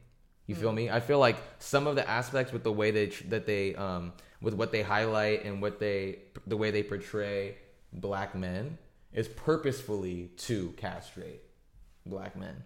you 0.48 0.54
feel 0.54 0.72
me? 0.72 0.90
I 0.90 0.98
feel 0.98 1.20
like 1.20 1.36
some 1.58 1.86
of 1.86 1.94
the 1.94 2.08
aspects 2.08 2.52
with 2.52 2.64
the 2.64 2.72
way 2.72 2.90
they 2.90 3.06
that 3.28 3.46
they 3.46 3.76
um 3.76 4.12
with 4.40 4.54
what 4.54 4.72
they 4.72 4.82
highlight 4.82 5.44
and 5.44 5.62
what 5.62 5.78
they 5.78 6.20
the 6.46 6.56
way 6.56 6.70
they 6.70 6.82
portray 6.82 7.56
black 7.92 8.34
men 8.34 8.78
is 9.12 9.28
purposefully 9.28 10.30
to 10.38 10.74
castrate 10.76 11.42
black 12.06 12.34
men 12.36 12.64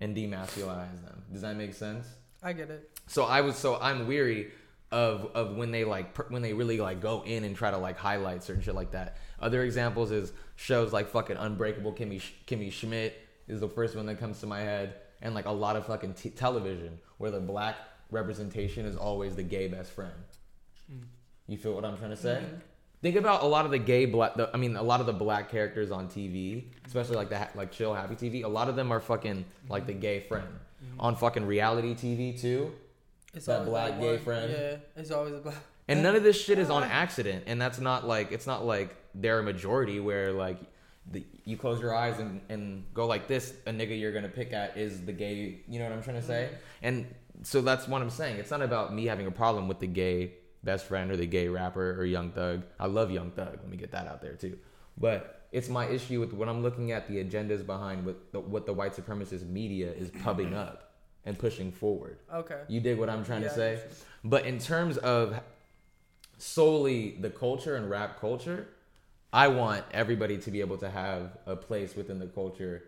and 0.00 0.16
demasculinize 0.16 1.02
them. 1.04 1.24
Does 1.32 1.42
that 1.42 1.56
make 1.56 1.74
sense? 1.74 2.06
I 2.42 2.52
get 2.52 2.70
it. 2.70 2.88
So 3.08 3.24
I 3.24 3.40
was 3.40 3.56
so 3.56 3.78
I'm 3.80 4.06
weary 4.06 4.52
of 4.92 5.32
of 5.34 5.56
when 5.56 5.72
they 5.72 5.84
like 5.84 6.14
per, 6.14 6.26
when 6.28 6.42
they 6.42 6.52
really 6.52 6.78
like 6.78 7.00
go 7.00 7.24
in 7.26 7.42
and 7.42 7.56
try 7.56 7.72
to 7.72 7.78
like 7.78 7.96
highlight 7.98 8.44
certain 8.44 8.62
shit 8.62 8.76
like 8.76 8.92
that. 8.92 9.16
Other 9.40 9.64
examples 9.64 10.12
is 10.12 10.32
shows 10.54 10.92
like 10.92 11.08
fucking 11.08 11.36
Unbreakable 11.36 11.94
Kimmy 11.94 12.22
Kimmy 12.46 12.70
Schmidt 12.70 13.20
is 13.48 13.58
the 13.58 13.68
first 13.68 13.96
one 13.96 14.06
that 14.06 14.18
comes 14.18 14.38
to 14.40 14.46
my 14.46 14.60
head, 14.60 14.94
and 15.22 15.34
like 15.34 15.46
a 15.46 15.50
lot 15.50 15.76
of 15.76 15.86
fucking 15.86 16.14
t- 16.14 16.30
television 16.30 16.98
where 17.18 17.30
the 17.30 17.40
black 17.40 17.76
representation 18.10 18.86
is 18.86 18.96
always 18.96 19.36
the 19.36 19.42
gay 19.42 19.68
best 19.68 19.90
friend. 19.92 20.12
Mm. 20.92 21.02
You 21.48 21.58
feel 21.58 21.74
what 21.74 21.84
I'm 21.84 21.96
trying 21.96 22.10
to 22.10 22.16
say? 22.16 22.42
Mm-hmm. 22.44 22.56
Think 23.02 23.16
about 23.16 23.42
a 23.42 23.46
lot 23.46 23.64
of 23.64 23.70
the 23.70 23.78
gay 23.78 24.06
black. 24.06 24.34
The, 24.34 24.50
I 24.52 24.56
mean, 24.56 24.74
a 24.74 24.82
lot 24.82 25.00
of 25.00 25.06
the 25.06 25.12
black 25.12 25.50
characters 25.50 25.90
on 25.90 26.08
TV, 26.08 26.64
especially 26.86 27.16
like 27.16 27.28
the 27.28 27.38
ha- 27.38 27.50
like 27.54 27.70
chill 27.70 27.94
happy 27.94 28.14
TV. 28.14 28.44
A 28.44 28.48
lot 28.48 28.68
of 28.68 28.76
them 28.76 28.90
are 28.92 29.00
fucking 29.00 29.44
like 29.68 29.86
the 29.86 29.92
mm-hmm. 29.92 30.00
gay 30.00 30.20
friend 30.20 30.48
mm-hmm. 30.48 31.00
on 31.00 31.14
fucking 31.14 31.46
reality 31.46 31.94
TV 31.94 32.40
too. 32.40 32.72
It's 33.34 33.46
that 33.46 33.64
black 33.66 33.92
like 33.92 34.00
gay 34.00 34.14
one- 34.14 34.24
friend. 34.24 34.52
Yeah, 34.52 34.76
it's 35.00 35.10
always 35.10 35.34
a 35.34 35.38
black. 35.38 35.56
And 35.88 36.02
none 36.02 36.16
of 36.16 36.24
this 36.24 36.40
shit 36.40 36.58
is 36.58 36.68
on 36.70 36.82
accident, 36.84 37.44
and 37.46 37.60
that's 37.60 37.78
not 37.78 38.06
like 38.06 38.32
it's 38.32 38.46
not 38.46 38.64
like 38.64 38.96
they're 39.14 39.38
a 39.38 39.42
majority 39.42 40.00
where 40.00 40.32
like 40.32 40.58
the, 41.12 41.24
you 41.44 41.56
close 41.56 41.80
your 41.80 41.94
eyes 41.94 42.18
and, 42.18 42.40
and 42.48 42.84
go 42.92 43.06
like 43.06 43.28
this, 43.28 43.54
a 43.66 43.70
nigga 43.70 43.98
you're 43.98 44.12
gonna 44.12 44.28
pick 44.28 44.52
at 44.52 44.76
is 44.76 45.04
the 45.04 45.12
gay. 45.12 45.60
You 45.68 45.78
know 45.78 45.84
what 45.84 45.92
I'm 45.92 46.02
trying 46.02 46.20
to 46.20 46.26
say? 46.26 46.50
And 46.82 47.06
so 47.42 47.60
that's 47.60 47.86
what 47.86 48.02
I'm 48.02 48.10
saying. 48.10 48.38
It's 48.38 48.50
not 48.50 48.62
about 48.62 48.94
me 48.94 49.06
having 49.06 49.26
a 49.26 49.30
problem 49.30 49.68
with 49.68 49.78
the 49.78 49.86
gay 49.86 50.32
best 50.64 50.86
friend 50.86 51.10
or 51.10 51.16
the 51.16 51.26
gay 51.26 51.48
rapper 51.48 51.92
or 52.00 52.04
Young 52.04 52.30
Thug. 52.32 52.64
I 52.80 52.86
love 52.86 53.10
Young 53.10 53.30
Thug. 53.30 53.58
Let 53.62 53.68
me 53.68 53.76
get 53.76 53.92
that 53.92 54.08
out 54.08 54.20
there 54.20 54.34
too. 54.34 54.58
But 54.98 55.46
it's 55.52 55.68
my 55.68 55.86
issue 55.86 56.18
with 56.18 56.32
when 56.32 56.48
I'm 56.48 56.62
looking 56.62 56.90
at 56.92 57.06
the 57.06 57.22
agendas 57.22 57.64
behind 57.64 58.04
what 58.04 58.32
the, 58.32 58.40
what 58.40 58.66
the 58.66 58.72
white 58.72 58.94
supremacist 58.94 59.48
media 59.48 59.92
is 59.92 60.10
pubbing 60.24 60.54
up 60.66 60.94
and 61.24 61.38
pushing 61.38 61.70
forward. 61.70 62.18
Okay. 62.32 62.60
You 62.68 62.80
dig 62.80 62.98
what 62.98 63.08
I'm 63.08 63.24
trying 63.24 63.42
Yeah, 63.42 63.48
to 63.48 63.54
say? 63.54 63.80
But 64.24 64.44
in 64.46 64.58
terms 64.58 64.96
of 64.98 65.38
solely 66.38 67.16
the 67.20 67.30
culture 67.30 67.76
and 67.76 67.88
rap 67.88 68.20
culture, 68.20 68.68
I 69.36 69.48
want 69.48 69.84
everybody 69.92 70.38
to 70.38 70.50
be 70.50 70.60
able 70.60 70.78
to 70.78 70.88
have 70.88 71.36
a 71.44 71.54
place 71.54 71.94
within 71.94 72.18
the 72.18 72.26
culture, 72.26 72.84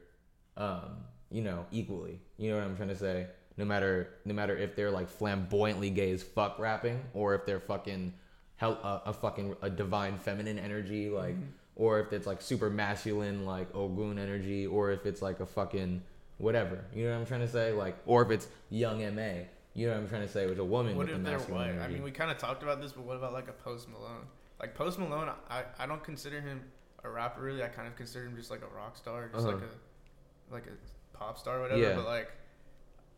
um, 0.56 1.04
you 1.30 1.42
know, 1.42 1.66
equally. 1.70 2.20
You 2.38 2.48
know 2.50 2.56
what 2.56 2.64
I'm 2.64 2.74
trying 2.74 2.88
to 2.88 2.96
say? 2.96 3.26
No 3.58 3.66
matter 3.66 4.14
no 4.24 4.32
matter 4.32 4.56
if 4.56 4.74
they're 4.74 4.90
like 4.90 5.10
flamboyantly 5.10 5.90
gay 5.90 6.10
as 6.10 6.22
fuck 6.22 6.58
rapping, 6.58 7.00
or 7.12 7.34
if 7.34 7.44
they're 7.44 7.60
fucking 7.60 8.14
hell 8.56 8.78
a, 8.82 9.10
a 9.10 9.12
fucking 9.12 9.56
a 9.60 9.68
divine 9.68 10.16
feminine 10.16 10.58
energy, 10.58 11.10
like, 11.10 11.36
or 11.76 12.00
if 12.00 12.14
it's 12.14 12.26
like 12.26 12.40
super 12.40 12.70
masculine 12.70 13.44
like 13.44 13.68
Ogun 13.74 14.18
energy, 14.18 14.66
or 14.66 14.90
if 14.90 15.04
it's 15.04 15.20
like 15.20 15.40
a 15.40 15.46
fucking 15.46 16.00
whatever. 16.38 16.82
You 16.94 17.04
know 17.04 17.10
what 17.10 17.20
I'm 17.20 17.26
trying 17.26 17.40
to 17.40 17.48
say? 17.48 17.72
Like, 17.72 17.98
or 18.06 18.22
if 18.22 18.30
it's 18.30 18.48
Young 18.70 19.02
M.A. 19.02 19.48
You 19.74 19.88
know 19.88 19.92
what 19.92 20.00
I'm 20.00 20.08
trying 20.08 20.22
to 20.22 20.28
say? 20.28 20.46
With 20.46 20.58
a 20.60 20.64
woman 20.64 20.96
What 20.96 21.08
with 21.08 21.16
if 21.16 21.22
the 21.22 21.30
they're 21.30 21.38
white? 21.40 21.78
I 21.78 21.88
mean, 21.88 22.02
we 22.02 22.10
kind 22.10 22.30
of 22.30 22.38
talked 22.38 22.62
about 22.62 22.80
this, 22.80 22.92
but 22.92 23.04
what 23.04 23.18
about 23.18 23.34
like 23.34 23.48
a 23.48 23.52
Post 23.52 23.90
Malone? 23.90 24.24
Like 24.60 24.74
Post 24.74 24.98
Malone, 24.98 25.30
I, 25.50 25.62
I 25.78 25.86
don't 25.86 26.02
consider 26.02 26.40
him 26.40 26.62
a 27.04 27.08
rapper 27.08 27.40
really. 27.42 27.62
I 27.62 27.68
kind 27.68 27.86
of 27.86 27.94
consider 27.96 28.26
him 28.26 28.36
just 28.36 28.50
like 28.50 28.62
a 28.62 28.76
rock 28.76 28.96
star, 28.96 29.28
just 29.32 29.46
Uh-huh. 29.46 29.54
like 29.56 29.62
a 29.64 30.54
like 30.54 30.66
a 30.66 31.16
pop 31.16 31.38
star, 31.38 31.58
or 31.58 31.62
whatever. 31.62 31.80
Yeah. 31.80 31.94
But 31.94 32.06
like, 32.06 32.30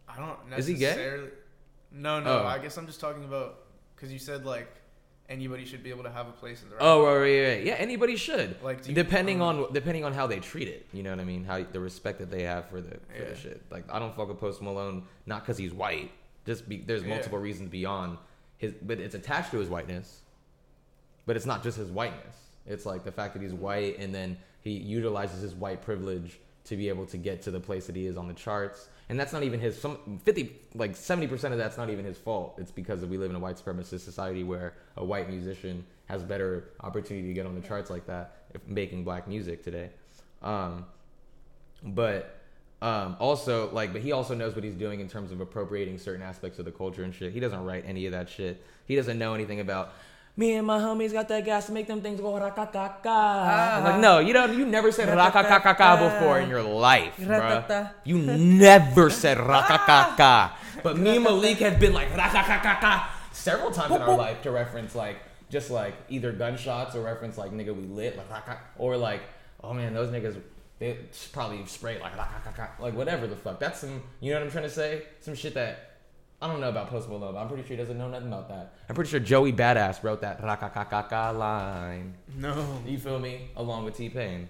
I 0.09 0.17
don't 0.19 0.59
Is 0.59 0.67
he 0.67 0.75
gay? 0.75 0.87
necessarily. 0.87 1.29
No, 1.93 2.21
no. 2.21 2.43
Oh. 2.43 2.47
I 2.47 2.59
guess 2.59 2.77
I'm 2.77 2.87
just 2.87 3.01
talking 3.01 3.25
about 3.25 3.61
because 3.97 4.13
you 4.13 4.19
said 4.19 4.45
like 4.45 4.69
anybody 5.29 5.65
should 5.65 5.83
be 5.83 5.91
able 5.91 6.03
to 6.03 6.11
have 6.11 6.29
a 6.29 6.33
place 6.33 6.63
in 6.63 6.69
the. 6.69 6.75
rap 6.75 6.85
Oh, 6.85 7.05
right, 7.07 7.15
right, 7.21 7.49
right. 7.57 7.65
Yeah, 7.65 7.75
anybody 7.75 8.17
should. 8.17 8.61
Like, 8.63 8.87
you- 8.87 8.95
depending 8.95 9.41
um, 9.41 9.65
on 9.65 9.73
depending 9.73 10.05
on 10.05 10.13
how 10.13 10.27
they 10.27 10.41
treat 10.41 10.69
it. 10.69 10.87
You 10.93 11.03
know 11.03 11.11
what 11.11 11.21
I 11.21 11.25
mean? 11.25 11.45
How 11.45 11.63
the 11.63 11.81
respect 11.81 12.19
that 12.19 12.31
they 12.31 12.43
have 12.43 12.69
for 12.69 12.81
the 12.81 12.91
for 13.17 13.23
Yeah. 13.23 13.29
the 13.31 13.37
shit. 13.37 13.63
Like 13.71 13.85
I 13.91 13.99
don't 13.99 14.15
fuck 14.15 14.29
with 14.29 14.39
Post 14.41 14.61
Malone 14.61 15.05
not 15.27 15.41
because 15.43 15.57
he's 15.57 15.73
white. 15.73 16.11
Just 16.47 16.69
be, 16.69 16.79
there's 16.79 17.03
Yeah. 17.03 17.11
multiple 17.11 17.39
reasons 17.39 17.69
beyond 17.71 18.19
his, 18.59 18.73
but 18.83 18.99
it's 18.99 19.15
attached 19.15 19.51
to 19.53 19.59
his 19.59 19.69
whiteness. 19.69 20.21
But 21.27 21.37
it's 21.37 21.47
not 21.47 21.63
just 21.63 21.77
his 21.77 21.91
whiteness. 21.91 22.37
It's 22.67 22.87
like 22.87 23.05
the 23.05 23.13
fact 23.13 23.35
that 23.35 23.43
he's 23.43 23.55
white 23.55 23.99
and 23.99 24.15
then 24.15 24.37
he 24.63 24.73
utilizes 24.73 25.43
his 25.43 25.55
white 25.55 25.83
privilege 25.83 26.39
to 26.65 26.77
be 26.77 26.89
able 26.89 27.07
to 27.07 27.17
get 27.17 27.43
to 27.43 27.51
the 27.51 27.61
place 27.61 27.87
that 27.87 27.97
he 27.97 28.07
is 28.07 28.17
on 28.17 28.29
the 28.29 28.35
charts. 28.35 28.89
And 29.09 29.19
that's 29.19 29.33
not 29.33 29.43
even 29.43 29.59
his 29.59 29.81
some 29.81 30.21
50 30.25 30.53
like 30.75 30.93
70% 30.93 31.33
of 31.53 31.59
that's 31.59 31.77
not 31.77 31.91
even 31.91 32.05
his 32.05 32.19
fault. 32.19 32.55
It's 32.59 32.71
because 32.71 33.05
we 33.05 33.17
live 33.17 33.31
in 33.31 33.37
a 33.37 33.41
white 33.41 33.57
supremacist 33.57 34.01
society 34.01 34.45
where 34.45 34.75
a 34.97 35.05
white 35.05 35.29
musician 35.29 35.85
has 36.07 36.23
better 36.23 36.71
opportunity 36.81 37.29
to 37.29 37.35
get 37.35 37.47
on 37.47 37.55
the 37.55 37.67
charts 37.67 37.91
like 37.91 38.07
that 38.07 38.37
if 38.55 38.67
making 38.67 39.05
black 39.05 39.27
music 39.27 39.65
today. 39.65 39.91
Um, 40.43 40.87
but 41.83 42.41
um, 42.83 43.17
also 43.19 43.71
like 43.73 43.93
but 43.93 44.03
he 44.03 44.13
also 44.13 44.35
knows 44.35 44.55
what 44.55 44.65
he's 44.65 44.75
doing 44.75 45.01
in 45.01 45.09
terms 45.09 45.33
of 45.33 45.41
appropriating 45.41 45.99
certain 45.99 46.23
aspects 46.23 46.59
of 46.59 46.65
the 46.65 46.71
culture 46.71 47.03
and 47.03 47.15
shit 47.15 47.33
he 47.33 47.41
doesn't 47.41 47.63
write 47.63 47.85
any 47.87 48.07
of 48.07 48.13
that 48.13 48.29
shit 48.29 48.65
he 48.87 48.97
doesn't 48.97 49.19
know 49.19 49.35
anything 49.35 49.61
about 49.61 49.93
me 50.41 50.55
and 50.55 50.67
my 50.67 50.79
homies 50.79 51.13
got 51.13 51.29
that 51.29 51.45
gas 51.45 51.67
to 51.67 51.73
make 51.73 51.87
them 51.87 52.01
things 52.01 52.19
go 52.19 52.33
rakakaka. 52.33 53.05
I'm 53.05 53.85
uh-huh. 53.85 53.91
like, 53.91 54.01
no, 54.01 54.21
you 54.21 54.33
don't. 54.33 54.57
You 54.57 54.65
never 54.65 54.91
said 54.91 55.09
rakakaka 55.09 56.01
before 56.01 56.41
in 56.41 56.49
your 56.49 56.63
life. 56.63 57.15
Ratata. 57.19 57.93
You 58.05 58.19
never 58.19 59.11
said 59.11 59.37
ah. 59.41 59.53
rakakaka. 59.53 60.57
But 60.83 60.97
me 60.97 61.17
and 61.17 61.25
Malik 61.25 61.59
have 61.59 61.79
been 61.79 61.93
like 61.93 62.09
rakakaka 62.13 63.07
several 63.33 63.71
times 63.71 63.95
in 63.95 64.01
our 64.01 64.17
life 64.17 64.41
to 64.43 64.51
reference 64.51 64.95
like 64.95 65.19
just 65.51 65.71
like 65.71 65.95
either 66.09 66.33
gunshots 66.33 66.97
or 66.97 67.03
reference 67.03 67.37
like 67.37 67.53
nigga 67.53 67.77
we 67.77 67.85
lit 67.85 68.17
like 68.17 68.31
raka, 68.31 68.59
or 68.79 68.97
like 68.97 69.21
oh 69.63 69.75
man 69.75 69.93
those 69.93 70.09
niggas 70.09 70.41
they 70.79 70.97
probably 71.33 71.65
sprayed 71.67 72.01
like 72.01 72.17
like 72.81 72.95
whatever 72.95 73.27
the 73.27 73.37
fuck. 73.37 73.61
That's 73.61 73.81
some 73.81 74.03
you 74.21 74.33
know 74.33 74.39
what 74.39 74.47
I'm 74.47 74.53
trying 74.53 74.65
to 74.65 74.71
say? 74.71 75.03
Some 75.21 75.35
shit 75.35 75.53
that 75.53 75.90
I 76.43 76.47
don't 76.49 76.61
know 76.61 76.71
about 76.71 76.89
Post 76.89 77.09
Malone, 77.09 77.37
I'm 77.37 77.49
pretty 77.49 77.63
sure 77.65 77.71
he 77.71 77.77
doesn't 77.77 77.99
know 77.99 78.09
nothing 78.09 78.29
about 78.29 78.49
that. 78.49 78.73
I'm 78.89 78.95
pretty 78.95 79.11
sure 79.11 79.21
Joey 79.21 79.53
Badass 79.53 80.03
wrote 80.03 80.23
that 80.23 80.41
rakakaka 80.41 81.37
line. 81.37 82.15
No. 82.37 82.81
You 82.87 82.97
feel 82.99 83.19
me? 83.19 83.51
Along 83.57 83.85
with 83.85 83.97
T 83.97 84.09
Pain. 84.09 84.49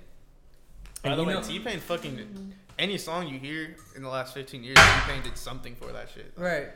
By 1.02 1.16
the 1.16 1.24
way, 1.24 1.36
T 1.43 1.59
Pain 1.59 1.81
fucking 1.81 2.52
any 2.78 2.97
song 2.97 3.27
you 3.27 3.39
hear 3.39 3.77
in 3.97 4.02
the 4.02 4.09
last 4.09 4.35
15 4.35 4.62
years, 4.62 4.77
T 4.77 4.82
Pain 5.12 5.23
did 5.23 5.36
something 5.36 5.74
for 5.74 5.93
that 5.93 6.09
shit. 6.10 6.32
Right. 6.36 6.69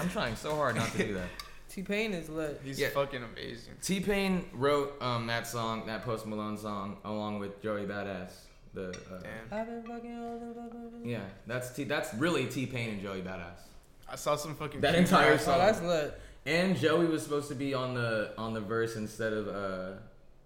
I'm 0.00 0.08
trying 0.10 0.36
so 0.36 0.54
hard 0.54 0.76
not 0.76 0.92
to 0.92 0.98
do 1.06 1.14
that. 1.14 1.28
T 1.68 1.82
Pain 1.82 2.12
is 2.12 2.28
lit. 2.28 2.60
He's 2.64 2.78
Yeah. 2.80 2.88
fucking 2.90 3.22
amazing. 3.22 3.74
T 3.82 4.00
Pain 4.00 4.44
wrote 4.52 5.00
um, 5.02 5.26
that 5.26 5.46
song, 5.46 5.86
that 5.86 6.04
Post 6.04 6.26
Malone 6.26 6.56
song, 6.56 6.98
along 7.04 7.38
with 7.38 7.60
Joey 7.62 7.82
Badass. 7.86 8.30
The 8.74 8.90
uh, 8.90 9.54
I've 9.56 9.66
been 9.66 9.82
fucking 9.82 10.18
all 10.18 10.40
yeah, 11.04 11.20
that's 11.48 11.70
T. 11.70 11.82
That's 11.84 12.14
really 12.14 12.46
T 12.46 12.66
Pain 12.66 12.90
and 12.90 13.02
Joey 13.02 13.20
Badass. 13.20 13.58
I 14.10 14.16
saw 14.16 14.36
some 14.36 14.54
fucking 14.54 14.80
That 14.80 14.94
entire 14.94 15.38
song. 15.38 15.54
Oh, 15.56 15.58
that's 15.58 15.80
lit. 15.82 16.20
And 16.46 16.76
Joey 16.76 17.06
was 17.06 17.22
supposed 17.22 17.48
to 17.48 17.54
be 17.54 17.74
on 17.74 17.94
the 17.94 18.32
on 18.38 18.54
the 18.54 18.60
verse 18.60 18.96
instead 18.96 19.32
of 19.32 19.48
uh 19.48 19.98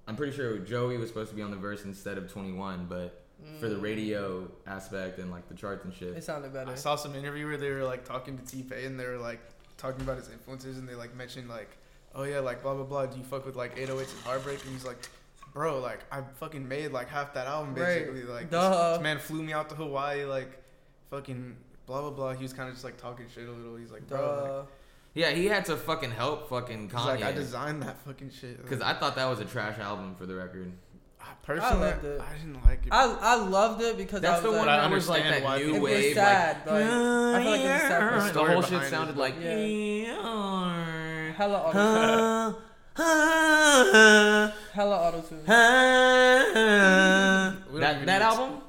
I'm 0.07 0.17
pretty 0.17 0.37
sure 0.37 0.59
Joey 0.59 0.99
was 0.99 1.09
supposed 1.09 1.31
to 1.31 1.37
be 1.37 1.43
on 1.43 1.51
the 1.51 1.57
verse 1.57 1.85
instead 1.85 2.19
of 2.19 2.31
21, 2.31 2.87
but 2.89 3.23
for 3.61 3.69
the 3.69 3.77
radio 3.77 4.49
aspect 4.67 5.19
and 5.19 5.31
like 5.31 5.49
the 5.49 5.55
charts 5.55 5.85
and 5.85 5.93
shit. 5.95 6.17
It 6.17 6.25
sounded 6.25 6.53
better. 6.53 6.71
I 6.71 6.75
saw 6.77 6.95
some 6.97 7.15
interview 7.15 7.47
where 7.47 7.57
they 7.57 7.71
were 7.71 7.85
like 7.85 8.05
talking 8.05 8.39
to 8.39 8.45
T 8.45 8.63
Pain 8.63 8.85
and 8.87 9.01
they 9.01 9.07
were 9.07 9.19
like 9.19 9.41
talking 9.77 10.01
about 10.03 10.17
his 10.19 10.29
influences 10.31 10.79
and 10.79 10.89
they 10.89 10.95
like 10.95 11.15
mentioned 11.15 11.49
like, 11.49 11.71
oh 12.15 12.25
yeah, 12.25 12.41
like 12.41 12.63
blah 12.63 12.75
blah 12.75 12.85
blah. 12.85 13.07
Do 13.07 13.17
you 13.19 13.25
fuck 13.25 13.45
with 13.47 13.57
like 13.57 13.77
808s 13.77 14.13
and 14.13 14.21
Heartbreak? 14.25 14.63
And 14.65 14.73
he's 14.73 14.85
like, 14.85 14.99
bro, 15.53 15.79
like 15.81 16.01
I 16.13 16.23
fucking 16.41 16.67
made 16.67 16.93
like 16.93 17.09
half 17.09 17.35
that 17.35 17.47
album 17.47 17.75
Right. 17.75 18.01
basically. 18.07 18.23
Like 18.25 18.51
this, 18.51 18.61
this 18.69 19.01
man 19.01 19.19
flew 19.19 19.43
me 19.43 19.53
out 19.53 19.69
to 19.71 19.75
Hawaii, 19.75 20.25
like 20.25 20.63
fucking 21.11 21.57
blah 21.87 22.01
blah 22.03 22.11
blah. 22.11 22.33
He 22.35 22.43
was 22.43 22.53
kind 22.53 22.69
of 22.69 22.75
just 22.75 22.85
like 22.85 22.97
talking 22.97 23.27
shit 23.35 23.49
a 23.49 23.53
little. 23.53 23.77
He's 23.77 23.91
like, 23.91 24.07
bro, 24.09 24.59
like, 24.61 24.69
Yeah, 25.15 25.31
he 25.31 25.47
had 25.47 25.65
to 25.67 25.77
fucking 25.77 26.11
help 26.13 26.49
fucking 26.49 26.91
he's 26.91 26.95
like 27.07 27.23
I 27.23 27.33
designed 27.33 27.83
that 27.83 27.99
fucking 28.05 28.31
shit. 28.31 28.63
because 28.63 28.81
I 28.81 28.95
thought 28.95 29.17
that 29.17 29.27
was 29.27 29.41
a 29.41 29.45
trash 29.45 29.79
album 29.79 30.15
for 30.17 30.27
the 30.27 30.35
record. 30.35 30.73
Personally, 31.43 31.87
I 31.87 31.91
loved 31.91 32.05
it. 32.05 32.21
I 32.21 32.35
didn't 32.39 32.63
like 32.65 32.87
it. 32.87 32.93
I 32.93 33.17
I 33.21 33.35
loved 33.37 33.83
it 33.83 33.97
because 33.99 34.21
That's 34.21 34.41
I 34.41 34.43
the 34.43 34.49
was 34.51 34.59
one 34.59 34.67
like, 34.67 34.81
that 34.81 34.91
was 34.91 35.09
like 35.09 35.23
understand 35.25 35.45
that 35.45 35.49
why 35.49 35.59
new 35.59 35.65
people- 35.73 35.77
it 35.77 35.81
was 35.81 35.93
wave, 35.93 36.15
sad. 36.15 36.57
like 36.59 36.67
Like, 36.67 36.85
I 36.85 36.87
feel 37.43 37.51
like 37.51 37.61
it 37.61 37.69
was 37.69 37.83
sad. 37.83 38.03
The 38.03 38.21
for 38.29 38.33
the 38.35 38.45
whole 38.53 38.63
shit 38.63 38.83
sounded 38.91 39.13
is 39.13 39.19
like 39.19 39.35
Yeah. 39.41 41.33
hella 41.33 41.59
auto 41.67 42.57
hella 44.73 44.97
auto 44.97 45.21
tune. 45.23 45.45
That 47.81 48.07
that 48.07 48.23
album. 48.23 48.61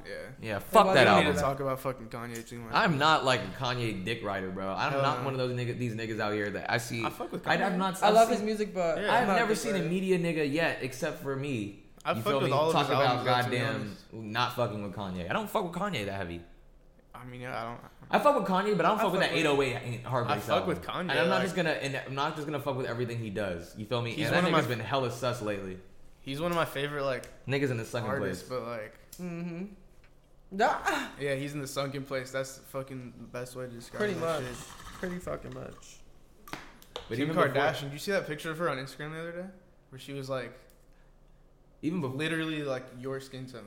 Yeah. 0.45 0.53
Yeah, 0.53 0.59
fuck 0.59 0.85
wasn't 0.85 0.93
that 0.95 0.99
We 1.01 1.05
don't 1.05 1.13
album. 1.15 1.26
need 1.27 1.35
to 1.35 1.41
talk 1.41 1.59
about 1.59 1.80
fucking 1.80 2.07
Kanye 2.07 2.47
too 2.47 2.59
much. 2.59 2.72
I'm 2.73 2.97
not 2.97 3.26
like 3.26 3.41
a 3.41 3.63
Kanye 3.63 4.05
dick 4.05 4.23
rider, 4.23 4.49
bro. 4.51 4.67
I'm 4.69 4.91
Hell 4.91 5.01
not 5.01 5.19
no. 5.19 5.26
one 5.26 5.34
of 5.34 5.39
those 5.39 5.57
niggas, 5.57 5.77
these 5.80 5.95
niggas 5.95 6.19
out 6.19 6.34
here 6.34 6.49
that 6.51 6.72
I 6.72 6.77
see. 6.77 7.03
I 7.03 7.09
fuck 7.09 7.31
with 7.31 7.47
I, 7.47 7.57
Kanye. 7.57 7.59
have 7.61 7.77
not. 7.77 8.03
I 8.03 8.07
I've 8.09 8.13
love 8.13 8.27
seen- 8.27 8.38
his 8.38 8.43
music, 8.45 8.73
but 8.73 9.01
Yeah. 9.01 9.11
I've 9.13 9.22
I'm 9.22 9.27
not 9.27 9.35
never 9.38 9.47
big 9.49 9.57
seen 9.57 9.76
a 9.76 9.80
fan. 9.80 9.89
media 9.89 10.19
nigga 10.19 10.51
yet, 10.51 10.80
except 10.81 11.22
for 11.23 11.35
me. 11.35 11.84
I 12.05 12.11
you 12.11 12.15
fuck 12.22 12.26
feel 12.26 12.41
with 12.41 12.51
me? 12.51 12.55
all 12.55 12.67
of 12.67 12.73
Talk 12.73 12.81
his 12.88 12.89
about 12.91 13.05
albums, 13.05 13.26
though, 13.26 13.41
to 13.41 13.49
be 13.49 13.57
goddamn 13.57 13.76
honest. 14.13 14.13
not 14.13 14.55
fucking 14.55 14.84
with 14.84 14.93
Kanye. 14.93 15.30
I 15.30 15.34
don't 15.34 15.49
fuck 15.49 15.63
with 15.63 15.73
Kanye 15.81 16.05
that 16.05 16.13
heavy. 16.13 16.41
I 17.15 17.26
mean, 17.26 17.41
yeah, 17.41 17.59
I 17.59 17.63
don't. 17.63 17.80
I 18.11 18.19
fuck 18.19 18.35
with 18.39 18.47
Kanye, 18.47 18.77
but 18.77 18.85
I 18.85 18.89
don't 18.89 18.99
I 18.99 19.01
fuck 19.01 19.11
with 19.13 19.22
fuck 19.22 19.31
that 19.31 19.35
with- 19.35 19.45
808 19.45 20.03
Heartbreak 20.05 20.38
I 20.38 20.39
fuck 20.41 20.67
with 20.67 20.84
Kanye, 20.84 20.99
And 20.99 21.11
I'm 21.11 21.27
not 21.30 21.35
like- 21.38 21.43
just 21.43 21.55
gonna, 21.55 21.72
and 21.72 21.99
I'm 22.05 22.13
not 22.13 22.35
just 22.35 22.45
gonna 22.45 22.59
fuck 22.59 22.77
with 22.77 22.85
everything 22.85 23.17
he 23.17 23.31
does. 23.31 23.73
You 23.77 23.88
feel 23.88 24.03
me? 24.03 24.11
He's 24.11 24.27
and 24.27 24.35
that 24.35 24.43
one 24.43 24.53
of 24.53 24.59
nigga's 24.59 24.69
my- 24.69 24.76
been 24.76 24.85
hella 24.85 25.09
sus 25.09 25.41
lately. 25.41 25.80
He's 26.22 26.39
one 26.39 26.51
of 26.51 26.55
my 26.57 26.65
favorite 26.65 27.03
like 27.03 27.23
Niggas 27.47 27.72
in 27.72 27.77
the 27.77 27.85
second 27.85 28.09
artists, 28.09 28.47
place. 28.47 28.59
but 28.61 28.67
like, 28.69 28.93
Mm-hmm. 29.19 29.63
Yeah, 30.51 31.07
yeah, 31.19 31.35
he's 31.35 31.53
in 31.53 31.61
the 31.61 31.67
sunken 31.67 32.03
place. 32.03 32.31
That's 32.31 32.57
the 32.57 32.63
fucking 32.65 33.13
the 33.19 33.27
best 33.27 33.55
way 33.55 33.65
to 33.65 33.72
describe 33.72 33.99
pretty 33.99 34.13
that 34.15 34.19
much. 34.41 34.43
shit. 34.43 34.57
Pretty 34.99 35.19
fucking 35.19 35.53
much. 35.53 35.97
But 36.51 37.17
Kim 37.17 37.22
even 37.22 37.35
before- 37.35 37.49
Kardashian, 37.49 37.81
did 37.84 37.93
you 37.93 37.99
see 37.99 38.11
that 38.11 38.26
picture 38.27 38.51
of 38.51 38.57
her 38.57 38.69
on 38.69 38.77
Instagram 38.77 39.11
the 39.13 39.19
other 39.19 39.31
day, 39.31 39.45
where 39.89 39.99
she 39.99 40.13
was 40.13 40.30
like, 40.30 40.57
even 41.81 41.99
before, 42.01 42.17
literally 42.17 42.63
like 42.63 42.85
your 42.99 43.19
skin 43.19 43.45
tone, 43.45 43.63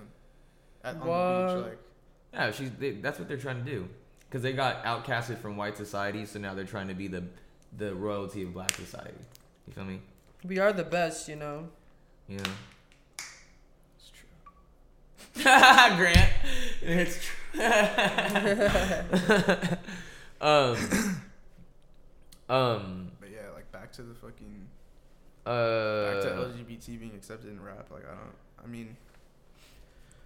at, 0.82 0.96
on 0.96 1.00
the 1.00 1.54
beach, 1.62 1.66
like. 1.70 1.78
yeah, 2.32 2.50
she's. 2.52 2.70
They, 2.78 2.92
that's 2.92 3.18
what 3.18 3.28
they're 3.28 3.36
trying 3.36 3.62
to 3.64 3.70
do, 3.70 3.88
because 4.28 4.42
they 4.42 4.52
got 4.52 4.82
outcasted 4.84 5.38
from 5.38 5.56
white 5.56 5.76
society, 5.76 6.24
so 6.26 6.38
now 6.38 6.54
they're 6.54 6.64
trying 6.64 6.88
to 6.88 6.94
be 6.94 7.06
the, 7.06 7.24
the 7.76 7.94
royalty 7.94 8.42
of 8.42 8.54
black 8.54 8.72
society. 8.72 9.14
You 9.66 9.72
feel 9.74 9.84
me? 9.84 10.00
We 10.44 10.58
are 10.58 10.72
the 10.72 10.84
best, 10.84 11.28
you 11.28 11.36
know. 11.36 11.68
Yeah. 12.28 12.38
It's 15.40 15.42
true. 15.42 15.96
Grant. 15.96 16.30
It's 16.82 17.24
true. 17.24 17.62
um. 20.40 20.76
Um. 22.50 23.10
But 23.20 23.28
yeah, 23.30 23.50
like 23.54 23.70
back 23.72 23.92
to 23.92 24.02
the 24.02 24.14
fucking 24.14 24.66
Uh. 25.44 26.14
back 26.14 26.22
to 26.22 26.28
LGBT 26.30 26.98
being 26.98 27.12
accepted 27.14 27.50
in 27.50 27.62
rap. 27.62 27.90
Like 27.90 28.04
I 28.06 28.14
don't. 28.14 28.34
I 28.64 28.66
mean, 28.66 28.96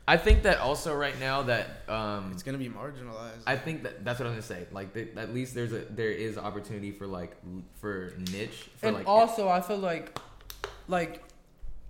I 0.06 0.16
think 0.16 0.44
that 0.44 0.58
also 0.58 0.94
right 0.94 1.18
now 1.18 1.42
that 1.42 1.82
um. 1.88 2.30
it's 2.32 2.44
gonna 2.44 2.58
be 2.58 2.68
marginalized. 2.68 3.42
I 3.44 3.56
think 3.56 3.82
that 3.82 4.04
that's 4.04 4.20
what 4.20 4.26
I'm 4.26 4.34
gonna 4.34 4.42
say. 4.42 4.68
Like, 4.70 4.94
th- 4.94 5.16
at 5.16 5.34
least 5.34 5.56
there's 5.56 5.72
a 5.72 5.80
there 5.80 6.12
is 6.12 6.38
opportunity 6.38 6.92
for 6.92 7.08
like 7.08 7.34
for 7.80 8.12
niche 8.32 8.70
for 8.76 8.86
and 8.86 8.96
like 8.98 9.08
also, 9.08 9.48
I 9.48 9.60
feel 9.60 9.78
like, 9.78 10.16
like, 10.86 11.24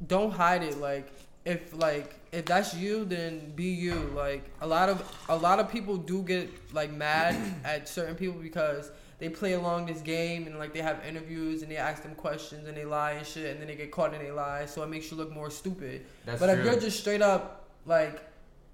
don't 0.06 0.30
hide 0.32 0.62
it. 0.62 0.78
Like, 0.78 1.12
if 1.44 1.74
like 1.74 2.14
if 2.32 2.46
that's 2.46 2.74
you, 2.74 3.04
then 3.04 3.52
be 3.54 3.64
you. 3.64 3.94
Like, 4.14 4.42
a 4.60 4.66
lot 4.66 4.88
of 4.88 5.02
a 5.28 5.36
lot 5.36 5.60
of 5.60 5.70
people 5.70 5.96
do 5.96 6.22
get 6.22 6.50
like 6.72 6.90
mad 6.90 7.36
at 7.64 7.88
certain 7.88 8.14
people 8.14 8.40
because 8.40 8.90
they 9.18 9.28
play 9.28 9.52
along 9.52 9.86
this 9.86 10.00
game 10.00 10.46
and 10.46 10.58
like 10.58 10.72
they 10.72 10.82
have 10.82 11.04
interviews 11.06 11.62
and 11.62 11.70
they 11.70 11.76
ask 11.76 12.02
them 12.02 12.14
questions 12.14 12.66
and 12.66 12.76
they 12.76 12.84
lie 12.84 13.12
and 13.12 13.26
shit 13.26 13.52
and 13.52 13.60
then 13.60 13.68
they 13.68 13.76
get 13.76 13.90
caught 13.92 14.14
in 14.14 14.20
they 14.20 14.32
lie. 14.32 14.66
So 14.66 14.82
it 14.82 14.88
makes 14.88 15.10
you 15.10 15.16
look 15.16 15.30
more 15.30 15.50
stupid. 15.50 16.06
That's 16.24 16.40
but 16.40 16.48
if 16.50 16.64
you're 16.64 16.80
just 16.80 16.98
straight 16.98 17.22
up 17.22 17.68
like 17.86 18.20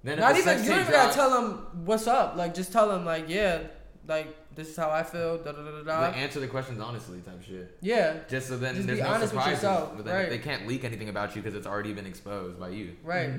Then 0.03 0.19
not 0.19 0.37
even 0.37 0.63
you 0.63 0.69
don't 0.69 0.79
even 0.79 0.91
gotta 0.91 1.13
tell 1.13 1.29
them 1.29 1.67
what's 1.85 2.07
up. 2.07 2.35
Like 2.35 2.53
just 2.53 2.71
tell 2.71 2.89
them 2.89 3.05
like 3.05 3.29
yeah, 3.29 3.63
like 4.09 4.55
this 4.55 4.67
is 4.69 4.75
how 4.75 4.89
I 4.89 5.03
feel. 5.03 5.37
Da 5.37 5.51
da 5.51 5.61
da 5.63 5.71
da 5.71 5.83
da. 5.83 5.99
like, 6.07 6.17
answer 6.17 6.39
the 6.39 6.47
questions 6.47 6.79
honestly 6.81 7.19
type 7.21 7.41
shit. 7.43 7.77
Yeah. 7.81 8.17
Just 8.27 8.47
so 8.47 8.57
then 8.57 8.75
Just 8.75 8.87
there's 8.87 8.99
be 8.99 9.03
no 9.03 9.09
honest 9.09 9.21
with 9.33 9.43
surprises. 9.43 9.63
yourself, 9.63 9.93
But 9.95 10.05
then 10.05 10.15
right. 10.15 10.29
they 10.29 10.39
can't 10.39 10.67
leak 10.67 10.83
anything 10.83 11.07
about 11.09 11.35
you 11.35 11.41
because 11.41 11.55
it's 11.55 11.67
already 11.67 11.93
been 11.93 12.05
exposed 12.07 12.59
by 12.59 12.69
you. 12.69 12.95
Right. 13.03 13.31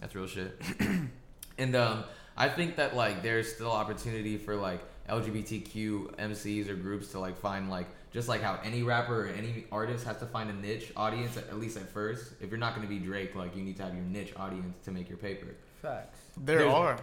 That's 0.00 0.14
real 0.14 0.26
shit. 0.26 0.60
and 1.58 1.74
um, 1.76 2.04
I 2.36 2.48
think 2.48 2.76
that 2.76 2.94
like 2.94 3.22
there's 3.22 3.54
still 3.54 3.70
opportunity 3.70 4.36
for 4.36 4.56
like 4.56 4.80
LGBTQ 5.08 6.16
MCs 6.16 6.68
or 6.68 6.74
groups 6.74 7.08
to 7.12 7.18
like 7.18 7.38
find 7.38 7.70
like 7.70 7.86
just 8.12 8.28
like 8.28 8.42
how 8.42 8.58
any 8.64 8.82
rapper 8.82 9.26
or 9.26 9.28
any 9.28 9.64
artist 9.72 10.04
has 10.06 10.18
to 10.18 10.26
find 10.26 10.50
a 10.50 10.52
niche 10.52 10.92
audience 10.96 11.36
at, 11.36 11.48
at 11.48 11.58
least 11.58 11.76
at 11.76 11.88
first. 11.90 12.32
If 12.40 12.50
you're 12.50 12.58
not 12.58 12.74
going 12.74 12.86
to 12.86 12.92
be 12.92 12.98
Drake, 12.98 13.34
like 13.34 13.56
you 13.56 13.62
need 13.62 13.76
to 13.76 13.82
have 13.84 13.94
your 13.94 14.04
niche 14.04 14.32
audience 14.36 14.76
to 14.84 14.90
make 14.90 15.08
your 15.08 15.18
paper. 15.18 15.46
Facts. 15.82 16.18
there 16.38 16.58
there's- 16.58 16.74
are, 16.74 16.98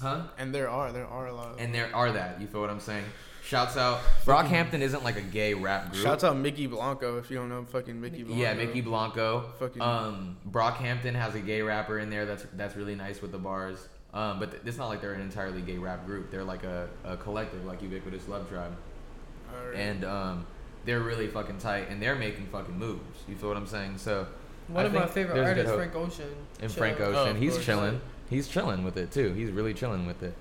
Huh? 0.00 0.22
and 0.38 0.54
there 0.54 0.68
are, 0.68 0.92
there 0.92 1.06
are 1.06 1.26
a 1.28 1.32
lot. 1.34 1.52
Of, 1.52 1.60
And 1.60 1.74
there 1.74 1.94
are 1.94 2.12
that. 2.12 2.40
You 2.40 2.46
feel 2.46 2.60
what 2.60 2.70
I'm 2.70 2.80
saying? 2.80 3.04
Shouts 3.44 3.76
out. 3.76 4.00
Brockhampton 4.24 4.80
isn't 4.80 5.04
like 5.04 5.16
a 5.16 5.20
gay 5.22 5.52
rap 5.54 5.92
group. 5.92 6.02
Shouts 6.02 6.24
out 6.24 6.34
Mykki 6.36 6.68
Blanco 6.68 7.18
if 7.18 7.30
you 7.30 7.36
don't 7.36 7.48
know 7.50 7.64
fucking 7.64 7.96
Mykki 8.00 8.26
Blanco. 8.26 8.34
Yeah, 8.42 8.54
Mykki 8.56 8.82
Blanco. 8.82 9.52
Fucking- 9.58 9.82
Um, 9.82 10.36
Brockhampton 10.50 11.14
has 11.14 11.34
a 11.34 11.40
gay 11.40 11.60
rapper 11.62 11.98
in 11.98 12.08
there 12.10 12.24
that's 12.26 12.46
that's 12.54 12.74
really 12.74 12.94
nice 12.94 13.20
with 13.22 13.32
the 13.32 13.38
bars. 13.38 13.88
Um, 14.14 14.38
but 14.40 14.50
th- 14.52 14.62
it's 14.64 14.78
not 14.78 14.88
like 14.88 15.00
they're 15.00 15.12
an 15.12 15.20
entirely 15.20 15.60
gay 15.60 15.76
rap 15.76 16.06
group. 16.06 16.30
They're 16.30 16.44
like 16.44 16.64
a, 16.64 16.88
a 17.04 17.16
collective, 17.16 17.64
like 17.66 17.82
Ubiquitous 17.82 18.28
Love 18.28 18.48
Tribe, 18.48 18.74
Alright. 19.52 19.74
and 19.76 20.04
um, 20.04 20.46
they're 20.84 21.00
really 21.00 21.26
fucking 21.26 21.58
tight, 21.58 21.90
and 21.90 22.00
they're 22.00 22.14
making 22.14 22.46
fucking 22.46 22.78
moves. 22.78 23.02
You 23.28 23.34
feel 23.34 23.48
what 23.48 23.58
I'm 23.58 23.66
saying? 23.66 23.98
So 23.98 24.26
One 24.68 24.84
I 24.84 24.86
of 24.86 24.94
my 24.94 25.06
favorite 25.06 25.38
artists. 25.44 25.72
Frank 25.74 25.94
Ocean. 25.96 26.28
And 26.62 26.70
Chill. 26.70 26.78
Frank 26.78 27.00
Oh, 27.00 27.06
Ocean, 27.12 27.36
of 27.36 27.42
he's 27.42 27.54
course. 27.54 27.66
chilling. 27.66 28.00
He's 28.30 28.48
chilling 28.48 28.84
with 28.84 28.96
it 28.96 29.10
too. 29.12 29.32
He's 29.34 29.50
really 29.50 29.74
chilling 29.74 30.06
with 30.06 30.22
it. 30.22 30.34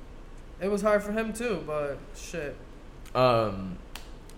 It 0.62 0.70
was 0.70 0.82
hard 0.82 1.04
for 1.04 1.12
him 1.12 1.34
too, 1.34 1.64
but 1.68 1.98
shit. 2.16 2.56
Um, 3.14 3.78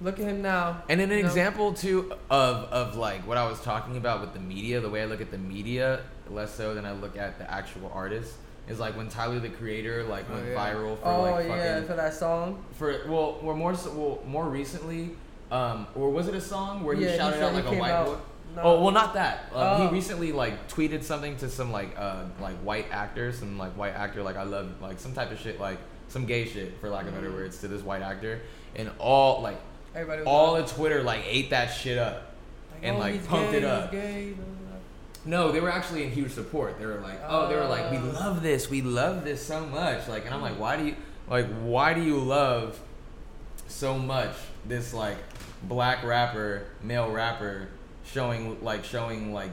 Look 0.01 0.19
at 0.19 0.26
him 0.26 0.41
now. 0.41 0.84
And 0.89 0.99
an 0.99 1.09
know? 1.09 1.15
example 1.15 1.73
too 1.73 2.11
of 2.30 2.65
of 2.65 2.95
like 2.97 3.26
what 3.26 3.38
I 3.38 3.47
was 3.47 3.61
talking 3.61 3.95
about 3.95 4.19
with 4.22 4.34
the 4.34 4.39
media, 4.41 4.81
the 4.81 4.89
way 4.89 5.01
I 5.01 5.05
look 5.05 5.22
at 5.22 5.31
the 5.31 5.38
media 5.38 6.01
less 6.30 6.53
so 6.53 6.73
than 6.73 6.85
I 6.85 6.91
look 6.91 7.15
at 7.17 7.38
the 7.38 7.49
actual 7.49 7.89
artist 7.93 8.34
is 8.67 8.77
like 8.80 8.97
when 8.97 9.07
Tyler 9.07 9.39
the 9.39 9.47
Creator 9.49 10.03
like 10.05 10.27
went 10.30 10.43
Oh, 10.47 10.49
yeah. 10.49 10.73
viral 10.73 10.97
for 10.99 11.07
Oh 11.07 11.22
like 11.22 11.45
yeah, 11.47 11.73
fucking 11.76 11.88
for 11.88 11.95
that 11.95 12.13
song. 12.13 12.65
for 12.73 13.03
well, 13.07 13.39
or 13.41 13.53
more 13.55 13.73
so, 13.76 13.91
well 13.91 14.19
more 14.27 14.49
recently, 14.49 15.11
um, 15.51 15.88
or 15.95 16.09
was 16.09 16.27
it 16.27 16.35
a 16.35 16.41
song 16.41 16.84
where 16.84 16.95
he 16.95 17.05
Yeah, 17.05 17.11
he 17.11 17.17
shouted 17.17 17.35
said 17.35 17.43
out 17.43 17.53
like 17.53 17.65
a 17.65 17.80
white 17.80 18.05
boy? 18.05 18.15
No. 18.56 18.61
Oh 18.64 18.82
well, 18.84 18.91
not 18.91 19.14
that. 19.15 19.49
Uh, 19.53 19.77
Oh. 19.80 19.88
He 19.88 19.94
recently 19.94 20.32
like 20.32 20.68
tweeted 20.69 21.03
something 21.03 21.36
to 21.38 21.49
some 21.49 21.72
like 21.72 21.95
uh 21.98 22.23
like 22.41 22.56
white 22.57 22.88
actor, 22.91 23.32
some 23.32 23.57
like 23.57 23.73
white 23.73 23.94
actor 23.95 24.23
like 24.23 24.38
I 24.38 24.44
love 24.44 24.82
like 24.82 24.99
some 24.99 25.14
type 25.14 25.32
of 25.32 25.40
shit 25.40 25.60
like 25.60 25.77
some 26.07 26.26
gay 26.26 26.45
shit 26.45 26.80
for 26.80 26.90
lack 26.90 27.06
of 27.07 27.14
better 27.14 27.30
Mhm. 27.30 27.34
words 27.36 27.57
to 27.60 27.68
this 27.68 27.82
white 27.82 28.02
actor, 28.02 28.41
and 28.76 28.90
all 28.99 29.41
like 29.41 29.57
Everybody 29.94 30.23
all 30.23 30.56
of 30.56 30.72
Twitter 30.72 31.03
like 31.03 31.23
ate 31.26 31.49
that 31.52 31.68
shit 31.68 31.98
up 31.98 32.32
and 32.84 32.98
oh, 32.98 32.99
like 32.99 33.26
pumped 33.27 33.52
gay, 33.52 33.57
it 33.57 33.64
up. 33.64 33.91
he's 33.91 34.02
gay, 34.02 34.32
blah, 34.34 34.45
blah, 34.45 34.77
No, 35.26 35.52
they 35.52 35.60
were 35.61 35.72
actually 35.72 36.03
in 36.03 36.11
huge 36.11 36.32
support. 36.32 36.77
They 36.77 36.86
were 36.86 36.99
like, 36.99 37.19
oh, 37.27 37.48
they 37.48 37.56
were 37.56 37.65
like, 37.65 37.90
we 37.91 37.98
Oh. 37.98 38.02
love 38.14 38.44
this, 38.44 38.69
we 38.69 38.82
love 38.82 39.23
this 39.23 39.44
so 39.45 39.65
much. 39.65 40.07
Like, 40.07 40.26
and 40.26 40.34
I'm 40.34 40.41
like, 40.41 40.60
why 40.60 40.76
do 40.77 40.86
you 40.86 40.95
like 41.30 41.48
why 41.61 41.94
do 41.94 42.02
you 42.02 42.18
love 42.19 42.80
so 43.68 43.98
much 43.98 44.36
this 44.68 44.94
like 44.94 45.18
black 45.64 46.03
rapper, 46.03 46.64
male 46.84 47.10
rapper 47.10 47.68
showing 48.15 48.63
like 48.63 48.83
showing 48.83 49.33
like 49.33 49.51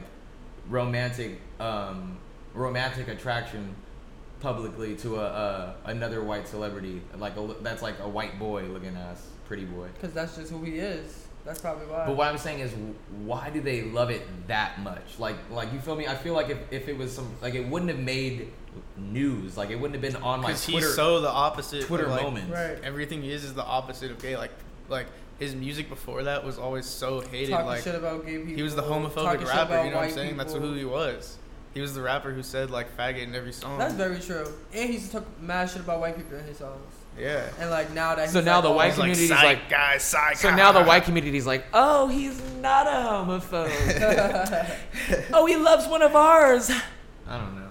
romantic 0.69 1.39
um 1.59 2.17
romantic 2.53 3.07
attraction 3.09 3.75
publicly 4.39 4.95
to 4.95 5.17
a, 5.17 5.25
a 5.25 5.75
another 5.85 6.23
white 6.23 6.47
celebrity 6.47 7.01
like 7.17 7.35
a, 7.37 7.55
that's 7.61 7.81
like 7.81 7.99
a 7.99 8.07
white 8.07 8.39
boy 8.39 8.63
looking 8.63 8.95
ass 8.95 9.27
pretty 9.45 9.65
boy. 9.65 9.87
Cause 10.01 10.11
that's 10.13 10.35
just 10.35 10.51
who 10.51 10.63
he 10.63 10.79
is. 10.79 11.27
That's 11.45 11.59
probably 11.59 11.85
why. 11.87 12.05
but 12.05 12.15
what 12.15 12.27
I'm 12.27 12.37
saying 12.37 12.59
is, 12.59 12.71
why 13.25 13.49
do 13.49 13.59
they 13.59 13.81
love 13.83 14.09
it 14.09 14.21
that 14.47 14.79
much? 14.79 15.19
Like, 15.19 15.35
like 15.51 15.73
you 15.73 15.79
feel 15.79 15.95
me? 15.95 16.07
I 16.07 16.15
feel 16.15 16.33
like 16.33 16.49
if, 16.49 16.57
if 16.71 16.87
it 16.87 16.97
was 16.97 17.13
some, 17.13 17.35
like 17.41 17.53
it 17.53 17.67
wouldn't 17.67 17.91
have 17.91 17.99
made 17.99 18.51
news. 18.97 19.57
Like 19.57 19.69
it 19.69 19.75
wouldn't 19.75 20.01
have 20.01 20.13
been 20.13 20.23
on 20.23 20.39
my 20.39 20.47
Because 20.47 20.65
Twitter. 20.65 20.87
he's 20.87 20.95
so 20.95 21.19
the 21.19 21.29
opposite. 21.29 21.83
Twitter 21.85 22.05
of, 22.05 22.11
like, 22.11 22.23
moment. 22.23 22.49
Right. 22.51 22.77
Everything 22.83 23.21
he 23.21 23.31
is 23.31 23.43
is 23.43 23.53
the 23.53 23.63
opposite 23.63 24.09
of 24.09 24.21
gay. 24.21 24.37
Like, 24.37 24.51
like 24.87 25.07
his 25.43 25.55
music 25.55 25.89
before 25.89 26.23
that 26.23 26.43
was 26.43 26.57
always 26.57 26.85
so 26.85 27.21
hated. 27.21 27.51
Talking 27.51 27.65
like 27.67 27.83
shit 27.83 27.95
about 27.95 28.25
gay 28.25 28.37
people. 28.39 28.55
he 28.55 28.63
was 28.63 28.75
the 28.75 28.81
homophobic 28.83 29.45
rapper. 29.45 29.83
You 29.83 29.91
know 29.91 29.95
what 29.95 29.95
I'm 29.95 29.95
white 29.95 30.13
saying? 30.13 30.37
That's 30.37 30.53
who 30.53 30.73
he 30.73 30.85
was. 30.85 31.37
He 31.73 31.81
was 31.81 31.95
the 31.95 32.01
rapper 32.01 32.31
who 32.31 32.43
said 32.43 32.69
like 32.69 32.95
faggot 32.97 33.23
in 33.23 33.33
every 33.35 33.51
song. 33.53 33.77
That's 33.79 33.95
very 33.95 34.19
true. 34.19 34.45
And 34.73 34.87
he 34.89 34.93
used 34.95 35.07
to 35.11 35.19
talk 35.19 35.41
mad 35.41 35.69
shit 35.69 35.81
about 35.81 35.99
white 35.99 36.15
people 36.15 36.37
in 36.37 36.45
his 36.45 36.57
songs. 36.59 36.93
yeah. 37.19 37.49
And 37.59 37.69
like 37.71 37.91
now 37.93 38.13
that 38.15 38.29
So 38.29 38.41
now 38.41 38.55
like, 38.55 38.63
the 38.63 38.69
oh, 38.69 38.73
white 38.73 38.93
He's 39.15 39.31
like, 39.31 39.43
like, 39.43 39.69
guys, 39.69 40.03
psych. 40.03 40.37
so 40.37 40.55
now 40.55 40.71
the 40.71 40.83
white 40.89 41.03
community's 41.03 41.47
like, 41.47 41.65
oh, 41.73 42.07
he's 42.07 42.39
not 42.61 42.85
a 42.85 42.91
homophobe. 42.91 44.77
oh, 45.33 45.45
he 45.47 45.55
loves 45.55 45.87
one 45.87 46.03
of 46.03 46.15
ours. 46.15 46.69
I 47.27 47.37
don't 47.37 47.55
know. 47.55 47.69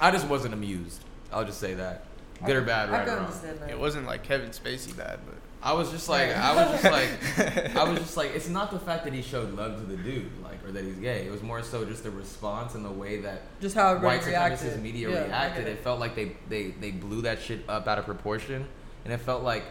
I 0.00 0.10
just 0.10 0.26
wasn't 0.28 0.52
amused. 0.52 1.02
I'll 1.32 1.44
just 1.44 1.60
say 1.60 1.74
that. 1.74 2.04
Good 2.44 2.56
or 2.56 2.62
bad, 2.62 2.90
I 2.90 2.92
right 2.92 3.04
can 3.06 3.14
or 3.14 3.16
wrong. 3.16 3.24
understand 3.26 3.58
that. 3.60 3.70
It 3.70 3.78
wasn't 3.78 4.06
like 4.06 4.22
Kevin 4.22 4.50
Spacey 4.50 4.94
bad, 4.94 5.20
but 5.24 5.36
I 5.64 5.72
was 5.72 5.90
just 5.90 6.08
like, 6.10 6.28
I 6.36 6.54
was 6.54 6.82
just 6.82 6.84
like, 6.92 7.74
I 7.76 7.84
was 7.88 7.98
just 7.98 8.16
like, 8.18 8.34
it's 8.34 8.48
not 8.50 8.70
the 8.70 8.78
fact 8.78 9.04
that 9.04 9.14
he 9.14 9.22
showed 9.22 9.54
love 9.54 9.80
to 9.80 9.86
the 9.86 9.96
dude, 9.96 10.30
like, 10.42 10.62
or 10.62 10.70
that 10.72 10.84
he's 10.84 10.96
gay. 10.96 11.26
It 11.26 11.32
was 11.32 11.42
more 11.42 11.62
so 11.62 11.84
just 11.86 12.02
the 12.04 12.10
response 12.10 12.74
and 12.74 12.84
the 12.84 12.90
way 12.90 13.22
that 13.22 13.40
Just 13.62 13.74
how 13.74 13.96
white 13.98 14.20
supremacist 14.20 14.80
media 14.82 15.08
Yeah, 15.10 15.24
reacted. 15.24 15.66
It 15.66 15.70
it. 15.70 15.78
felt 15.80 16.00
like 16.00 16.14
they, 16.14 16.36
they 16.50 16.68
they 16.72 16.90
blew 16.90 17.22
that 17.22 17.40
shit 17.40 17.60
up 17.68 17.88
out 17.88 17.98
of 17.98 18.04
proportion, 18.04 18.66
and 19.06 19.12
it 19.14 19.18
felt 19.18 19.42
like 19.42 19.64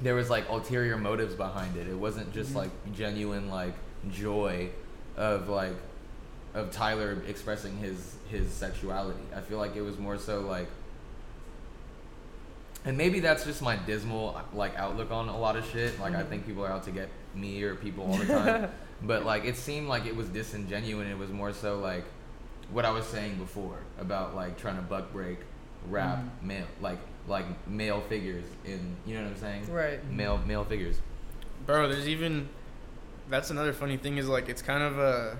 there 0.00 0.14
was 0.14 0.30
like 0.30 0.48
ulterior 0.48 0.96
motives 0.96 1.34
behind 1.34 1.76
it. 1.76 1.86
It 1.88 1.94
wasn't 1.98 2.32
just 2.32 2.50
Mm-hmm. 2.50 2.58
like 2.58 2.92
genuine 2.94 3.50
like 3.50 3.74
joy 4.10 4.70
of 5.16 5.48
like 5.50 5.74
of 6.54 6.70
Tyler 6.70 7.22
expressing 7.28 7.76
his 7.76 8.14
his 8.30 8.50
sexuality. 8.50 9.20
I 9.34 9.40
feel 9.42 9.58
like 9.58 9.76
it 9.76 9.82
was 9.82 9.98
more 9.98 10.16
so 10.16 10.40
like 10.40 10.68
and 12.86 12.96
maybe 12.96 13.20
that's 13.20 13.44
just 13.44 13.60
my 13.60 13.76
dismal 13.76 14.40
like 14.54 14.74
outlook 14.78 15.10
on 15.10 15.28
a 15.28 15.38
lot 15.38 15.56
of 15.56 15.66
shit. 15.66 15.98
Like 16.00 16.14
I 16.14 16.22
Mhm. 16.22 16.28
think 16.28 16.46
people 16.46 16.64
are 16.64 16.70
out 16.72 16.84
to 16.84 16.90
get 16.92 17.08
me 17.34 17.62
or 17.62 17.74
people 17.74 18.04
all 18.10 18.16
the 18.16 18.26
time. 18.26 18.70
but 19.02 19.26
like 19.26 19.44
it 19.44 19.56
seemed 19.56 19.88
like 19.88 20.06
it 20.06 20.16
was 20.16 20.28
disingenuous. 20.28 21.08
It 21.10 21.18
was 21.18 21.30
more 21.30 21.52
so 21.52 21.78
like 21.78 22.04
what 22.70 22.84
I 22.84 22.90
was 22.90 23.04
saying 23.06 23.36
before 23.36 23.78
about 24.00 24.34
like 24.34 24.56
trying 24.58 24.76
to 24.76 24.82
buck 24.82 25.12
break 25.12 25.38
rap 25.90 26.18
Mhm. 26.18 26.46
male 26.46 26.66
like 26.80 26.98
like 27.28 27.44
male 27.68 28.00
figures 28.08 28.44
in 28.64 28.96
you 29.04 29.14
know 29.16 29.22
what 29.24 29.30
I'm 29.32 29.36
saying? 29.38 29.72
Right. 29.72 30.04
Male 30.10 30.38
male 30.46 30.64
figures. 30.64 31.00
Bro, 31.66 31.88
there's 31.88 32.08
even 32.08 32.48
that's 33.28 33.50
another 33.50 33.72
funny 33.72 33.96
thing 33.96 34.16
is 34.18 34.28
like 34.28 34.48
it's 34.48 34.62
kind 34.62 34.82
of 34.84 34.98
a 34.98 35.36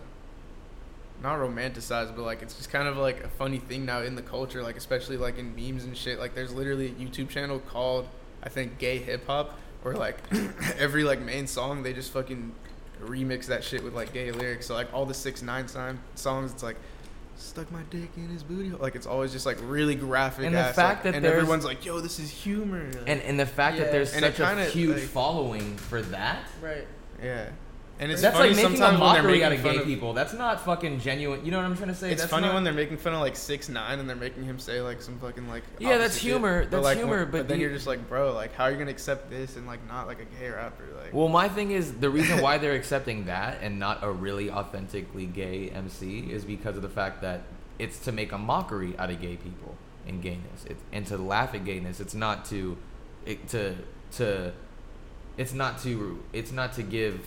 not 1.23 1.39
romanticized, 1.39 2.15
but 2.15 2.23
like 2.25 2.43
it's 2.43 2.55
just 2.55 2.71
kind 2.71 2.87
of 2.89 2.97
like 2.97 3.25
a 3.25 3.29
funny 3.29 3.59
thing 3.59 3.85
now 3.85 4.01
in 4.03 4.15
the 4.15 4.23
culture, 4.23 4.63
like 4.63 4.77
especially 4.77 5.17
like 5.17 5.39
in 5.39 5.55
memes 5.57 5.85
and 5.85 5.97
shit. 5.97 6.19
Like 6.19 6.35
there's 6.35 6.53
literally 6.53 6.89
a 6.89 6.91
YouTube 6.91 7.29
channel 7.29 7.59
called 7.59 8.09
I 8.43 8.49
think 8.49 8.79
Gay 8.79 8.99
Hip 8.99 9.27
Hop, 9.27 9.59
where 9.83 9.95
like 9.95 10.19
every 10.79 11.05
like 11.05 11.21
main 11.21 11.47
song 11.47 11.83
they 11.83 11.93
just 11.93 12.13
fucking 12.13 12.53
remix 13.03 13.47
that 13.47 13.63
shit 13.63 13.83
with 13.83 13.95
like 13.95 14.13
gay 14.13 14.31
lyrics. 14.31 14.67
So 14.67 14.75
like 14.75 14.93
all 14.95 15.07
the 15.07 15.15
six 15.15 15.43
nine 15.43 15.69
sign 15.69 15.99
songs, 16.15 16.53
it's 16.53 16.63
like 16.63 16.77
stuck 17.37 17.71
my 17.71 17.83
dick 17.91 18.09
in 18.17 18.29
his 18.29 18.43
booty. 18.43 18.69
hole. 18.71 18.79
Like 18.81 18.95
it's 18.95 19.07
always 19.07 19.33
just 19.33 19.47
like 19.47 19.59
really 19.65 19.95
graphic. 19.95 20.47
And 20.47 20.55
the 20.55 20.61
ass, 20.61 20.75
fact 20.77 21.05
like, 21.05 21.13
that 21.13 21.15
and 21.19 21.27
everyone's 21.27 21.65
like, 21.65 21.85
yo, 21.85 22.01
this 22.01 22.19
is 22.19 22.31
humor. 22.31 22.89
And 23.07 23.21
and 23.23 23.39
the 23.41 23.47
fact 23.47 23.79
that 23.79 23.91
there's 23.93 24.13
And 24.15 24.23
such 24.23 24.39
a 24.41 24.47
kinda, 24.47 24.65
huge 24.67 24.97
like- 24.97 25.03
following 25.05 25.77
for 25.77 26.03
that. 26.03 26.45
Right. 26.63 26.87
Yeah. 27.23 27.49
And 27.99 28.13
it's 28.13 28.21
that's 28.21 28.37
funny 28.37 28.49
like 28.51 28.57
making 28.57 28.75
a 28.75 28.77
sometimes 28.77 29.01
when 29.01 29.13
they're 29.15 29.23
mockery 29.23 29.43
out 29.45 29.53
of 29.53 29.63
gay 29.63 29.77
of- 29.79 29.85
people. 29.85 30.13
That's 30.13 30.35
not 30.35 30.61
fucking 30.65 31.01
genuine. 31.01 31.43
You 31.45 31.51
know 31.51 31.57
what 31.57 31.65
I'm 31.65 31.77
trying 31.77 31.89
to 31.89 31.95
say? 31.95 32.13
It's 32.13 32.21
that's 32.21 32.31
funny 32.31 32.47
not, 32.47 32.55
when 32.55 32.63
they're 32.65 32.75
making 32.75 32.99
fun 32.99 33.15
of 33.15 33.21
like 33.21 33.37
six 33.37 33.71
nine 33.71 33.99
and 34.01 34.07
they're 34.09 34.15
making 34.17 34.45
him 34.45 34.59
say 34.59 34.83
like 34.83 35.01
some 35.01 35.19
fucking 35.19 35.49
like 35.49 35.63
Yeah, 35.79 35.97
that's 35.97 36.15
shit. 36.17 36.25
humor. 36.25 36.63
But, 36.65 36.71
That's 36.73 36.85
like, 36.85 36.99
humor, 36.99 37.21
when- 37.25 37.31
but 37.31 37.49
then 37.49 37.57
the- 37.57 37.63
you're 37.65 37.73
just 37.73 37.87
like, 37.87 38.07
bro, 38.07 38.35
like 38.35 38.55
how 38.55 38.65
are 38.65 38.71
you 38.71 38.77
gonna 38.77 38.91
accept 38.91 39.31
this 39.31 39.57
and 39.57 39.67
like 39.67 39.81
not 39.89 40.07
like 40.07 40.21
a 40.21 40.27
gay 40.39 40.51
rapper? 40.51 40.85
Like, 41.03 41.15
Well, 41.15 41.29
my 41.29 41.49
thing 41.49 41.71
is 41.71 41.95
the 41.95 42.11
reason 42.11 42.43
why 42.43 42.59
they're 42.63 42.75
accepting 42.75 43.25
that 43.27 43.59
and 43.63 43.79
not 43.79 44.05
a 44.05 44.11
really 44.13 44.51
authentically 44.51 45.25
gay 45.25 45.71
MC 45.71 46.31
is 46.31 46.45
because 46.45 46.77
of 46.77 46.83
the 46.83 46.91
fact 46.91 47.23
that 47.23 47.43
it's 47.79 47.99
to 48.01 48.13
make 48.13 48.33
a 48.33 48.39
mockery 48.39 48.95
out 48.99 49.09
of 49.11 49.21
gay 49.23 49.37
people 49.37 49.75
and 50.07 50.23
gayness, 50.23 50.65
it, 50.67 50.77
and 50.93 51.07
to 51.07 51.17
laugh 51.17 51.55
at 51.55 51.65
gayness. 51.65 51.99
It's 52.01 52.15
not 52.15 52.45
to, 52.47 52.77
it, 53.25 53.49
to 53.49 53.75
to, 54.17 54.53
it's 55.39 55.53
not 55.55 55.79
to 55.83 56.23
it's 56.35 56.53
not 56.53 56.75
to 56.75 56.83
give, 56.83 57.21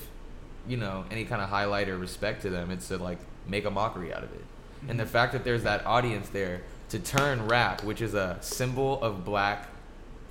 you 0.67 0.77
know, 0.77 1.05
any 1.11 1.25
kind 1.25 1.41
of 1.41 1.49
highlight 1.49 1.89
or 1.89 1.97
respect 1.97 2.41
to 2.43 2.49
them. 2.49 2.71
It's 2.71 2.87
to 2.89 2.97
like 2.97 3.19
make 3.47 3.65
a 3.65 3.71
mockery 3.71 4.13
out 4.13 4.23
of 4.23 4.31
it, 4.33 4.45
and 4.87 4.99
the 4.99 5.03
mhm. 5.03 5.09
fact 5.09 5.33
that 5.33 5.43
there's 5.43 5.63
that 5.63 5.85
audience 5.85 6.29
there 6.29 6.61
to 6.89 6.99
turn 6.99 7.47
rap, 7.47 7.83
which 7.83 8.01
is 8.01 8.13
a 8.13 8.37
symbol 8.41 9.01
of 9.01 9.23
black 9.23 9.67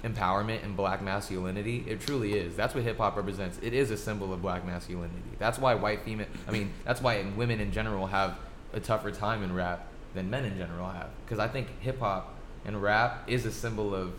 empowerment 0.03 0.63
and 0.65 0.77
black 0.77 1.03
masculinity. 1.03 1.85
It 1.87 2.01
truly 2.01 2.35
is. 2.35 2.57
That's 2.57 2.75
what 2.75 2.85
hip 2.85 2.99
hop 2.99 3.17
represents. 3.17 3.59
It 3.63 3.75
is 3.75 3.91
a 3.91 3.97
symbol 3.97 4.33
of 4.33 4.43
black 4.43 4.65
masculinity. 4.65 5.23
That's 5.39 5.59
why 5.59 5.75
white 5.75 6.03
female, 6.03 6.27
I 6.47 6.53
mean, 6.53 6.73
that's 6.85 7.01
why 7.01 7.25
women 7.37 7.61
in 7.61 7.73
general 7.73 8.07
have 8.07 8.39
a 8.73 8.81
tougher 8.81 9.11
time 9.11 9.43
in 9.43 9.55
rap 9.55 9.87
than 10.15 10.31
men 10.31 10.45
in 10.45 10.57
general 10.57 10.89
have. 10.89 11.11
Because 11.25 11.39
I 11.39 11.49
think 11.49 11.81
hip 11.81 12.01
hop 12.01 12.35
and 12.65 12.81
rap 12.83 13.25
is 13.27 13.45
a 13.47 13.53
symbol 13.53 13.95
of 13.95 14.13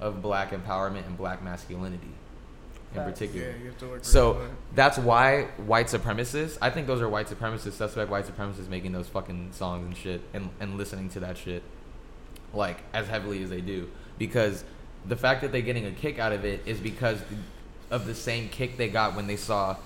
of 0.00 0.22
black 0.22 0.52
empowerment 0.52 1.04
and 1.06 1.16
black 1.16 1.42
masculinity 1.42 2.12
in 2.92 2.96
Facts. 2.96 3.12
particular. 3.12 3.48
Yeah, 3.50 3.56
you 3.58 3.64
have 3.66 3.78
to 3.78 3.86
work 3.86 4.04
so 4.04 4.34
hard. 4.34 4.50
that's 4.74 4.98
why 4.98 5.42
white 5.66 5.86
supremacists. 5.88 6.56
I 6.62 6.70
think 6.70 6.86
those 6.86 7.00
are 7.02 7.08
white 7.08 7.26
supremacists, 7.28 7.72
suspect 7.72 8.10
white 8.10 8.24
supremacists 8.26 8.68
making 8.68 8.92
those 8.92 9.08
fucking 9.08 9.50
songs 9.52 9.86
and 9.86 9.96
shit 9.96 10.22
and 10.32 10.50
and 10.60 10.76
listening 10.78 11.08
to 11.10 11.20
that 11.20 11.36
shit 11.36 11.62
like 12.54 12.78
as 12.94 13.06
heavily 13.08 13.42
as 13.42 13.50
they 13.50 13.60
do 13.60 13.90
because 14.18 14.64
the 15.06 15.16
fact 15.16 15.42
that 15.42 15.52
they're 15.52 15.60
getting 15.60 15.84
a 15.86 15.90
kick 15.92 16.18
out 16.18 16.32
of 16.32 16.44
it 16.44 16.62
is 16.66 16.80
because 16.80 17.20
of 17.90 18.06
the 18.06 18.14
same 18.14 18.48
kick 18.48 18.76
they 18.78 18.88
got 18.88 19.14
when 19.14 19.26
they 19.26 19.36
saw 19.36 19.76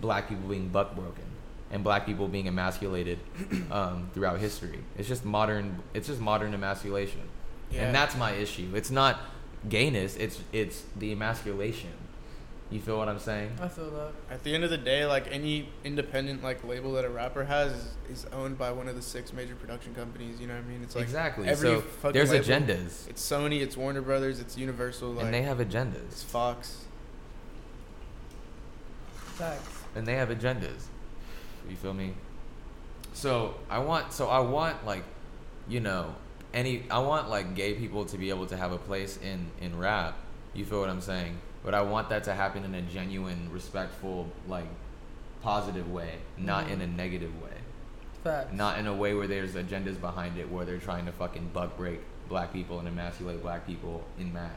black 0.00 0.28
people 0.28 0.48
being 0.48 0.68
buck 0.68 0.94
broken 0.94 1.24
and 1.70 1.84
black 1.84 2.06
people 2.06 2.26
being 2.28 2.48
emasculated 2.48 3.18
um, 3.70 4.08
throughout 4.14 4.38
history. 4.38 4.78
It's 4.96 5.06
just 5.06 5.22
modern. 5.24 5.82
It's 5.92 6.06
just 6.08 6.18
modern 6.18 6.54
emasculation, 6.54 7.20
Yeah. 7.70 7.82
and 7.82 7.94
that's 7.94 8.16
my 8.16 8.32
issue. 8.32 8.70
It's 8.74 8.90
not 8.90 9.20
gayness. 9.68 10.16
It's 10.16 10.40
it's 10.50 10.82
the 10.96 11.12
emasculation. 11.12 11.90
You 12.70 12.80
feel 12.80 12.98
what 12.98 13.08
I'm 13.08 13.18
saying? 13.18 13.52
I 13.62 13.68
feel 13.68 13.90
that. 13.92 14.12
At 14.30 14.44
the 14.44 14.54
end 14.54 14.62
of 14.62 14.68
the 14.68 14.76
day, 14.76 15.06
like 15.06 15.26
any 15.30 15.70
independent 15.84 16.42
like 16.44 16.62
label 16.64 16.92
that 16.94 17.04
a 17.06 17.08
rapper 17.08 17.44
has 17.44 17.72
is, 17.72 17.86
is 18.10 18.26
owned 18.32 18.58
by 18.58 18.70
one 18.72 18.88
of 18.88 18.94
the 18.94 19.00
six 19.00 19.32
major 19.32 19.54
production 19.54 19.94
companies. 19.94 20.38
You 20.38 20.48
know 20.48 20.54
what 20.54 20.64
I 20.64 20.68
mean? 20.68 20.82
It's 20.82 20.94
like 20.94 21.04
Exactly. 21.04 21.48
Every 21.48 21.68
So 21.76 21.80
fucking 21.80 22.12
there's 22.12 22.30
label- 22.30 22.44
agendas. 22.44 23.08
It's 23.08 23.26
Sony, 23.26 23.62
it's 23.62 23.74
Warner 23.74 24.02
Brothers, 24.02 24.38
it's 24.38 24.58
Universal, 24.58 25.12
like, 25.12 25.24
and 25.24 25.34
they 25.34 25.40
have 25.42 25.58
agendas. 25.58 26.04
it's 26.12 26.22
Fox. 26.22 26.84
Facts. 29.14 29.70
and 29.94 30.06
they 30.06 30.14
have 30.16 30.28
agendas. 30.28 30.86
You 31.70 31.76
feel 31.76 31.94
me? 31.94 32.14
So 33.12 33.54
I 33.70 33.78
want, 33.78 34.12
so 34.12 34.28
I 34.28 34.40
want 34.40 34.84
like, 34.84 35.04
you 35.68 35.80
know, 35.80 36.14
any, 36.52 36.84
I 36.90 36.98
want 36.98 37.30
like 37.30 37.54
gay 37.54 37.74
people 37.74 38.04
to 38.06 38.18
be 38.18 38.30
able 38.30 38.46
to 38.46 38.56
have 38.56 38.72
a 38.72 38.78
place 38.78 39.18
in 39.22 39.50
in 39.60 39.78
rap. 39.78 40.16
You 40.54 40.64
feel 40.64 40.80
what 40.80 40.88
I'm 40.90 41.00
saying? 41.00 41.38
But 41.64 41.74
I 41.74 41.82
want 41.82 42.08
that 42.10 42.24
to 42.24 42.34
happen 42.34 42.64
in 42.64 42.74
a 42.74 42.82
genuine, 42.82 43.50
respectful, 43.52 44.30
like, 44.46 44.68
positive 45.42 45.90
way, 45.90 46.14
not 46.36 46.70
in 46.70 46.80
a 46.80 46.86
negative 46.86 47.32
way. 47.42 47.50
Facts. 48.24 48.52
Not 48.52 48.78
in 48.78 48.86
a 48.86 48.94
way 48.94 49.14
where 49.14 49.26
there's 49.26 49.54
agendas 49.54 50.00
behind 50.00 50.38
it, 50.38 50.50
where 50.50 50.64
they're 50.64 50.78
trying 50.78 51.06
to 51.06 51.12
fucking 51.12 51.50
buck 51.52 51.76
break 51.76 52.00
black 52.28 52.52
people 52.52 52.78
and 52.78 52.88
emasculate 52.88 53.42
black 53.42 53.66
people 53.66 54.04
in 54.18 54.32
mass. 54.32 54.50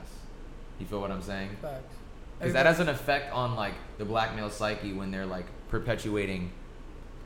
You 0.79 0.85
feel 0.85 0.99
what 0.99 1.11
I'm 1.11 1.21
saying? 1.21 1.51
Facts. 1.61 1.95
Because 2.39 2.53
that 2.53 2.65
has 2.65 2.79
an 2.79 2.89
effect 2.89 3.31
on 3.31 3.55
like 3.55 3.75
the 3.99 4.05
black 4.05 4.35
male 4.35 4.49
psyche 4.49 4.93
when 4.93 5.11
they're 5.11 5.27
like 5.27 5.45
perpetuating 5.69 6.51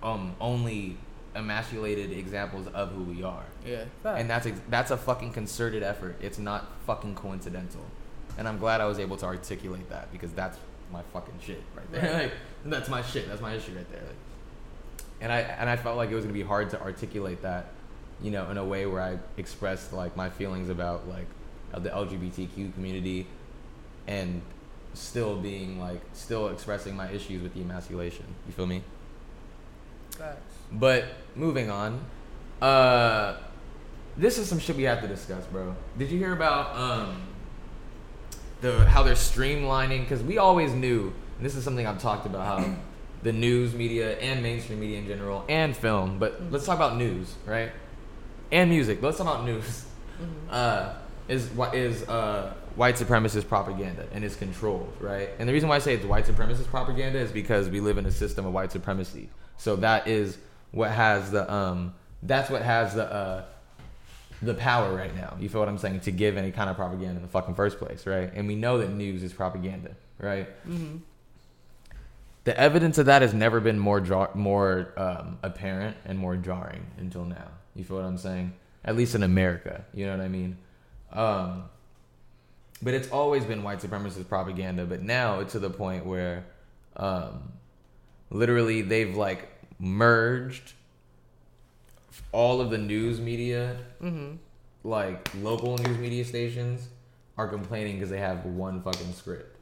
um 0.04 0.36
only 0.42 0.98
emasculated 1.36 2.12
examples 2.12 2.68
of 2.68 2.92
who 2.92 3.04
we 3.04 3.24
are. 3.24 3.46
Yeah. 3.66 3.86
And 4.04 4.30
that's 4.30 4.46
ex- 4.46 4.60
that's 4.70 4.92
a 4.92 4.98
fucking 4.98 5.32
concerted 5.32 5.84
effort. 5.84 6.18
It's 6.22 6.38
not 6.38 6.70
fucking 6.86 7.16
coincidental. 7.16 7.82
And 8.38 8.48
I'm 8.48 8.58
glad 8.58 8.82
I 8.82 8.86
was 8.86 9.00
able 9.00 9.18
to 9.18 9.26
articulate 9.26 9.90
that 9.90 10.12
because 10.12 10.32
that's 10.34 10.58
my 10.92 11.02
fucking 11.14 11.40
shit 11.44 11.62
right 11.76 11.92
there. 11.92 12.14
Right. 12.14 12.24
like, 12.24 12.34
that's 12.66 12.90
my 12.90 13.02
shit. 13.02 13.28
That's 13.28 13.42
my 13.42 13.54
issue 13.54 13.74
right 13.76 13.90
there. 13.92 14.02
Like, 14.02 14.16
and 15.22 15.32
I 15.32 15.40
and 15.40 15.70
I 15.70 15.78
felt 15.78 15.98
like 15.98 16.12
it 16.12 16.16
was 16.16 16.26
gonna 16.26 16.34
be 16.34 16.44
hard 16.44 16.70
to 16.72 16.82
articulate 16.82 17.42
that, 17.42 17.68
you 18.22 18.32
know, 18.32 18.50
in 18.52 18.58
a 18.58 18.66
way 18.66 18.86
where 18.86 19.02
I 19.02 19.18
expressed 19.38 19.94
like 19.94 20.16
my 20.16 20.30
feelings 20.30 20.70
about 20.70 21.08
like 21.08 21.28
the 21.74 21.90
LGBTQ 21.90 22.74
community, 22.74 23.28
and 24.08 24.42
still 24.94 25.38
being 25.38 25.80
like 25.80 26.02
still 26.14 26.50
expressing 26.50 26.96
my 26.96 27.10
issues 27.10 27.42
with 27.42 27.54
the 27.54 27.62
emasculation. 27.62 28.26
You 28.48 28.54
feel 28.54 28.68
me? 28.68 28.84
Facts. 30.12 30.56
But 30.72 31.06
moving 31.36 31.70
on, 31.70 32.04
uh, 32.62 33.38
this 34.18 34.38
is 34.38 34.48
some 34.48 34.60
shit 34.60 34.76
we 34.76 34.84
have 34.84 35.02
to 35.02 35.08
discuss, 35.08 35.46
bro. 35.46 35.76
Did 35.98 36.10
you 36.10 36.18
hear 36.18 36.34
about 36.34 36.76
um 36.76 37.22
the 38.66 38.86
how 38.86 39.04
they're 39.04 39.14
streamlining? 39.14 40.02
Because 40.02 40.24
we 40.24 40.38
always 40.38 40.74
knew, 40.74 41.14
and 41.38 41.46
this 41.46 41.56
is 41.56 41.64
something 41.64 41.86
I've 41.86 42.02
talked 42.02 42.26
about 42.26 42.46
how 42.46 42.76
the 43.24 43.32
news 43.32 43.74
media 43.74 44.18
and 44.18 44.42
mainstream 44.44 44.80
media 44.80 45.00
in 45.00 45.08
general 45.08 45.46
and 45.48 45.76
film. 45.76 46.20
But 46.20 46.52
let's 46.52 46.66
talk 46.66 46.76
about 46.76 46.98
news, 46.98 47.34
right? 47.46 47.72
And 48.52 48.70
music. 48.70 49.02
But 49.02 49.08
let's 49.08 49.18
talk 49.18 49.28
about 49.28 49.46
news. 49.46 49.86
Uh, 50.50 50.94
is 51.28 51.48
what 51.50 51.74
is 51.74 52.08
uh 52.08 52.54
white 52.76 52.96
supremacist 52.96 53.48
propaganda 53.48 54.06
and 54.12 54.24
it's 54.24 54.36
controlled, 54.36 54.94
right? 55.00 55.30
And 55.40 55.50
the 55.50 55.54
reason 55.54 55.70
why 55.70 55.76
I 55.76 55.80
say 55.80 55.96
it's 55.96 56.06
white 56.06 56.26
supremacist 56.26 56.68
propaganda 56.68 57.20
is 57.20 57.32
because 57.32 57.70
we 57.70 57.80
live 57.80 57.98
in 57.98 58.06
a 58.06 58.12
system 58.12 58.46
of 58.46 58.54
white 58.54 58.72
supremacy. 58.72 59.30
So 59.58 59.76
that 59.78 60.08
is 60.08 60.38
what 60.72 60.92
has 60.92 61.32
the 61.32 61.52
um 61.52 61.96
that's 62.22 62.50
what 62.50 62.62
has 62.62 62.94
the 62.94 63.12
uh 63.12 63.46
the 64.46 64.54
power 64.54 64.96
right 64.96 65.16
now. 65.16 65.36
You 65.40 65.50
feel 65.50 65.62
what 65.62 65.70
I'm 65.70 65.78
saying? 65.78 66.02
To 66.02 66.12
give 66.12 66.38
any 66.38 66.52
kind 66.52 66.70
of 66.70 66.76
propaganda 66.76 67.18
in 67.18 67.22
the 67.22 67.28
fucking 67.28 67.56
first 67.56 67.80
place, 67.80 68.06
right? 68.06 68.32
And 68.34 68.48
we 68.48 68.56
know 68.56 68.78
that 68.78 68.92
news 68.92 69.24
is 69.24 69.34
propaganda, 69.34 69.92
right? 70.20 70.48
Mm-hmm. 70.68 70.98
The 72.46 72.60
evidence 72.60 73.00
of 73.00 73.08
that 73.08 73.22
has 73.24 73.34
never 73.34 73.60
been 73.60 73.80
more 73.80 74.00
jar- 74.00 74.30
more 74.36 74.94
um, 74.98 75.40
apparent 75.42 75.98
and 76.06 76.18
more 76.18 76.36
jarring 76.36 76.86
until 76.98 77.26
now. 77.26 77.48
You 77.76 77.84
feel 77.84 77.98
what 77.98 78.06
I'm 78.06 78.18
saying? 78.18 78.54
At 78.84 78.96
least 78.96 79.16
in 79.16 79.24
America, 79.24 79.84
you 79.94 80.06
know 80.06 80.16
what 80.16 80.24
I 80.24 80.28
mean? 80.28 80.58
Um, 81.12 81.64
but 82.84 82.94
it's 82.94 83.10
always 83.10 83.44
been 83.46 83.64
white 83.64 83.80
supremacist 83.80 84.28
propaganda. 84.30 84.86
But 84.86 85.02
now 85.02 85.40
it's 85.40 85.54
to 85.54 85.60
the 85.60 85.72
point 85.72 86.06
where, 86.06 86.46
um, 86.98 87.52
literally, 88.30 88.84
they've 88.84 89.16
like 89.16 89.50
merged 89.80 90.74
all 92.32 92.62
of 92.62 92.70
the 92.70 92.78
news 92.78 93.20
media, 93.20 93.78
Mhm. 94.02 94.38
like 94.84 95.30
local 95.42 95.78
news 95.78 95.98
media 95.98 96.24
stations, 96.26 96.90
are 97.38 97.48
complaining 97.48 97.96
because 97.96 98.10
they 98.10 98.20
have 98.20 98.46
one 98.46 98.82
fucking 98.82 99.14
script. 99.14 99.58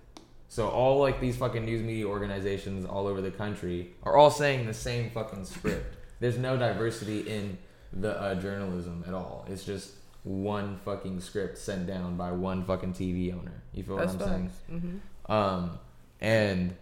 So 0.48 0.68
all 0.70 1.00
like 1.00 1.20
these 1.20 1.36
fucking 1.38 1.66
news 1.66 1.82
media 1.82 2.06
organizations 2.08 2.86
all 2.86 3.08
over 3.08 3.22
the 3.22 3.32
country 3.32 3.94
are 4.04 4.16
all 4.16 4.30
saying 4.30 4.68
the 4.68 4.74
same 4.74 5.10
fucking 5.10 5.46
script. 5.46 5.96
There's 6.20 6.38
no 6.38 6.56
diversity 6.58 7.22
in 7.22 7.58
the 7.92 8.20
uh, 8.22 8.36
journalism 8.36 9.04
at 9.08 9.14
all. 9.16 9.46
It's 9.50 9.64
just 9.66 9.94
one 10.24 10.78
fucking 10.86 11.20
script 11.22 11.58
sent 11.58 11.88
down 11.88 12.16
by 12.16 12.32
one 12.32 12.64
fucking 12.66 12.94
TV 12.94 13.34
owner. 13.34 13.64
You 13.74 13.84
feel 13.84 13.98
That's 13.98 14.14
what 14.14 14.28
I'm 14.28 14.50
saying? 14.70 15.02
Mhm. 15.28 15.32
Um, 15.34 15.80
and 16.22 16.76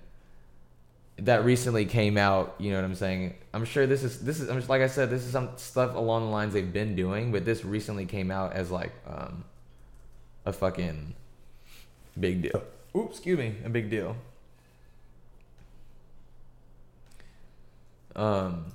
that 1.21 1.45
recently 1.45 1.85
came 1.85 2.17
out. 2.17 2.55
You 2.59 2.71
know 2.71 2.77
what 2.77 2.85
I'm 2.85 2.95
saying? 2.95 3.35
I'm 3.53 3.65
sure 3.65 3.85
this 3.87 4.03
is 4.03 4.19
this 4.19 4.39
is 4.39 4.49
I'm 4.49 4.57
just, 4.57 4.69
like 4.69 4.81
I 4.81 4.87
said, 4.87 5.09
this 5.09 5.23
is 5.23 5.31
some 5.31 5.49
stuff 5.57 5.95
along 5.95 6.25
the 6.25 6.31
lines 6.31 6.53
they've 6.53 6.71
been 6.71 6.95
doing, 6.95 7.31
but 7.31 7.45
this 7.45 7.63
recently 7.63 8.05
came 8.05 8.31
out 8.31 8.53
as 8.53 8.71
like 8.71 8.91
um, 9.07 9.43
a 10.45 10.53
fucking 10.53 11.13
big 12.19 12.41
deal. 12.41 12.63
Oops, 12.95 13.15
excuse 13.15 13.37
me, 13.37 13.55
a 13.63 13.69
big 13.69 13.89
deal. 13.89 14.15
Um. 18.15 18.65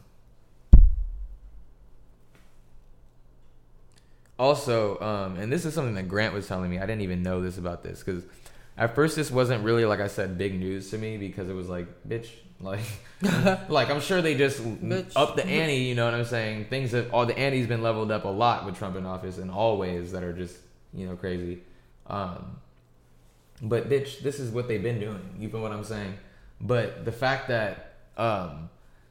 Also, 4.38 5.00
um, 5.00 5.38
and 5.38 5.50
this 5.50 5.64
is 5.64 5.72
something 5.72 5.94
that 5.94 6.08
Grant 6.08 6.34
was 6.34 6.46
telling 6.46 6.70
me. 6.70 6.78
I 6.78 6.82
didn't 6.82 7.00
even 7.00 7.22
know 7.22 7.40
this 7.40 7.56
about 7.56 7.82
this 7.82 8.02
because 8.02 8.22
at 8.78 8.94
first 8.94 9.16
this 9.16 9.30
wasn't 9.30 9.64
really 9.64 9.84
like 9.84 10.00
I 10.00 10.06
said 10.08 10.36
big 10.38 10.58
news 10.58 10.90
to 10.90 10.98
me 10.98 11.16
because 11.16 11.48
it 11.48 11.54
was 11.54 11.68
like 11.68 11.86
bitch, 12.08 12.28
like, 12.60 12.80
like 13.68 13.90
I'm 13.90 14.00
sure 14.00 14.20
they 14.22 14.34
just 14.36 14.60
Bitch. 14.62 15.12
up 15.16 15.36
the 15.36 15.46
ante. 15.46 15.76
You 15.76 15.94
know 15.94 16.04
what 16.04 16.14
I'm 16.14 16.24
saying? 16.24 16.66
Things 16.66 16.92
have 16.92 17.12
all 17.12 17.26
the 17.26 17.36
ante's 17.38 17.66
been 17.66 17.82
leveled 17.82 18.10
up 18.10 18.24
a 18.24 18.28
lot 18.28 18.64
with 18.66 18.76
Trump 18.78 18.96
in 18.96 19.06
office 19.06 19.38
in 19.38 19.50
all 19.50 19.76
ways 19.78 20.12
that 20.12 20.22
are 20.22 20.32
just 20.32 20.56
you 20.94 21.06
know 21.06 21.16
crazy. 21.16 21.60
Um, 22.06 22.58
but 23.62 23.88
bitch, 23.88 24.20
this 24.20 24.38
is 24.38 24.50
what 24.50 24.68
they've 24.68 24.82
been 24.82 25.00
doing. 25.00 25.36
You 25.38 25.48
feel 25.48 25.60
what 25.60 25.72
I'm 25.72 25.84
saying? 25.84 26.14
But 26.60 27.04
the 27.04 27.12
fact 27.12 27.48
that 27.48 27.94
um, 28.16 28.68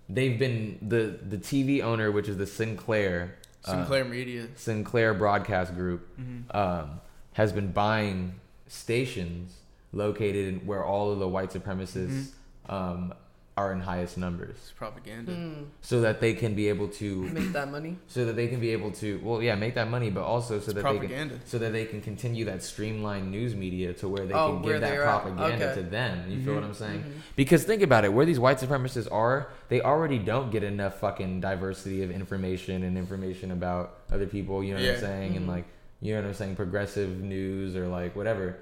they've 0.10 0.38
been 0.38 0.78
the 0.82 1.18
the 1.28 1.38
TV 1.38 1.82
owner, 1.82 2.12
which 2.12 2.28
is 2.30 2.38
the 2.38 2.46
Sinclair 2.48 3.36
uh, 3.66 3.72
Sinclair 3.72 4.06
Media. 4.06 4.48
Sinclair 4.56 5.14
Broadcast 5.16 5.74
Group, 5.76 6.08
Mhm. 6.20 6.56
um, 6.56 7.02
has 7.34 7.52
been 7.52 7.72
buying 7.72 8.36
stations 8.68 9.54
located 9.94 10.54
in 10.54 10.66
where 10.66 10.84
all 10.84 11.12
of 11.12 11.20
the 11.20 11.28
white 11.28 11.52
supremacists 11.52 12.32
um, 12.68 13.14
are 13.58 13.72
in 13.72 13.80
highest 13.80 14.18
numbers. 14.18 14.58
It's 14.62 14.72
propaganda. 14.72 15.32
Mm. 15.32 15.66
So 15.80 16.02
that 16.02 16.20
they 16.20 16.34
can 16.34 16.56
be 16.56 16.68
able 16.68 16.90
to 16.90 17.22
Make 17.30 17.54
that 17.54 17.72
money. 17.72 17.96
So 18.08 18.26
that 18.26 18.36
they 18.36 18.50
can 18.50 18.60
be 18.60 18.72
able 18.72 18.92
to, 18.92 19.22
well, 19.24 19.42
yeah, 19.42 19.56
make 19.56 19.76
that 19.76 19.90
money, 19.90 20.10
but 20.10 20.24
also 20.24 20.56
so 20.60 20.66
It's 20.66 20.74
that 20.74 20.82
propaganda. 20.82 21.36
they 21.36 21.40
can, 21.40 21.48
so 21.48 21.58
that 21.60 21.72
they 21.72 21.86
can 21.86 22.02
continue 22.02 22.44
that 22.46 22.62
streamlined 22.64 23.32
news 23.32 23.56
media 23.56 23.94
to 23.94 24.10
where 24.10 24.26
they 24.26 24.34
Oh, 24.34 24.48
can 24.56 24.62
where 24.64 24.74
give 24.74 24.82
that 24.82 24.98
propaganda 25.02 25.68
Okay. 25.72 25.82
to 25.84 25.88
them. 25.88 26.30
You 26.30 26.44
feel 26.44 26.52
Mhm. 26.52 26.56
what 26.56 26.64
I'm 26.66 26.74
saying? 26.74 27.00
Mhm. 27.04 27.12
Because 27.38 27.64
think 27.64 27.82
about 27.82 28.04
it, 28.04 28.12
where 28.12 28.26
these 28.26 28.40
white 28.42 28.58
supremacists 28.58 29.10
are, 29.10 29.48
they 29.70 29.80
already 29.80 30.20
don't 30.20 30.52
get 30.52 30.64
enough 30.64 31.00
fucking 31.00 31.40
diversity 31.40 32.04
of 32.04 32.12
information 32.12 32.84
and 32.84 32.98
information 32.98 33.52
about 33.52 34.00
other 34.12 34.26
people. 34.28 34.62
You 34.66 34.74
know 34.74 34.82
what 34.82 34.96
I'm 34.96 35.00
saying? 35.00 35.38
And 35.38 35.46
Mhm. 35.46 35.50
like, 35.50 35.66
you 36.06 36.14
know 36.15 36.22
what 36.22 36.27
I'm 36.27 36.34
saying? 36.34 36.56
Progressive 36.56 37.19
news 37.22 37.76
or 37.76 37.88
like 37.88 38.15
whatever. 38.15 38.57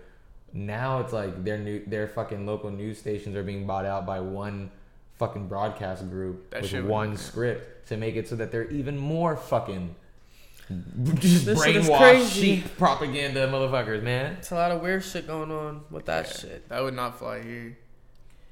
Now 0.54 1.00
it's 1.00 1.12
like 1.14 1.44
their 1.44 1.58
new, 1.58 1.84
their 1.86 2.08
fucking 2.08 2.46
local 2.46 2.70
news 2.72 3.00
stations 3.00 3.36
are 3.36 3.44
being 3.44 3.66
bought 3.66 3.86
out 3.86 4.06
by 4.06 4.20
one 4.20 4.70
fucking 5.18 5.48
broadcast 5.48 6.10
group 6.10 6.50
That 6.52 6.62
with 6.64 6.86
one 6.86 7.12
yeah. 7.12 7.18
script 7.18 7.88
to 7.90 7.98
make 7.98 8.16
it 8.16 8.28
so 8.28 8.36
that 8.36 8.52
they're 8.52 8.70
even 8.70 8.98
more 8.98 9.36
fucking 9.36 9.96
just 11.16 11.46
This 11.46 11.60
brainwashed 11.60 12.32
sheep 12.32 12.78
propaganda 12.78 13.48
motherfuckers, 13.48 14.02
man. 14.02 14.34
It's 14.40 14.52
a 14.52 14.56
lot 14.56 14.72
of 14.72 14.82
weird 14.82 15.04
shit 15.04 15.28
going 15.28 15.52
on 15.52 15.82
with 15.92 16.06
that 16.06 16.28
Yeah, 16.28 16.34
shit. 16.40 16.70
That 16.70 16.84
would 16.84 16.94
not 16.96 17.20
fly 17.20 17.42
here. 17.44 17.78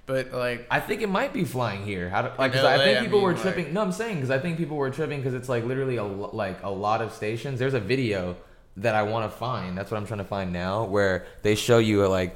But 0.08 0.34
like, 0.34 0.68
I 0.70 0.80
think 0.82 1.02
it 1.02 1.10
might 1.10 1.32
be 1.34 1.46
flying 1.46 1.86
here. 1.86 2.10
How 2.10 2.24
do, 2.24 2.30
like, 2.38 2.52
'cause 2.52 2.62
In 2.62 2.66
I 2.68 2.76
LA, 2.78 2.84
think 2.84 2.98
I 2.98 3.02
people 3.04 3.20
mean, 3.20 3.24
were 3.28 3.34
like- 3.34 3.42
tripping. 3.42 3.74
no, 3.74 3.82
I'm 3.82 3.92
saying 3.92 4.16
because 4.16 4.32
I 4.32 4.40
think 4.40 4.58
people 4.58 4.76
were 4.76 4.90
tripping 4.90 5.20
because 5.20 5.34
it's 5.34 5.48
like 5.48 5.64
literally 5.64 5.96
a 5.98 6.04
like 6.04 6.62
a 6.64 6.70
lot 6.70 7.02
of 7.02 7.14
stations. 7.14 7.60
There's 7.60 7.74
a 7.76 7.80
video 7.80 8.36
that 8.78 8.96
I 8.96 9.04
want 9.04 9.32
to 9.32 9.38
find. 9.38 9.78
That's 9.78 9.92
what 9.92 9.98
I'm 9.98 10.06
trying 10.08 10.20
to 10.20 10.26
find 10.26 10.54
now, 10.54 10.86
where 10.86 11.26
they 11.42 11.56
show 11.56 11.78
you 11.78 12.06
like 12.08 12.36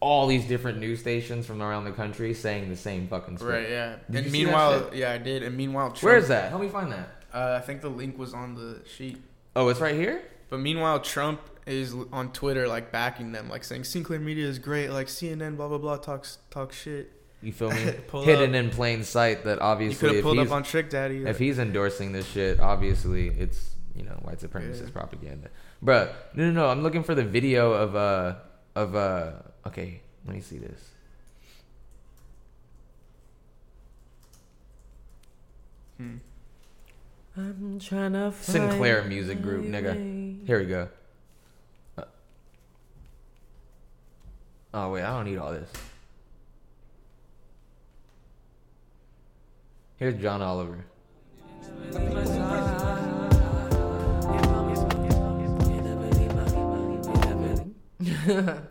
all 0.00 0.26
these 0.26 0.46
different 0.46 0.78
news 0.78 1.00
stations 1.00 1.46
from 1.46 1.60
around 1.60 1.84
the 1.84 1.92
country 1.92 2.32
saying 2.32 2.70
the 2.70 2.76
same 2.76 3.06
fucking 3.06 3.36
script. 3.36 3.52
right, 3.52 3.70
yeah. 3.70 3.96
Did 4.10 4.16
and 4.16 4.26
you 4.26 4.32
meanwhile, 4.32 4.90
yeah, 4.94 5.12
I 5.12 5.18
did. 5.18 5.42
And 5.42 5.56
meanwhile, 5.56 5.88
Trump, 5.88 6.02
Where 6.02 6.16
is 6.16 6.28
that? 6.28 6.48
Help 6.48 6.62
me 6.62 6.68
find 6.68 6.90
that. 6.92 7.10
Uh, 7.32 7.58
I 7.60 7.64
think 7.64 7.80
the 7.82 7.90
link 7.90 8.18
was 8.18 8.34
on 8.34 8.54
the 8.54 8.80
sheet. 8.88 9.18
Oh, 9.54 9.68
it's 9.68 9.80
right 9.80 9.94
here. 9.94 10.22
But 10.48 10.58
meanwhile, 10.58 11.00
Trump 11.00 11.40
is 11.66 11.94
on 12.12 12.32
Twitter 12.32 12.66
like 12.66 12.90
backing 12.90 13.32
them, 13.32 13.48
like 13.48 13.62
saying 13.62 13.84
Sinclair 13.84 14.18
Media 14.18 14.46
is 14.46 14.58
great, 14.58 14.88
like 14.88 15.06
CNN, 15.06 15.56
blah 15.56 15.68
blah 15.68 15.78
blah, 15.78 15.96
talks 15.96 16.38
talk 16.50 16.72
shit. 16.72 17.12
You 17.42 17.52
feel 17.52 17.70
me? 17.70 17.92
Hidden 18.24 18.50
up. 18.50 18.64
in 18.64 18.70
plain 18.70 19.04
sight. 19.04 19.44
That 19.44 19.58
You 19.58 19.62
obviously, 19.62 20.08
could 20.08 20.16
have 20.16 20.24
pulled 20.24 20.38
up 20.38 20.50
on 20.50 20.62
Trick 20.62 20.90
Daddy. 20.90 21.24
if 21.24 21.38
he's 21.38 21.58
endorsing 21.58 22.12
this 22.12 22.26
shit, 22.26 22.60
obviously 22.60 23.28
it's 23.28 23.76
you 23.94 24.02
know 24.04 24.12
white 24.22 24.38
supremacist 24.40 24.86
Yeah. 24.86 24.90
propaganda. 24.92 25.48
Bruh, 25.84 26.12
no, 26.34 26.44
no, 26.46 26.50
no. 26.52 26.68
I'm 26.68 26.82
looking 26.82 27.02
for 27.02 27.14
the 27.14 27.24
video 27.24 27.72
of 27.72 27.94
uh 27.96 28.34
of 28.74 28.94
uh. 28.94 29.32
Okay, 29.66 30.00
let 30.26 30.34
me 30.34 30.40
see 30.40 30.58
this. 30.58 30.90
Hmm. 35.96 36.16
I'm 37.36 37.78
trying 37.78 38.12
to 38.14 38.32
find 38.32 38.34
Sinclair 38.70 39.04
Music 39.04 39.40
Group, 39.42 39.64
nigga. 39.66 39.94
way. 39.94 40.36
Here 40.46 40.58
we 40.58 40.66
go. 40.66 40.88
Uh, 41.96 42.04
oh 44.74 44.90
wait, 44.92 45.02
I 45.02 45.10
don't 45.10 45.26
need 45.26 45.38
all 45.38 45.52
this. 45.52 45.70
Here's 49.98 50.20
John 50.20 50.40
Oliver. 50.42 50.84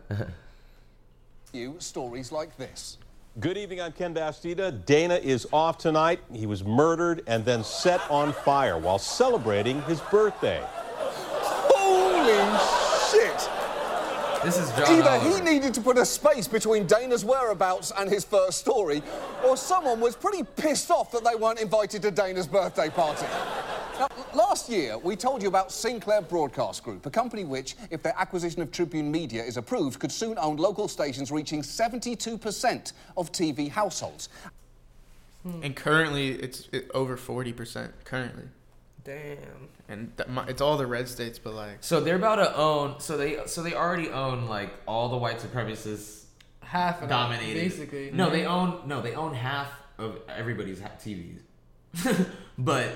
you 1.52 1.76
stories 1.78 2.32
like 2.32 2.56
this. 2.56 2.98
Good 3.38 3.56
evening, 3.56 3.80
I'm 3.80 3.92
Ken 3.92 4.12
Bastida. 4.12 4.84
Dana 4.86 5.14
is 5.14 5.46
off 5.52 5.78
tonight. 5.78 6.18
He 6.32 6.46
was 6.46 6.64
murdered 6.64 7.22
and 7.28 7.44
then 7.44 7.62
set 7.62 8.00
on 8.10 8.32
fire 8.32 8.76
while 8.76 8.98
celebrating 8.98 9.82
his 9.82 10.00
birthday. 10.00 10.60
Holy 10.66 12.32
shit! 13.12 13.48
This 14.42 14.58
is 14.58 14.70
John 14.70 14.98
Either 14.98 15.10
Oliver. 15.10 15.38
he 15.38 15.44
needed 15.44 15.74
to 15.74 15.80
put 15.80 15.96
a 15.96 16.04
space 16.04 16.48
between 16.48 16.88
Dana's 16.88 17.24
whereabouts 17.24 17.92
and 17.96 18.10
his 18.10 18.24
first 18.24 18.58
story, 18.58 19.00
or 19.46 19.56
someone 19.56 20.00
was 20.00 20.16
pretty 20.16 20.42
pissed 20.56 20.90
off 20.90 21.12
that 21.12 21.22
they 21.22 21.36
weren't 21.36 21.60
invited 21.60 22.02
to 22.02 22.10
Dana's 22.10 22.48
birthday 22.48 22.88
party. 22.88 23.26
Now, 24.00 24.08
last 24.32 24.70
year, 24.70 24.96
we 24.96 25.14
told 25.14 25.42
you 25.42 25.48
about 25.48 25.70
Sinclair 25.70 26.22
Broadcast 26.22 26.82
Group, 26.82 27.04
a 27.04 27.10
company 27.10 27.44
which, 27.44 27.76
if 27.90 28.02
their 28.02 28.14
acquisition 28.16 28.62
of 28.62 28.72
Tribune 28.72 29.12
Media 29.12 29.44
is 29.44 29.58
approved, 29.58 30.00
could 30.00 30.10
soon 30.10 30.38
own 30.38 30.56
local 30.56 30.88
stations 30.88 31.30
reaching 31.30 31.60
72% 31.60 32.92
of 33.18 33.30
TV 33.30 33.68
households. 33.68 34.30
Hmm. 35.42 35.62
and 35.62 35.76
currently 35.76 36.32
it's 36.32 36.68
it, 36.70 36.90
over 36.92 37.16
forty 37.16 37.52
percent 37.54 37.92
currently, 38.04 38.44
Damn. 39.04 39.38
and 39.88 40.14
th- 40.18 40.28
my, 40.28 40.44
it's 40.46 40.60
all 40.60 40.76
the 40.76 40.86
red 40.86 41.08
states, 41.08 41.38
but 41.38 41.54
like 41.54 41.78
So 41.80 42.00
they're 42.00 42.16
about 42.16 42.36
to 42.36 42.54
own. 42.54 43.00
So 43.00 43.16
they 43.16 43.46
so 43.46 43.62
they 43.62 43.72
already 43.72 44.10
own 44.10 44.48
like 44.48 44.70
all 44.86 45.08
the 45.08 45.16
white 45.16 45.38
supremacists 45.38 46.24
Half 46.60 46.98
of 46.98 47.04
it, 47.04 47.08
dominated. 47.08 47.54
basically. 47.54 48.10
No, 48.12 48.26
mm-hmm. 48.26 48.32
they 48.34 48.44
own 48.44 48.80
no 48.84 49.00
they 49.00 49.14
own 49.14 49.32
half 49.32 49.68
of 49.96 50.18
everybody's 50.28 50.78
ha- 50.82 50.90
TVs, 51.02 51.40
but 52.58 52.90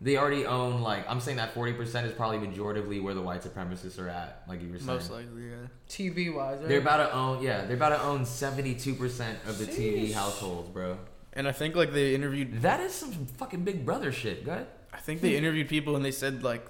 they 0.00 0.16
already 0.16 0.46
own 0.46 0.80
like 0.80 1.08
I'm 1.08 1.20
saying 1.20 1.36
that 1.36 1.52
forty 1.52 1.72
percent 1.72 2.06
is 2.06 2.12
probably 2.12 2.38
majoritively 2.38 3.02
where 3.02 3.14
the 3.14 3.20
white 3.22 3.42
supremacists 3.42 3.98
are 3.98 4.08
at. 4.08 4.42
Like 4.48 4.62
you 4.62 4.70
were 4.70 4.78
saying, 4.78 4.86
most 4.86 5.10
likely, 5.10 5.48
yeah. 5.50 5.56
TV 5.88 6.34
wise, 6.34 6.58
right? 6.58 6.68
they're 6.68 6.80
about 6.80 6.98
to 6.98 7.12
own. 7.12 7.42
Yeah, 7.42 7.64
they're 7.64 7.76
about 7.76 7.90
to 7.90 8.02
own 8.02 8.24
seventy 8.24 8.74
two 8.74 8.94
percent 8.94 9.38
of 9.46 9.58
the 9.58 9.66
TV 9.66 10.12
households, 10.12 10.68
bro. 10.70 10.98
And 11.32 11.46
I 11.46 11.52
think 11.52 11.76
like 11.76 11.92
they 11.92 12.14
interviewed, 12.14 12.62
That 12.62 12.80
is 12.80 12.92
some 12.92 13.12
fucking 13.12 13.62
big 13.62 13.84
brother 13.84 14.10
shit, 14.10 14.44
guy. 14.44 14.64
I 14.92 14.98
think 14.98 15.20
they 15.20 15.36
interviewed 15.36 15.68
people 15.68 15.94
and 15.96 16.04
they 16.04 16.10
said 16.10 16.42
like, 16.42 16.66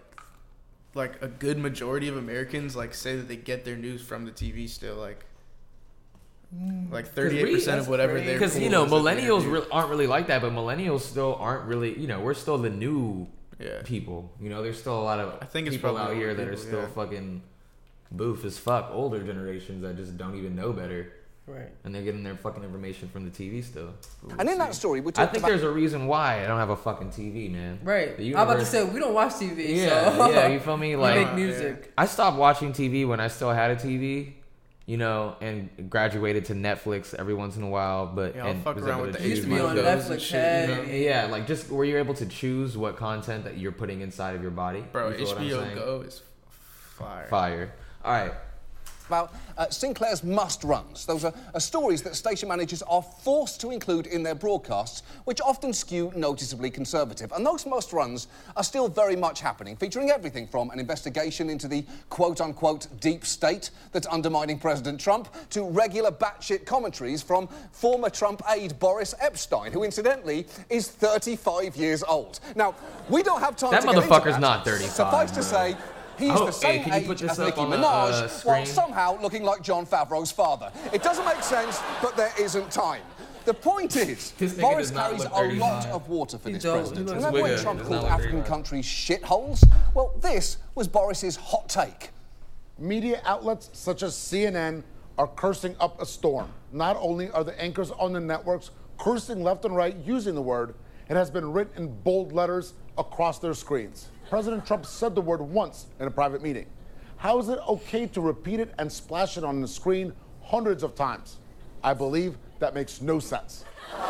like 0.95 1.23
a 1.23 1.29
good 1.29 1.57
majority 1.57 2.09
of 2.09 2.17
Americans 2.17 2.77
like 2.77 2.95
say 2.95 3.17
that 3.17 3.29
they 3.29 3.37
get 3.37 3.65
their 3.65 3.77
news 3.77 4.03
from 4.03 4.27
the 4.27 4.33
TV 4.33 4.69
still, 4.69 4.97
like, 4.97 5.25
like 6.91 7.07
thirty 7.07 7.39
eight 7.39 7.53
percent 7.55 7.81
of 7.81 7.89
whatever 7.89 8.21
they're 8.21 8.35
Because 8.35 8.59
you 8.59 8.69
know, 8.71 8.85
cool 8.87 8.99
is 8.99 9.05
that 9.05 9.15
they 9.17 9.23
millennials 9.23 9.41
interview. 9.43 9.61
re- 9.61 9.67
aren't 9.71 9.91
really 9.91 10.07
like 10.07 10.27
that, 10.29 10.43
but 10.43 10.53
millennials 10.53 11.01
still 11.03 11.37
aren't 11.37 11.65
really. 11.67 11.99
You 11.99 12.09
know, 12.09 12.21
we're 12.21 12.35
still 12.35 12.59
the 12.59 12.71
new 12.71 13.29
Yeah. 13.59 13.83
people. 13.85 14.33
You 14.41 14.51
know, 14.51 14.63
there's 14.63 14.79
still 14.81 14.99
a 14.99 15.05
lot 15.05 15.21
of 15.21 15.39
I 15.41 15.45
think 15.47 15.67
it's 15.69 15.77
people 15.77 15.97
out 15.97 16.15
here 16.15 16.31
older 16.31 16.45
that 16.45 16.53
are 16.53 16.57
still 16.57 16.81
yeah. 16.81 16.87
fucking 16.89 17.43
boof 18.11 18.45
as 18.45 18.59
fuck 18.59 18.91
older 18.93 19.23
generations 19.23 19.83
that 19.83 19.97
just 19.97 20.17
don't 20.17 20.35
even 20.37 20.57
know 20.57 20.73
better. 20.73 21.13
Right. 21.47 21.69
And 21.85 21.93
they're 21.95 22.03
getting 22.03 22.23
their 22.23 22.37
fucking 22.37 22.63
information 22.63 23.09
from 23.09 23.25
the 23.25 23.31
TV 23.31 23.65
still. 23.65 23.93
And 24.39 24.49
in 24.49 24.59
that 24.59 24.73
story, 24.75 25.01
we 25.01 25.11
I 25.17 25.27
think 25.27 25.39
about. 25.39 25.49
there's 25.49 25.63
a 25.65 25.71
reason 25.71 26.07
why 26.07 26.45
I 26.45 26.47
don't 26.47 26.59
have 26.59 26.71
a 26.71 26.77
fucking 26.77 27.09
TV, 27.11 27.51
man. 27.51 27.81
Right. 27.83 28.17
The 28.17 28.37
I'm 28.37 28.43
about 28.43 28.61
to 28.61 28.67
say 28.67 28.85
we 28.85 29.01
don't 29.01 29.15
watch 29.15 29.33
TV. 29.33 29.77
Yeah, 29.77 30.17
so. 30.17 30.31
yeah, 30.31 30.47
you 30.49 30.61
feel 30.61 30.77
me? 30.77 30.91
We 30.97 31.03
Like 31.03 31.27
make 31.29 31.35
music. 31.35 31.93
I 31.99 32.07
stopped 32.07 32.37
watching 32.37 32.73
TV 32.73 33.07
when 33.07 33.19
I 33.21 33.27
still 33.29 33.51
had 33.51 33.73
a 33.73 33.77
TV, 33.77 34.35
you 34.91 34.97
know, 34.97 35.37
and 35.41 35.69
graduated 35.89 36.47
to 36.47 36.53
Netflix 36.53 37.15
every 37.15 37.33
once 37.33 37.57
in 37.57 37.63
a 37.63 37.69
while. 37.69 38.07
But 38.07 38.35
Yeah, 38.35 38.49
and 38.49 38.65
fuck 38.65 38.75
was 38.75 38.85
around 38.85 39.03
with 39.03 39.17
to 39.17 39.23
the 39.23 39.29
choose 39.29 39.45
HBO 39.45 39.49
my- 39.69 39.75
goes 39.77 39.87
and 39.87 39.87
Netflix 40.19 40.21
shit, 40.21 40.69
you 40.69 40.75
know? 40.75 40.83
Yeah, 40.83 41.27
like 41.27 41.47
just 41.47 41.71
where 41.71 41.85
you're 41.85 42.01
able 42.01 42.15
to 42.15 42.27
choose 42.27 42.77
what 42.77 42.97
content 42.97 43.45
that 43.45 43.57
you're 43.57 43.71
putting 43.71 44.01
inside 44.01 44.35
of 44.35 44.43
your 44.43 44.51
body. 44.51 44.83
Bro, 44.91 45.11
You 45.11 45.19
feel 45.19 45.27
what 45.29 45.39
I'm 45.39 45.45
HBO? 45.47 45.75
Go 45.77 46.01
is 46.09 46.23
fire. 46.99 47.27
Fire. 47.31 47.73
All 48.05 48.13
right. 48.13 48.33
About 49.11 49.35
uh, 49.59 49.69
Sinclair's 49.71 50.23
must 50.23 50.63
runs. 50.63 51.05
Those 51.05 51.25
are, 51.25 51.35
are 51.53 51.59
stories 51.59 52.01
that 52.03 52.15
station 52.15 52.49
managers 52.49 52.81
are 52.83 53.03
forced 53.03 53.61
to 53.61 53.73
include 53.73 54.07
in 54.07 54.23
their 54.23 54.37
broadcasts, 54.37 55.03
which 55.25 55.41
often 55.41 55.73
skew 55.73 56.13
noticeably 56.15 56.71
conservative. 56.71 57.33
And 57.33 57.45
those 57.45 57.67
must 57.67 57.93
runs 57.93 58.29
are 58.57 58.63
still 58.63 58.87
very 58.87 59.17
much 59.17 59.41
happening, 59.41 59.75
featuring 59.75 60.11
everything 60.11 60.47
from 60.47 60.71
an 60.71 60.79
investigation 60.79 61.51
into 61.51 61.67
the 61.67 61.85
quote 62.09 62.41
unquote 62.41 62.87
deep 63.01 63.25
state 63.25 63.71
that's 63.91 64.07
undermining 64.07 64.61
President 64.61 65.01
Trump 65.01 65.29
to 65.51 65.65
regular 65.69 66.13
batshit 66.13 66.65
commentaries 66.65 67.21
from 67.21 67.49
former 67.73 68.11
Trump 68.11 68.43
aide 68.51 68.79
Boris 68.79 69.13
Epshteyn, 69.21 69.73
who 69.73 69.83
incidentally 69.83 70.47
is 70.69 70.87
35 70.87 71.75
years 71.75 72.05
old. 72.05 72.39
Now, 72.55 72.77
we 73.09 73.25
don't 73.25 73.41
have 73.41 73.57
time 73.57 73.73
That 73.73 73.81
to 73.81 73.87
get 73.89 73.97
into 73.97 74.07
motherfucker's 74.07 74.35
that. 74.35 74.41
not 74.41 74.65
35, 74.65 74.91
Suffice 74.93 75.31
to 75.33 75.43
say, 75.43 75.77
He's 76.21 76.31
Oh, 76.33 76.47
the 76.47 76.53
same 76.53 76.83
hey, 76.83 76.91
can 76.91 77.05
you 77.05 77.13
age 77.13 77.23
as 77.23 77.39
up 77.39 77.47
Nicki 77.47 77.61
on 77.61 77.71
the, 77.71 77.77
Minaj, 77.79 78.23
uh, 78.23 78.29
while 78.45 78.67
somehow 78.67 79.21
looking 79.23 79.43
like 79.43 79.63
Jon 79.63 79.87
Favreau's 79.87 80.31
father. 80.31 80.71
It 80.93 81.03
doesn't 81.03 81.25
make 81.25 81.43
sense, 81.43 81.81
but 82.03 82.15
there 82.17 82.33
isn't 82.39 82.71
time. 82.71 83.03
The 83.47 83.55
point 83.55 83.97
is, 83.97 84.33
Boris 84.61 84.91
carries 84.91 85.25
a 85.25 85.29
lot 85.31 85.85
35. 85.85 85.87
of 85.95 86.09
water 86.11 86.37
for 86.39 86.49
He 86.51 86.55
this 86.55 86.63
don't. 86.63 86.79
president. 86.81 87.11
Remember 87.11 87.41
when. 87.43 87.59
Trump 87.59 87.81
called 87.83 88.05
African 88.05 88.43
35. 88.43 88.47
countries 88.47 88.85
shitholes? 88.85 89.65
Well, 89.95 90.15
this 90.21 90.59
was 90.75 90.87
Boris's 90.87 91.37
hot 91.37 91.69
take. 91.71 92.11
Media 92.79 93.23
outlets 93.25 93.71
such 93.73 94.03
as 94.03 94.15
CNN 94.15 94.83
are 95.17 95.27
cursing 95.27 95.75
up 95.81 96.01
a 96.03 96.07
storm. 96.07 96.51
Not 96.71 96.97
only 97.01 97.31
are 97.31 97.43
the 97.43 97.59
anchors 97.61 97.91
on 97.93 98.13
the 98.13 98.21
networks 98.21 98.71
cursing 98.99 99.43
left 99.43 99.65
and 99.65 99.75
right 99.75 99.97
using 100.05 100.35
the 100.35 100.43
word, 100.43 100.75
it 101.09 101.17
has 101.17 101.31
been 101.31 101.51
written 101.51 101.85
in 101.85 102.03
bold 102.03 102.33
letters 102.33 102.75
across 102.99 103.39
their 103.39 103.55
screens. 103.55 104.10
President 104.31 104.65
Trump 104.65 104.87
said 104.87 105.17
the 105.17 105.21
word 105.21 105.41
once 105.43 105.87
in 105.99 106.07
a 106.07 106.11
private 106.11 106.41
meeting. 106.41 106.67
How 107.17 107.39
is 107.41 107.49
it 107.49 107.59
okay 107.69 108.07
to 108.07 108.21
repeat 108.21 108.61
it 108.61 108.73
and 108.79 108.91
splash 108.91 109.37
it 109.37 109.43
on 109.43 109.61
the 109.61 109.67
screen 109.67 110.13
hundreds 110.41 110.85
of 110.85 110.95
times? 110.95 111.39
I 111.83 111.95
believe 111.95 112.39
that 112.61 112.73
makes 112.73 113.03
no 113.03 113.19
sense. 113.19 113.65
First 113.91 114.03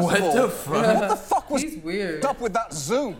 What 0.00 0.18
of 0.18 0.22
all, 0.24 0.34
the 0.34 0.48
fuck? 0.48 0.74
what 0.74 1.08
the 1.08 1.16
fuck 1.16 1.50
was 1.50 1.62
He's 1.62 1.76
weird. 1.78 2.24
up 2.24 2.40
with 2.40 2.52
that 2.54 2.72
Zoom? 2.72 3.16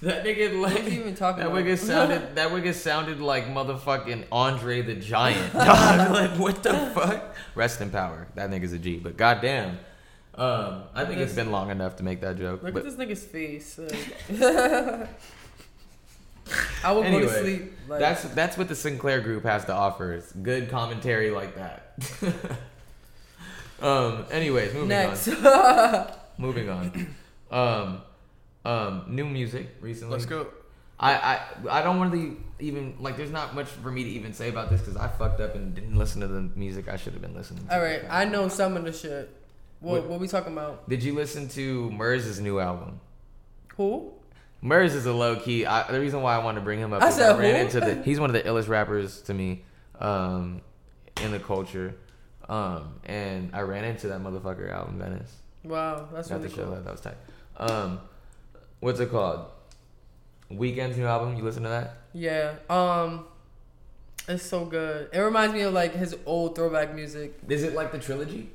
That 0.00 0.24
nigga 0.24 0.58
like 0.60 0.84
even 0.86 1.14
talking 1.14 1.44
that 1.44 1.52
nigga 1.52 1.76
sounded 1.76 2.22
that 2.36 2.50
nigga 2.50 2.72
sounded 2.72 3.20
like 3.20 3.48
motherfucking 3.48 4.24
Andre 4.32 4.80
the 4.82 4.94
Giant. 4.94 5.52
Dog, 5.52 6.10
like 6.10 6.30
what 6.38 6.62
the 6.62 6.72
fuck? 6.94 7.34
Rest 7.54 7.80
in 7.82 7.90
power. 7.90 8.28
That 8.34 8.48
nigga's 8.50 8.72
a 8.72 8.78
G. 8.78 8.96
But 8.96 9.16
goddamn, 9.16 9.78
um, 10.38 10.84
I 10.94 11.04
think 11.04 11.18
it's 11.20 11.34
been 11.34 11.50
long 11.50 11.70
enough 11.70 11.96
to 11.96 12.02
make 12.04 12.20
that 12.20 12.38
joke. 12.38 12.62
Look 12.62 12.74
but 12.74 12.86
at 12.86 12.96
this 12.96 12.96
nigga's 12.96 13.24
face. 13.24 13.78
like- 13.78 15.08
I 16.84 16.92
would 16.92 17.04
anyway, 17.04 17.22
go 17.22 17.28
to 17.28 17.40
sleep. 17.40 17.72
Like, 17.88 18.00
that's 18.00 18.22
that's 18.22 18.56
what 18.56 18.68
the 18.68 18.74
Sinclair 18.74 19.20
Group 19.20 19.44
has 19.44 19.64
to 19.66 19.72
offer. 19.74 20.14
Is 20.14 20.32
good 20.42 20.70
commentary 20.70 21.30
like 21.30 21.56
that. 21.56 21.94
um. 23.82 24.24
Anyways, 24.30 24.72
moving 24.72 24.88
Next. 24.88 25.28
on. 25.28 26.12
moving 26.38 26.68
on. 26.68 27.14
Um. 27.50 28.00
Um. 28.64 29.04
New 29.08 29.26
music 29.26 29.68
recently. 29.80 30.12
Let's 30.12 30.26
go. 30.26 30.46
I, 31.00 31.14
I 31.14 31.40
I 31.70 31.82
don't 31.82 31.98
want 31.98 32.12
to 32.12 32.36
even 32.60 32.96
like. 32.98 33.16
There's 33.16 33.30
not 33.30 33.54
much 33.54 33.66
for 33.66 33.90
me 33.90 34.04
to 34.04 34.10
even 34.10 34.32
say 34.32 34.48
about 34.48 34.70
this 34.70 34.80
because 34.80 34.96
I 34.96 35.08
fucked 35.08 35.40
up 35.40 35.54
and 35.54 35.74
didn't 35.74 35.96
listen 35.96 36.20
to 36.22 36.28
the 36.28 36.50
music 36.56 36.88
I 36.88 36.96
should 36.96 37.12
have 37.12 37.22
been 37.22 37.34
listening 37.34 37.66
to. 37.66 37.74
all 37.74 37.80
right, 37.82 38.02
I 38.08 38.24
know 38.24 38.48
some 38.48 38.76
of 38.76 38.84
the 38.84 38.92
shit. 38.92 39.34
What, 39.80 40.02
What- 40.02 40.10
what 40.10 40.20
we 40.20 40.28
talking 40.28 40.52
about? 40.52 40.88
Did 40.88 41.02
you 41.02 41.14
listen 41.14 41.48
to 41.50 41.90
Murs' 41.90 42.40
new 42.40 42.58
album? 42.60 43.00
Who? 43.76 44.12
Murs 44.60 44.94
is 44.94 45.06
a 45.06 45.12
low 45.12 45.36
key. 45.36 45.64
I, 45.66 45.90
the 45.90 46.00
reason 46.00 46.20
why 46.20 46.34
I 46.34 46.38
wanted 46.42 46.60
to 46.60 46.64
bring 46.64 46.80
him 46.80 46.92
up 46.92 47.00
I 47.02 47.08
is 47.08 47.14
said 47.14 47.36
I 47.36 47.38
ran 47.38 47.54
who? 47.54 47.60
into 47.62 47.80
the. 47.80 48.02
He's 48.04 48.18
one 48.18 48.28
of 48.28 48.34
the 48.34 48.42
illest 48.48 48.68
rappers 48.68 49.22
to 49.22 49.34
me, 49.34 49.64
um, 50.00 50.60
in 51.22 51.30
the 51.30 51.38
culture, 51.38 51.94
um, 52.48 52.94
and 53.04 53.50
I 53.54 53.60
ran 53.60 53.84
into 53.84 54.08
that 54.08 54.20
motherfucker 54.20 54.68
out 54.72 54.88
in 54.88 54.98
Venice. 54.98 55.32
Wow, 55.62 56.08
that's 56.12 56.28
Got 56.28 56.42
really 56.42 56.54
cool. 56.54 56.70
that. 56.72 56.84
That 56.84 56.90
was 56.90 57.00
tight. 57.00 57.16
Um, 57.56 58.00
what's 58.80 58.98
it 58.98 59.10
called? 59.10 59.46
Weeknd's 60.50 60.96
new 60.96 61.06
album. 61.06 61.36
You 61.36 61.44
listen 61.44 61.62
to 61.62 61.68
that? 61.68 61.98
Yeah. 62.12 62.54
Um, 62.68 63.26
it's 64.26 64.42
so 64.42 64.64
good. 64.64 65.08
It 65.12 65.20
reminds 65.20 65.54
me 65.54 65.60
of 65.62 65.72
like 65.72 65.94
his 65.94 66.16
old 66.26 66.56
throwback 66.56 66.94
music. 66.96 67.38
Is 67.48 67.62
it 67.62 67.74
like 67.74 67.92
the 67.92 67.98
trilogy? 67.98 68.50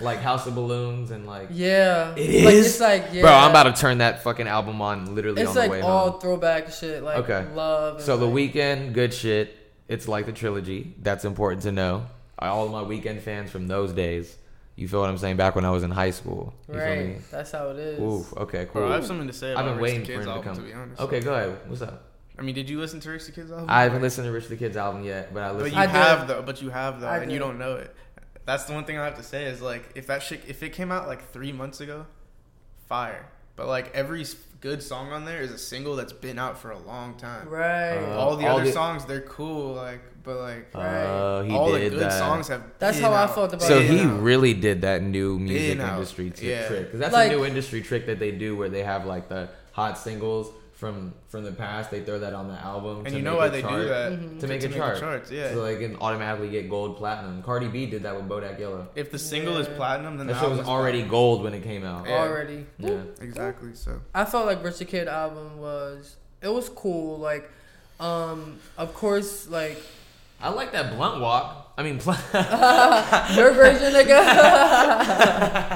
Like 0.00 0.20
House 0.20 0.46
of 0.46 0.54
Balloons 0.54 1.10
and 1.10 1.26
like 1.26 1.48
Yeah. 1.50 2.14
It 2.16 2.30
is. 2.30 2.44
Like, 2.44 2.54
it's 2.54 2.80
like, 2.80 3.04
yeah. 3.12 3.22
Bro, 3.22 3.32
I'm 3.32 3.50
about 3.50 3.74
to 3.74 3.80
turn 3.80 3.98
that 3.98 4.22
fucking 4.22 4.48
album 4.48 4.80
on 4.80 5.14
literally 5.14 5.42
It's 5.42 5.48
on 5.50 5.54
the 5.54 5.60
like 5.62 5.70
way 5.70 5.80
all 5.82 6.12
home. 6.12 6.20
throwback 6.20 6.72
shit, 6.72 7.02
like 7.02 7.18
okay. 7.28 7.46
love. 7.54 7.96
And 7.96 8.04
So 8.04 8.16
the 8.16 8.26
Weeknd, 8.26 8.92
good 8.92 9.12
shit. 9.12 9.56
It's 9.88 10.06
like 10.08 10.26
the 10.26 10.32
trilogy. 10.32 10.94
That's 11.02 11.24
important 11.24 11.62
to 11.62 11.72
know. 11.72 12.06
All 12.38 12.64
of 12.64 12.72
my 12.72 12.82
Weeknd 12.82 13.20
fans 13.20 13.50
from 13.50 13.66
those 13.68 13.92
days. 13.92 14.36
You 14.76 14.88
feel 14.88 15.00
what 15.00 15.10
I'm 15.10 15.18
saying? 15.18 15.36
Back 15.36 15.56
when 15.56 15.66
I 15.66 15.70
was 15.70 15.82
in 15.82 15.90
high 15.90 16.10
school. 16.12 16.54
You 16.68 16.74
feel 16.74 16.82
Right. 16.82 17.06
me? 17.08 17.16
That's 17.30 17.50
how 17.52 17.68
it 17.68 17.76
is. 17.76 18.00
Ooh, 18.00 18.24
okay, 18.38 18.64
cool. 18.72 18.80
Bro, 18.82 18.92
I 18.92 18.94
have 18.94 19.04
something 19.06 19.26
to 19.26 19.32
say 19.34 19.52
I've 19.52 19.66
been 19.66 19.76
Rich 19.76 19.76
the 19.76 19.82
waiting 19.82 20.00
for 20.00 20.06
Kid's 20.06 20.26
him 20.26 20.32
to 20.34 20.42
come. 20.42 20.56
to 20.56 20.62
be 20.62 20.72
honest. 20.72 21.00
Okay, 21.02 21.20
go 21.20 21.34
ahead. 21.34 21.58
What's 21.66 21.82
up? 21.82 22.04
I 22.38 22.42
mean, 22.42 22.54
did 22.54 22.70
you 22.70 22.80
listen 22.80 23.00
to 23.00 23.10
Rich 23.10 23.26
the 23.26 23.32
Kid's 23.32 23.50
album? 23.52 23.66
I 23.68 23.82
haven't 23.82 24.00
listened 24.00 24.26
to 24.26 24.32
Rich 24.32 24.48
the 24.48 24.56
Kid's 24.56 24.78
album 24.78 25.04
yet, 25.04 25.34
but 25.34 25.42
I 25.42 25.48
But 25.48 25.56
listened. 25.56 25.74
you 25.74 25.78
I 25.82 25.86
did. 25.86 25.92
have 25.96 26.28
though. 26.28 26.40
But 26.40 26.62
you 26.62 26.70
have 26.70 27.00
though, 27.02 27.08
I 27.08 27.18
and 27.18 27.30
you 27.30 27.38
don't 27.38 27.58
know 27.58 27.74
it. 27.74 27.94
That's 28.46 28.64
the 28.64 28.72
one 28.72 28.84
thing 28.84 28.98
I 28.98 29.04
have 29.04 29.16
to 29.16 29.22
say 29.22 29.44
is 29.44 29.60
like 29.60 29.90
if 29.94 30.06
that 30.08 30.22
shit 30.22 30.42
if 30.48 30.62
it 30.62 30.70
came 30.72 30.90
out 30.90 31.06
like 31.06 31.30
three 31.32 31.52
months 31.52 31.80
ago, 31.80 32.06
fire. 32.88 33.26
But 33.56 33.66
like 33.66 33.94
every 33.94 34.24
good 34.60 34.82
song 34.82 35.12
on 35.12 35.24
there 35.24 35.40
is 35.42 35.50
a 35.52 35.58
single 35.58 35.96
that's 35.96 36.12
been 36.12 36.38
out 36.38 36.58
for 36.58 36.70
a 36.70 36.78
long 36.78 37.16
time. 37.16 37.48
Right. 37.48 37.96
Uh, 37.98 38.18
all 38.18 38.36
the 38.36 38.46
all 38.46 38.56
other 38.56 38.66
the- 38.66 38.72
songs 38.72 39.04
they're 39.04 39.20
cool, 39.22 39.74
like 39.74 40.00
but 40.22 40.36
like 40.36 40.70
Oh, 40.74 41.42
he 41.42 41.52
all 41.54 41.72
did 41.72 41.92
the 41.92 41.96
good 41.96 42.00
that. 42.10 42.18
songs 42.18 42.48
have. 42.48 42.62
That's 42.78 42.96
been 42.98 43.04
how 43.10 43.24
I 43.24 43.26
felt 43.26 43.52
about 43.54 43.62
So 43.62 43.78
it. 43.78 43.88
been 43.88 43.96
he 43.98 44.04
out. 44.04 44.20
really 44.20 44.52
did 44.54 44.82
that 44.82 45.02
new 45.02 45.38
music 45.38 45.78
Been 45.78 45.88
industry 45.88 46.30
t- 46.30 46.50
Yeah. 46.50 46.66
trick 46.68 46.86
because 46.86 47.00
that's 47.00 47.12
Like- 47.12 47.32
a 47.32 47.36
new 47.36 47.44
industry 47.44 47.82
trick 47.82 48.06
that 48.06 48.18
they 48.18 48.30
do 48.30 48.56
where 48.56 48.68
they 48.68 48.82
have 48.82 49.06
like 49.06 49.28
the 49.28 49.48
hot 49.72 49.96
singles 49.98 50.50
from 50.80 51.12
from 51.28 51.44
the 51.44 51.52
past. 51.52 51.90
They 51.90 52.00
throw 52.00 52.18
that 52.20 52.32
on 52.32 52.48
the 52.48 52.54
album, 52.54 52.98
And 53.04 53.08
to 53.08 53.16
you 53.16 53.22
know 53.22 53.32
make 53.32 53.38
why 53.38 53.46
it 53.46 53.50
they 53.50 53.62
do 53.62 53.68
chart- 53.68 53.88
that? 53.88 54.12
Mm-hmm. 54.12 54.38
to 54.38 54.46
make 54.48 54.60
To 54.62 54.66
a 54.66 54.70
make 54.70 54.78
chart. 54.78 54.94
the 54.94 55.00
charts, 55.00 55.30
yeah. 55.30 55.52
So 55.52 55.62
they 55.62 55.76
can 55.76 55.96
automatically 56.00 56.48
get 56.48 56.68
gold, 56.70 56.96
platinum. 56.96 57.42
Cardi 57.42 57.68
B 57.68 57.84
did 57.86 58.02
that 58.04 58.16
with 58.16 58.26
Bodak 58.28 58.58
Yellow. 58.58 58.88
If 58.96 59.10
the 59.12 59.18
single 59.18 59.58
is 59.58 59.68
platinum, 59.68 60.16
then 60.16 60.26
That 60.26 60.32
the 60.34 60.40
shit 60.40 60.50
was 60.50 60.60
already 60.60 60.98
platinum. 61.00 61.10
gold 61.10 61.42
when 61.44 61.54
it 61.54 61.62
came 61.62 61.84
out. 61.84 62.08
Yeah. 62.08 62.14
Already. 62.18 62.66
Yeah. 62.78 63.02
Exactly. 63.20 63.74
So 63.74 64.00
I 64.14 64.24
felt 64.24 64.46
like 64.46 64.64
Rich 64.64 64.78
the 64.78 64.86
Kid 64.86 65.06
album 65.06 65.58
was 65.58 66.16
it 66.40 66.48
was 66.48 66.70
cool. 66.70 67.18
Like, 67.18 67.50
um, 68.00 68.58
of 68.78 68.94
course, 68.94 69.46
like 69.48 69.76
I 70.42 70.48
like 70.50 70.72
that 70.72 70.94
blunt 70.96 71.20
walk. 71.20 71.72
I 71.76 71.82
mean, 71.82 71.98
blunt. 71.98 72.20
your 73.36 73.52
version, 73.52 73.92
nigga. 73.92 74.08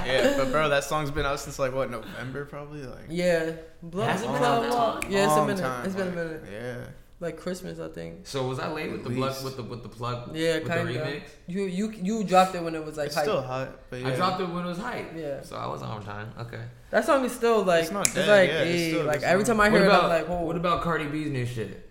yeah, 0.06 0.34
but 0.36 0.50
bro, 0.50 0.68
that 0.68 0.84
song's 0.84 1.10
been 1.10 1.24
out 1.26 1.40
since 1.40 1.58
like 1.58 1.74
what 1.74 1.90
November 1.90 2.44
probably 2.44 2.82
like. 2.82 3.06
yeah, 3.08 3.52
Blunt 3.82 4.10
Has 4.10 4.22
it 4.22 4.26
Blunt 4.26 4.40
been 4.40 4.50
out 4.50 4.70
Walk. 4.74 5.00
that 5.02 5.10
Yeah, 5.10 5.24
it's 5.26 5.32
a 5.36 5.46
minute. 5.46 5.60
time, 5.60 5.86
it's 5.86 5.94
been 5.94 6.06
like, 6.06 6.14
a 6.14 6.18
minute. 6.24 6.42
Yeah. 6.50 6.86
Like 7.20 7.38
Christmas, 7.38 7.78
I 7.78 7.88
think. 7.88 8.26
so 8.26 8.46
was 8.46 8.58
I 8.58 8.70
late 8.70 8.90
with 8.90 9.04
the 9.04 9.10
At 9.10 9.16
blood 9.16 9.44
with 9.44 9.56
the 9.56 9.62
with 9.62 9.82
the 9.82 9.88
plug? 9.88 10.34
Yeah, 10.36 10.58
with 10.58 10.66
kind 10.68 10.88
the 10.88 11.00
of. 11.00 11.06
remix. 11.06 11.22
You 11.46 11.62
you 11.64 11.90
you 12.02 12.24
dropped 12.24 12.54
it 12.54 12.62
when 12.62 12.74
it 12.74 12.84
was 12.84 12.96
like 12.98 13.06
It's 13.06 13.14
hype. 13.14 13.24
still 13.24 13.40
hot, 13.40 13.70
but 13.88 14.00
yeah. 14.00 14.08
I 14.08 14.16
dropped 14.16 14.40
it 14.42 14.48
when 14.50 14.64
it 14.64 14.68
was 14.68 14.78
hype. 14.78 15.12
Yeah. 15.16 15.40
So 15.42 15.56
I 15.56 15.66
was 15.68 15.80
on 15.82 16.02
time. 16.04 16.32
Okay. 16.40 16.60
That 16.90 17.04
song 17.06 17.24
is 17.24 17.32
still 17.32 17.62
like 17.62 17.84
It's 17.84 17.92
not 17.92 18.06
it's 18.08 18.14
dead, 18.14 18.28
like 18.28 18.50
yeah, 18.50 18.62
it's 18.64 18.92
still 18.92 19.02
a 19.02 19.08
like 19.08 19.20
good 19.20 19.26
every 19.26 19.44
song. 19.46 19.56
time 19.56 19.66
I 19.66 19.70
hear 19.70 19.86
about 19.86 20.02
it, 20.02 20.04
I'm 20.04 20.10
like, 20.20 20.28
whoa. 20.28 20.42
what 20.44 20.56
about 20.56 20.82
Cardi 20.82 21.06
B's 21.06 21.30
new 21.30 21.46
shit? 21.46 21.88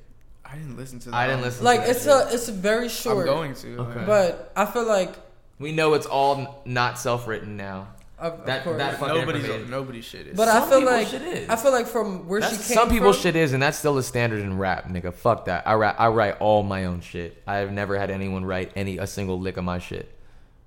I 0.54 0.58
didn't 0.58 0.78
listen 0.78 1.00
to. 1.00 1.10
That 1.10 1.16
I 1.16 1.28
didn't 1.28 1.42
listen. 1.42 1.66
like 1.66 1.82
to 1.82 1.88
that 1.88 1.96
it's 1.96 2.04
shit. 2.06 2.14
a 2.14 2.34
it's 2.34 2.50
very 2.50 2.88
short. 2.90 3.28
I'm 3.28 3.34
going 3.34 3.54
to. 3.56 3.78
Okay. 3.80 4.04
But 4.06 4.52
I 4.56 4.66
feel 4.68 4.86
like 4.86 5.16
We 5.60 5.72
know 5.72 5.94
it's 5.96 6.06
all 6.06 6.38
n- 6.38 6.48
not 6.66 7.00
self-written 7.00 7.58
now. 7.58 7.88
of, 8.20 8.34
of 8.42 8.46
That 8.46 8.64
course. 8.64 8.78
that 8.78 9.00
fucking 9.00 9.16
nobody's 9.16 9.44
information. 9.46 9.72
nobody's 9.72 10.06
shit 10.06 10.28
is. 10.28 10.38
but 10.38 10.48
Some 10.48 10.64
I 10.64 10.70
feel 10.70 10.86
like 10.86 11.08
shit 11.08 11.22
is. 11.24 11.50
I 11.50 11.56
feel 11.56 11.72
like 11.72 11.88
from 11.88 12.28
where 12.28 12.40
That's- 12.40 12.62
she 12.68 12.68
came 12.74 12.76
some 12.84 12.90
people's 12.90 13.16
from, 13.18 13.24
shit 13.24 13.36
is, 13.36 13.54
and 13.54 13.64
that's 13.64 13.78
still 13.80 13.98
a 13.98 14.04
standard 14.04 14.42
in 14.42 14.58
rap, 14.60 14.88
nigga. 14.90 15.12
Fuck 15.14 15.46
that. 15.46 15.68
I 15.68 15.74
rap, 15.74 15.96
I 16.00 16.08
write 16.10 16.38
all 16.40 16.62
my 16.62 16.86
own 16.86 17.02
shit. 17.02 17.42
I 17.48 17.56
have 17.58 17.72
never 17.72 17.98
had 17.98 18.12
anyone 18.12 18.46
write 18.46 18.72
any 18.76 19.00
a 19.00 19.08
single 19.08 19.40
lick 19.40 19.58
of 19.58 19.64
my 19.64 19.80
shit. 19.80 20.14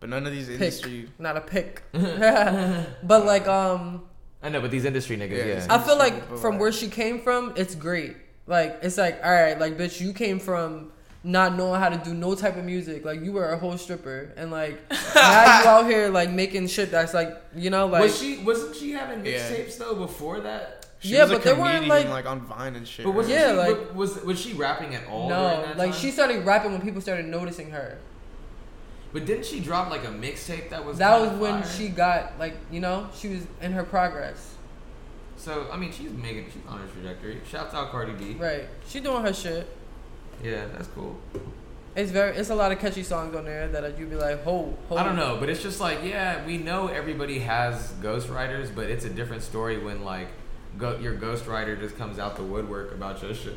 but 0.01 0.09
none 0.09 0.27
of 0.27 0.33
these 0.33 0.47
pick, 0.49 0.55
industry. 0.61 1.09
not 1.21 1.37
a 1.37 1.41
pick. 1.41 1.83
but 1.93 3.25
like 3.25 3.47
um, 3.47 4.03
I 4.43 4.49
know, 4.49 4.61
but 4.61 4.71
these 4.73 4.85
industry 4.85 5.17
niggas, 5.17 5.39
Yeah, 5.39 5.45
yeah. 5.47 5.67
I 5.71 5.79
feel 5.79 5.97
like 5.97 6.39
from 6.39 6.59
where 6.59 6.73
she 6.73 6.89
came 6.89 7.21
from, 7.21 7.53
it's 7.57 7.75
great. 7.77 8.17
Like 8.47 8.79
it's 8.83 8.97
like 8.99 9.21
all 9.25 9.33
right, 9.33 9.59
like 9.59 9.77
bitch, 9.77 10.01
you 10.01 10.13
came 10.13 10.39
from 10.39 10.93
not 11.25 11.57
knowing 11.57 11.81
how 11.81 11.89
to 11.89 11.97
do 11.99 12.15
no 12.15 12.35
type 12.37 12.57
of 12.57 12.65
music. 12.65 13.05
Like 13.05 13.21
you 13.23 13.33
were 13.33 13.51
a 13.51 13.59
whole 13.59 13.77
stripper, 13.77 14.33
and 14.37 14.51
like 14.51 14.79
now 15.15 15.63
you 15.63 15.69
out 15.69 15.87
here 15.87 16.09
like 16.09 16.31
making 16.31 16.69
shit 16.69 16.91
that's 16.93 17.13
like 17.15 17.37
you 17.57 17.71
know 17.71 17.87
like 17.87 18.03
was 18.03 18.19
she 18.19 18.39
wasn't 18.39 18.77
she 18.77 18.93
having 18.93 19.25
Yeah. 19.27 19.39
mixtapes 19.51 19.79
though 19.79 19.95
before 19.97 20.41
that? 20.41 20.87
She 21.01 21.09
Yeah, 21.15 21.23
was 21.25 21.33
a 21.33 21.35
but 21.35 21.43
they 21.45 21.53
weren't, 21.53 21.85
comedian, 21.85 22.11
like- 22.11 22.25
on 22.27 22.41
Vine 22.41 22.75
and 22.75 22.89
shit. 22.89 23.05
But 23.05 23.13
was? 23.13 23.29
Yeah, 23.29 23.51
she, 23.51 23.57
like- 23.57 23.95
was 23.95 24.23
was 24.23 24.41
she 24.41 24.53
rapping 24.55 24.95
at 24.95 25.07
all? 25.09 25.29
no, 25.29 25.63
that 25.63 25.77
like 25.77 25.91
time? 25.91 26.01
she 26.01 26.11
started 26.11 26.47
rapping 26.47 26.73
when 26.73 26.81
people 26.81 27.01
started 27.01 27.27
noticing 27.27 27.71
her. 27.71 27.99
But 29.13 29.25
didn't 29.27 29.47
she 29.47 29.61
drop 29.61 29.91
like 29.91 30.05
a 30.05 30.09
mixtape 30.09 30.71
that 30.71 30.85
was? 30.85 30.99
That 30.99 31.21
was 31.21 31.39
when 31.39 31.63
fire? 31.63 31.71
she 31.73 31.89
got 31.89 32.39
like 32.39 32.57
you 32.71 32.81
know 32.81 33.09
she 33.15 33.29
was 33.29 33.47
in 33.61 33.73
her 33.73 33.83
progress. 33.83 34.55
So 35.37 35.69
I 35.71 35.77
mean, 35.77 35.93
she's 35.93 36.11
making 36.11 36.47
she's 36.47 36.63
on 36.69 36.79
her 36.79 36.87
trajectory. 36.89 37.41
Shouts 37.51 37.75
out 37.75 37.91
Cardi 37.91 38.13
B. 38.13 38.35
Right, 38.35 38.69
she 38.89 39.01
doing 39.01 39.23
her 39.23 39.33
shit. 39.33 39.69
Yeah, 40.43 40.67
that's 40.73 40.89
cool. 40.89 41.19
It's 41.95 42.11
very 42.11 42.37
it's 42.37 42.51
a 42.51 42.55
lot 42.55 42.73
of 42.73 42.79
catchy 42.79 43.03
songs 43.03 43.35
on 43.35 43.45
there 43.45 43.69
that 43.69 43.99
you'd 43.99 44.11
be 44.11 44.17
like, 44.17 44.45
ho, 44.45 44.77
ho. 44.89 44.97
I 44.97 45.03
don't 45.03 45.17
know, 45.17 45.39
but 45.39 45.49
it's 45.49 45.63
just 45.63 45.81
like, 45.81 46.01
yeah, 46.05 46.45
we 46.45 46.59
know 46.59 46.89
everybody 46.89 47.39
has 47.41 47.93
ghostwriters, 48.03 48.75
but 48.75 48.91
it's 48.91 49.05
a 49.05 49.11
different 49.11 49.43
story 49.43 49.79
when 49.79 50.05
like 50.05 50.29
go, 50.79 50.99
your 50.99 51.15
ghostwriter 51.15 51.79
just 51.79 51.97
comes 51.97 52.19
out 52.19 52.37
the 52.37 52.43
woodwork 52.43 52.93
about 52.93 53.23
your 53.23 53.35
shit. 53.35 53.55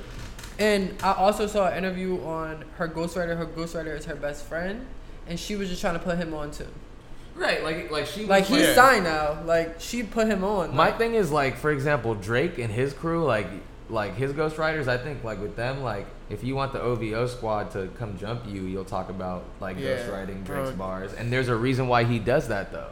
And 0.58 0.96
I 1.04 1.14
also 1.14 1.48
saw 1.48 1.68
an 1.68 1.78
interview 1.78 2.22
on 2.24 2.66
her 2.76 2.88
ghostwriter. 2.88 3.38
Her 3.38 3.46
ghostwriter 3.46 3.98
is 3.98 4.06
her 4.06 4.16
best 4.16 4.46
friend, 4.46 4.86
and 5.28 5.40
she 5.40 5.56
was 5.56 5.70
just 5.70 5.82
trying 5.82 5.94
to 5.94 6.00
put 6.00 6.18
him 6.18 6.34
on 6.34 6.52
too. 6.52 6.68
Right, 7.40 7.64
like 7.64 7.90
like 7.90 8.06
she 8.06 8.22
was 8.22 8.30
Like 8.30 8.46
he's 8.46 8.66
like- 8.66 8.76
signed 8.76 9.04
now. 9.06 9.42
Like 9.46 9.76
she 9.80 10.04
put 10.04 10.28
him 10.28 10.44
on. 10.44 10.76
My 10.76 10.90
Like, 10.90 10.98
thing 10.98 11.16
is 11.16 11.32
like, 11.32 11.58
for 11.58 11.72
example, 11.72 12.14
Drake 12.16 12.58
and 12.60 12.72
his 12.72 12.94
crew, 12.94 13.24
like 13.24 13.48
like 13.90 14.16
his 14.16 14.34
ghostwriters, 14.34 14.88
I 14.88 14.98
think 14.98 15.24
like 15.24 15.42
with 15.42 15.56
them, 15.56 15.82
like 15.82 16.06
if 16.30 16.44
you 16.44 16.54
want 16.56 16.74
the 16.74 16.82
OVO 16.82 17.26
squad 17.28 17.72
to 17.72 17.88
come 17.98 18.18
jump 18.18 18.42
you, 18.48 18.64
you'll 18.64 18.86
talk 18.86 19.10
about 19.10 19.46
like 19.60 19.78
Yeah, 19.80 19.98
ghostwriting 19.98 20.44
bro. 20.44 20.64
Drake's 20.64 20.78
bars, 20.78 21.14
and 21.14 21.32
there's 21.34 21.48
a 21.48 21.56
reason 21.56 21.88
why 21.88 22.04
he 22.04 22.20
does 22.20 22.50
that 22.50 22.72
though. 22.72 22.90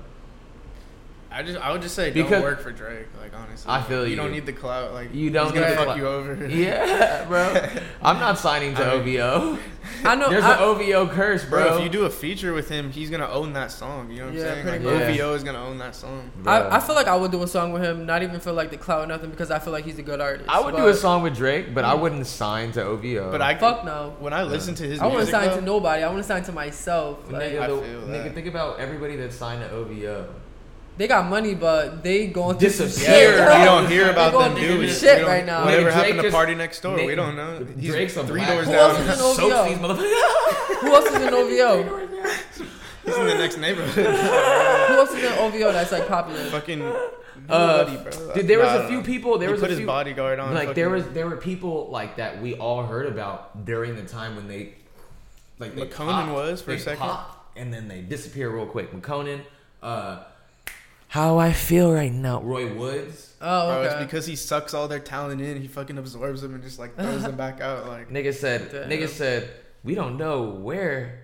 I 1.38 1.44
just 1.44 1.60
I 1.60 1.72
would 1.72 1.84
just 1.84 1.94
say 1.94 2.10
Because- 2.10 2.32
don't 2.32 2.42
work 2.42 2.62
for 2.62 2.72
Drake. 2.72 3.06
Like 3.22 3.32
honestly, 3.36 3.72
I 3.72 3.84
feel 3.84 4.04
you. 4.06 4.12
you. 4.12 4.16
don't 4.16 4.32
need 4.32 4.48
the 4.48 4.54
clout. 4.54 4.92
Like 4.92 5.14
You 5.14 5.30
don't 5.30 5.46
He's 5.46 5.54
gonna 5.54 5.68
need 5.68 5.72
the 5.72 5.76
fuck 5.78 5.86
clout. 5.86 5.98
you 5.98 6.08
over. 6.08 6.48
Yeah, 6.48 7.26
bro. 7.26 7.82
I'm 8.02 8.20
not 8.20 8.40
signing 8.40 8.74
to 8.74 8.84
I 8.86 8.92
OVO. 8.94 9.60
I 10.04 10.16
know. 10.16 10.30
There's 10.30 10.44
I, 10.44 10.56
an 10.56 10.64
OVO 10.64 11.08
curse, 11.10 11.46
bro. 11.46 11.68
Bro, 11.68 11.78
if 11.78 11.84
you 11.84 11.90
do 11.90 12.06
a 12.06 12.10
feature 12.10 12.54
with 12.54 12.70
him, 12.70 12.90
he's 12.92 13.12
gonna 13.12 13.30
own 13.30 13.54
that 13.54 13.72
song. 13.72 14.10
You 14.10 14.18
know 14.18 14.26
what 14.26 14.32
I'm 14.32 14.38
Yeah, 14.38 14.44
saying? 14.44 14.66
Like 14.66 14.82
pretty. 14.82 15.22
OVO 15.22 15.34
is 15.36 15.44
gonna 15.44 15.64
own 15.64 15.78
that 15.78 15.96
song. 15.96 16.32
I, 16.48 16.78
I 16.78 16.80
feel 16.80 16.96
like 16.96 17.08
I 17.08 17.16
would 17.16 17.30
do 17.32 17.44
a 17.44 17.48
song 17.48 17.72
with 17.72 17.84
him, 17.84 18.08
not 18.08 18.24
even 18.24 18.40
for 18.40 18.52
like 18.52 18.72
the 18.72 18.78
clout 18.78 19.04
or 19.04 19.08
nothing, 19.08 19.30
because 19.30 19.52
I 19.52 19.60
feel 19.60 19.74
like 19.74 19.86
he's 19.86 20.00
a 20.00 20.04
good 20.04 20.20
artist. 20.20 20.50
I 20.50 20.60
would 20.60 20.76
do 20.76 20.88
a 20.88 20.94
song 20.96 21.22
with 21.22 21.36
Drake, 21.36 21.76
but 21.76 21.86
I 21.86 21.94
mm. 21.94 22.02
wouldn't 22.02 22.26
sign 22.26 22.72
to 22.72 22.84
OVO. 22.84 23.32
But 23.32 23.44
I 23.44 23.56
Fuck 23.56 23.86
no. 23.86 24.16
When 24.20 24.34
I 24.34 24.42
listen 24.42 24.74
to 24.76 24.88
his 24.88 25.00
I 25.00 25.06
want 25.06 25.20
to 25.26 25.32
sign 25.32 25.50
though, 25.50 25.58
to 25.58 25.62
nobody. 25.62 26.02
I 26.02 26.08
want 26.08 26.20
to 26.20 26.24
sign 26.24 26.42
to 26.44 26.52
myself. 26.52 27.32
Like, 27.32 27.44
nigga, 27.44 27.62
I 27.62 27.68
the- 27.68 27.78
feel 27.78 28.02
nigga, 28.02 28.34
think 28.34 28.48
about 28.48 28.80
everybody 28.80 29.16
that 29.18 29.34
signed 29.34 29.62
to 29.62 29.70
OVO. 29.72 30.28
They 30.98 31.08
got 31.08 31.30
money, 31.30 31.54
but 31.54 32.04
they 32.04 32.28
going 32.28 32.58
through 32.58 32.70
Disappear. 32.70 33.06
shit. 33.06 33.38
Yeah, 33.38 33.60
we 33.60 33.66
don't 33.66 33.88
hear 33.92 34.10
about 34.10 34.34
them 34.34 34.56
doing 34.56 34.90
shit 34.90 35.26
right 35.26 35.46
now. 35.46 35.64
Whatever 35.66 35.90
Nigga, 35.90 35.94
happened 35.94 36.16
to 36.18 36.22
just- 36.24 36.34
Party 36.36 36.56
Next 36.56 36.82
Door? 36.82 36.98
Nigga, 36.98 37.06
we 37.08 37.16
don't 37.16 37.36
know. 37.36 37.68
He's 37.80 37.92
Drake's 37.92 38.18
a 38.18 38.26
three 38.26 38.40
black 38.42 38.54
doors 38.54 38.66
Who 38.66 38.72
down. 38.74 38.90
else 38.90 39.00
is 39.00 39.08
in 39.08 39.16
Soaks 39.18 39.40
OVO? 39.40 39.70
these 39.70 39.78
motherfuckers. 39.78 40.78
Who 40.82 40.96
else 40.96 41.06
is 41.06 41.16
in 41.22 41.34
OVO? 41.34 42.08
He's 43.06 43.16
in 43.16 43.26
the 43.28 43.36
next 43.36 43.58
neighborhood. 43.58 44.06
Who 44.88 44.96
else 44.96 45.12
is 45.12 45.24
in 45.24 45.34
OVO 45.34 45.72
that's 45.72 45.92
like 45.92 46.08
popular? 46.08 46.44
Fucking. 46.46 46.82
Uh, 46.82 47.86
nobody, 47.86 47.98
bro. 48.18 48.34
dude, 48.34 48.48
there 48.48 48.58
was 48.60 48.68
Nah, 48.68 48.80
I 48.82 48.86
a 48.86 48.88
few 48.90 49.02
people. 49.04 49.38
There 49.38 49.48
he 49.50 49.52
was 49.54 49.62
put 49.62 49.68
a 49.70 49.74
his 49.74 49.78
few, 49.80 49.86
bodyguard 49.88 50.40
on. 50.40 50.54
Like 50.54 50.74
there 50.76 50.90
fucking- 50.90 51.06
was 51.06 51.14
there 51.14 51.28
were 51.28 51.38
people 51.38 51.88
like 51.92 52.18
that 52.18 52.42
we 52.42 52.56
all 52.56 52.84
heard 52.84 53.06
about 53.06 53.64
during 53.66 53.96
the 53.96 54.02
time 54.04 54.36
when 54.36 54.48
they 54.48 54.74
like 55.60 55.76
they 55.76 55.84
Makonnen 55.86 56.26
popped, 56.26 56.32
was 56.34 56.62
for 56.62 56.72
a 56.72 56.74
they 56.76 56.80
second. 56.82 57.00
popped, 57.00 57.58
and 57.58 57.72
then 57.74 57.88
they 57.88 58.02
disappear 58.02 58.50
real 58.50 58.66
quick. 58.66 58.92
Makonnen, 58.92 59.42
uh, 59.82 60.24
how 61.08 61.38
I 61.38 61.54
feel 61.54 61.92
right 61.92 62.12
now. 62.12 62.42
Roy 62.42 62.74
Woods, 62.74 63.34
Oh, 63.40 63.68
Bro, 63.68 63.78
okay. 63.82 63.88
it's 63.96 64.04
because 64.06 64.26
he 64.26 64.36
sucks 64.36 64.74
all 64.74 64.88
their 64.88 65.00
talent 65.00 65.42
in. 65.42 65.62
He 65.62 65.68
fucking 65.68 65.98
absorbs 65.98 66.42
them 66.42 66.54
and 66.56 66.64
just 66.64 66.80
like 66.80 66.96
throws 66.96 67.24
them 67.24 67.36
back 67.36 67.62
out. 67.62 67.88
Like 67.88 68.10
nigga 68.12 68.34
said, 68.34 68.72
Damn. 68.72 68.90
nigga 68.90 69.08
said, 69.08 69.50
we 69.84 69.94
don't 69.96 70.18
know 70.18 70.44
where. 70.50 71.24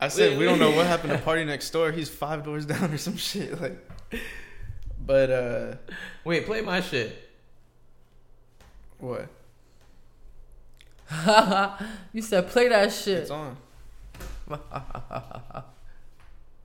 I 0.00 0.08
said, 0.08 0.36
we 0.38 0.44
don't 0.44 0.58
know 0.58 0.70
what 0.72 0.86
happened 0.86 1.12
to 1.12 1.18
Party 1.24 1.44
Next 1.44 1.70
Door. 1.70 1.92
He's 1.92 2.08
five 2.10 2.44
doors 2.44 2.66
down 2.66 2.92
or 2.92 2.98
some 2.98 3.16
shit. 3.16 3.58
Like, 3.60 3.78
but 5.06 5.30
uh, 5.30 5.74
Wait, 6.24 6.44
play 6.46 6.60
my 6.62 6.80
shit. 6.80 7.16
what? 8.98 9.28
you 12.12 12.20
said 12.22 12.48
play 12.48 12.68
that 12.68 12.92
shit. 12.92 13.18
It's 13.18 13.30
on. 13.30 13.56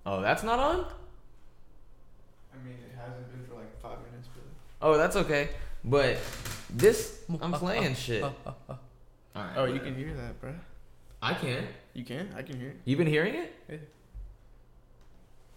Oh, 0.03 0.21
that's 0.21 0.41
not 0.43 0.57
on. 0.57 0.79
I 2.53 2.57
mean, 2.65 2.75
it 2.83 2.97
hasn't 2.99 3.31
been 3.31 3.45
for 3.47 3.53
like 3.55 3.79
five 3.81 3.99
minutes. 4.09 4.27
But 4.33 4.43
Oh, 4.81 4.97
that's 4.97 5.15
okay. 5.15 5.49
But 5.83 6.17
this, 6.69 7.21
I'm 7.41 7.53
playing 7.53 7.95
shit. 7.95 8.23
All 8.23 8.33
right, 9.35 9.53
oh, 9.55 9.65
you 9.65 9.79
can 9.79 9.95
hear 9.95 10.13
that, 10.13 10.39
bro. 10.41 10.53
I 11.21 11.33
can. 11.33 11.67
You 11.93 12.03
can. 12.03 12.29
I 12.35 12.41
can 12.41 12.59
hear 12.59 12.69
it. 12.69 12.77
You 12.85 12.97
been 12.97 13.07
hearing 13.07 13.35
it? 13.35 13.53
Yeah. 13.69 13.77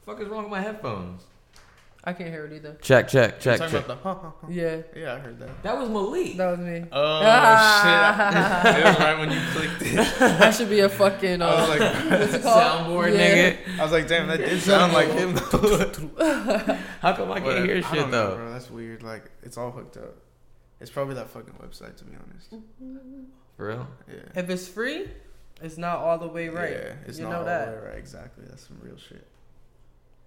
Fuck 0.06 0.20
is 0.20 0.28
wrong 0.28 0.42
with 0.44 0.51
my 0.51 0.60
headphones? 0.60 1.22
I 2.06 2.12
can't 2.12 2.28
hear 2.28 2.44
it 2.44 2.52
either. 2.52 2.76
Check, 2.82 3.09
check, 3.09 3.36
You 3.36 3.40
check, 3.40 3.59
talking 3.60 3.72
check. 3.76 3.84
about 3.86 4.02
the 4.02 4.09
huh, 4.09 4.14
huh, 4.20 4.30
huh. 4.42 4.46
Yeah, 4.51 4.82
Yeah, 4.94 5.14
I 5.14 5.18
heard 5.20 5.38
that. 5.38 5.62
That 5.62 5.78
was 5.78 5.88
Malik. 5.88 6.36
that 6.36 6.51
was 6.51 6.59
me. 6.60 6.84
Oh 6.92 7.20
shit! 8.74 8.76
it 8.76 8.84
was 8.84 8.98
right 8.98 9.18
when 9.18 9.30
you 9.30 9.40
clicked 9.52 9.80
it. 9.80 10.18
That 10.18 10.55
should 10.55 10.68
be 10.68 10.80
a 10.80 10.90
fucking. 10.90 11.40
Uh, 11.40 11.46
I 11.46 11.60
was 11.60 11.68
like, 11.80 11.80
what's 12.20 12.34
it 12.34 12.42
called? 12.42 12.86
Soundboard, 12.86 13.14
Yeah. 13.16 13.52
nigga. 13.52 13.78
I 13.78 13.82
was 13.82 13.92
like, 13.92 14.06
damn, 14.06 14.28
that 14.28 14.36
did 14.36 14.60
sound 14.60 14.92
like 14.92 15.09
him. 15.12 15.34
though. 15.34 16.78
How 17.01 17.14
come 17.14 17.30
I 17.32 17.36
can't 17.40 17.44
Whatever. 17.46 17.64
hear 17.66 17.76
I 17.78 17.80
shit 17.80 17.94
don't 17.94 18.10
know, 18.10 18.30
though? 18.32 18.36
bro. 18.36 18.52
That's 18.52 18.70
weird. 18.70 18.93
Like, 19.05 19.31
it's 19.43 19.56
all 19.56 19.70
hooked 19.70 19.97
up. 19.97 20.16
It's 20.81 20.90
probably 20.90 21.14
that 21.14 21.31
fucking 21.31 21.55
website, 21.55 21.97
to 21.97 22.05
be 22.05 22.12
honest. 22.16 22.55
For 23.56 23.68
real? 23.68 23.86
Yeah. 24.09 24.40
If 24.40 24.51
it's 24.51 24.66
free, 24.66 25.09
it's 25.62 25.78
not 25.78 25.98
all 25.98 26.18
the 26.18 26.26
way 26.28 26.48
right. 26.48 26.72
Yeah, 26.72 26.93
it's 27.06 27.18
you 27.18 27.24
not 27.24 27.31
know 27.31 27.39
all 27.39 27.44
that. 27.44 27.66
the 27.66 27.72
way 27.82 27.89
right. 27.90 27.98
Exactly. 27.98 28.44
That's 28.48 28.66
some 28.66 28.78
real 28.82 28.97
shit. 28.97 29.26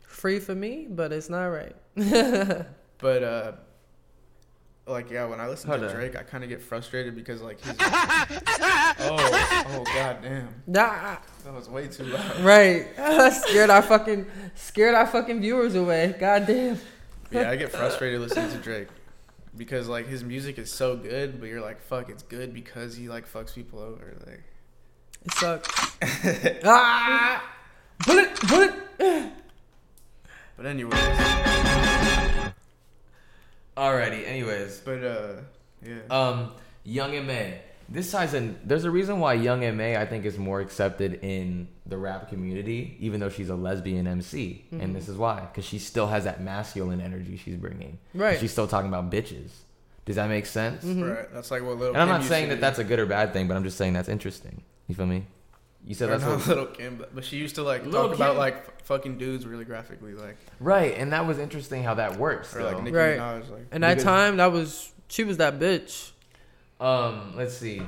Free 0.04 0.40
for 0.40 0.56
me, 0.56 0.88
but 0.90 1.12
it's 1.12 1.30
not 1.30 1.46
right. 1.48 1.76
But 3.00 3.24
uh, 3.24 3.52
like 4.88 5.12
yeah, 5.12 5.26
when 5.26 5.40
I 5.40 5.48
listen 5.48 5.70
Hold 5.70 5.82
to 5.82 5.90
on. 5.90 5.96
Drake, 5.96 6.16
I 6.16 6.24
kind 6.24 6.44
of 6.44 6.50
get 6.50 6.62
frustrated 6.62 7.16
because 7.16 7.42
like 7.42 7.60
he's. 7.64 7.76
oh, 7.80 8.96
oh 9.00 9.84
god 9.94 10.22
damn, 10.22 10.48
nah, 10.66 11.18
that 11.44 11.54
was 11.54 11.70
way 11.70 11.88
too 11.88 12.06
loud. 12.06 12.40
right. 12.40 12.88
scared 13.34 13.70
our 13.70 13.82
fucking 13.82 14.26
scared 14.56 14.96
our 14.96 15.06
fucking 15.06 15.42
viewers 15.42 15.76
away. 15.76 16.16
God 16.20 16.48
damn. 16.48 16.80
Yeah, 17.32 17.50
I 17.50 17.56
get 17.56 17.72
frustrated 17.72 18.22
listening 18.22 18.50
to 18.52 18.58
Drake 18.58 18.88
because 19.56 19.88
like 19.88 20.08
his 20.08 20.24
music 20.24 20.58
is 20.58 20.72
so 20.72 20.96
good, 20.96 21.40
but 21.40 21.50
you're 21.50 21.62
like, 21.62 21.82
fuck, 21.82 22.10
it's 22.10 22.24
good 22.24 22.54
because 22.54 22.96
he 22.96 23.10
like 23.10 23.32
fucks 23.32 23.54
people 23.56 23.80
over. 23.80 24.16
Like, 24.26 24.44
It 25.26 25.34
sucks. 25.34 25.70
ah, 26.64 27.44
bullet, 28.06 28.40
bullet. 28.48 28.74
but 30.56 30.66
anyways, 30.66 30.94
Alrighty. 33.76 34.28
Anyways, 34.28 34.80
but 34.84 35.04
uh, 35.04 35.34
yeah. 35.86 36.00
um, 36.10 36.52
Young 36.84 37.14
M.A. 37.14 37.62
This 37.90 38.10
size 38.10 38.34
and 38.34 38.58
there's 38.66 38.84
a 38.84 38.92
reason 38.92 39.20
why 39.20 39.34
Young 39.34 39.64
M.A 39.64 39.96
I 39.96 40.06
think 40.06 40.26
is 40.26 40.38
more 40.38 40.60
accepted 40.60 41.20
in 41.24 41.70
the 41.86 41.98
rap 41.98 42.28
community, 42.30 42.98
even 43.00 43.20
though 43.22 43.30
she's 43.30 43.50
a 43.50 43.56
lesbian 43.56 44.08
MC, 44.08 44.66
Mm-hmm. 44.74 44.82
and 44.84 44.96
this 44.96 45.08
is 45.08 45.16
why, 45.18 45.40
because 45.42 45.64
she 45.66 45.80
still 45.80 46.08
has 46.08 46.26
that 46.26 46.42
masculine 46.42 47.00
energy 47.00 47.38
she's 47.38 47.56
bringing. 47.56 47.98
Right. 48.14 48.38
She's 48.40 48.52
still 48.52 48.68
talking 48.68 48.90
about 48.90 49.10
bitches. 49.10 49.52
Does 50.06 50.16
that 50.18 50.28
make 50.30 50.46
sense? 50.46 50.84
Right, 50.84 51.28
that's 51.34 51.50
like 51.52 51.64
what 51.64 51.78
little. 51.78 51.94
And 51.96 52.02
I'm 52.02 52.08
not 52.08 52.24
saying 52.24 52.50
that 52.50 52.60
that's 52.62 52.80
a 52.80 52.84
good 52.84 53.00
or 53.00 53.06
bad 53.06 53.34
thing, 53.34 53.48
but 53.48 53.56
I'm 53.58 53.64
just 53.64 53.78
saying 53.78 53.94
that's 53.94 54.10
interesting. 54.10 54.64
You 54.88 54.96
feel 54.96 55.06
me? 55.06 55.26
You 55.86 55.96
said 55.96 56.10
Or 56.10 56.18
that's 56.18 56.24
not 56.24 56.48
what, 56.48 56.48
Lil' 56.58 56.66
Kim, 56.68 56.98
but, 56.98 57.16
but 57.16 57.24
she 57.24 57.38
used 57.38 57.56
to 57.56 57.64
like 57.64 57.86
Lil' 57.86 58.08
talk 58.10 58.16
about 58.16 58.36
like 58.38 58.56
f- 58.56 58.72
fucking 58.84 59.18
dudes 59.18 59.46
really 59.46 59.64
graphically, 59.66 60.14
like 60.14 60.36
right, 60.60 60.94
and 60.98 61.14
that 61.14 61.26
was 61.26 61.40
interesting 61.40 61.84
how 61.84 61.94
that 61.94 62.18
works. 62.18 62.54
or 62.56 62.64
like. 62.64 62.84
Nicki 62.84 62.96
Right. 62.96 63.18
Minaj, 63.18 63.50
like 63.50 63.68
And 63.72 63.84
that 63.84 63.92
Because- 63.98 64.04
time, 64.04 64.38
that 64.38 64.52
was 64.52 64.94
she 65.08 65.24
was 65.24 65.38
that 65.38 65.60
bitch. 65.60 66.12
Um, 66.80 67.34
let's 67.36 67.58
see. 67.58 67.82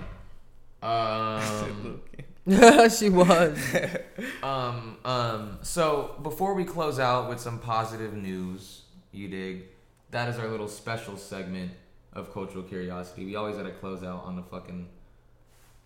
Um, 0.82 2.02
she 2.90 3.10
was. 3.10 3.58
um, 4.44 4.98
um. 5.06 5.60
So 5.62 6.16
before 6.24 6.54
we 6.54 6.64
close 6.64 7.00
out 7.00 7.30
with 7.30 7.40
some 7.40 7.60
positive 7.60 8.14
news, 8.14 8.84
you 9.12 9.28
dig? 9.28 9.66
That 10.12 10.30
is 10.30 10.40
our 10.40 10.48
little 10.48 10.68
special 10.68 11.18
segment 11.18 11.72
of 12.14 12.34
cultural 12.34 12.64
curiosity. 12.64 13.26
We 13.26 13.36
always 13.36 13.56
gotta 13.56 13.72
close 13.72 14.04
out 14.04 14.24
on 14.26 14.36
the 14.36 14.42
fucking 14.42 14.88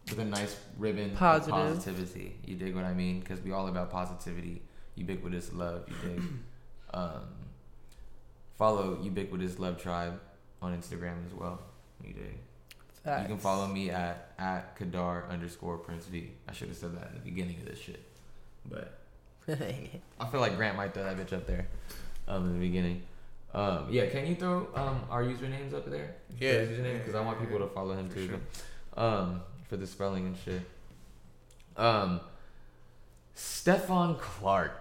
with 0.09 0.19
a 0.19 0.25
nice 0.25 0.55
ribbon 0.77 1.15
Positive. 1.15 1.53
of 1.53 1.67
positivity. 1.67 2.35
You 2.45 2.55
dig 2.55 2.75
what 2.75 2.85
I 2.85 2.93
mean? 2.93 3.19
Because 3.19 3.41
we 3.41 3.51
all 3.51 3.67
about 3.67 3.91
positivity, 3.91 4.61
ubiquitous 4.95 5.51
love. 5.53 5.85
You 5.87 6.09
dig? 6.09 6.23
um, 6.93 7.27
follow 8.57 8.99
ubiquitous 9.01 9.59
love 9.59 9.81
tribe 9.81 10.19
on 10.61 10.77
Instagram 10.77 11.25
as 11.25 11.33
well. 11.33 11.59
You 12.05 12.13
dig? 12.13 12.39
You 13.05 13.27
can 13.27 13.37
follow 13.37 13.67
me 13.67 13.89
at 13.89 14.31
at 14.39 14.77
Kadar 14.77 15.29
underscore 15.29 15.77
Prince 15.77 16.05
V. 16.05 16.31
I 16.47 16.53
should 16.53 16.69
have 16.69 16.77
said 16.77 16.95
that 16.97 17.09
in 17.09 17.15
the 17.15 17.21
beginning 17.31 17.57
of 17.59 17.65
this 17.65 17.79
shit, 17.79 18.01
but 18.69 18.97
I 19.49 20.25
feel 20.31 20.39
like 20.39 20.55
Grant 20.55 20.77
might 20.77 20.93
throw 20.93 21.03
that 21.03 21.17
bitch 21.17 21.33
up 21.33 21.45
there 21.45 21.67
um, 22.27 22.45
in 22.47 22.53
the 22.53 22.65
beginning. 22.65 23.01
Um, 23.53 23.87
yeah, 23.89 24.07
can 24.07 24.25
you 24.25 24.35
throw 24.35 24.67
um, 24.73 25.01
our 25.09 25.21
usernames 25.23 25.73
up 25.73 25.89
there? 25.89 26.15
Yeah. 26.39 26.53
His 26.53 26.79
username 26.79 26.99
because 26.99 27.13
I 27.13 27.21
want 27.21 27.39
people 27.39 27.59
to 27.59 27.67
follow 27.67 27.93
him 27.93 28.07
For 28.09 28.15
too. 28.15 28.27
sure. 28.27 28.39
Um, 28.95 29.41
for 29.67 29.77
the 29.77 29.85
spelling 29.85 30.25
and 30.27 30.37
shit. 30.43 30.61
Um, 31.75 32.21
Stephon 33.35 34.17
Clark 34.19 34.79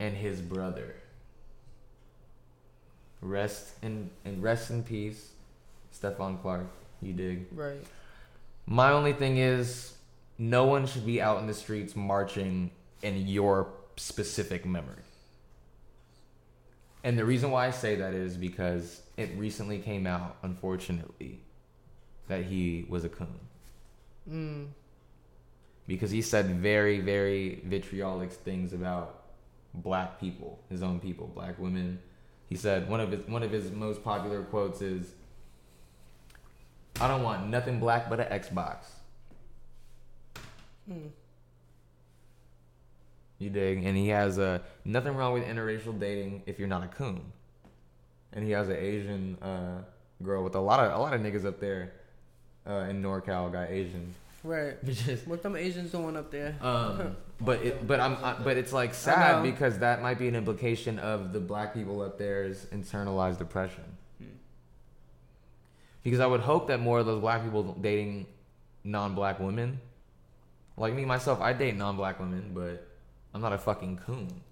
and 0.00 0.16
his 0.16 0.40
brother. 0.40 0.96
Rest 3.20 3.74
in 3.82 4.10
and 4.24 4.42
rest 4.42 4.70
in 4.70 4.82
peace, 4.82 5.30
Stephon 5.96 6.42
Clark. 6.42 6.66
You 7.02 7.12
dig? 7.12 7.46
Right. 7.52 7.84
My 8.66 8.92
only 8.92 9.12
thing 9.12 9.38
is, 9.38 9.94
no 10.38 10.64
one 10.64 10.86
should 10.86 11.04
be 11.04 11.20
out 11.20 11.40
in 11.40 11.46
the 11.46 11.54
streets 11.54 11.94
marching 11.96 12.70
in 13.02 13.26
your 13.26 13.68
specific 13.96 14.64
memory. 14.64 15.02
And 17.04 17.18
the 17.18 17.24
reason 17.24 17.50
why 17.50 17.66
I 17.66 17.70
say 17.70 17.96
that 17.96 18.14
is 18.14 18.36
because 18.36 19.02
it 19.16 19.30
recently 19.36 19.78
came 19.78 20.06
out, 20.06 20.36
unfortunately, 20.42 21.40
that 22.28 22.44
he 22.44 22.86
was 22.88 23.04
a 23.04 23.08
coon. 23.08 23.40
Mm. 24.30 24.66
Because 25.88 26.12
he 26.12 26.22
said 26.22 26.46
very, 26.46 27.00
very 27.00 27.60
vitriolic 27.64 28.30
things 28.30 28.72
about 28.72 29.24
black 29.74 30.20
people, 30.20 30.60
his 30.70 30.82
own 30.82 31.00
people, 31.00 31.26
black 31.34 31.58
women. 31.58 31.98
He 32.48 32.54
said 32.54 32.88
one 32.88 33.00
of 33.00 33.10
his 33.10 33.26
one 33.26 33.42
of 33.42 33.50
his 33.50 33.72
most 33.72 34.04
popular 34.04 34.42
quotes 34.42 34.80
is, 34.80 35.12
"I 37.02 37.08
don't 37.08 37.22
want 37.22 37.48
nothing 37.48 37.80
black 37.80 38.08
but 38.08 38.20
an 38.20 38.26
Xbox." 38.40 38.84
Mm. 40.90 41.10
You 43.38 43.50
dig? 43.50 43.84
And 43.84 43.96
he 43.96 44.08
has 44.08 44.38
uh, 44.38 44.60
nothing 44.84 45.16
wrong 45.16 45.32
with 45.32 45.44
interracial 45.44 45.98
dating 45.98 46.42
if 46.46 46.58
you're 46.58 46.68
not 46.68 46.84
a 46.84 46.88
coon. 46.88 47.20
And 48.32 48.44
he 48.44 48.52
has 48.52 48.68
an 48.68 48.76
Asian 48.76 49.36
uh, 49.42 49.82
girl 50.22 50.44
with 50.44 50.54
a 50.54 50.60
lot 50.60 50.80
of 50.80 50.92
a 50.92 50.98
lot 51.02 51.12
of 51.12 51.20
niggas 51.20 51.44
up 51.44 51.60
there 51.60 51.92
uh, 52.66 52.86
in 52.88 53.02
NorCal 53.02 53.52
got 53.52 53.70
Asian. 53.70 54.14
Right. 54.44 54.84
Bitches. 54.86 55.26
What 55.26 55.42
them 55.42 55.56
Asians 55.56 55.90
doing 55.90 56.16
up 56.16 56.30
there? 56.30 56.56
Um, 56.60 57.16
but 57.40 57.62
it, 57.62 57.86
but 57.86 58.00
I'm 58.00 58.16
I, 58.22 58.34
but 58.34 58.56
it's 58.56 58.72
like 58.72 58.94
sad 58.94 59.42
because 59.42 59.78
that 59.80 60.02
might 60.02 60.18
be 60.18 60.28
an 60.28 60.36
implication 60.36 60.98
of 60.98 61.32
the 61.32 61.40
black 61.40 61.74
people 61.74 62.00
up 62.00 62.18
there's 62.18 62.66
internalized 62.66 63.40
oppression. 63.40 63.84
Because 66.02 66.20
I 66.20 66.26
would 66.26 66.40
hope 66.40 66.68
that 66.68 66.80
more 66.80 66.98
of 67.00 67.06
those 67.06 67.20
black 67.20 67.42
people 67.44 67.76
dating 67.80 68.26
non-black 68.84 69.38
women, 69.40 69.80
like 70.76 70.94
me 70.94 71.04
myself, 71.04 71.40
I 71.40 71.52
date 71.52 71.76
non-black 71.76 72.18
women, 72.18 72.50
but 72.54 72.86
I'm 73.34 73.40
not 73.40 73.52
a 73.52 73.58
fucking 73.58 73.98
coon. 74.06 74.28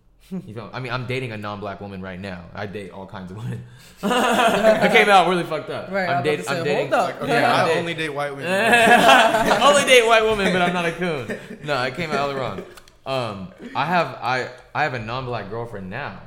You 0.47 0.55
know, 0.55 0.71
I 0.73 0.79
mean, 0.79 0.93
I'm 0.93 1.07
dating 1.07 1.33
a 1.33 1.37
non-black 1.37 1.81
woman 1.81 2.01
right 2.03 2.21
now. 2.21 2.45
I 2.55 2.67
date 2.67 2.91
all 2.93 3.07
kinds 3.07 3.33
of 3.33 3.39
women. 3.39 3.65
I 4.03 4.89
came 4.93 5.09
out 5.09 5.27
really 5.29 5.43
fucked 5.43 5.71
up. 5.71 5.91
Right, 5.91 6.09
I 6.09 6.13
I'm, 6.19 6.25
was 6.25 6.37
date, 6.37 6.45
say, 6.47 6.59
I'm 6.59 6.65
dating. 6.65 6.91
hold 6.93 6.93
up. 7.11 7.23
Okay, 7.23 7.33
Yeah, 7.33 7.53
I'm 7.53 7.65
I 7.65 7.69
date- 7.69 7.79
only 7.79 7.95
date 7.95 8.09
white 8.11 8.31
women. 8.37 8.47
I 8.53 9.69
only 9.69 9.85
date 9.89 10.07
white 10.07 10.23
women, 10.23 10.53
but 10.53 10.63
I'm 10.63 10.73
not 10.73 10.85
a 10.87 10.93
coon. 10.93 11.37
No, 11.65 11.75
I 11.75 11.91
came 11.91 12.11
out 12.11 12.29
all 12.31 12.35
wrong. 12.37 12.63
Um, 13.07 13.49
I 13.75 13.87
have 13.87 14.07
I 14.23 14.51
I 14.73 14.83
have 14.85 14.95
a 14.95 15.01
non-black 15.01 15.51
girlfriend 15.51 15.91
now. 15.91 16.21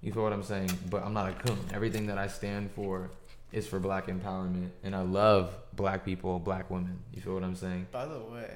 You 0.00 0.12
feel 0.12 0.22
what 0.22 0.32
I'm 0.32 0.44
saying? 0.44 0.70
But 0.88 1.02
I'm 1.04 1.12
not 1.12 1.28
a 1.28 1.32
coon. 1.34 1.58
Everything 1.74 2.06
that 2.06 2.16
I 2.16 2.28
stand 2.28 2.70
for 2.70 3.10
is 3.52 3.66
for 3.66 3.78
black 3.80 4.06
empowerment, 4.06 4.70
and 4.84 4.94
I 4.94 5.02
love 5.02 5.54
black 5.74 6.04
people, 6.04 6.38
black 6.38 6.70
women. 6.70 6.98
You 7.12 7.20
feel 7.20 7.34
what 7.34 7.42
I'm 7.44 7.56
saying? 7.56 7.88
By 7.90 8.06
the 8.06 8.18
way, 8.20 8.50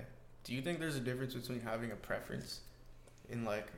do 0.45 0.55
you 0.55 0.63
think 0.63 0.79
there's 0.79 0.97
a 0.97 1.01
difference 1.01 1.35
between 1.35 1.61
having 1.61 1.91
a 1.91 1.97
preference 1.97 2.61
in 3.31 3.45
like, 3.45 3.69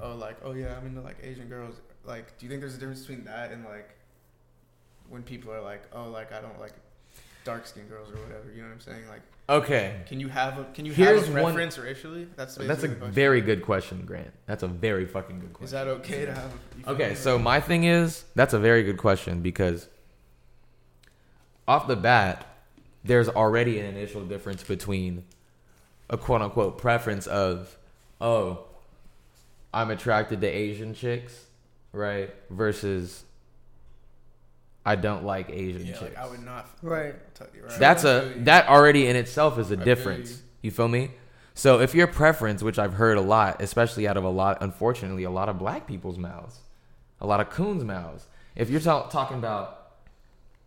oh, 0.00 0.14
like, 0.14 0.36
oh 0.44 0.52
yeah, 0.52 0.76
I'm 0.76 0.86
into 0.86 1.00
like 1.00 1.16
Asian 1.22 1.48
girls. 1.48 1.76
Like, 2.04 2.36
do 2.38 2.46
you 2.46 2.50
think 2.50 2.60
there's 2.60 2.74
a 2.76 2.78
difference 2.78 3.00
between 3.00 3.24
that 3.24 3.52
and 3.52 3.64
like 3.64 3.90
when 5.08 5.22
people 5.22 5.52
are 5.52 5.60
like, 5.60 5.82
oh, 5.92 6.08
like 6.10 6.32
I 6.32 6.40
don't 6.40 6.58
like 6.60 6.72
dark 7.44 7.66
skinned 7.66 7.88
girls 7.88 8.10
or 8.10 8.16
whatever? 8.16 8.50
You 8.54 8.62
know 8.62 8.68
what 8.68 8.74
I'm 8.74 8.80
saying? 8.80 9.08
Like, 9.08 9.22
Okay. 9.48 9.96
can 10.06 10.20
you 10.20 10.28
have 10.28 10.58
a 10.58 10.64
can 10.74 10.84
you 10.86 10.92
Here's 10.92 11.26
have 11.26 11.36
a 11.36 11.42
one- 11.42 11.54
preference 11.54 11.78
racially? 11.78 12.28
That's 12.36 12.54
That's 12.56 12.84
a 12.84 12.88
very 12.88 13.40
good 13.40 13.62
question, 13.62 14.02
Grant. 14.06 14.30
That's 14.46 14.62
a 14.62 14.68
very 14.68 15.06
fucking 15.06 15.40
good 15.40 15.52
question. 15.52 15.64
Is 15.64 15.70
that 15.72 15.88
okay 15.88 16.26
to 16.26 16.34
have? 16.34 16.52
feel 16.84 16.88
Okay, 16.94 17.14
so 17.14 17.38
my 17.38 17.60
thing 17.60 17.84
is 17.84 18.24
that's 18.34 18.54
a 18.54 18.58
very 18.60 18.82
good 18.82 18.96
question 18.98 19.40
because 19.42 19.88
off 21.70 21.86
the 21.86 21.94
bat, 21.94 22.46
there's 23.04 23.28
already 23.28 23.78
an 23.78 23.86
initial 23.86 24.24
difference 24.24 24.64
between 24.64 25.24
a 26.10 26.18
quote 26.18 26.42
unquote 26.42 26.78
preference 26.78 27.28
of, 27.28 27.78
oh, 28.20 28.64
I'm 29.72 29.90
attracted 29.90 30.40
to 30.40 30.48
Asian 30.48 30.94
chicks, 30.94 31.46
right? 31.92 32.34
Versus 32.50 33.22
I 34.84 34.96
don't 34.96 35.24
like 35.24 35.48
Asian 35.50 35.86
yeah, 35.86 35.92
chicks. 35.92 36.02
like 36.02 36.18
I 36.18 36.26
would 36.26 36.44
not. 36.44 36.68
Right. 36.82 37.14
Tell 37.36 37.46
you, 37.54 37.62
right? 37.62 37.78
That's 37.78 38.04
I 38.04 38.10
a 38.14 38.20
feel 38.22 38.38
you. 38.38 38.44
that 38.46 38.68
already 38.68 39.06
in 39.06 39.14
itself 39.14 39.56
is 39.56 39.70
a 39.70 39.76
feel 39.76 39.84
difference. 39.84 40.30
you. 40.30 40.36
You 40.62 40.70
feel 40.72 40.88
me? 40.88 41.12
So 41.54 41.78
if 41.80 41.94
your 41.94 42.08
preference, 42.08 42.64
which 42.64 42.80
I've 42.80 42.94
heard 42.94 43.16
a 43.16 43.20
lot, 43.20 43.62
especially 43.62 44.08
out 44.08 44.16
of 44.16 44.24
a 44.24 44.28
lot, 44.28 44.58
unfortunately, 44.60 45.22
a 45.22 45.30
lot 45.30 45.48
of 45.48 45.56
black 45.58 45.86
people's 45.86 46.18
mouths, 46.18 46.58
a 47.20 47.28
lot 47.28 47.40
of 47.40 47.50
coons' 47.50 47.84
mouths. 47.84 48.26
If 48.56 48.70
you're 48.70 48.80
ta- 48.80 49.08
talking 49.08 49.38
about, 49.38 49.79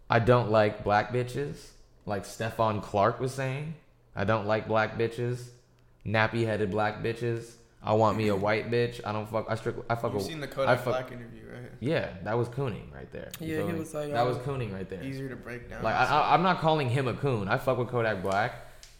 I 0.09 0.19
don't 0.19 0.51
like 0.51 0.83
black 0.83 1.11
bitches, 1.13 1.55
like 2.05 2.23
Stephon 2.23 2.81
Clark 2.81 3.19
was 3.19 3.33
saying, 3.33 3.75
I 4.15 4.23
don't 4.25 4.45
like 4.45 4.67
black 4.67 4.97
bitches, 4.97 5.49
nappy 6.05 6.45
headed 6.45 6.71
black 6.71 7.01
bitches. 7.03 7.53
I 7.81 7.93
want 7.93 8.17
me 8.17 8.27
a 8.29 8.35
white 8.47 8.69
bitch. 8.69 9.01
I 9.05 9.11
don't 9.11 9.27
fuck. 9.29 9.47
I 9.49 9.55
strict. 9.55 9.79
I 9.89 9.95
fuck. 9.95 10.03
You've 10.05 10.13
with- 10.15 10.23
seen 10.25 10.39
the 10.39 10.47
Kodak 10.47 10.77
fuck- 10.79 10.93
Black 10.93 11.11
interview, 11.11 11.41
right? 11.51 11.71
Yeah, 11.79 12.09
that 12.23 12.37
was 12.37 12.47
cooning 12.49 12.93
right 12.93 13.11
there. 13.11 13.29
You 13.41 13.55
Yeah, 13.57 13.65
he 13.65 13.71
me? 13.73 13.79
was 13.79 13.93
like, 13.93 14.11
that 14.11 14.21
uh, 14.21 14.25
was 14.25 14.37
cooning 14.37 14.71
right 14.73 14.89
there. 14.89 15.03
Easier 15.03 15.27
to 15.29 15.35
break 15.35 15.69
down. 15.69 15.83
Like 15.83 15.95
I, 15.95 16.33
I'm 16.33 16.43
not 16.43 16.59
calling 16.59 16.89
him 16.89 17.07
a 17.07 17.13
coon. 17.13 17.47
I 17.49 17.57
fuck 17.57 17.77
with 17.77 17.89
Kodak 17.89 18.21
Black, 18.23 18.53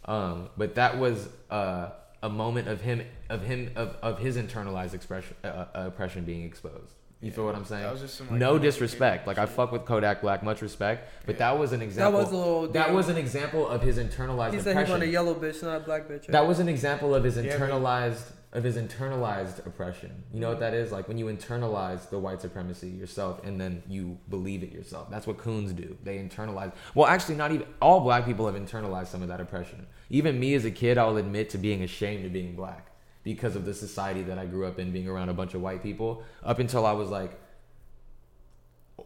um, 0.06 0.50
but 0.58 0.76
that 0.76 0.98
was 0.98 1.30
uh, 1.50 1.92
a 2.22 2.30
moment 2.30 2.68
of 2.68 2.82
him, 2.82 3.04
of 3.30 3.42
him, 3.44 3.72
of, 3.78 3.96
of 4.02 4.20
his 4.20 4.36
internalized 4.38 4.94
expression, 4.94 5.36
uh, 5.44 5.48
uh, 5.48 5.66
oppression 5.88 6.26
being 6.26 6.44
exposed. 6.44 6.94
You 7.24 7.32
feel 7.32 7.46
what 7.46 7.56
I'm 7.56 7.64
saying? 7.66 7.84
that 7.84 7.92
was 7.94 8.02
just 8.02 8.16
some, 8.16 8.30
like, 8.30 8.38
no 8.40 8.60
disrespect. 8.60 9.26
Like 9.28 9.38
I 9.38 9.46
fuck 9.46 9.72
with 9.72 9.86
Kodak 9.86 10.22
Black, 10.22 10.44
much 10.44 10.62
respect, 10.62 11.10
but 11.26 11.38
that 11.38 11.58
was 11.58 11.72
an 11.72 11.82
example. 11.82 12.12
That 12.12 12.18
was 12.26 12.32
a 12.34 12.36
little 12.38 12.68
that 12.68 12.88
deal. 12.88 12.96
was 12.96 13.08
an 13.10 13.18
example 13.18 13.68
of 13.68 13.82
his 13.82 13.98
internalized 13.98 14.54
He 14.54 14.58
said 14.60 14.66
he 14.66 14.72
oppression. 14.72 14.92
wanted 14.92 15.10
a 15.10 15.12
yellow 15.12 15.34
bitch, 15.34 15.64
not 15.64 15.78
a 15.78 15.80
black 15.80 16.04
bitch. 16.08 16.10
Right? 16.24 16.32
That 16.32 16.48
was 16.48 16.60
an 16.60 16.68
example 16.68 17.16
of 17.16 17.24
his 17.24 17.38
Yeah, 17.38 17.44
but- 17.58 17.70
internalized 17.70 18.32
of 18.52 18.64
his 18.64 18.78
internalized 18.78 19.66
oppression. 19.66 20.24
You 20.32 20.40
know 20.40 20.50
what 20.50 20.60
that 20.60 20.76
is? 20.76 20.92
Like 20.92 21.08
when 21.08 21.18
you 21.18 21.26
internalize 21.26 22.10
the 22.12 22.20
white 22.20 22.40
supremacy 22.42 22.90
yourself 22.90 23.44
and 23.44 23.60
then 23.60 23.82
you 23.88 24.20
believe 24.30 24.62
it 24.62 24.72
yourself. 24.72 25.10
That's 25.10 25.26
what 25.26 25.38
coons 25.38 25.74
do. 25.74 25.98
They 26.04 26.18
internalize. 26.20 26.72
Well, 26.94 27.08
actually 27.08 27.34
not 27.36 27.52
even 27.52 27.66
all 27.82 28.02
black 28.02 28.26
people 28.26 28.46
have 28.46 28.56
internalized 28.56 29.08
some 29.08 29.24
of 29.24 29.28
that 29.30 29.42
oppression. 29.42 29.88
Even 30.12 30.40
me 30.40 30.54
as 30.54 30.66
a 30.66 30.72
kid, 30.72 31.00
I'll 31.00 31.18
admit 31.18 31.50
to 31.52 31.58
being 31.58 31.82
ashamed 31.82 32.26
of 32.26 32.34
being 32.34 32.56
black 32.56 32.90
because 33.24 33.56
of 33.56 33.66
the 33.66 33.74
society 33.74 34.24
that 34.24 34.38
I 34.38 34.46
grew 34.46 34.66
up 34.66 34.80
in 34.80 34.92
being 34.92 35.08
around 35.08 35.30
a 35.30 35.34
bunch 35.34 35.54
of 35.54 35.62
white 35.62 35.82
people 35.82 36.24
up 36.44 36.60
until 36.60 36.86
I 36.86 36.92
was 36.92 37.10
like 37.10 37.40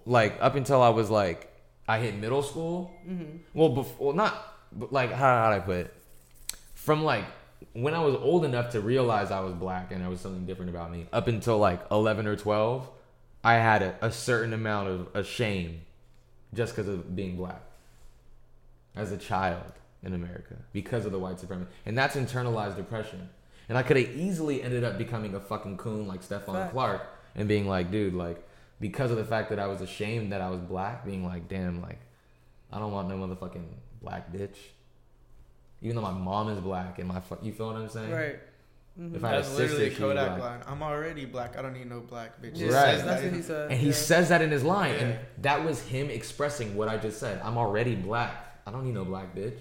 like 0.06 0.38
up 0.40 0.56
until 0.56 0.82
I 0.82 0.90
was 0.90 1.10
like 1.10 1.54
I 1.88 2.00
hit 2.00 2.16
middle 2.16 2.44
school. 2.44 2.92
Mhm. 3.08 3.40
Well, 3.54 3.70
before 3.70 4.14
not 4.14 4.56
but 4.74 4.92
like 4.92 5.12
how 5.12 5.44
how 5.44 5.52
I 5.52 5.60
put 5.60 5.78
it? 5.78 5.94
From 6.76 7.04
like 7.04 7.26
when 7.74 7.94
I 7.94 8.04
was 8.04 8.16
old 8.16 8.46
enough 8.46 8.72
to 8.72 8.82
realize 8.82 9.32
I 9.32 9.40
was 9.40 9.54
black 9.54 9.92
and 9.92 10.02
there 10.02 10.10
was 10.10 10.20
something 10.22 10.46
different 10.46 10.70
about 10.72 10.92
me, 10.92 11.08
up 11.14 11.28
until 11.28 11.58
like 11.58 11.82
eleven 11.92 12.28
or 12.28 12.36
twelve, 12.36 12.90
I 13.44 13.56
had 13.56 13.82
a, 13.82 13.96
a 14.02 14.12
certain 14.12 14.54
amount 14.54 14.90
of 14.90 15.08
a 15.14 15.24
shame 15.24 15.82
just 16.54 16.76
because 16.76 16.88
of 16.90 17.16
being 17.16 17.36
black 17.36 17.62
as 18.96 19.12
a 19.12 19.18
child 19.18 19.74
in 20.04 20.14
America 20.14 20.56
because 20.74 21.06
of 21.06 21.12
the 21.12 21.20
white 21.20 21.40
supremacy, 21.40 21.70
and 21.86 21.98
that's 21.98 22.16
internalized 22.16 22.80
oppression. 22.80 23.30
And 23.70 23.78
I 23.78 23.84
could 23.84 23.98
have 23.98 24.10
easily 24.16 24.64
ended 24.64 24.84
up 24.84 24.98
becoming 24.98 25.36
a 25.36 25.40
fucking 25.40 25.78
coon 25.78 26.08
like 26.08 26.22
Stephon 26.22 26.54
Facts. 26.54 26.72
Clark 26.74 27.02
and 27.36 27.48
being 27.48 27.68
like, 27.68 27.92
dude, 27.92 28.14
like 28.14 28.44
because 28.80 29.12
of 29.12 29.18
the 29.18 29.26
fact 29.26 29.50
that 29.50 29.60
I 29.60 29.68
was 29.68 29.82
ashamed 29.82 30.32
that 30.32 30.42
I 30.42 30.50
was 30.50 30.62
black, 30.62 31.06
being 31.06 31.26
like, 31.26 31.48
damn, 31.50 31.82
like 31.82 32.00
I 32.72 32.80
don't 32.80 32.92
want 32.92 33.10
no 33.10 33.16
motherfucking 33.18 33.66
black 34.02 34.32
bitch. 34.32 34.56
Even 35.82 35.96
though 35.96 36.02
my 36.02 36.12
mom 36.12 36.50
is 36.50 36.60
black 36.60 36.98
and 37.00 37.08
my 37.08 37.20
fu- 37.20 37.38
you 37.42 37.52
feel 37.54 37.68
what 37.68 37.76
I'm 37.76 37.90
saying? 37.90 38.12
Right. 38.12 38.40
Mhm. 39.00 39.16
If 39.16 39.24
I 39.24 39.28
had 39.28 39.36
a 39.36 39.42
That's 39.42 39.50
sister, 39.50 39.78
literally 39.78 39.96
Kodak 39.96 40.38
black. 40.38 40.50
line. 40.50 40.60
I'm 40.66 40.82
already 40.82 41.26
black. 41.26 41.56
I 41.58 41.62
don't 41.62 41.74
need 41.74 41.88
no 41.88 42.00
black 42.00 42.42
bitch. 42.42 42.54
Yeah, 42.56 42.68
Right. 42.70 43.06
That's 43.06 43.24
what 43.24 43.34
he 43.34 43.42
said. 43.44 43.70
And 43.72 43.80
he 43.80 43.88
yeah. 43.88 43.94
says 43.94 44.30
that 44.30 44.42
in 44.42 44.50
his 44.50 44.64
line, 44.64 44.96
and 44.96 45.20
that 45.44 45.64
was 45.64 45.82
him 45.84 46.10
expressing 46.10 46.76
what 46.76 46.88
I 46.88 46.98
just 46.98 47.20
said. 47.20 47.40
I'm 47.44 47.58
already 47.58 47.94
black. 47.96 48.32
I 48.66 48.72
don't 48.72 48.86
need 48.86 48.96
no 48.96 49.06
black 49.06 49.36
bitch. 49.36 49.60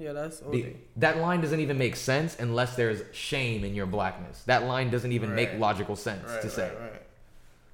Yeah, 0.00 0.14
that's 0.14 0.42
OD. 0.42 0.76
That 0.96 1.18
line 1.18 1.42
doesn't 1.42 1.60
even 1.60 1.76
make 1.76 1.94
sense 1.94 2.36
unless 2.40 2.74
there's 2.74 3.02
shame 3.14 3.64
in 3.64 3.74
your 3.74 3.84
blackness. 3.84 4.42
That 4.46 4.64
line 4.64 4.90
doesn't 4.90 5.12
even 5.12 5.34
make 5.34 5.58
logical 5.58 5.94
sense 5.94 6.26
Right, 6.26 6.40
to 6.40 6.48
say. 6.50 6.68
right, 6.70 6.80
right. 6.92 7.02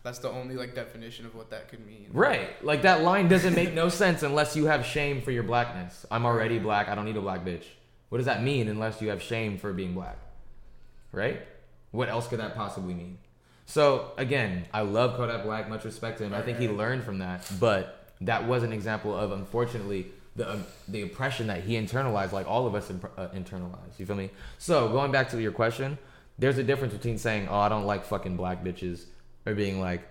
That's 0.03 0.19
the 0.19 0.31
only 0.31 0.57
like 0.57 0.74
definition 0.74 1.24
of 1.24 1.35
what 1.36 1.51
that 1.51 1.69
could 1.69 1.86
mean. 1.86 2.09
Right. 2.12 2.62
Like 2.65 2.82
that 2.82 3.03
line 3.03 3.28
doesn't 3.28 3.55
make 3.55 3.74
no 3.74 3.89
sense 3.89 4.23
unless 4.24 4.57
you 4.57 4.66
have 4.66 4.85
shame 4.85 5.20
for 5.23 5.31
your 5.31 5.44
blackness. 5.44 6.05
I'm 6.11 6.27
already 6.27 6.59
black. 6.59 6.89
I 6.89 6.94
don't 6.97 7.05
need 7.05 7.16
a 7.16 7.20
black 7.20 7.44
bitch. 7.44 7.65
What 8.09 8.19
does 8.19 8.27
that 8.27 8.43
mean 8.43 8.69
unless 8.69 9.01
you 9.01 9.09
have 9.11 9.23
shame 9.23 9.57
for 9.59 9.73
being 9.73 9.94
black? 9.94 10.19
Right? 11.12 11.43
What 11.93 12.09
else 12.09 12.27
could 12.28 12.40
that 12.40 12.57
possibly 12.57 12.94
mean? 12.94 13.19
So 13.66 14.12
again, 14.16 14.66
I 14.73 14.82
love 14.82 15.16
Kodak 15.16 15.44
Black. 15.44 15.69
Much 15.69 15.85
respect 15.85 16.19
to 16.19 16.24
him. 16.24 16.35
I 16.35 16.43
think 16.43 16.59
he 16.59 16.69
learned 16.69 17.03
from 17.05 17.19
that, 17.19 17.51
but 17.59 18.12
that 18.20 18.47
was 18.47 18.62
an 18.62 18.73
example 18.73 19.16
of 19.16 19.32
unfortunately 19.32 20.12
the 20.37 20.53
um, 20.53 20.65
the 20.89 21.03
oppression 21.03 21.47
that 21.49 21.65
he 21.65 21.75
internalized, 21.75 22.33
like 22.33 22.47
all 22.47 22.67
of 22.67 22.75
us 22.75 22.91
imp- 22.91 23.11
uh, 23.17 23.29
internalize. 23.29 23.99
You 23.99 24.07
feel 24.07 24.17
me? 24.17 24.31
So 24.59 24.89
going 24.89 25.11
back 25.11 25.31
to 25.31 25.41
your 25.41 25.53
question, 25.53 25.99
there's 26.39 26.59
a 26.59 26.63
difference 26.63 26.93
between 26.93 27.19
saying, 27.19 27.49
"Oh, 27.49 27.59
I 27.59 27.69
don't 27.69 27.85
like 27.87 28.05
fucking 28.05 28.37
black 28.37 28.63
bitches," 28.63 29.07
or 29.47 29.55
being 29.55 29.81
like, 29.81 30.07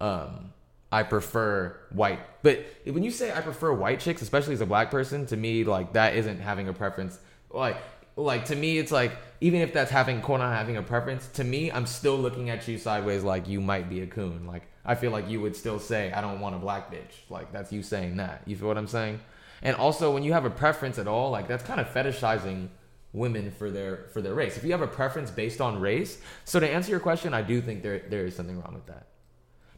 um, 0.00 0.52
"I 0.92 1.02
prefer 1.02 1.76
white." 1.90 2.20
But 2.42 2.64
when 2.84 3.02
you 3.02 3.10
say 3.10 3.32
I 3.32 3.40
prefer 3.40 3.72
white 3.72 4.00
chicks, 4.00 4.22
especially 4.22 4.54
as 4.54 4.60
a 4.60 4.66
black 4.66 4.90
person, 4.90 5.26
to 5.26 5.36
me, 5.36 5.64
like 5.64 5.92
that 5.94 6.14
isn't 6.14 6.40
having 6.40 6.68
a 6.68 6.72
preference. 6.72 7.18
Like, 7.50 7.76
like 8.16 8.46
to 8.46 8.56
me, 8.56 8.78
it's 8.78 8.92
like 8.92 9.12
even 9.40 9.60
if 9.60 9.72
that's 9.72 9.90
having 9.90 10.20
quote 10.20 10.40
having 10.40 10.76
a 10.76 10.82
preference, 10.82 11.26
to 11.34 11.44
me, 11.44 11.70
I'm 11.70 11.86
still 11.86 12.16
looking 12.16 12.48
at 12.48 12.66
you 12.68 12.78
sideways, 12.78 13.24
like 13.24 13.48
you 13.48 13.60
might 13.60 13.90
be 13.90 14.02
a 14.02 14.06
coon. 14.06 14.46
Like 14.46 14.62
I 14.84 14.94
feel 14.94 15.10
like 15.10 15.28
you 15.28 15.40
would 15.40 15.56
still 15.56 15.80
say, 15.80 16.12
"I 16.12 16.20
don't 16.20 16.38
want 16.38 16.54
a 16.54 16.58
black 16.58 16.92
bitch." 16.92 17.28
Like 17.28 17.52
that's 17.52 17.72
you 17.72 17.82
saying 17.82 18.18
that. 18.18 18.42
You 18.46 18.54
feel 18.54 18.68
what 18.68 18.78
I'm 18.78 18.86
saying? 18.86 19.18
And 19.64 19.74
also, 19.76 20.12
when 20.12 20.22
you 20.22 20.34
have 20.34 20.44
a 20.44 20.50
preference 20.50 20.98
at 20.98 21.08
all, 21.08 21.30
like 21.30 21.48
that's 21.48 21.64
kind 21.64 21.80
of 21.80 21.88
fetishizing 21.88 22.68
women 23.14 23.50
for 23.50 23.70
their 23.70 24.04
for 24.12 24.20
their 24.20 24.34
race. 24.34 24.56
If 24.56 24.64
you 24.64 24.72
have 24.72 24.82
a 24.82 24.86
preference 24.86 25.30
based 25.30 25.60
on 25.60 25.80
race, 25.80 26.20
so 26.44 26.60
to 26.60 26.68
answer 26.68 26.90
your 26.90 27.00
question, 27.00 27.32
I 27.32 27.42
do 27.42 27.60
think 27.60 27.82
there 27.82 28.00
there 28.10 28.26
is 28.26 28.36
something 28.36 28.60
wrong 28.60 28.74
with 28.74 28.86
that. 28.86 29.08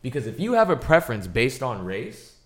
Because 0.02 0.26
if 0.26 0.40
you 0.40 0.54
have 0.54 0.70
a 0.70 0.76
preference 0.76 1.26
based 1.26 1.62
on 1.62 1.84
race, 1.84 2.36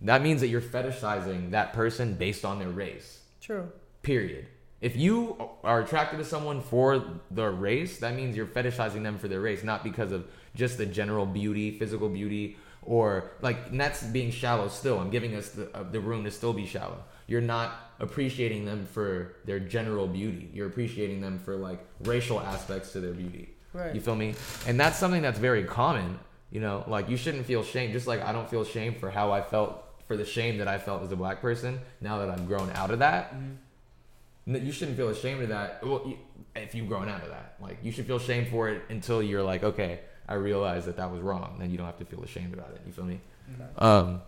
that 0.00 0.22
means 0.22 0.40
that 0.40 0.48
you're 0.48 0.60
fetishizing 0.60 1.52
that 1.52 1.72
person 1.72 2.14
based 2.14 2.44
on 2.44 2.58
their 2.58 2.68
race. 2.68 3.20
True. 3.40 3.70
Period. 4.02 4.46
If 4.80 4.94
you 4.96 5.50
are 5.64 5.80
attracted 5.80 6.18
to 6.18 6.24
someone 6.24 6.60
for 6.60 7.20
their 7.30 7.50
race, 7.50 7.98
that 7.98 8.14
means 8.14 8.36
you're 8.36 8.46
fetishizing 8.46 9.02
them 9.02 9.18
for 9.18 9.26
their 9.26 9.40
race, 9.40 9.64
not 9.64 9.82
because 9.82 10.12
of 10.12 10.28
just 10.54 10.76
the 10.76 10.84
general 10.84 11.24
beauty, 11.24 11.78
physical 11.78 12.08
beauty, 12.08 12.56
or 12.86 13.30
like 13.42 13.58
and 13.70 13.80
that's 13.80 14.02
being 14.02 14.30
shallow 14.30 14.68
still. 14.68 14.98
I'm 14.98 15.10
giving 15.10 15.34
us 15.34 15.50
the, 15.50 15.70
uh, 15.76 15.82
the 15.82 16.00
room 16.00 16.24
to 16.24 16.30
still 16.30 16.52
be 16.52 16.66
shallow. 16.66 16.98
You're 17.26 17.40
not 17.40 17.74
appreciating 17.98 18.64
them 18.64 18.86
for 18.86 19.36
their 19.44 19.58
general 19.58 20.06
beauty. 20.06 20.50
You're 20.52 20.68
appreciating 20.68 21.20
them 21.20 21.38
for 21.38 21.56
like 21.56 21.84
racial 22.04 22.40
aspects 22.40 22.92
to 22.92 23.00
their 23.00 23.12
beauty. 23.12 23.50
Right. 23.72 23.94
You 23.94 24.00
feel 24.00 24.14
me? 24.14 24.34
And 24.66 24.78
that's 24.78 24.98
something 24.98 25.22
that's 25.22 25.38
very 25.38 25.64
common. 25.64 26.18
You 26.50 26.60
know, 26.60 26.84
like 26.86 27.08
you 27.08 27.16
shouldn't 27.16 27.44
feel 27.44 27.62
shame. 27.62 27.92
Just 27.92 28.06
like 28.06 28.22
I 28.22 28.32
don't 28.32 28.48
feel 28.48 28.64
shame 28.64 28.94
for 28.94 29.10
how 29.10 29.32
I 29.32 29.42
felt 29.42 29.82
for 30.06 30.16
the 30.16 30.24
shame 30.24 30.58
that 30.58 30.68
I 30.68 30.78
felt 30.78 31.02
as 31.02 31.10
a 31.12 31.16
black 31.16 31.40
person. 31.40 31.80
Now 32.00 32.18
that 32.20 32.30
I've 32.30 32.46
grown 32.46 32.70
out 32.70 32.90
of 32.90 33.00
that, 33.00 33.34
n- 34.46 34.64
you 34.64 34.70
shouldn't 34.72 34.96
feel 34.96 35.08
ashamed 35.08 35.42
of 35.42 35.48
that. 35.48 35.84
Well, 35.84 36.02
you, 36.06 36.18
if 36.54 36.74
you've 36.74 36.88
grown 36.88 37.08
out 37.08 37.22
of 37.22 37.28
that, 37.30 37.56
like 37.60 37.78
you 37.82 37.90
should 37.90 38.06
feel 38.06 38.20
shame 38.20 38.46
for 38.46 38.68
it 38.68 38.82
until 38.88 39.22
you're 39.22 39.42
like, 39.42 39.64
okay, 39.64 40.00
I 40.28 40.34
realized 40.34 40.86
that 40.86 40.96
that 40.96 41.10
was 41.10 41.20
wrong. 41.20 41.56
Then 41.58 41.70
you 41.70 41.76
don't 41.76 41.86
have 41.86 41.98
to 41.98 42.04
feel 42.04 42.22
ashamed 42.22 42.54
about 42.54 42.70
it. 42.74 42.80
You 42.86 42.92
feel 42.92 43.04
me? 43.04 43.20
Um. 43.78 44.20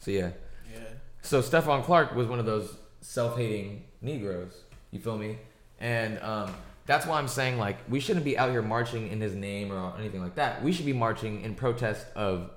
So 0.00 0.10
yeah. 0.10 0.30
Yeah. 0.72 0.80
So 1.22 1.40
Stephon 1.42 1.84
Clark 1.84 2.14
was 2.14 2.26
one 2.26 2.38
of 2.38 2.46
those 2.46 2.76
self-hating 3.00 3.84
Negroes. 4.00 4.54
You 4.90 5.00
feel 5.00 5.16
me? 5.18 5.38
And 5.78 6.18
um, 6.20 6.54
that's 6.86 7.06
why 7.06 7.18
I'm 7.18 7.28
saying 7.28 7.58
like 7.58 7.78
we 7.88 8.00
shouldn't 8.00 8.24
be 8.24 8.38
out 8.38 8.50
here 8.50 8.62
marching 8.62 9.10
in 9.10 9.20
his 9.20 9.34
name 9.34 9.72
or 9.72 9.94
anything 9.98 10.22
like 10.22 10.36
that. 10.36 10.62
We 10.62 10.72
should 10.72 10.86
be 10.86 10.92
marching 10.92 11.42
in 11.42 11.54
protest 11.54 12.06
of 12.14 12.50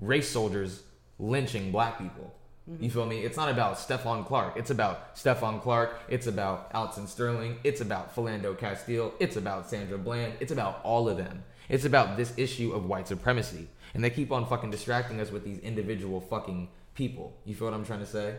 race 0.00 0.28
soldiers 0.28 0.82
lynching 1.18 1.70
black 1.70 1.98
people. 1.98 2.34
Mm-hmm. 2.70 2.84
You 2.84 2.90
feel 2.90 3.06
me? 3.06 3.18
It's 3.20 3.36
not 3.36 3.50
about 3.50 3.76
Stephon 3.76 4.26
Clark. 4.26 4.56
It's 4.56 4.70
about 4.70 5.14
Stephon 5.14 5.60
Clark. 5.60 6.00
It's 6.08 6.26
about 6.26 6.70
Alton 6.74 7.06
Sterling. 7.06 7.58
It's 7.62 7.80
about 7.80 8.14
Philando 8.14 8.56
Castile. 8.56 9.12
It's 9.20 9.36
about 9.36 9.68
Sandra 9.68 9.98
Bland. 9.98 10.34
It's 10.40 10.52
about 10.52 10.80
all 10.82 11.08
of 11.08 11.18
them. 11.18 11.44
It's 11.68 11.84
about 11.84 12.16
this 12.16 12.32
issue 12.36 12.72
of 12.72 12.86
white 12.86 13.08
supremacy. 13.08 13.68
And 13.92 14.02
they 14.02 14.10
keep 14.10 14.32
on 14.32 14.46
fucking 14.46 14.70
distracting 14.70 15.20
us 15.20 15.30
with 15.30 15.44
these 15.44 15.58
individual 15.58 16.20
fucking 16.20 16.68
people. 16.94 17.36
You 17.44 17.54
feel 17.54 17.68
what 17.68 17.74
I'm 17.74 17.84
trying 17.84 18.00
to 18.00 18.06
say? 18.06 18.36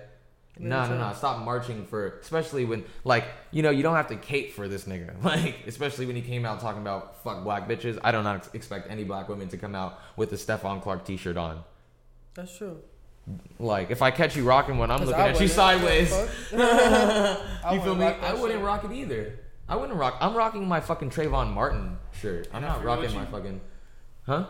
No, 0.57 0.87
no, 0.87 0.97
no. 0.97 1.13
Stop 1.13 1.43
marching 1.43 1.85
for, 1.85 2.17
especially 2.19 2.65
when, 2.65 2.85
like, 3.03 3.25
you 3.51 3.61
know, 3.61 3.71
you 3.71 3.83
don't 3.83 3.95
have 3.95 4.07
to 4.07 4.15
cape 4.15 4.53
for 4.53 4.67
this 4.67 4.85
nigga. 4.85 5.13
Like, 5.23 5.67
especially 5.67 6.05
when 6.05 6.15
he 6.15 6.21
came 6.21 6.45
out 6.45 6.61
talking 6.61 6.81
about 6.81 7.23
fuck 7.23 7.43
black 7.43 7.67
bitches. 7.67 7.99
I 8.03 8.11
do 8.11 8.23
not 8.23 8.37
ex- 8.37 8.49
expect 8.53 8.89
any 8.89 9.03
black 9.03 9.27
women 9.27 9.49
to 9.49 9.57
come 9.57 9.75
out 9.75 9.99
with 10.15 10.31
a 10.31 10.35
Stephon 10.35 10.81
Clark 10.81 11.05
t 11.05 11.17
shirt 11.17 11.37
on. 11.37 11.63
That's 12.35 12.57
true. 12.57 12.79
Like, 13.59 13.89
if 13.91 14.01
I 14.01 14.11
catch 14.11 14.35
you 14.35 14.43
rocking 14.43 14.77
one, 14.77 14.91
I'm 14.91 14.99
looking 15.03 15.13
I 15.21 15.29
at 15.29 15.39
you 15.41 15.47
sideways. 15.47 16.11
You 16.51 16.57
I 16.59 17.79
feel 17.83 17.95
wouldn't 17.95 17.99
me? 17.99 18.05
rock 18.05 18.17
I 18.23 18.33
wouldn't 18.33 18.59
shit. 18.59 18.65
rock 18.65 18.83
it 18.83 18.91
either. 18.91 19.39
I 19.67 19.75
wouldn't 19.75 19.97
rock. 19.97 20.17
I'm 20.21 20.35
rocking 20.35 20.67
my 20.67 20.79
fucking 20.79 21.09
Trayvon 21.09 21.51
Martin 21.53 21.97
shirt. 22.21 22.47
I'm 22.53 22.57
And 22.63 22.65
not 22.71 22.83
rocking 22.83 23.09
you- 23.09 23.15
my 23.15 23.25
fucking. 23.25 23.61
Huh? 24.27 24.45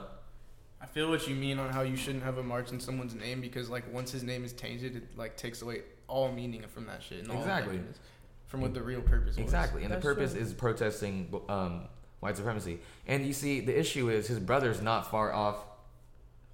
I 0.81 0.85
feel 0.87 1.09
what 1.09 1.27
you 1.27 1.35
mean 1.35 1.57
on 1.59 1.71
how 1.71 1.81
you 1.81 1.95
shouldn't 1.95 2.23
have 2.25 2.37
a 2.37 2.43
march 2.43 2.71
in 2.71 2.79
someone's 2.81 3.15
name 3.15 3.39
because 3.41 3.69
like 3.69 3.91
once 3.93 4.11
his 4.11 4.23
name 4.23 4.43
is 4.43 4.51
tainted, 4.53 4.95
it 4.97 5.17
like 5.17 5.35
takes 5.37 5.61
away 5.61 5.81
all 6.07 6.31
meaning 6.31 6.63
from 6.67 6.85
that 6.87 7.01
shit. 7.01 7.19
And 7.19 7.31
Exactly. 7.31 7.75
effectiveness 7.75 7.99
From 8.47 8.61
what 8.61 8.73
the 8.73 8.81
real 8.83 9.01
purpose 9.01 9.35
was. 9.37 9.43
Exactly, 9.45 9.83
and 9.83 9.93
the 9.93 9.97
purpose 9.97 10.33
is 10.35 10.53
protesting 10.53 11.33
um, 11.49 11.85
white 12.19 12.35
supremacy. 12.37 12.79
And 13.07 13.25
you 13.25 13.33
see, 13.33 13.61
the 13.61 13.77
issue 13.77 14.09
is 14.09 14.27
his 14.27 14.39
brother's 14.39 14.81
not 14.81 15.09
far 15.09 15.31
off. 15.33 15.55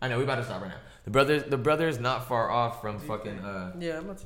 I 0.01 0.07
know 0.07 0.17
we 0.17 0.23
about 0.23 0.35
to 0.37 0.43
stop 0.45 0.61
right 0.61 0.69
now. 0.69 0.77
The 1.05 1.11
brother, 1.11 1.39
the 1.39 1.57
brother's 1.57 1.99
not 1.99 2.27
far 2.27 2.49
off 2.49 2.81
from 2.81 2.99
fucking. 2.99 3.39
Uh, 3.39 3.73
Yeah, 3.79 3.97
I'm 3.97 4.05
about 4.05 4.17
to. 4.19 4.25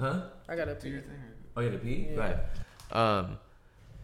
huh? 0.00 0.20
I 0.48 0.56
gotta 0.56 0.74
do 0.74 0.88
your 0.88 1.00
thing. 1.00 1.16
Oh, 1.56 1.60
you 1.60 1.70
had 1.70 1.80
to 1.80 1.84
pee. 1.84 2.06
Yeah. 2.10 2.16
Go 2.16 2.20
ahead. 2.22 2.40
Um, 2.92 3.38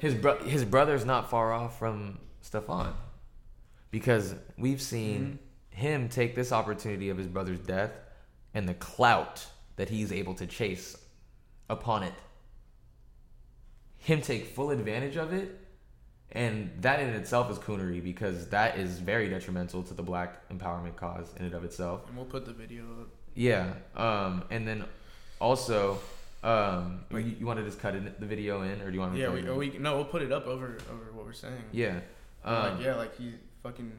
His 0.00 0.14
bro- 0.14 0.38
his 0.44 0.64
brother's 0.64 1.04
not 1.04 1.30
far 1.30 1.52
off 1.52 1.78
from 1.78 2.18
Stephon, 2.42 2.92
because 3.90 4.34
we've 4.56 4.80
seen 4.82 5.38
him 5.70 6.08
take 6.08 6.34
this 6.34 6.52
opportunity 6.52 7.08
of 7.10 7.16
his 7.18 7.26
brother's 7.26 7.58
death 7.60 7.92
and 8.54 8.68
the 8.68 8.74
clout 8.74 9.46
that 9.78 9.88
he's 9.88 10.12
able 10.12 10.34
to 10.34 10.46
chase 10.46 10.96
upon 11.70 12.02
it. 12.02 12.12
Him 13.96 14.20
take 14.20 14.46
full 14.54 14.70
advantage 14.70 15.16
of 15.16 15.32
it, 15.32 15.58
and 16.30 16.70
that 16.82 17.00
in 17.00 17.08
itself 17.08 17.50
is 17.50 17.58
coonery 17.58 18.02
because 18.02 18.48
that 18.50 18.76
is 18.78 18.98
very 18.98 19.28
detrimental 19.28 19.82
to 19.84 19.94
the 19.94 20.02
black 20.02 20.48
empowerment 20.50 20.94
cause 20.96 21.32
in 21.38 21.46
and 21.46 21.54
of 21.54 21.64
itself. 21.64 22.06
And 22.08 22.16
we'll 22.16 22.26
put 22.26 22.44
the 22.44 22.52
video 22.52 22.82
up. 23.00 23.08
Yeah. 23.34 23.72
Um, 23.96 24.44
and 24.50 24.66
then 24.68 24.84
also, 25.40 26.00
um, 26.42 27.04
you, 27.10 27.18
you 27.40 27.46
want 27.46 27.58
to 27.58 27.64
just 27.64 27.80
cut 27.80 27.94
in 27.94 28.12
the 28.18 28.26
video 28.26 28.62
in, 28.62 28.80
or 28.82 28.88
do 28.90 28.94
you 28.94 29.00
want 29.00 29.14
to 29.14 29.20
Yeah, 29.20 29.30
we, 29.30 29.40
it 29.40 29.56
we 29.56 29.78
no, 29.78 29.96
we'll 29.96 30.04
put 30.04 30.22
it 30.22 30.32
up 30.32 30.46
over 30.46 30.78
over 30.92 31.12
what 31.12 31.24
we're 31.24 31.32
saying. 31.32 31.64
Yeah. 31.72 32.00
Um, 32.44 32.76
like 32.76 32.84
yeah, 32.84 32.94
like 32.96 33.16
he 33.16 33.34
fucking 33.62 33.92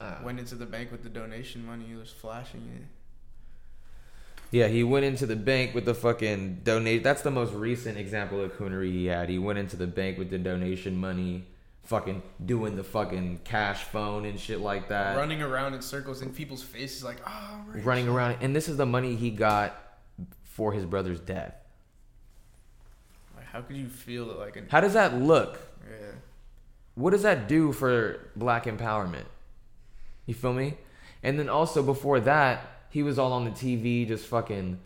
Uh, 0.00 0.16
went 0.24 0.38
into 0.38 0.54
the 0.54 0.66
bank 0.66 0.92
with 0.92 1.02
the 1.02 1.08
donation 1.08 1.64
money. 1.66 1.84
He 1.88 1.94
was 1.94 2.10
flashing 2.10 2.62
it. 2.76 2.86
Yeah, 4.50 4.68
he 4.68 4.82
went 4.82 5.04
into 5.04 5.26
the 5.26 5.36
bank 5.36 5.74
with 5.74 5.84
the 5.84 5.94
fucking 5.94 6.62
donate. 6.64 7.02
That's 7.02 7.22
the 7.22 7.30
most 7.30 7.52
recent 7.52 7.98
example 7.98 8.40
of 8.40 8.56
coonery 8.56 8.90
he 8.90 9.06
had. 9.06 9.28
He 9.28 9.38
went 9.38 9.58
into 9.58 9.76
the 9.76 9.86
bank 9.86 10.16
with 10.16 10.30
the 10.30 10.38
donation 10.38 10.96
money, 10.96 11.44
fucking 11.84 12.22
doing 12.44 12.76
the 12.76 12.84
fucking 12.84 13.40
cash 13.44 13.84
phone 13.84 14.24
and 14.24 14.40
shit 14.40 14.60
like 14.60 14.88
that. 14.88 15.16
running 15.16 15.42
around 15.42 15.74
in 15.74 15.82
circles 15.82 16.22
in 16.22 16.30
people's 16.32 16.62
faces, 16.62 17.04
like 17.04 17.18
ah, 17.26 17.60
oh, 17.60 17.80
running 17.80 18.08
around, 18.08 18.38
and 18.40 18.56
this 18.56 18.68
is 18.68 18.78
the 18.78 18.86
money 18.86 19.16
he 19.16 19.30
got 19.30 19.76
for 20.44 20.72
his 20.72 20.86
brother's 20.86 21.20
death. 21.20 21.54
Like, 23.36 23.46
how 23.46 23.60
could 23.60 23.76
you 23.76 23.88
feel 23.88 24.26
that 24.28 24.38
like 24.38 24.56
an 24.56 24.66
How 24.70 24.80
does 24.80 24.94
that 24.94 25.14
look? 25.14 25.58
Yeah. 25.88 26.12
What 26.94 27.10
does 27.10 27.22
that 27.22 27.48
do 27.48 27.72
for 27.72 28.30
black 28.34 28.64
empowerment? 28.64 29.26
You 30.24 30.34
feel 30.34 30.52
me? 30.54 30.78
And 31.22 31.38
then 31.38 31.48
also 31.48 31.82
before 31.82 32.20
that, 32.20 32.77
he 32.90 33.02
was 33.02 33.18
all 33.18 33.32
on 33.32 33.44
the 33.44 33.50
TV 33.50 34.06
just 34.06 34.26
fucking 34.26 34.80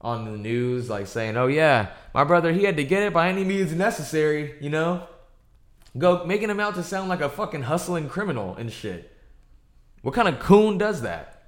on 0.00 0.24
the 0.24 0.36
news, 0.36 0.90
like 0.90 1.06
saying, 1.06 1.36
Oh 1.36 1.46
yeah, 1.46 1.90
my 2.12 2.24
brother, 2.24 2.52
he 2.52 2.64
had 2.64 2.76
to 2.76 2.84
get 2.84 3.02
it 3.02 3.12
by 3.12 3.28
any 3.28 3.44
means 3.44 3.72
necessary, 3.72 4.54
you 4.60 4.70
know? 4.70 5.06
Go 5.96 6.24
making 6.24 6.50
him 6.50 6.58
out 6.58 6.74
to 6.76 6.82
sound 6.82 7.08
like 7.08 7.20
a 7.20 7.28
fucking 7.28 7.62
hustling 7.62 8.08
criminal 8.08 8.56
and 8.56 8.72
shit. 8.72 9.10
What 10.00 10.14
kind 10.14 10.26
of 10.26 10.40
coon 10.40 10.78
does 10.78 11.02
that? 11.02 11.44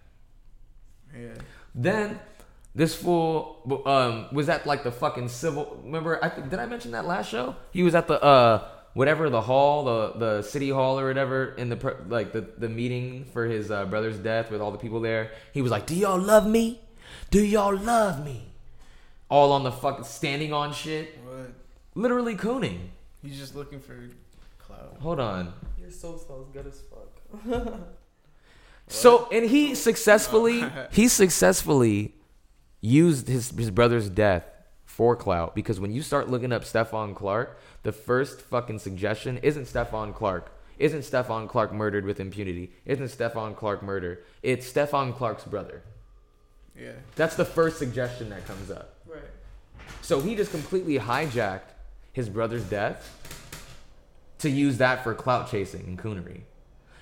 Yeah. 1.18 1.34
Then 1.74 2.20
this 2.74 2.94
fool 2.94 3.82
um, 3.86 4.26
was 4.32 4.48
at 4.48 4.66
like 4.66 4.84
the 4.84 4.92
fucking 4.92 5.28
civil. 5.28 5.80
Remember, 5.84 6.22
I 6.22 6.28
think 6.28 6.50
did 6.50 6.58
I 6.58 6.66
mention 6.66 6.92
that 6.92 7.06
last 7.06 7.30
show? 7.30 7.56
He 7.72 7.82
was 7.82 7.94
at 7.94 8.06
the 8.06 8.22
uh 8.22 8.68
whatever 8.94 9.28
the 9.28 9.42
hall, 9.42 9.84
the 9.84 10.12
the 10.18 10.42
city 10.42 10.70
hall 10.70 10.98
or 10.98 11.06
whatever 11.08 11.54
in 11.56 11.68
the 11.68 11.96
like 12.08 12.32
the 12.32 12.40
the 12.58 12.68
meeting 12.68 13.26
for 13.32 13.44
his 13.44 13.70
uh, 13.70 13.84
brother's 13.84 14.16
death 14.18 14.50
with 14.50 14.60
all 14.60 14.70
the 14.72 14.78
people 14.78 15.00
there. 15.00 15.30
He 15.52 15.60
was 15.62 15.70
like, 15.70 15.86
"Do 15.86 15.94
y'all 15.94 16.18
love 16.18 16.46
me? 16.46 16.80
Do 17.30 17.44
y'all 17.44 17.76
love 17.76 18.24
me?" 18.24 18.46
All 19.28 19.52
on 19.52 19.62
the 19.64 19.72
fucking 19.72 20.04
standing 20.04 20.52
on 20.52 20.72
shit, 20.72 21.18
What? 21.24 21.52
literally 21.94 22.36
cooning. 22.36 22.90
He's 23.22 23.38
just 23.38 23.54
looking 23.56 23.80
for 23.80 23.96
clout. 24.58 24.96
Hold 25.00 25.18
on. 25.20 25.52
Your 25.80 25.90
soul 25.90 26.18
smells 26.18 26.48
good 26.52 26.66
as 26.66 26.80
fuck. 26.90 27.74
So 28.86 29.28
and 29.32 29.46
he 29.48 29.74
successfully 29.74 30.62
he 30.92 31.08
successfully 31.08 32.14
used 32.82 33.28
his 33.28 33.50
his 33.50 33.70
brother's 33.70 34.10
death 34.10 34.44
for 34.94 35.16
clout 35.16 35.56
because 35.56 35.80
when 35.80 35.90
you 35.90 36.02
start 36.02 36.30
looking 36.30 36.52
up 36.52 36.62
Stephon 36.62 37.16
Clark, 37.16 37.58
the 37.82 37.90
first 37.90 38.40
fucking 38.42 38.78
suggestion 38.78 39.38
isn't 39.38 39.64
Stephon 39.64 40.14
Clark. 40.14 40.52
Isn't 40.78 41.00
Stephon 41.00 41.48
Clark 41.48 41.72
murdered 41.72 42.04
with 42.04 42.20
impunity? 42.20 42.70
Isn't 42.86 43.06
Stephon 43.06 43.56
Clark 43.56 43.82
murder? 43.82 44.22
It's 44.44 44.72
Stephon 44.72 45.12
Clark's 45.16 45.44
brother. 45.44 45.82
Yeah. 46.78 46.92
That's 47.16 47.34
the 47.34 47.44
first 47.44 47.78
suggestion 47.78 48.30
that 48.30 48.46
comes 48.46 48.70
up. 48.70 48.94
right. 49.06 49.22
So 50.00 50.20
he 50.20 50.36
just 50.36 50.52
completely 50.52 51.00
hijacked 51.00 51.72
his 52.12 52.28
brother's 52.28 52.64
death 52.64 53.10
to 54.38 54.48
use 54.48 54.78
that 54.78 55.02
for 55.02 55.12
clout 55.12 55.50
chasing 55.50 55.86
and 55.86 55.98
coonery. 55.98 56.42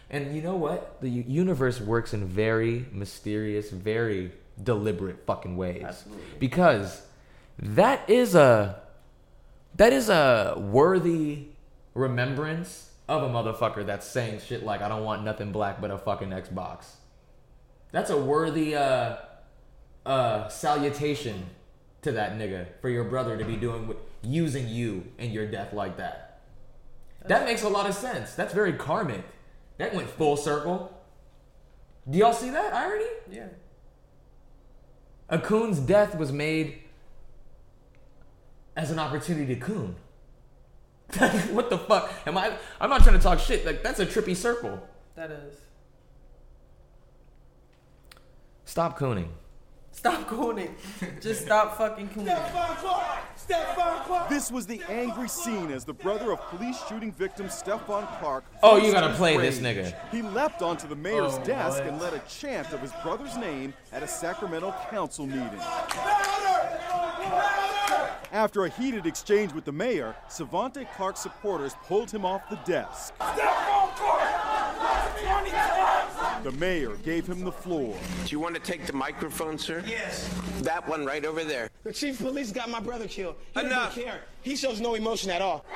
And 0.08 0.34
you 0.34 0.40
know 0.40 0.56
what? 0.56 0.98
The 1.02 1.10
universe 1.10 1.78
works 1.78 2.14
in 2.14 2.24
very 2.26 2.86
mysterious, 2.90 3.68
very 3.70 4.32
deliberate 4.62 5.26
fucking 5.26 5.56
ways. 5.58 5.82
Absolutely. 5.84 6.24
Because 6.38 7.02
that 7.62 8.10
is 8.10 8.34
a 8.34 8.82
that 9.76 9.92
is 9.92 10.08
a 10.08 10.56
worthy 10.58 11.46
remembrance 11.94 12.90
of 13.08 13.22
a 13.22 13.28
motherfucker 13.28 13.86
that's 13.86 14.06
saying 14.06 14.40
shit 14.40 14.64
like 14.64 14.82
I 14.82 14.88
don't 14.88 15.04
want 15.04 15.24
nothing 15.24 15.52
black 15.52 15.80
but 15.80 15.90
a 15.90 15.98
fucking 15.98 16.30
Xbox. 16.30 16.86
That's 17.92 18.10
a 18.10 18.16
worthy 18.20 18.74
uh 18.74 19.16
uh 20.04 20.48
salutation 20.48 21.46
to 22.02 22.10
that 22.12 22.36
nigga 22.36 22.66
for 22.80 22.88
your 22.88 23.04
brother 23.04 23.38
to 23.38 23.44
be 23.44 23.54
doing 23.54 23.86
with 23.86 23.98
using 24.22 24.68
you 24.68 25.04
and 25.18 25.32
your 25.32 25.46
death 25.46 25.72
like 25.72 25.96
that. 25.98 26.40
That 27.26 27.44
makes 27.44 27.62
a 27.62 27.68
lot 27.68 27.88
of 27.88 27.94
sense. 27.94 28.34
That's 28.34 28.52
very 28.52 28.72
karmic. 28.72 29.24
That 29.78 29.94
went 29.94 30.10
full 30.10 30.36
circle. 30.36 31.00
Do 32.10 32.18
y'all 32.18 32.32
see 32.32 32.50
that 32.50 32.74
irony? 32.74 33.04
Yeah. 33.30 33.48
A 35.28 35.38
coon's 35.38 35.78
death 35.78 36.16
was 36.16 36.32
made 36.32 36.81
as 38.76 38.90
an 38.90 38.98
opportunity 38.98 39.54
to 39.54 39.60
coon. 39.60 39.96
what 41.50 41.68
the 41.68 41.78
fuck? 41.78 42.10
Am 42.26 42.38
I? 42.38 42.52
I'm 42.80 42.88
not 42.88 43.02
trying 43.02 43.16
to 43.16 43.22
talk 43.22 43.38
shit. 43.38 43.66
Like 43.66 43.82
that's 43.82 44.00
a 44.00 44.06
trippy 44.06 44.34
circle. 44.34 44.80
That 45.14 45.30
is. 45.30 45.56
Stop 48.64 48.98
cooning. 48.98 49.28
Stop 49.94 50.26
cooning. 50.26 50.70
Just 51.20 51.42
stop 51.42 51.76
fucking 51.76 52.08
cooning. 52.08 52.34
This 54.30 54.50
was 54.50 54.66
the 54.66 54.80
angry 54.88 55.28
scene 55.28 55.70
as 55.70 55.84
the 55.84 55.92
brother 55.92 56.32
of 56.32 56.40
police 56.48 56.78
shooting 56.88 57.12
victim 57.12 57.46
Stephon 57.48 58.08
Clark. 58.18 58.44
Oh, 58.62 58.78
you 58.78 58.90
gotta 58.90 59.08
his 59.08 59.16
play 59.18 59.36
this 59.36 59.58
nigga. 59.58 59.94
He 60.10 60.22
leapt 60.22 60.62
onto 60.62 60.88
the 60.88 60.96
mayor's 60.96 61.34
Oh, 61.34 61.44
desk 61.44 61.80
what? 61.80 61.86
and 61.86 62.00
led 62.00 62.14
a 62.14 62.20
chant 62.20 62.72
of 62.72 62.80
his 62.80 62.92
brother's 63.02 63.36
name 63.36 63.74
at 63.92 64.02
a 64.02 64.08
Sacramento 64.08 64.74
council 64.90 65.26
meeting. 65.26 65.60
After 68.32 68.64
a 68.64 68.70
heated 68.70 69.04
exchange 69.04 69.52
with 69.52 69.66
the 69.66 69.72
mayor, 69.72 70.16
Stevante 70.30 70.86
Clark's 70.96 71.20
supporters 71.20 71.76
pulled 71.86 72.10
him 72.10 72.24
off 72.24 72.48
the 72.48 72.56
desk. 72.64 73.12
The 76.42 76.52
mayor 76.52 76.96
gave 77.04 77.26
him 77.26 77.44
the 77.44 77.52
floor. 77.52 77.94
Do 78.24 78.30
you 78.30 78.40
want 78.40 78.54
to 78.54 78.60
take 78.60 78.86
the 78.86 78.94
microphone, 78.94 79.58
sir? 79.58 79.84
Yes. 79.86 80.28
That 80.62 80.88
one 80.88 81.04
right 81.04 81.26
over 81.26 81.44
there. 81.44 81.68
The 81.84 81.92
chief 81.92 82.20
of 82.20 82.26
police 82.28 82.50
got 82.50 82.70
my 82.70 82.80
brother 82.80 83.06
killed. 83.06 83.36
He 83.52 83.60
Enough. 83.60 83.90
doesn't 83.94 84.02
care. 84.02 84.20
He 84.40 84.56
shows 84.56 84.80
no 84.80 84.94
emotion 84.94 85.30
at 85.30 85.42
all. 85.42 85.66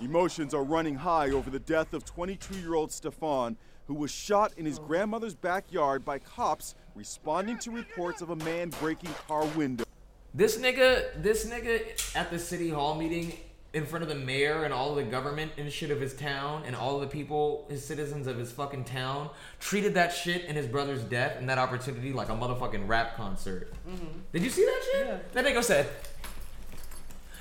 Emotions 0.00 0.52
are 0.52 0.64
running 0.64 0.96
high 0.96 1.30
over 1.30 1.48
the 1.48 1.60
death 1.60 1.94
of 1.94 2.04
22 2.04 2.56
year 2.58 2.74
old 2.74 2.90
Stephon, 2.90 3.54
who 3.86 3.94
was 3.94 4.10
shot 4.10 4.52
in 4.56 4.66
his 4.66 4.80
grandmother's 4.80 5.36
backyard 5.36 6.04
by 6.04 6.18
cops 6.18 6.74
responding 6.96 7.56
to 7.58 7.70
reports 7.70 8.20
of 8.20 8.30
a 8.30 8.36
man 8.36 8.70
breaking 8.80 9.10
car 9.28 9.44
windows. 9.56 9.86
This 10.34 10.58
nigga, 10.58 11.22
this 11.22 11.46
nigga 11.46 12.16
at 12.16 12.30
the 12.32 12.40
city 12.40 12.68
hall 12.68 12.96
meeting 12.96 13.32
in 13.72 13.86
front 13.86 14.02
of 14.02 14.08
the 14.08 14.16
mayor 14.16 14.64
and 14.64 14.74
all 14.74 14.90
of 14.90 14.96
the 14.96 15.04
government 15.04 15.52
and 15.56 15.70
shit 15.72 15.92
of 15.92 16.00
his 16.00 16.12
town 16.12 16.64
and 16.66 16.74
all 16.74 16.96
of 16.96 17.02
the 17.02 17.06
people, 17.06 17.66
his 17.68 17.84
citizens 17.84 18.26
of 18.26 18.36
his 18.36 18.50
fucking 18.50 18.82
town, 18.82 19.30
treated 19.60 19.94
that 19.94 20.12
shit 20.12 20.44
and 20.48 20.56
his 20.56 20.66
brother's 20.66 21.04
death 21.04 21.36
and 21.38 21.48
that 21.48 21.58
opportunity 21.58 22.12
like 22.12 22.30
a 22.30 22.32
motherfucking 22.32 22.88
rap 22.88 23.16
concert. 23.16 23.72
Mm-hmm. 23.88 24.18
Did 24.32 24.42
you 24.42 24.50
see 24.50 24.64
that 24.64 24.82
shit? 24.92 25.06
Yeah. 25.06 25.18
That 25.34 25.44
nigga 25.44 25.62
said. 25.62 25.88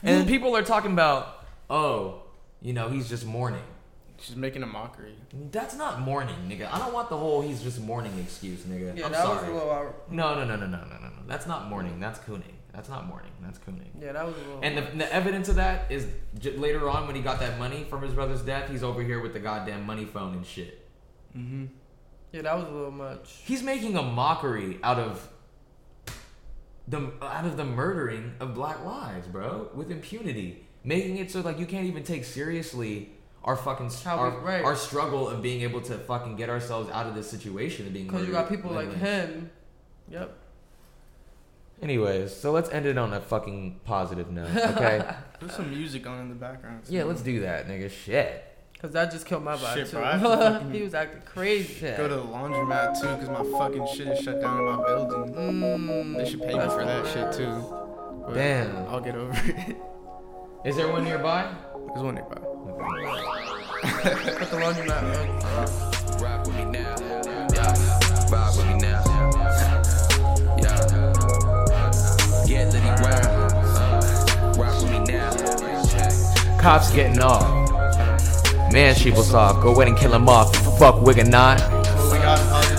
And 0.03 0.19
then 0.19 0.27
people 0.27 0.55
are 0.55 0.63
talking 0.63 0.91
about, 0.91 1.45
oh, 1.71 2.21
you 2.61 2.73
know, 2.73 2.89
he's 2.89 3.09
just 3.09 3.25
mourning. 3.25 3.63
She's 4.19 4.35
making 4.35 4.61
a 4.61 4.67
mockery. 4.67 5.15
That's 5.51 5.75
not 5.75 5.99
mourning, 6.01 6.35
nigga. 6.47 6.71
I 6.71 6.77
don't 6.77 6.93
want 6.93 7.09
the 7.09 7.17
whole 7.17 7.41
he's 7.41 7.61
just 7.63 7.81
mourning 7.81 8.17
excuse, 8.19 8.61
nigga. 8.61 8.97
Yeah, 8.97 9.07
I'm 9.07 9.11
that 9.11 9.27
was 9.27 9.43
a 9.43 9.51
little 9.51 9.95
No, 10.11 10.35
no, 10.35 10.45
no, 10.45 10.55
no, 10.55 10.67
no, 10.67 10.77
no, 10.77 10.77
no, 10.77 11.07
no. 11.07 11.23
That's 11.27 11.47
not 11.47 11.69
mourning. 11.69 11.99
That's 11.99 12.19
cooning. 12.19 12.53
That's 12.73 12.89
not 12.89 13.05
mourning. 13.07 13.31
That's 13.41 13.59
cooning. 13.59 13.91
Yeah, 14.01 14.13
that 14.13 14.25
was 14.25 14.35
a 14.35 14.39
little. 14.39 14.59
And 14.63 14.77
the, 14.77 14.81
the 14.97 15.13
evidence 15.13 15.47
of 15.47 15.55
that 15.57 15.91
is 15.91 16.07
j- 16.39 16.57
later 16.57 16.89
on 16.89 17.05
when 17.05 17.15
he 17.15 17.21
got 17.21 17.39
that 17.39 17.59
money 17.59 17.85
from 17.89 18.01
his 18.01 18.13
brother's 18.13 18.41
death, 18.41 18.69
he's 18.69 18.81
over 18.83 19.03
here 19.03 19.21
with 19.21 19.33
the 19.33 19.39
goddamn 19.39 19.85
money 19.85 20.05
phone 20.05 20.33
and 20.33 20.45
shit. 20.45 20.87
Mm-hmm. 21.37 21.65
Yeah, 22.31 22.41
that 22.41 22.55
was 22.57 22.65
a 22.67 22.71
little 22.71 22.89
much. 22.91 23.41
He's 23.45 23.61
making 23.61 23.95
a 23.95 24.01
mockery 24.01 24.79
out 24.81 24.97
of 24.97 25.29
the 26.87 27.11
out 27.21 27.45
of 27.45 27.57
the 27.57 27.63
murdering 27.63 28.33
of 28.39 28.53
black 28.55 28.83
lives, 28.83 29.27
bro, 29.27 29.69
with 29.73 29.91
impunity, 29.91 30.65
making 30.83 31.17
it 31.17 31.31
so 31.31 31.41
like 31.41 31.59
you 31.59 31.65
can't 31.65 31.85
even 31.85 32.03
take 32.03 32.25
seriously 32.25 33.11
our 33.43 33.55
fucking 33.55 33.85
s- 33.87 34.03
How 34.03 34.15
we- 34.15 34.21
our, 34.23 34.39
right. 34.39 34.63
our 34.65 34.75
struggle 34.75 35.29
of 35.29 35.41
being 35.41 35.61
able 35.61 35.81
to 35.81 35.97
fucking 35.97 36.35
get 36.37 36.49
ourselves 36.49 36.89
out 36.91 37.05
of 37.07 37.13
this 37.15 37.29
situation 37.29 37.85
of 37.87 37.93
being 37.93 38.05
Because 38.05 38.21
you 38.27 38.33
murdered 38.33 38.49
got 38.49 38.49
people 38.49 38.71
like 38.71 38.93
him. 38.95 39.51
Yep. 40.09 40.37
Anyways, 41.83 42.33
so 42.35 42.51
let's 42.51 42.69
end 42.69 42.85
it 42.85 42.97
on 42.97 43.13
a 43.13 43.19
fucking 43.19 43.81
positive 43.83 44.31
note, 44.31 44.55
okay? 44.77 45.03
Put 45.39 45.51
some 45.51 45.69
music 45.69 46.07
on 46.07 46.21
in 46.21 46.29
the 46.29 46.35
background. 46.35 46.83
yeah, 46.87 47.03
let's 47.03 47.21
do 47.21 47.41
that, 47.41 47.67
nigga. 47.67 47.91
Shit. 47.91 48.45
Cause 48.81 48.91
that 48.91 49.11
just 49.11 49.25
killed 49.25 49.43
my 49.43 49.55
vibe 49.55 49.73
Shit, 49.75 49.87
too. 49.87 49.95
bro. 49.97 50.03
I 50.05 50.11
have 50.17 50.21
to 50.21 50.27
fucking 50.59 50.73
he 50.73 50.81
was 50.81 50.93
acting 50.93 51.21
crazy. 51.25 51.87
Go 51.95 52.07
to 52.09 52.15
the 52.15 52.21
laundromat 52.21 52.99
too, 52.99 53.07
cause 53.07 53.29
my 53.29 53.43
fucking 53.57 53.87
shit 53.95 54.07
is 54.09 54.19
shut 54.19 54.41
down 54.41 54.59
in 54.59 54.65
my 54.65 54.75
building. 54.85 55.33
Mm. 55.33 56.17
they 56.17 56.25
should 56.29 56.41
pay 56.41 56.53
me 56.53 56.67
for 56.69 56.83
that 56.83 57.07
shit 57.07 57.31
too. 57.31 57.63
But 58.25 58.33
Damn. 58.33 58.75
I'll 58.87 58.99
get 58.99 59.15
over 59.15 59.31
it. 59.45 59.77
Is 60.65 60.75
there 60.75 60.89
one 60.91 61.05
nearby? 61.05 61.49
There's 61.93 62.03
one 62.03 62.15
nearby. 62.15 62.35
Put 62.35 62.43
the 64.51 64.57
laundromat. 64.57 66.21
Rock 66.21 66.45
with 66.47 66.55
me 66.55 66.65
now. 66.65 66.95
Yeah. 67.53 67.73
Vibe 68.27 68.57
with 68.57 68.67
me 68.67 68.72
Cops 76.63 76.93
getting 76.93 77.19
off. 77.19 77.43
Man, 78.71 78.95
sheep 78.95 79.17
was 79.17 79.33
off. 79.33 79.61
Go 79.61 79.73
ahead 79.73 79.89
and 79.89 79.97
kill 79.97 80.13
him 80.13 80.29
off. 80.29 80.55
Fuck 80.79 81.01
wig 81.01 81.27
not. 81.27 81.57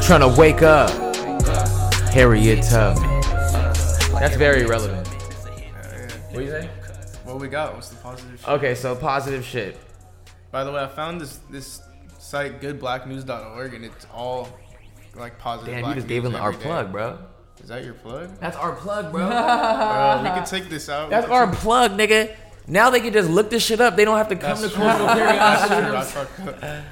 Trying 0.02 0.20
to 0.20 0.34
wake 0.38 0.62
up. 0.62 0.88
Harriet 2.08 2.64
Tubman. 2.64 3.20
That's 4.18 4.36
very 4.36 4.64
relevant. 4.64 5.06
What 5.06 6.32
do 6.32 6.40
you 6.40 6.50
say? 6.50 6.70
What 7.24 7.38
we 7.38 7.48
got? 7.48 7.74
What's 7.74 7.90
the 7.90 7.96
positive 7.96 8.40
shit? 8.40 8.48
Okay, 8.48 8.74
so 8.74 8.96
positive 8.96 9.44
shit. 9.44 9.76
By 10.50 10.64
the 10.64 10.72
way, 10.72 10.82
I 10.82 10.88
found 10.88 11.20
this 11.20 11.40
this 11.50 11.82
site 12.18 12.62
goodblacknews.org 12.62 13.74
and 13.74 13.84
it's 13.84 14.06
all 14.14 14.48
like 15.14 15.38
positive. 15.38 15.74
Damn, 15.74 15.90
you 15.90 15.94
just 15.94 16.08
gave 16.08 16.24
him 16.24 16.34
our 16.36 16.52
day. 16.52 16.58
plug, 16.58 16.90
bro. 16.90 17.18
Is 17.62 17.68
that 17.68 17.84
your 17.84 17.94
plug? 17.94 18.30
That's 18.40 18.56
our 18.56 18.74
plug, 18.74 19.12
bro. 19.12 19.28
Bro, 19.28 20.20
we 20.22 20.28
can 20.28 20.44
take 20.46 20.70
this 20.70 20.88
out. 20.88 21.10
That's 21.10 21.28
our 21.28 21.52
plug, 21.52 21.92
nigga. 21.92 22.34
Now 22.66 22.90
they 22.90 23.00
can 23.00 23.12
just 23.12 23.28
look 23.30 23.50
this 23.50 23.64
shit 23.64 23.80
up. 23.80 23.96
They 23.96 24.04
don't 24.04 24.16
have 24.16 24.28
to 24.28 24.36
come 24.36 24.58
That's 24.60 24.62
to 24.62 24.68
true. 24.70 24.82
Cordial 24.84 25.06
That's 25.06 25.66
Curiosity. 25.66 25.86
true. 25.86 25.96
I 25.96 26.02
fucked 26.02 26.64
up. 26.64 26.84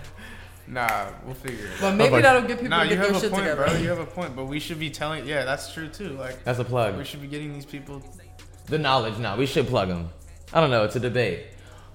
Nah, 0.68 1.06
we'll 1.24 1.34
figure 1.34 1.66
it 1.66 1.72
out. 1.72 1.80
But 1.80 1.94
maybe 1.96 2.20
that'll 2.22 2.42
get 2.42 2.56
people 2.58 2.68
nah, 2.70 2.82
to 2.84 2.88
get 2.88 2.98
have 2.98 3.08
their 3.08 3.16
a 3.16 3.20
shit 3.20 3.30
point, 3.30 3.42
together. 3.44 3.64
bro. 3.64 3.74
You 3.78 3.88
have 3.88 3.98
a 3.98 4.06
point, 4.06 4.36
but 4.36 4.44
we 4.46 4.60
should 4.60 4.78
be 4.78 4.90
telling. 4.90 5.26
Yeah, 5.26 5.44
that's 5.44 5.72
true 5.72 5.88
too. 5.88 6.10
Like 6.10 6.42
That's 6.44 6.58
a 6.58 6.64
plug. 6.64 6.96
We 6.96 7.04
should 7.04 7.20
be 7.20 7.26
getting 7.26 7.52
these 7.52 7.66
people. 7.66 8.02
The 8.66 8.78
knowledge, 8.78 9.18
no, 9.18 9.36
we 9.36 9.46
should 9.46 9.66
plug 9.66 9.88
them. 9.88 10.10
I 10.52 10.60
don't 10.60 10.70
know. 10.70 10.84
It's 10.84 10.96
a 10.96 11.00
debate. 11.00 11.46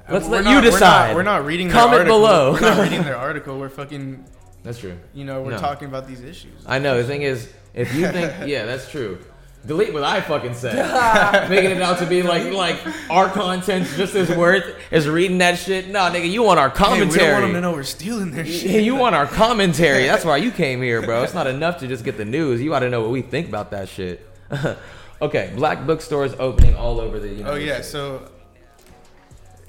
Let's 0.10 0.26
we're 0.26 0.32
let 0.38 0.44
not- 0.46 0.50
you 0.52 0.56
we're 0.58 0.62
not- 0.64 0.72
decide. 0.72 1.16
We're 1.16 1.24
not, 1.24 1.46
reading. 1.46 1.70
Comment 1.70 1.92
their 1.92 2.00
article. 2.02 2.20
below. 2.20 2.52
We're 2.54 2.60
not 2.62 2.80
reading 2.84 3.04
their 3.04 3.18
article. 3.18 3.58
We're 3.60 3.70
fucking. 3.70 4.26
That's 4.64 4.80
true. 4.80 4.98
You 5.14 5.24
know, 5.26 5.42
we're 5.42 5.52
No. 5.52 5.58
talking 5.60 5.88
about 5.88 6.08
these 6.08 6.22
issues. 6.22 6.64
I 6.66 6.80
know. 6.80 6.98
The 6.98 7.04
thing 7.08 7.22
is, 7.22 7.52
if 7.74 7.94
you 7.96 8.08
think, 8.12 8.48
yeah, 8.48 8.66
that's 8.66 8.90
true. 8.92 9.20
Delete 9.68 9.94
what 9.94 10.04
I 10.04 10.22
fucking 10.22 10.54
said. 10.54 10.76
Making 11.50 11.72
it 11.72 11.82
out 11.82 12.00
to 12.00 12.06
be 12.06 12.24
like 12.24 12.54
like 12.54 12.80
our 13.10 13.28
content's 13.30 13.96
just 13.98 14.16
as 14.16 14.30
worth 14.36 14.64
as 14.92 15.10
reading 15.10 15.40
that 15.40 15.60
shit. 15.60 15.90
No, 15.90 16.00
nigga, 16.10 16.30
you 16.30 16.42
want 16.42 16.58
our 16.58 16.70
Hey, 16.70 16.74
we 16.74 16.86
commentary. 16.86 17.18
don't 17.26 17.32
want 17.34 17.44
them 17.44 17.54
to 17.54 17.62
know 17.62 17.72
we're 17.74 17.84
stealing 17.84 18.32
their 18.32 18.46
shit. 18.46 18.72
Yeah, 18.72 18.80
you 18.80 18.96
want 18.96 19.14
our 19.14 19.26
commentary. 19.28 20.06
That's 20.06 20.24
why 20.24 20.38
you 20.38 20.52
came 20.52 20.82
here, 20.82 21.02
bro. 21.02 21.22
It's 21.24 21.34
not 21.34 21.48
enough 21.48 21.80
to 21.80 21.88
just 21.88 22.06
get 22.06 22.16
the 22.16 22.24
news. 22.24 22.62
You 22.62 22.74
ought 22.74 22.80
to 22.80 22.90
know 22.90 23.02
what 23.02 23.12
we 23.12 23.22
think 23.22 23.50
about 23.50 23.72
that 23.72 23.90
shit. 23.90 24.26
okay, 25.22 25.52
black 25.58 25.86
bookstores 25.86 26.34
opening 26.40 26.74
all 26.76 27.02
over 27.02 27.20
the 27.20 27.28
oh, 27.28 27.32
United 27.32 27.52
Oh 27.52 27.56
yeah, 27.56 27.74
States. 27.76 27.90
so 27.90 28.32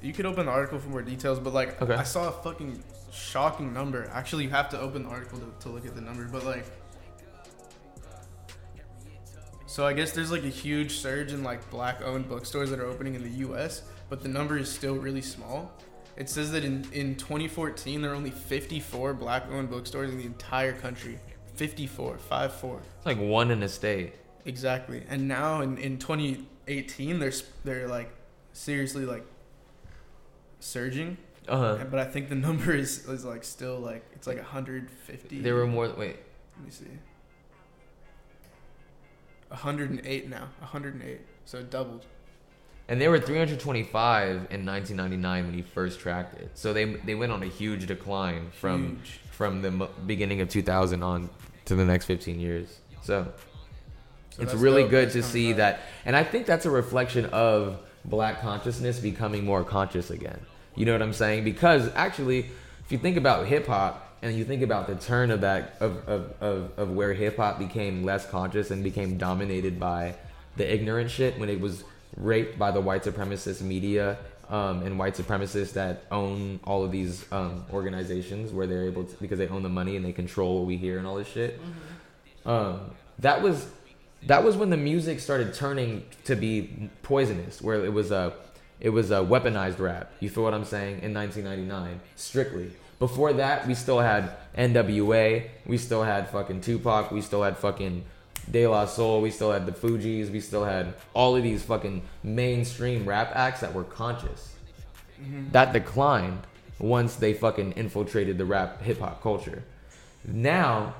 you 0.00 0.12
could 0.12 0.26
open 0.26 0.46
the 0.46 0.52
article 0.52 0.78
for 0.78 0.88
more 0.90 1.02
details, 1.02 1.40
but 1.40 1.52
like 1.52 1.82
Okay. 1.82 1.94
I 1.94 2.04
saw 2.04 2.28
a 2.28 2.32
fucking 2.32 2.84
shocking 3.10 3.72
number. 3.72 4.08
Actually, 4.12 4.44
you 4.44 4.50
have 4.50 4.68
to 4.68 4.80
open 4.80 5.02
the 5.02 5.08
article 5.08 5.40
to, 5.40 5.46
to 5.60 5.68
look 5.70 5.84
at 5.86 5.96
the 5.96 6.00
number, 6.02 6.24
but 6.30 6.44
like. 6.44 6.64
So 9.68 9.86
I 9.86 9.92
guess 9.92 10.12
there's 10.12 10.32
like 10.32 10.44
a 10.44 10.48
huge 10.48 10.92
surge 10.92 11.34
in 11.34 11.44
like 11.44 11.68
black-owned 11.70 12.26
bookstores 12.26 12.70
that 12.70 12.80
are 12.80 12.86
opening 12.86 13.14
in 13.14 13.22
the 13.22 13.38
U.S., 13.40 13.82
but 14.08 14.22
the 14.22 14.28
number 14.28 14.56
is 14.56 14.72
still 14.72 14.94
really 14.94 15.20
small. 15.20 15.70
It 16.16 16.30
says 16.30 16.50
that 16.52 16.64
in, 16.64 16.86
in 16.90 17.16
2014 17.16 18.00
there 18.00 18.12
are 18.12 18.14
only 18.14 18.30
54 18.30 19.12
black-owned 19.12 19.68
bookstores 19.68 20.10
in 20.10 20.16
the 20.16 20.24
entire 20.24 20.72
country. 20.72 21.18
54, 21.56 22.16
5 22.16 22.52
4. 22.54 22.80
It's 22.96 23.06
like 23.06 23.20
one 23.20 23.50
in 23.50 23.62
a 23.62 23.68
state. 23.68 24.14
Exactly. 24.46 25.04
And 25.06 25.28
now 25.28 25.60
in, 25.60 25.76
in 25.76 25.98
2018, 25.98 27.18
they're 27.18 27.32
they're 27.64 27.88
like 27.88 28.10
seriously 28.54 29.04
like 29.04 29.26
surging. 30.60 31.18
Uh-huh. 31.46 31.84
But 31.90 32.00
I 32.00 32.04
think 32.06 32.30
the 32.30 32.34
number 32.48 32.72
is 32.72 33.06
is 33.06 33.22
like 33.22 33.44
still 33.44 33.78
like 33.78 34.02
it's 34.14 34.26
like 34.26 34.38
150. 34.38 35.40
There 35.42 35.54
were 35.54 35.66
more. 35.66 35.88
Wait, 35.88 36.16
Let 36.56 36.64
me 36.64 36.70
see. 36.70 36.86
108 39.48 40.28
now. 40.28 40.48
108. 40.60 41.20
So 41.44 41.58
it 41.58 41.70
doubled. 41.70 42.04
and 42.88 43.00
there 43.00 43.10
were 43.10 43.20
325 43.20 44.28
in 44.50 44.64
1999 44.64 45.44
when 45.46 45.54
he 45.54 45.62
first 45.62 46.00
tracked 46.00 46.40
it. 46.40 46.50
So 46.54 46.72
they 46.72 46.84
they 46.84 47.14
went 47.14 47.32
on 47.32 47.42
a 47.42 47.46
huge 47.46 47.86
decline 47.86 48.50
from 48.50 48.96
Huge. 48.96 49.20
from 49.30 49.62
the 49.62 49.88
beginning 50.06 50.40
of 50.40 50.48
2000 50.48 51.02
on 51.02 51.30
to 51.66 51.74
the 51.74 51.84
next 51.84 52.06
15 52.06 52.40
years. 52.40 52.78
So, 53.02 53.32
So 54.30 54.42
it's 54.42 54.54
really 54.54 54.82
dope 54.82 54.90
good 54.90 55.04
that's 55.06 55.14
to 55.14 55.22
see 55.22 55.52
that, 55.54 55.80
and 56.04 56.14
I 56.16 56.24
think 56.24 56.46
that's 56.46 56.66
a 56.66 56.70
reflection 56.70 57.26
of 57.26 57.78
black 58.04 58.40
consciousness 58.40 59.00
becoming 59.00 59.44
more 59.44 59.64
conscious 59.64 60.10
again. 60.10 60.40
You 60.76 60.86
know 60.86 60.92
what 60.92 61.02
I'm 61.02 61.12
saying? 61.12 61.44
Because 61.44 61.90
actually, 61.94 62.40
if 62.84 62.92
you 62.92 62.98
think 62.98 63.16
about 63.16 63.46
hip 63.46 63.66
hop 63.66 64.07
and 64.22 64.36
you 64.36 64.44
think 64.44 64.62
about 64.62 64.86
the 64.86 64.94
turn 64.96 65.30
of 65.30 65.40
that 65.42 65.74
of 65.80 66.08
of, 66.08 66.34
of, 66.40 66.78
of 66.78 66.90
where 66.90 67.12
hip 67.12 67.36
hop 67.36 67.58
became 67.58 68.04
less 68.04 68.28
conscious 68.28 68.70
and 68.70 68.82
became 68.82 69.18
dominated 69.18 69.78
by 69.78 70.14
the 70.56 70.72
ignorant 70.72 71.10
shit 71.10 71.38
when 71.38 71.48
it 71.48 71.60
was 71.60 71.84
raped 72.16 72.58
by 72.58 72.70
the 72.70 72.80
white 72.80 73.04
supremacist 73.04 73.60
media 73.62 74.18
um, 74.50 74.82
and 74.82 74.98
white 74.98 75.14
supremacists 75.14 75.72
that 75.74 76.04
own 76.10 76.58
all 76.64 76.84
of 76.84 76.90
these 76.90 77.30
um, 77.32 77.64
organizations 77.72 78.52
where 78.52 78.66
they're 78.66 78.84
able 78.84 79.04
to 79.04 79.16
because 79.16 79.38
they 79.38 79.48
own 79.48 79.62
the 79.62 79.68
money 79.68 79.96
and 79.96 80.04
they 80.04 80.12
control 80.12 80.58
what 80.58 80.66
we 80.66 80.76
hear 80.76 80.98
and 80.98 81.06
all 81.06 81.16
this 81.16 81.28
shit. 81.28 81.60
Um, 82.46 82.92
that 83.18 83.42
was 83.42 83.68
that 84.26 84.42
was 84.42 84.56
when 84.56 84.70
the 84.70 84.76
music 84.76 85.20
started 85.20 85.54
turning 85.54 86.04
to 86.24 86.34
be 86.34 86.90
poisonous, 87.02 87.60
where 87.60 87.84
it 87.84 87.92
was 87.92 88.10
a 88.10 88.32
it 88.80 88.90
was 88.90 89.10
a 89.10 89.16
weaponized 89.16 89.78
rap. 89.78 90.12
You 90.20 90.30
feel 90.30 90.44
what 90.44 90.54
I'm 90.54 90.64
saying? 90.64 91.02
In 91.02 91.12
1999, 91.12 92.00
strictly. 92.16 92.72
Before 92.98 93.32
that, 93.34 93.66
we 93.66 93.74
still 93.74 94.00
had 94.00 94.32
NWA, 94.56 95.44
we 95.66 95.78
still 95.78 96.02
had 96.02 96.28
fucking 96.30 96.62
Tupac, 96.62 97.10
we 97.12 97.20
still 97.20 97.42
had 97.42 97.56
fucking 97.56 98.04
De 98.50 98.66
La 98.66 98.86
Soul, 98.86 99.20
we 99.20 99.30
still 99.30 99.52
had 99.52 99.66
the 99.66 99.72
Fugees, 99.72 100.30
we 100.30 100.40
still 100.40 100.64
had 100.64 100.94
all 101.14 101.36
of 101.36 101.42
these 101.42 101.62
fucking 101.62 102.02
mainstream 102.22 103.06
rap 103.08 103.30
acts 103.34 103.60
that 103.60 103.72
were 103.72 103.84
conscious. 103.84 104.54
Mhm. 105.22 105.52
That 105.52 105.72
declined 105.72 106.40
once 106.80 107.14
they 107.16 107.34
fucking 107.34 107.72
infiltrated 107.72 108.38
the 108.38 108.44
rap 108.44 108.82
hip 108.82 108.98
hop 109.00 109.22
culture. 109.22 109.62
Now, 110.24 110.94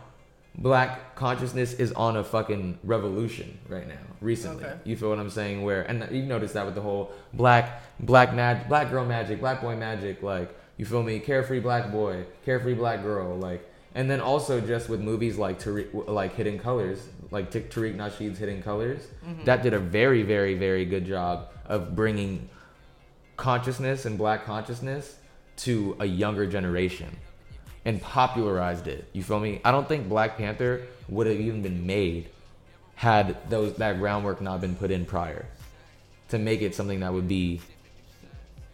black 0.57 1.15
consciousness 1.15 1.73
is 1.75 1.93
on 1.93 2.17
a 2.17 2.25
fucking 2.25 2.79
revolution 2.85 3.59
right 3.69 3.87
now. 3.89 3.95
Recently, 4.21 4.65
Okay. 4.65 4.75
you 4.85 4.97
feel 4.97 5.11
what 5.11 5.19
I'm 5.19 5.31
saying? 5.31 5.63
Where 5.65 5.83
and 5.83 6.07
you've 6.11 6.27
noticed 6.27 6.55
that 6.55 6.67
with 6.67 6.75
the 6.75 6.81
whole 6.81 7.13
black 7.33 7.83
black 8.01 8.35
mag 8.35 8.69
black 8.69 8.91
girl 8.91 9.05
magic, 9.05 9.41
black 9.41 9.61
boy 9.63 9.77
magic, 9.77 10.23
like 10.23 10.53
you 10.79 10.85
feel 10.87 11.03
me? 11.03 11.19
Carefree 11.21 11.61
black 11.61 11.93
boy, 11.93 12.25
carefree 12.45 12.75
black 12.75 13.03
girl, 13.03 13.37
like. 13.37 13.69
And 13.95 14.09
then 14.09 14.21
also 14.21 14.61
just 14.61 14.89
with 14.89 15.01
movies 15.01 15.37
like 15.39 15.61
Tariq, 15.61 16.07
like 16.09 16.35
Hidden 16.37 16.59
Colors, 16.61 17.09
like 17.31 17.51
T- 17.51 17.61
Tariq 17.61 17.97
Nasheed's 17.97 18.39
Hidden 18.39 18.63
Colors, 18.63 19.09
Mhm. 19.27 19.45
that 19.45 19.63
did 19.63 19.75
a 19.75 19.79
very, 19.79 20.23
very, 20.23 20.55
very 20.55 20.85
good 20.85 21.05
job 21.05 21.49
of 21.67 21.97
bringing 21.97 22.49
consciousness 23.37 24.05
and 24.05 24.17
black 24.17 24.45
consciousness 24.45 25.17
to 25.57 25.97
a 26.01 26.05
younger 26.07 26.47
generation 26.47 27.09
and 27.85 28.01
popularized 28.01 28.87
it. 28.87 29.05
You 29.13 29.23
feel 29.23 29.41
me? 29.41 29.61
I 29.65 29.71
don't 29.73 29.89
think 29.89 30.09
Black 30.09 30.37
Panther 30.37 30.83
would 31.09 31.27
have 31.27 31.41
even 31.41 31.63
been 31.63 31.87
made 31.87 32.29
had 32.97 33.37
those 33.49 33.75
that 33.75 33.99
groundwork 33.99 34.41
not 34.41 34.61
been 34.61 34.75
put 34.77 34.91
in 34.91 35.05
prior 35.07 35.47
to 36.29 36.39
make 36.39 36.61
it 36.63 36.75
something 36.75 37.01
that 37.01 37.13
would 37.13 37.27
be 37.29 37.61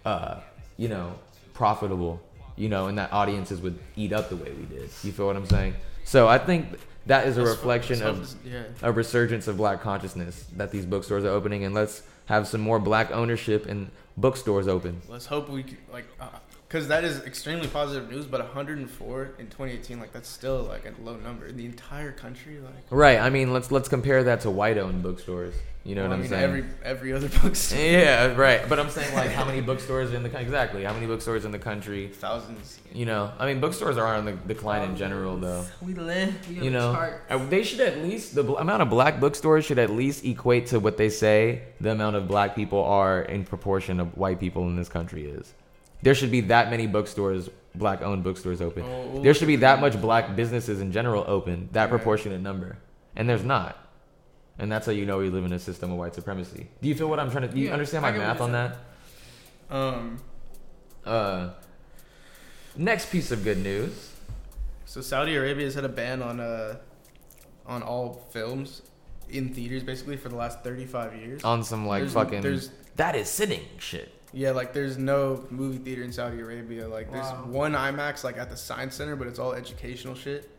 uh, 0.05 0.41
you 0.77 0.89
know, 0.89 1.15
profitable, 1.55 2.21
you 2.57 2.69
know, 2.69 2.89
and 2.89 2.99
that 2.99 3.13
audiences 3.13 3.61
would 3.63 3.79
eat 3.97 4.13
up 4.13 4.29
the 4.29 4.37
way 4.37 4.53
we 4.53 4.65
did. 4.67 4.91
You 5.03 5.13
feel 5.13 5.27
what 5.27 5.37
I'm 5.37 5.47
saying? 5.47 5.75
So 6.05 6.29
I 6.29 6.37
think 6.37 6.79
that 7.07 7.27
is 7.27 7.39
a 7.39 7.41
That's 7.41 7.57
reflection 7.57 8.03
of 8.03 8.35
yeah. 8.45 8.65
a 8.83 8.93
resurgence 8.93 9.49
of 9.49 9.57
black 9.57 9.81
consciousness 9.81 10.45
that 10.57 10.71
these 10.71 10.85
bookstores 10.85 11.25
are 11.25 11.31
opening 11.31 11.65
and 11.65 11.75
let's 11.75 12.03
have 12.27 12.47
some 12.47 12.61
more 12.61 12.79
black 12.79 13.11
ownership 13.11 13.67
and 13.67 13.91
bookstores 14.17 14.69
open. 14.69 15.01
Let's 15.09 15.27
hope 15.27 15.49
we 15.49 15.65
like, 15.93 16.07
uh, 16.21 16.29
because 16.75 16.89
that 16.89 17.05
is 17.05 17.21
extremely 17.25 17.69
positive 17.69 18.11
news. 18.11 18.27
But 18.27 18.41
104 18.41 19.35
in 19.39 19.47
2018, 19.47 20.01
like 20.01 20.13
that's 20.13 20.29
still 20.29 20.65
like 20.65 20.85
a 20.87 21.03
low 21.09 21.15
number 21.19 21.47
in 21.47 21.57
the 21.57 21.65
entire 21.67 22.11
country. 22.11 22.59
Like, 22.59 22.75
Right. 22.91 23.21
I 23.21 23.31
mean, 23.31 23.53
let's 23.53 23.71
let's 23.71 23.89
compare 23.89 24.25
that 24.25 24.41
to 24.41 24.51
white-owned 24.51 25.01
bookstores. 25.01 25.55
You 25.85 25.95
know 25.95 26.01
Well, 26.09 26.11
what 26.13 26.19
I 26.19 26.23
I'm 26.23 26.29
saying? 26.29 26.43
every- 26.43 26.65
every 26.83 27.13
other 27.13 27.29
bookstore. 27.43 27.79
Yeah, 27.79 28.35
right. 28.35 28.69
But 28.69 28.81
I'm 28.81 28.91
saying 28.91 29.15
like 29.15 29.31
how 29.31 29.45
many 29.45 29.61
bookstores 29.61 30.13
in 30.13 30.25
the 30.25 30.37
exactly 30.37 30.83
how 30.83 30.93
many 30.93 31.07
bookstores 31.07 31.45
in 31.45 31.53
the 31.53 31.61
country? 31.61 32.09
Thousands. 32.09 32.81
You 32.93 33.07
know, 33.07 33.31
I 33.39 33.47
mean, 33.47 33.61
bookstores 33.61 33.97
are 33.97 34.17
on 34.17 34.25
the 34.25 34.33
decline 34.33 34.83
in 34.83 34.97
general, 34.97 35.37
though. 35.37 35.65
We 35.81 35.95
live. 35.95 36.35
We 36.49 36.57
You 36.57 36.71
know, 36.73 36.91
uh, 37.31 37.47
they 37.47 37.63
should 37.63 37.81
at 37.81 37.99
least 37.99 38.35
the 38.35 38.43
amount 38.55 38.83
of 38.83 38.91
black 38.91 39.21
bookstores 39.21 39.65
should 39.65 39.79
at 39.79 39.91
least 39.91 40.25
equate 40.25 40.67
to 40.69 40.81
what 40.81 40.97
they 40.97 41.09
say 41.09 41.63
the 41.81 41.93
amount 41.93 42.17
of 42.17 42.27
black 42.27 42.57
people 42.57 42.83
are 42.83 43.23
in 43.23 43.45
proportion 43.45 44.01
of 44.01 44.17
white 44.17 44.41
people 44.41 44.65
in 44.67 44.75
this 44.75 44.89
country 44.89 45.27
is. 45.27 45.55
There 46.05 46.15
should 46.15 46.31
be 46.31 46.43
that 46.43 46.69
many 46.69 46.87
bookstores, 46.87 47.49
black-owned 47.75 48.23
bookstores 48.23 48.61
open. 48.61 48.85
Oh, 48.85 49.23
there 49.23 49.33
should 49.33 49.49
be 49.49 49.57
that 49.57 49.81
much 49.81 49.99
black 49.99 50.37
businesses 50.37 50.83
in 50.83 50.93
general 50.93 51.25
open, 51.27 51.71
that 51.73 51.85
Right. 51.85 51.89
proportionate 51.91 52.43
number, 52.43 52.77
and 53.17 53.27
there's 53.27 53.43
not. 53.43 53.79
And 54.59 54.71
that's 54.71 54.85
how 54.85 54.93
you 54.93 55.07
know 55.07 55.17
we 55.19 55.31
live 55.31 55.47
in 55.47 55.53
a 55.55 55.59
system 55.59 55.91
of 55.91 55.97
white 55.97 56.15
supremacy. 56.15 56.69
Do 56.83 56.89
you 56.89 56.95
feel 56.95 57.09
what 57.09 57.19
I'm 57.19 57.31
trying 57.31 57.49
to? 57.49 57.55
Do 57.55 57.59
you 57.59 57.69
Yeah, 57.69 57.73
understand 57.73 58.03
my 58.03 58.13
math 58.13 58.41
on 58.43 58.53
that? 58.53 58.77
Um. 59.71 60.19
Uh. 61.07 61.51
Next 62.77 63.11
piece 63.11 63.31
of 63.33 63.43
good 63.43 63.59
news. 63.59 64.11
So 64.85 65.01
Saudi 65.01 65.35
Arabia 65.37 65.65
has 65.65 65.75
had 65.75 65.85
a 65.85 65.89
ban 65.89 66.21
on 66.23 66.39
uh, 66.39 66.77
on 67.67 67.83
all 67.83 68.27
films 68.31 68.83
in 69.31 69.55
theaters 69.55 69.83
basically 69.83 70.19
for 70.19 70.29
the 70.29 70.37
last 70.37 70.63
35 70.63 71.17
years. 71.17 71.43
On 71.45 71.65
some, 71.65 71.87
like, 71.87 72.07
fucking- 72.11 72.43
that 72.97 73.15
is 73.17 73.29
sitting 73.29 73.63
shit. 73.79 74.11
Yeah, 74.33 74.51
like 74.51 74.73
there's 74.73 74.99
no 74.99 75.45
movie 75.51 75.79
theater 75.79 76.03
in 76.03 76.13
Saudi 76.13 76.41
Arabia. 76.41 76.89
Like 76.89 77.11
there's 77.13 77.25
Wow. 77.27 77.45
one 77.47 77.73
IMAX 77.73 78.25
like 78.25 78.37
at 78.37 78.51
the 78.51 78.57
Science 78.57 78.97
Center, 78.97 79.15
but 79.17 79.27
it's 79.29 79.39
all 79.39 79.53
educational 79.53 80.15
shit. 80.15 80.51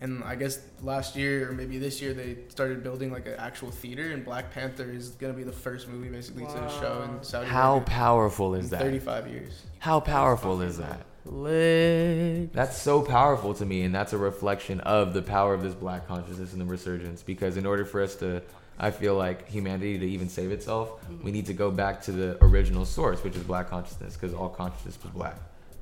And 0.00 0.22
I 0.24 0.34
guess 0.36 0.60
last 0.82 1.16
year 1.16 1.48
or 1.48 1.52
maybe 1.52 1.78
this 1.78 2.02
year 2.02 2.12
they 2.12 2.36
started 2.48 2.82
building 2.82 3.10
like 3.10 3.26
an 3.26 3.34
actual 3.38 3.70
theater, 3.70 4.12
and 4.12 4.24
Black 4.24 4.52
Panther 4.52 4.90
is 4.90 5.10
gonna 5.10 5.32
be 5.32 5.42
the 5.42 5.50
first 5.52 5.88
movie 5.88 6.08
basically 6.08 6.44
to 6.44 6.68
show 6.80 7.02
in 7.08 7.24
Saudi 7.24 7.46
How 7.48 7.76
Arabia. 7.76 7.86
powerful 7.86 8.54
is 8.54 8.66
in 8.66 8.70
that? 8.72 8.80
35 8.82 9.28
years. 9.28 9.62
How 9.78 9.98
powerful 10.00 10.60
is 10.60 10.76
that? 10.78 11.00
Lit. 11.24 12.52
That's 12.52 12.80
so 12.80 13.02
powerful 13.02 13.54
to 13.54 13.64
me, 13.66 13.82
and 13.82 13.94
that's 13.94 14.12
a 14.12 14.18
reflection 14.18 14.80
of 14.80 15.14
the 15.14 15.22
power 15.22 15.54
of 15.54 15.62
this 15.62 15.74
black 15.74 16.06
consciousness 16.06 16.52
and 16.52 16.60
the 16.60 16.64
resurgence. 16.66 17.22
Because 17.22 17.56
in 17.56 17.66
order 17.66 17.84
for 17.84 18.00
us 18.02 18.14
to, 18.16 18.42
I 18.78 18.90
feel 18.90 19.14
like 19.16 19.48
humanity 19.48 19.98
to 19.98 20.06
even 20.06 20.28
save 20.28 20.50
itself, 20.52 21.00
we 21.22 21.32
need 21.32 21.46
to 21.46 21.54
go 21.54 21.70
back 21.70 22.02
to 22.02 22.12
the 22.12 22.44
original 22.44 22.84
source, 22.84 23.22
which 23.24 23.34
is 23.36 23.42
black 23.42 23.70
consciousness, 23.70 24.14
because 24.14 24.34
all 24.34 24.48
consciousness 24.50 24.98
was 25.02 25.12
black. 25.12 25.36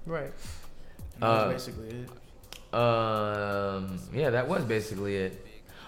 Right. 0.06 0.32
And 1.14 1.22
that 1.22 1.28
was 1.28 1.42
Uh, 1.42 1.48
basically 1.48 1.88
it. 1.88 2.08
Um, 2.74 4.00
yeah, 4.12 4.30
that 4.30 4.48
was 4.48 4.64
basically 4.64 5.16
it. 5.16 5.46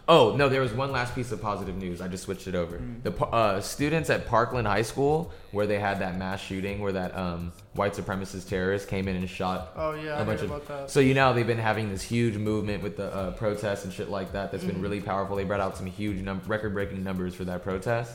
Oh 0.09 0.37
no, 0.37 0.49
there 0.49 0.61
was 0.61 0.73
one 0.73 0.93
last 0.93 1.17
piece 1.17 1.33
of 1.33 1.43
positive 1.43 1.77
news. 1.77 2.01
I 2.01 2.07
just 2.07 2.23
switched 2.25 2.47
it 2.47 2.55
over. 2.55 2.79
Mm. 2.79 3.03
The 3.03 3.25
uh, 3.27 3.61
students 3.61 4.09
at 4.09 4.27
Parkland 4.29 4.69
High 4.69 4.83
School, 4.83 5.33
where 5.51 5.67
they 5.67 5.81
had 5.81 5.99
that 5.99 6.17
mass 6.17 6.41
shooting, 6.41 6.79
where 6.81 6.93
that 6.93 7.17
um, 7.17 7.53
white 7.75 7.95
supremacist 7.95 8.49
terrorist 8.49 8.87
came 8.87 9.09
in 9.09 9.17
and 9.17 9.29
shot 9.29 9.73
Oh, 9.75 9.95
yeah, 9.95 10.17
I 10.17 10.21
a 10.21 10.25
bunch 10.25 10.41
heard 10.41 10.51
of. 10.51 10.57
about 10.57 10.69
that. 10.69 10.91
So 10.93 11.01
you 11.01 11.13
know 11.13 11.33
they've 11.33 11.45
been 11.47 11.59
having 11.59 11.89
this 11.91 12.03
huge 12.03 12.37
movement 12.37 12.85
with 12.85 12.97
the 12.97 13.13
uh, 13.13 13.31
protests 13.33 13.83
and 13.85 13.93
shit 13.93 14.09
like 14.09 14.31
that. 14.33 14.53
That's 14.53 14.63
been 14.63 14.77
Mhm. 14.77 14.83
really 14.83 15.01
powerful. 15.01 15.35
They 15.35 15.43
brought 15.45 15.61
out 15.61 15.77
some 15.77 15.87
huge, 15.87 16.23
num- 16.23 16.41
record-breaking 16.47 17.03
numbers 17.03 17.35
for 17.35 17.45
that 17.45 17.65
protest. 17.65 18.13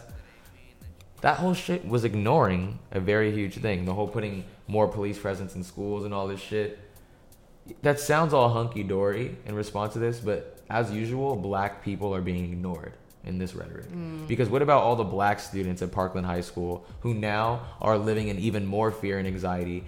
That 1.20 1.38
whole 1.38 1.54
shit 1.54 1.86
was 1.86 2.06
ignoring 2.06 2.80
a 2.92 3.02
very 3.02 3.32
huge 3.34 3.56
thing. 3.58 3.84
The 3.84 3.94
whole 3.94 4.08
putting 4.08 4.46
more 4.68 4.88
police 4.88 5.20
presence 5.20 5.56
in 5.56 5.64
schools 5.64 6.06
and 6.06 6.14
all 6.14 6.28
this 6.28 6.40
shit. 6.40 6.80
That 7.82 8.00
sounds 8.00 8.34
all 8.34 8.50
hunky 8.50 8.82
dory 8.82 9.36
in 9.46 9.56
response 9.56 9.92
to 9.94 10.00
this, 10.00 10.20
but 10.22 10.51
as 10.72 10.92
usual, 10.92 11.36
black 11.36 11.84
people 11.84 12.16
are 12.16 12.22
being 12.22 12.46
ignored 12.52 12.94
in 13.26 13.38
this 13.38 13.54
rhetoric. 13.54 13.92
Mm. 13.92 14.28
Because 14.28 14.50
what 14.50 14.62
about 14.62 14.82
all 14.82 14.96
the 14.96 15.04
black 15.04 15.40
students 15.40 15.82
at 15.82 15.92
Parkland 15.92 16.26
High 16.26 16.42
School 16.42 16.86
who 17.02 17.14
now 17.14 17.62
are 17.82 17.98
living 17.98 18.30
in 18.30 18.40
even 18.40 18.66
more 18.66 18.90
fear 18.92 19.20
and 19.20 19.28
anxiety 19.28 19.84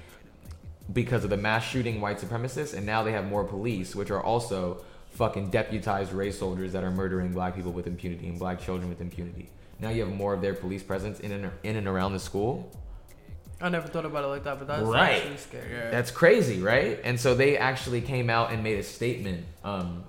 because 0.92 1.24
of 1.24 1.30
the 1.30 1.38
mass 1.38 1.64
shooting 1.64 2.02
white 2.02 2.20
supremacists, 2.20 2.76
and 2.76 2.86
now 2.86 3.04
they 3.04 3.14
have 3.14 3.26
more 3.26 3.46
police, 3.46 3.96
which 3.96 4.12
are 4.12 4.22
also 4.22 4.84
fucking 5.12 5.50
deputized 5.50 6.12
race 6.12 6.38
soldiers 6.38 6.74
that 6.74 6.84
are 6.84 6.92
murdering 6.92 7.32
black 7.32 7.56
people 7.56 7.72
with 7.72 7.88
impunity 7.88 8.28
and 8.28 8.38
black 8.38 8.60
children 8.60 8.90
with 8.90 9.00
impunity. 9.00 9.50
Now 9.80 9.90
you 9.90 10.04
have 10.06 10.14
more 10.14 10.34
of 10.34 10.42
their 10.42 10.54
police 10.54 10.84
presence 10.84 11.22
in 11.22 11.32
and, 11.32 11.52
in 11.64 11.78
and 11.78 11.88
around 11.88 12.14
the 12.14 12.20
school. 12.20 12.70
I 13.62 13.70
never 13.70 13.88
thought 13.88 14.06
about 14.06 14.26
it 14.26 14.28
like 14.28 14.44
that, 14.44 14.60
but 14.60 14.68
that's 14.68 14.84
right. 14.84 15.22
actually 15.22 15.38
scary. 15.38 15.92
That's 15.92 16.12
crazy, 16.12 16.62
right? 16.62 17.00
And 17.06 17.18
so 17.18 17.34
they 17.34 17.58
actually 17.58 18.02
came 18.02 18.30
out 18.30 18.52
and 18.52 18.62
made 18.62 18.78
a 18.78 18.84
statement 18.84 19.46
um, 19.64 20.04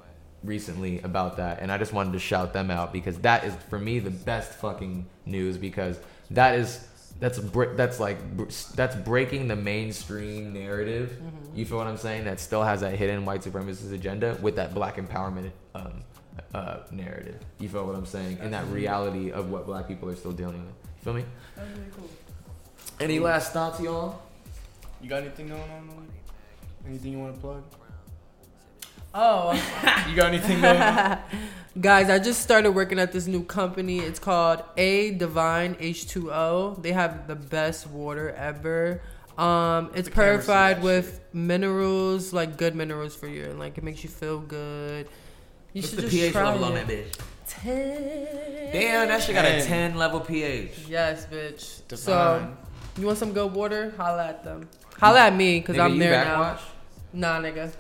recently 0.45 1.01
about 1.01 1.37
that, 1.39 1.61
and 1.61 1.73
I 1.73 1.79
just 1.79 1.93
wanted 1.93 2.13
to 2.13 2.19
shout 2.19 2.53
them 2.53 2.71
out 2.71 2.93
because 2.93 3.19
that 3.21 3.45
is 3.45 3.55
for 3.71 3.79
me 3.79 3.99
the 3.99 4.11
best 4.11 4.53
fucking 4.55 5.07
news 5.27 5.57
because 5.57 5.99
that 6.31 6.57
is 6.59 6.87
that's 7.21 7.39
that's 7.77 8.01
like 8.01 8.19
that's 8.75 8.97
breaking 8.97 9.49
the 9.49 9.57
mainstream 9.57 10.53
narrative. 10.53 11.17
Mhm. 11.23 11.57
You 11.57 11.65
feel 11.65 11.79
what 11.79 11.87
I'm 11.87 11.97
saying? 11.97 12.25
That 12.25 12.41
still 12.41 12.63
has 12.63 12.81
that 12.81 12.95
hidden 12.97 13.25
white 13.25 13.43
supremacist 13.43 13.93
agenda 13.93 14.37
with 14.43 14.57
that 14.57 14.75
black 14.75 14.97
empowerment 14.97 15.51
um, 15.75 16.03
uh, 16.53 16.79
narrative. 16.91 17.39
You 17.61 17.69
feel 17.69 17.87
what 17.87 17.95
I'm 17.95 18.07
saying? 18.07 18.39
And 18.41 18.53
that 18.53 18.67
reality 18.69 19.31
of 19.31 19.51
what 19.51 19.65
black 19.67 19.87
people 19.89 20.09
are 20.09 20.17
still 20.17 20.33
dealing 20.33 20.65
with. 20.67 20.75
You 20.99 21.03
feel 21.05 21.15
me? 21.15 21.25
That's 21.57 21.71
really 21.71 21.91
cool. 21.97 22.11
Any 23.01 23.19
last 23.21 23.53
thoughts, 23.53 23.81
y'all? 23.81 24.21
You 25.01 25.09
got 25.09 25.23
anything 25.23 25.49
going 25.49 25.61
on? 25.61 26.09
Anything 26.87 27.13
you 27.13 27.19
want 27.19 27.35
to 27.35 27.41
plug? 27.41 27.63
Oh. 29.15 29.53
You 30.09 30.17
got 30.17 30.27
anything 30.29 30.61
going 30.61 30.77
on? 30.81 31.19
Guys, 31.81 32.09
I 32.11 32.19
just 32.19 32.41
started 32.43 32.73
working 32.73 32.99
at 32.99 33.11
this 33.11 33.27
new 33.27 33.43
company. 33.43 33.99
It's 33.99 34.19
called 34.19 34.63
A 34.77 35.13
Divine 35.13 35.75
H2O. 35.77 36.83
They 36.83 36.93
have 36.93 37.27
the 37.27 37.35
best 37.35 37.89
water 37.89 38.31
ever. 38.33 39.01
Um, 39.39 39.91
it's 39.95 40.09
The 40.09 40.15
purified 40.15 40.77
that 40.77 40.83
with 40.85 41.21
minerals, 41.33 42.33
like 42.33 42.57
good 42.59 42.77
minerals 42.77 43.17
for 43.17 43.27
you, 43.27 43.45
and 43.47 43.59
like 43.59 43.77
it 43.79 43.83
makes 43.83 44.05
you 44.05 44.11
feel 44.11 44.39
good. 44.39 45.09
You 45.73 45.81
What's 45.81 45.89
should 45.89 45.99
the 45.99 46.03
just 46.03 46.15
pH 46.15 46.33
try 46.33 46.45
level 46.45 46.65
on 46.67 46.75
that 46.75 46.87
bitch? 46.87 47.19
Ten. 47.49 48.73
Damn, 48.73 49.09
that 49.09 49.23
shit 49.23 49.35
got 49.35 49.45
a 49.47 49.65
Ten. 49.65 49.97
level 49.97 50.21
pH. 50.21 50.87
Yes, 50.89 51.27
bitch. 51.27 51.81
Divine. 51.89 51.99
So, 51.99 52.57
you 53.01 53.07
want 53.07 53.19
some 53.19 53.33
good 53.33 53.53
water? 53.53 53.93
Holla 53.97 54.27
at 54.29 54.45
them. 54.45 54.69
Holla 55.01 55.21
at 55.23 55.35
me, 55.35 55.59
because 55.59 55.77
Nigga, 55.77 55.85
I'm 55.85 55.95
you 55.95 55.99
there 55.99 56.13
backwash? 56.25 56.61
now. 57.13 57.41
Nah, 57.41 57.49
nigga. 57.49 57.73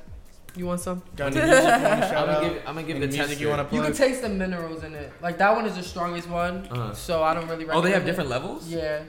You 0.56 0.66
want 0.66 0.81
some? 0.81 1.02
Got 1.16 1.35
any 1.36 1.47
music 1.47 1.64
you 1.64 1.70
want 1.70 2.02
to 2.02 2.09
shout 2.09 2.28
I'ma 2.28 2.40
give- 2.40 2.62
I'ma 2.66 2.81
give 2.82 2.90
Any 2.97 3.01
the 3.01 3.06
music 3.12 3.26
tester. 3.28 3.43
you 3.43 3.48
want 3.48 3.68
to 3.68 3.74
You 3.74 3.81
plug? 3.82 3.94
can 3.97 4.06
taste 4.09 4.22
the 4.22 4.28
minerals 4.28 4.85
in 4.85 4.94
it. 4.94 5.12
Like 5.20 5.39
that 5.39 5.55
one 5.56 5.66
is 5.66 5.74
the 5.74 5.82
strongest 5.82 6.28
one, 6.28 6.68
Uh-huh. 6.70 6.94
so 6.94 7.22
I 7.24 7.35
don't 7.35 7.48
really. 7.48 7.64
Oh, 7.68 7.81
they 7.81 7.90
have 7.90 8.02
recommend 8.02 8.02
it. 8.02 8.06
different 8.06 8.31
levels? 8.31 8.68
Yeah, 8.68 9.02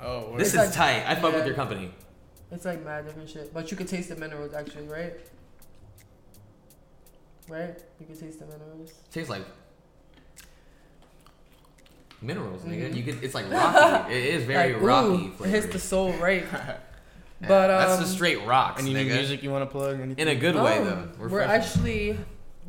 Oh, 0.00 0.36
This 0.36 0.54
It's 0.54 0.62
is 0.62 0.68
like- 0.68 0.72
tight. 0.72 1.04
I 1.10 1.16
fuck 1.16 1.32
yeah. 1.32 1.38
with 1.38 1.46
your 1.46 1.56
company. 1.56 1.92
it's 2.52 2.64
like 2.64 2.84
mad 2.84 3.04
different 3.06 3.28
shit, 3.28 3.52
but 3.52 3.70
you 3.70 3.76
can 3.76 3.86
taste 3.86 4.08
the 4.10 4.16
minerals 4.16 4.54
actually, 4.54 4.86
right? 4.86 5.14
Right? 7.48 7.76
You 7.98 8.06
can 8.06 8.16
taste 8.16 8.38
the 8.38 8.46
minerals. 8.46 8.92
Tastes 9.10 9.28
like 9.30 9.42
minerals, 12.22 12.62
nigga. 12.62 12.90
Mhm. 12.90 12.96
You 12.96 13.02
could. 13.02 13.24
It's 13.24 13.34
like 13.34 13.50
rocky. 13.50 14.14
it 14.14 14.24
is 14.34 14.44
very 14.44 14.74
Like, 14.74 14.82
rocky. 14.82 15.08
ooh, 15.08 15.14
it 15.14 15.24
hits 15.24 15.38
flavored. 15.38 15.72
the 15.72 15.78
soul 15.78 16.12
right. 16.14 16.44
Yeah, 17.40 17.48
but 17.48 17.70
um, 17.70 17.78
that's 17.80 18.00
the 18.00 18.06
straight 18.06 18.44
rocks, 18.46 18.82
Any 18.82 18.94
new 18.94 19.04
nigga. 19.04 19.14
music 19.14 19.42
you 19.42 19.50
want 19.50 19.62
to 19.62 19.70
plug? 19.70 20.00
Anything? 20.00 20.18
In 20.18 20.28
a 20.28 20.34
good 20.34 20.56
way, 20.56 20.78
um, 20.78 20.84
though. 20.84 21.08
We're, 21.18 21.28
Refreshing. 21.28 21.50
actually 21.50 22.18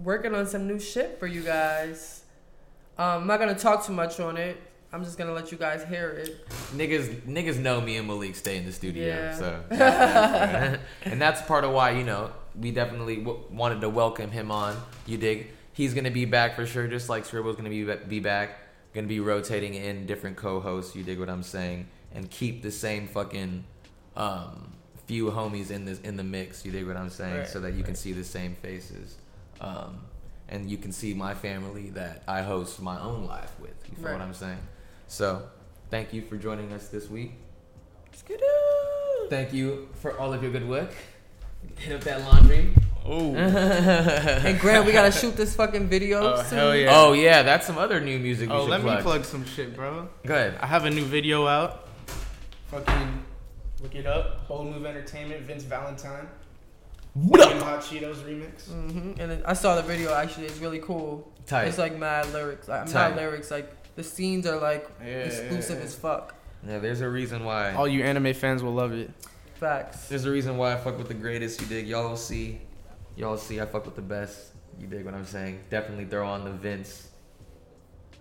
working 0.04 0.36
on 0.36 0.46
some 0.48 0.68
new 0.68 0.80
shit 0.80 1.20
for 1.20 1.28
you 1.28 1.42
guys. 1.42 2.22
Um, 2.98 3.22
I'm 3.22 3.28
not 3.28 3.40
gonna 3.40 3.56
talk 3.58 3.86
too 3.86 3.94
much 3.94 4.20
on 4.20 4.38
it. 4.38 4.58
I'm 4.92 5.04
just 5.04 5.18
gonna 5.18 5.32
let 5.34 5.52
you 5.52 5.58
guys 5.58 5.84
hear 5.86 6.10
it. 6.10 6.48
niggas 6.76 7.22
niggas 7.22 7.58
know 7.60 7.80
me 7.82 7.98
and 7.98 8.08
Malik 8.08 8.36
stay 8.36 8.58
in 8.58 8.66
the 8.66 8.72
studio, 8.72 9.08
Yeah. 9.08 9.36
so 9.36 9.64
that's- 9.70 10.80
and 11.04 11.22
that's 11.22 11.42
part 11.44 11.64
of 11.64 11.72
why 11.72 11.92
you 11.92 12.04
know 12.04 12.32
we 12.60 12.72
definitely 12.72 13.18
w- 13.18 13.40
wanted 13.52 13.82
to 13.82 13.90
welcome 13.90 14.32
him 14.32 14.52
on. 14.52 14.76
You 15.06 15.18
dig? 15.18 15.48
He's 15.74 15.94
gonna 15.94 16.12
be 16.12 16.26
back 16.26 16.56
for 16.56 16.66
sure, 16.66 16.88
just 16.88 17.08
like 17.10 17.26
Scribble's 17.26 17.56
gonna 17.56 17.70
be 17.70 17.84
be 18.08 18.20
back. 18.20 18.58
Gonna 18.94 19.08
be 19.08 19.20
rotating 19.20 19.76
in 19.76 20.06
different 20.06 20.36
co-hosts. 20.38 20.96
You 20.96 21.04
dig 21.04 21.20
what 21.20 21.30
I'm 21.30 21.44
saying? 21.44 21.88
And 22.14 22.30
keep 22.30 22.64
the 22.64 22.72
same 22.72 23.08
fucking 23.08 23.64
um, 24.16 24.72
few 25.06 25.26
homies 25.32 25.72
in 25.72 25.86
this 25.86 26.00
in 26.02 26.18
the 26.18 26.24
mix. 26.24 26.66
You 26.66 26.72
dig 26.72 26.86
what 26.88 26.98
I'm 26.98 27.10
saying? 27.10 27.38
Right, 27.40 27.48
so 27.48 27.60
that 27.62 27.74
you 27.74 27.84
can 27.84 27.96
see 27.96 28.14
the 28.14 28.24
same 28.24 28.56
faces. 28.56 29.16
Um, 29.62 30.00
and 30.48 30.70
you 30.70 30.78
can 30.78 30.92
see 30.92 31.14
my 31.14 31.34
family 31.36 31.90
that 31.92 32.24
I 32.28 32.42
host 32.42 32.82
my 32.82 33.00
own 33.00 33.26
life 33.26 33.52
with. 33.60 33.74
You 33.90 33.96
feel 33.96 34.06
Right. 34.06 34.14
what 34.14 34.22
I'm 34.22 34.34
saying? 34.34 34.58
So, 35.08 35.44
thank 35.92 36.12
you 36.14 36.22
for 36.24 36.38
joining 36.38 36.72
us 36.74 36.88
this 36.88 37.10
week. 37.10 37.34
Thank 39.30 39.54
you 39.54 39.90
for 40.02 40.18
all 40.20 40.34
of 40.34 40.42
your 40.42 40.52
good 40.52 40.68
work. 40.68 40.92
Hit 41.78 41.96
up 41.96 42.02
that 42.02 42.22
laundry. 42.22 42.74
Oh. 43.06 43.34
Hey 43.34 44.58
Grant, 44.60 44.86
we 44.86 44.92
gotta 44.92 45.12
shoot 45.12 45.36
this 45.36 45.56
fucking 45.56 45.88
video. 45.88 46.34
Oh, 46.34 46.44
soon. 46.44 46.58
hell 46.58 46.76
yeah. 46.76 46.88
Oh 46.92 47.14
yeah, 47.14 47.44
that's 47.44 47.66
some 47.68 47.78
other 47.78 48.00
new 48.00 48.18
music. 48.20 48.50
Oh, 48.52 48.62
should 48.64 48.70
let 48.72 48.82
plug. 48.82 48.98
me 48.98 49.04
plug 49.04 49.26
some 49.26 49.46
shit, 49.46 49.76
bro. 49.76 50.10
Good. 50.26 50.56
I 50.60 50.66
have 50.68 50.86
a 50.86 50.90
new 50.90 51.06
video 51.06 51.48
out. 51.48 51.88
Fucking 52.72 53.24
look 53.82 53.96
it 53.96 54.06
up. 54.06 54.40
Whole 54.46 54.64
Move 54.66 54.86
Entertainment, 54.86 55.42
Vince 55.42 55.64
Valentine. 55.64 56.28
Fucking 57.32 57.60
Hot 57.62 57.80
Cheetos 57.82 58.18
remix. 58.18 58.68
hmm 58.68 59.14
And 59.20 59.32
then 59.32 59.42
I 59.46 59.54
saw 59.54 59.76
the 59.76 59.82
video. 59.82 60.14
Actually, 60.14 60.46
it's 60.46 60.60
really 60.60 60.80
cool. 60.80 61.32
Tight. 61.48 61.68
It's 61.68 61.78
like 61.78 61.98
mad 61.98 62.32
lyrics. 62.32 62.68
Like, 62.68 62.82
I'm 62.82 62.88
Tight. 62.88 63.10
not 63.10 63.18
lyrics. 63.18 63.50
Like 63.52 63.96
the 63.96 64.04
scenes 64.04 64.46
are 64.46 64.60
like 64.60 64.88
Yeah, 65.02 65.08
exclusive 65.24 65.72
yeah, 65.72 65.78
yeah. 65.80 65.84
as 65.86 65.96
fuck. 65.96 66.36
Yeah, 66.68 66.80
there's 66.80 67.02
a 67.02 67.10
reason 67.10 67.44
why. 67.46 67.74
All 67.74 67.88
you 67.88 68.04
anime 68.04 68.34
fans 68.34 68.62
will 68.62 68.74
love 68.74 68.94
it. 68.94 69.10
Facts. 69.56 70.08
There's 70.08 70.26
a 70.26 70.32
reason 70.32 70.56
why 70.58 70.74
I 70.74 70.78
fuck 70.78 70.98
with 70.98 71.08
the 71.08 71.14
greatest. 71.14 71.60
You 71.62 71.68
dig? 71.68 71.88
Y'all 71.88 72.16
see. 72.16 72.62
Y'all 73.16 73.38
see. 73.38 73.60
I 73.60 73.66
fuck 73.66 73.86
with 73.86 73.96
the 73.96 74.02
best. 74.02 74.52
You 74.80 74.88
dig 74.88 75.04
what 75.04 75.14
I'm 75.14 75.26
saying? 75.26 75.60
Definitely 75.70 76.06
throw 76.06 76.28
on 76.28 76.46
the 76.46 76.52
Vince. 76.52 77.10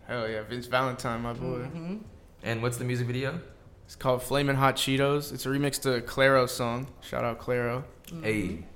Hell 0.06 0.28
yeah, 0.28 0.42
Vince 0.42 0.66
Valentine, 0.66 1.20
my 1.20 1.34
boy. 1.34 1.58
hmm 1.64 1.96
And 2.42 2.62
what's 2.62 2.78
the 2.78 2.84
music 2.84 3.06
video? 3.06 3.38
It's 3.88 3.96
called 3.96 4.22
Flamin' 4.22 4.56
Hot 4.56 4.76
Cheetos. 4.76 5.32
It's 5.32 5.46
a 5.46 5.48
remix 5.48 5.80
to 5.80 5.94
a 5.94 6.00
Claro 6.02 6.44
song. 6.44 6.88
Shout 7.00 7.24
out 7.24 7.38
Claro. 7.38 7.84
Hey. 8.22 8.66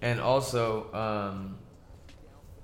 And 0.00 0.20
also, 0.20 0.86
um, 0.94 1.56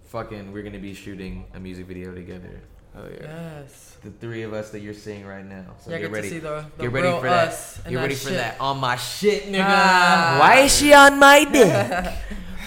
fucking, 0.04 0.52
we're 0.52 0.62
gonna 0.62 0.78
be 0.78 0.94
shooting 0.94 1.46
a 1.54 1.58
music 1.58 1.86
video 1.86 2.14
together. 2.14 2.60
Oh 2.96 3.02
yeah. 3.12 3.22
Yes. 3.62 3.96
The 4.04 4.10
three 4.12 4.42
of 4.42 4.52
us 4.52 4.70
that 4.70 4.78
you're 4.80 4.94
seeing 4.94 5.26
right 5.26 5.44
now. 5.44 5.64
So 5.80 5.90
Yeah, 5.90 5.96
get 5.98 6.02
get 6.02 6.06
to 6.08 6.12
ready. 6.14 6.28
see 6.28 6.38
the- 6.38 6.64
the 6.76 6.82
get 6.84 6.92
ready 6.92 7.08
real 7.08 7.18
for 7.18 7.26
that. 7.26 7.48
us 7.48 7.76
and 7.78 7.86
Get 7.86 7.96
that 7.96 8.02
ready 8.02 8.14
for 8.14 8.28
shit. 8.28 8.38
that 8.38 8.60
on 8.60 8.78
my 8.78 8.94
shit, 8.94 9.46
nigga. 9.52 9.64
Ah. 9.68 10.36
Why 10.38 10.54
is 10.60 10.76
she 10.76 10.92
on 10.94 11.18
my 11.18 11.44
dick? 11.44 12.14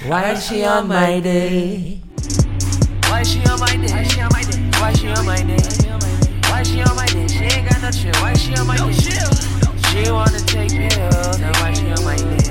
Why 0.07 0.31
is 0.31 0.45
she 0.45 0.65
on 0.65 0.87
my 0.89 1.21
dick? 1.21 2.01
Why 3.09 3.21
is 3.21 3.31
she 3.31 3.41
on 3.45 3.59
my 3.59 3.71
dick? 3.73 3.89
Why 3.89 4.01
is 4.01 4.09
she 4.11 4.19
on 4.19 4.29
my 4.35 4.43
dick? 4.43 4.73
Why 4.81 4.93
she 4.93 5.07
on 5.09 5.25
my 5.25 5.43
dick? 5.45 6.43
Why 6.49 6.61
is 6.61 6.67
she 6.69 6.81
on 6.81 6.95
my 6.95 7.05
dick? 7.05 7.29
She 7.29 7.43
ain't 7.43 7.69
got 7.69 7.81
no 7.81 7.91
chill. 7.91 8.21
Why 8.21 8.31
is 8.31 8.41
she 8.41 8.55
on 8.55 8.67
my 8.67 8.77
dick? 8.77 9.10
She 10.03 10.09
wanna 10.09 10.39
take 10.39 10.71
pills. 10.71 11.39
Now 11.39 11.51
why 11.61 11.73
she 11.73 11.91
on 11.91 12.03
my 12.03 12.15
dick? 12.15 12.49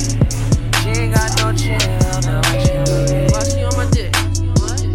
She 0.83 1.01
ain't 1.01 1.13
got 1.13 1.35
no 1.43 1.53
chill. 1.53 1.79
Now 2.23 2.41
why 2.43 3.43
she 3.43 3.65
on 3.65 3.77
my 3.77 3.91
dick? 3.91 4.15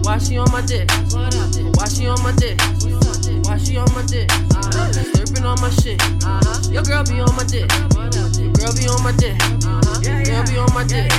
Why 0.06 0.18
she 0.20 0.38
on 0.38 0.50
my 0.54 0.62
dick? 0.62 0.90
Why 1.12 1.20
she 1.20 1.28
on 1.28 1.44
my 1.44 1.52
dick? 1.52 1.70
Why 1.76 1.88
she 1.90 2.08
on 2.08 2.24
my 2.24 2.32
dick? 2.32 2.62
Why 3.44 3.58
she 3.58 3.76
on 3.76 3.94
my 3.94 4.06
dick? 4.06 4.55
Slurping 4.72 5.46
on 5.46 5.60
my 5.62 5.70
shit. 5.70 6.02
Your 6.72 6.84
girl 6.84 7.04
be 7.04 7.20
on 7.20 7.36
my 7.36 7.44
dick. 7.44 7.70
Your 8.40 8.52
girl 8.54 8.74
be 8.74 8.88
on 8.88 9.02
my 9.04 9.12
dick. 9.14 9.38
Your 10.02 10.24
girl 10.24 10.44
be 10.46 10.58
on 10.58 10.74
my 10.74 10.84
dick. 10.84 11.12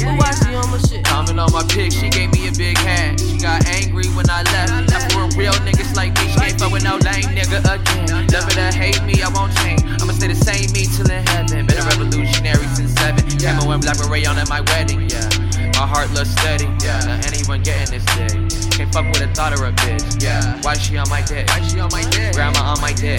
But 0.00 0.16
why 0.18 0.30
she 0.34 0.54
on 0.54 0.70
my 0.70 0.78
shit? 0.78 1.04
Comment 1.04 1.38
on 1.38 1.52
my 1.52 1.62
pic, 1.68 1.92
she 1.92 2.08
gave 2.08 2.32
me 2.32 2.48
a 2.48 2.52
big 2.52 2.78
hand. 2.78 3.20
She 3.20 3.38
got 3.38 3.66
angry 3.68 4.06
when 4.08 4.28
I 4.30 4.42
left. 4.42 4.90
Now 4.90 5.28
for 5.28 5.38
real 5.38 5.52
niggas 5.66 5.94
like 5.94 6.14
me, 6.18 6.32
she 6.32 6.40
ain't 6.40 6.58
fuck 6.58 6.72
with 6.72 6.84
no 6.84 6.96
lame 6.96 7.30
nigga 7.36 7.60
again. 7.60 8.26
Love 8.28 8.48
it 8.48 8.58
or 8.58 8.72
hate 8.72 9.02
me, 9.04 9.22
I 9.22 9.28
won't 9.28 9.54
change. 9.58 9.82
I'ma 10.00 10.12
stay 10.12 10.28
the 10.28 10.34
same 10.34 10.70
me 10.72 10.86
till 10.86 11.10
in 11.10 11.26
heaven. 11.28 11.66
Been 11.66 11.78
a 11.78 11.84
revolutionary 11.84 12.66
since 12.74 12.92
seven. 12.94 13.24
Camo 13.38 13.70
and 13.70 13.82
black 13.82 13.98
beret 13.98 14.26
on 14.26 14.38
at 14.38 14.48
my 14.48 14.60
wedding, 14.60 15.08
yeah. 15.08 15.49
My 15.80 15.86
heart 15.86 16.10
looks 16.10 16.28
steady, 16.32 16.68
yeah. 16.84 17.00
Now 17.06 17.20
anyone 17.24 17.62
getting 17.62 17.88
this 17.88 18.04
dick. 18.12 18.36
Can't 18.70 18.92
fuck 18.92 19.06
with 19.06 19.22
a 19.22 19.32
thought 19.32 19.58
or 19.58 19.64
a 19.64 19.72
bitch, 19.72 20.22
yeah. 20.22 20.60
Why 20.60 20.74
she 20.74 20.98
on 20.98 21.08
my 21.08 21.22
dick? 21.22 21.48
Why 21.48 21.66
she 21.66 21.80
on 21.80 21.90
my 21.90 22.02
dick? 22.10 22.34
Grandma 22.34 22.60
on 22.60 22.80
my 22.82 22.92
dick. 22.92 23.18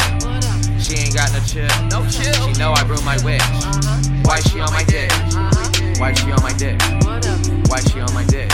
She 0.77 0.93
ain't 0.93 1.15
got 1.15 1.33
no 1.33 1.39
chill. 1.39 1.65
No 1.89 2.05
chill. 2.07 2.53
She 2.53 2.59
know 2.59 2.73
I 2.73 2.83
brew 2.83 3.01
my 3.01 3.17
wish. 3.25 3.41
Why 4.25 4.41
she 4.41 4.59
on 4.59 4.71
my 4.71 4.83
dick? 4.83 5.09
Why 5.99 6.13
she 6.13 6.31
on 6.31 6.43
my 6.43 6.53
dick? 6.53 6.79
Why 7.67 7.81
she 7.81 7.99
on 7.99 8.13
my 8.13 8.25
dick? 8.25 8.51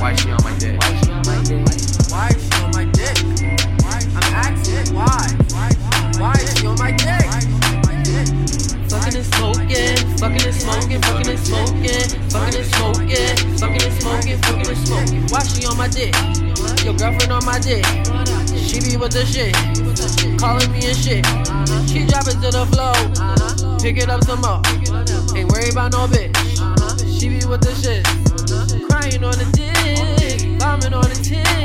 Why 0.00 0.16
she 0.16 0.32
on 0.32 0.42
my 0.42 0.58
dick? 0.58 1.01
Fucking 10.22 10.46
and 10.46 10.54
smoking, 10.54 11.02
fucking 11.02 11.28
and 11.30 11.38
smoking, 11.40 12.30
fucking 12.30 12.54
and 12.54 12.66
smoking, 12.70 13.58
fucking 13.58 13.82
and 13.82 13.94
smoking, 14.00 14.38
fucking 14.42 14.68
and 14.68 14.78
smoking. 14.86 15.22
Why 15.30 15.42
she 15.42 15.66
on 15.66 15.76
my 15.76 15.88
dick? 15.88 16.14
Your 16.84 16.94
girlfriend 16.94 17.32
on 17.32 17.44
my 17.44 17.58
dick. 17.58 17.84
She 18.54 18.78
be 18.78 18.96
with 18.96 19.10
the 19.10 19.26
shit, 19.26 19.52
calling 20.38 20.70
me 20.70 20.86
and 20.86 20.96
shit. 20.96 21.26
She 21.90 22.06
drop 22.06 22.28
it 22.30 22.38
to 22.38 22.54
the 22.54 22.64
floor, 22.70 22.94
pick 23.80 23.96
it 23.98 24.08
up 24.08 24.22
some 24.22 24.40
more. 24.42 24.62
Ain't 25.36 25.50
worried 25.50 25.72
about 25.72 25.90
no 25.90 26.06
bitch. 26.06 26.38
She 27.18 27.28
be 27.28 27.44
with 27.44 27.62
the 27.62 27.74
shit, 27.74 28.06
crying 28.88 29.24
on 29.24 29.34
the 29.34 29.46
dick, 29.50 30.58
bombing 30.60 30.94
on 30.94 31.02
the 31.02 31.18
tip. 31.20 31.61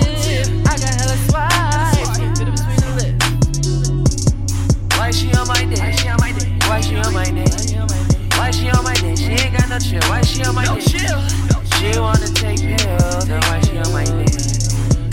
No 9.78 9.84
chill. 9.84 10.02
Why 10.10 10.22
she 10.24 10.44
on 10.44 10.56
my 10.56 10.66
dick? 10.66 10.82
She 10.82 12.00
wanna 12.00 12.26
take 12.34 12.58
pills. 12.66 13.28
Now 13.30 13.38
why 13.46 13.62
she 13.62 13.78
on 13.78 13.94
my 13.94 14.04
dick? 14.06 14.34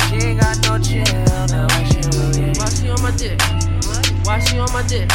She 0.09 0.16
ain't 0.24 0.41
got 0.41 0.57
no 0.65 0.81
chill. 0.81 1.05
Now 1.53 1.69
why 1.69 1.85
she 1.85 2.01
on 2.01 2.16
my 2.24 2.31
dick? 2.32 2.57
Why 2.65 2.70
she 2.81 2.89
on 2.89 3.03
my 3.03 3.12
dick? 3.12 3.43
Why 4.24 4.41
she 4.41 4.57
on 4.57 4.73
my 4.73 4.89
dick? 4.89 5.11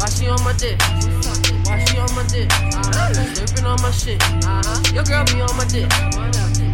Why 0.00 0.08
she 0.08 0.28
on 0.32 0.40
my 0.40 0.54
dick? 0.56 0.80
Why 0.80 1.84
she 1.84 1.98
on 1.98 2.08
my 2.16 2.24
dick? 2.24 2.48
Slurping 2.48 3.68
on 3.68 3.82
my 3.82 3.90
shit. 3.90 4.16
Your 4.94 5.04
girl 5.04 5.24
be 5.28 5.42
on 5.44 5.54
my 5.60 5.68
dick. 5.68 5.90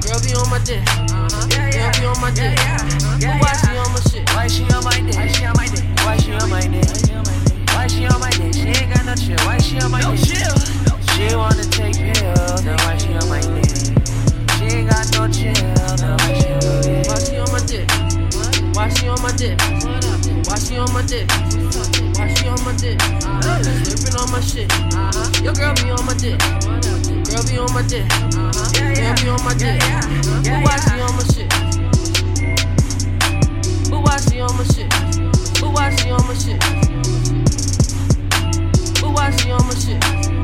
Girl 0.07 0.21
be 0.23 0.31
on 0.39 0.47
my 0.47 0.63
dick. 0.63 0.87
Girl 0.87 1.91
be 1.91 2.07
on 2.07 2.21
my 2.23 2.31
dick. 2.31 2.55
Why 2.55 3.51
she 3.59 3.75
on 3.75 3.91
my 3.91 4.01
shit? 4.07 4.31
Why 4.31 4.47
she 4.47 4.63
on 4.71 4.85
my 4.85 4.95
dick? 4.95 5.17
Why 5.17 5.27
she 5.27 5.45
on 5.45 5.57
my 5.57 5.67
dick? 5.67 5.85
Why 6.07 6.17
she 6.19 6.33
on 6.39 6.51
my 6.51 6.61
dick? 6.61 6.87
Why 7.75 7.87
she 7.89 8.07
on 8.07 8.21
my 8.21 8.31
dick? 8.31 8.55
She 8.55 8.69
ain't 8.79 8.95
got 8.95 9.07
no 9.07 9.15
chill. 9.17 9.37
Why 9.45 9.59
she 9.59 9.81
on 9.81 9.91
my 9.91 10.01
dick? 10.01 10.80
She 11.21 11.37
wanna 11.37 11.65
take 11.65 11.97
pills, 11.97 12.65
that's 12.65 12.85
why 12.85 12.97
she 12.97 13.13
on 13.13 13.29
my 13.29 13.41
dick. 13.41 13.69
She 14.57 14.65
ain't 14.73 14.89
got 14.89 15.05
no 15.13 15.29
chill, 15.29 15.53
that's 15.53 16.01
why 16.01 17.19
she 17.21 17.37
on 17.37 17.53
my 17.53 17.61
dick. 17.61 17.85
Why 18.75 18.89
she 18.89 19.09
on 19.09 19.21
my 19.21 19.31
dick? 19.37 19.61
Why 19.61 19.69
she 19.69 19.85
on 20.01 20.01
my 20.01 20.17
dick? 20.17 20.41
Why 20.49 20.57
she 20.57 20.79
on 20.79 20.89
my 20.95 21.03
dick? 21.05 21.29
Why 22.17 22.33
she 22.33 22.49
on 22.49 22.65
my 22.65 22.73
dick? 22.73 22.97
Uh-huh. 23.03 23.63
Slipping 23.85 24.17
on 24.17 24.33
my 24.33 24.41
shit. 24.41 24.73
Uh-huh. 24.73 25.45
Your 25.45 25.53
girl 25.53 25.75
be 25.75 25.91
on 25.91 26.07
my 26.07 26.15
dick. 26.15 26.41
Girl 26.41 27.45
be 27.45 27.59
on 27.59 27.69
my 27.75 27.83
dick. 27.83 28.09
Uh-huh. 28.09 28.71
Yeah, 28.75 28.89
yeah. 28.89 29.13
Girl 29.13 29.15
be 29.21 29.29
on 29.29 29.45
my 29.45 29.53
dick. 29.53 29.77
Yeah, 29.77 30.01
yeah. 30.01 30.41
Yeah, 30.41 30.63
but 30.65 30.73
why 30.73 30.77
she 30.81 31.01
on 31.05 31.13
my 31.17 31.25
shit? 31.29 31.51
But 33.91 34.01
why 34.01 34.17
she 34.17 34.41
on 34.41 34.57
my 34.57 34.65
shit? 34.65 34.89
But 35.61 35.71
why 35.75 35.95
she 35.97 36.11
on 36.11 36.25
my 36.27 36.35
shit? 36.35 36.61
But 39.03 39.11
why 39.13 39.31
she 39.37 39.51
on 39.51 39.67
my 39.69 39.75
shit? 39.75 40.40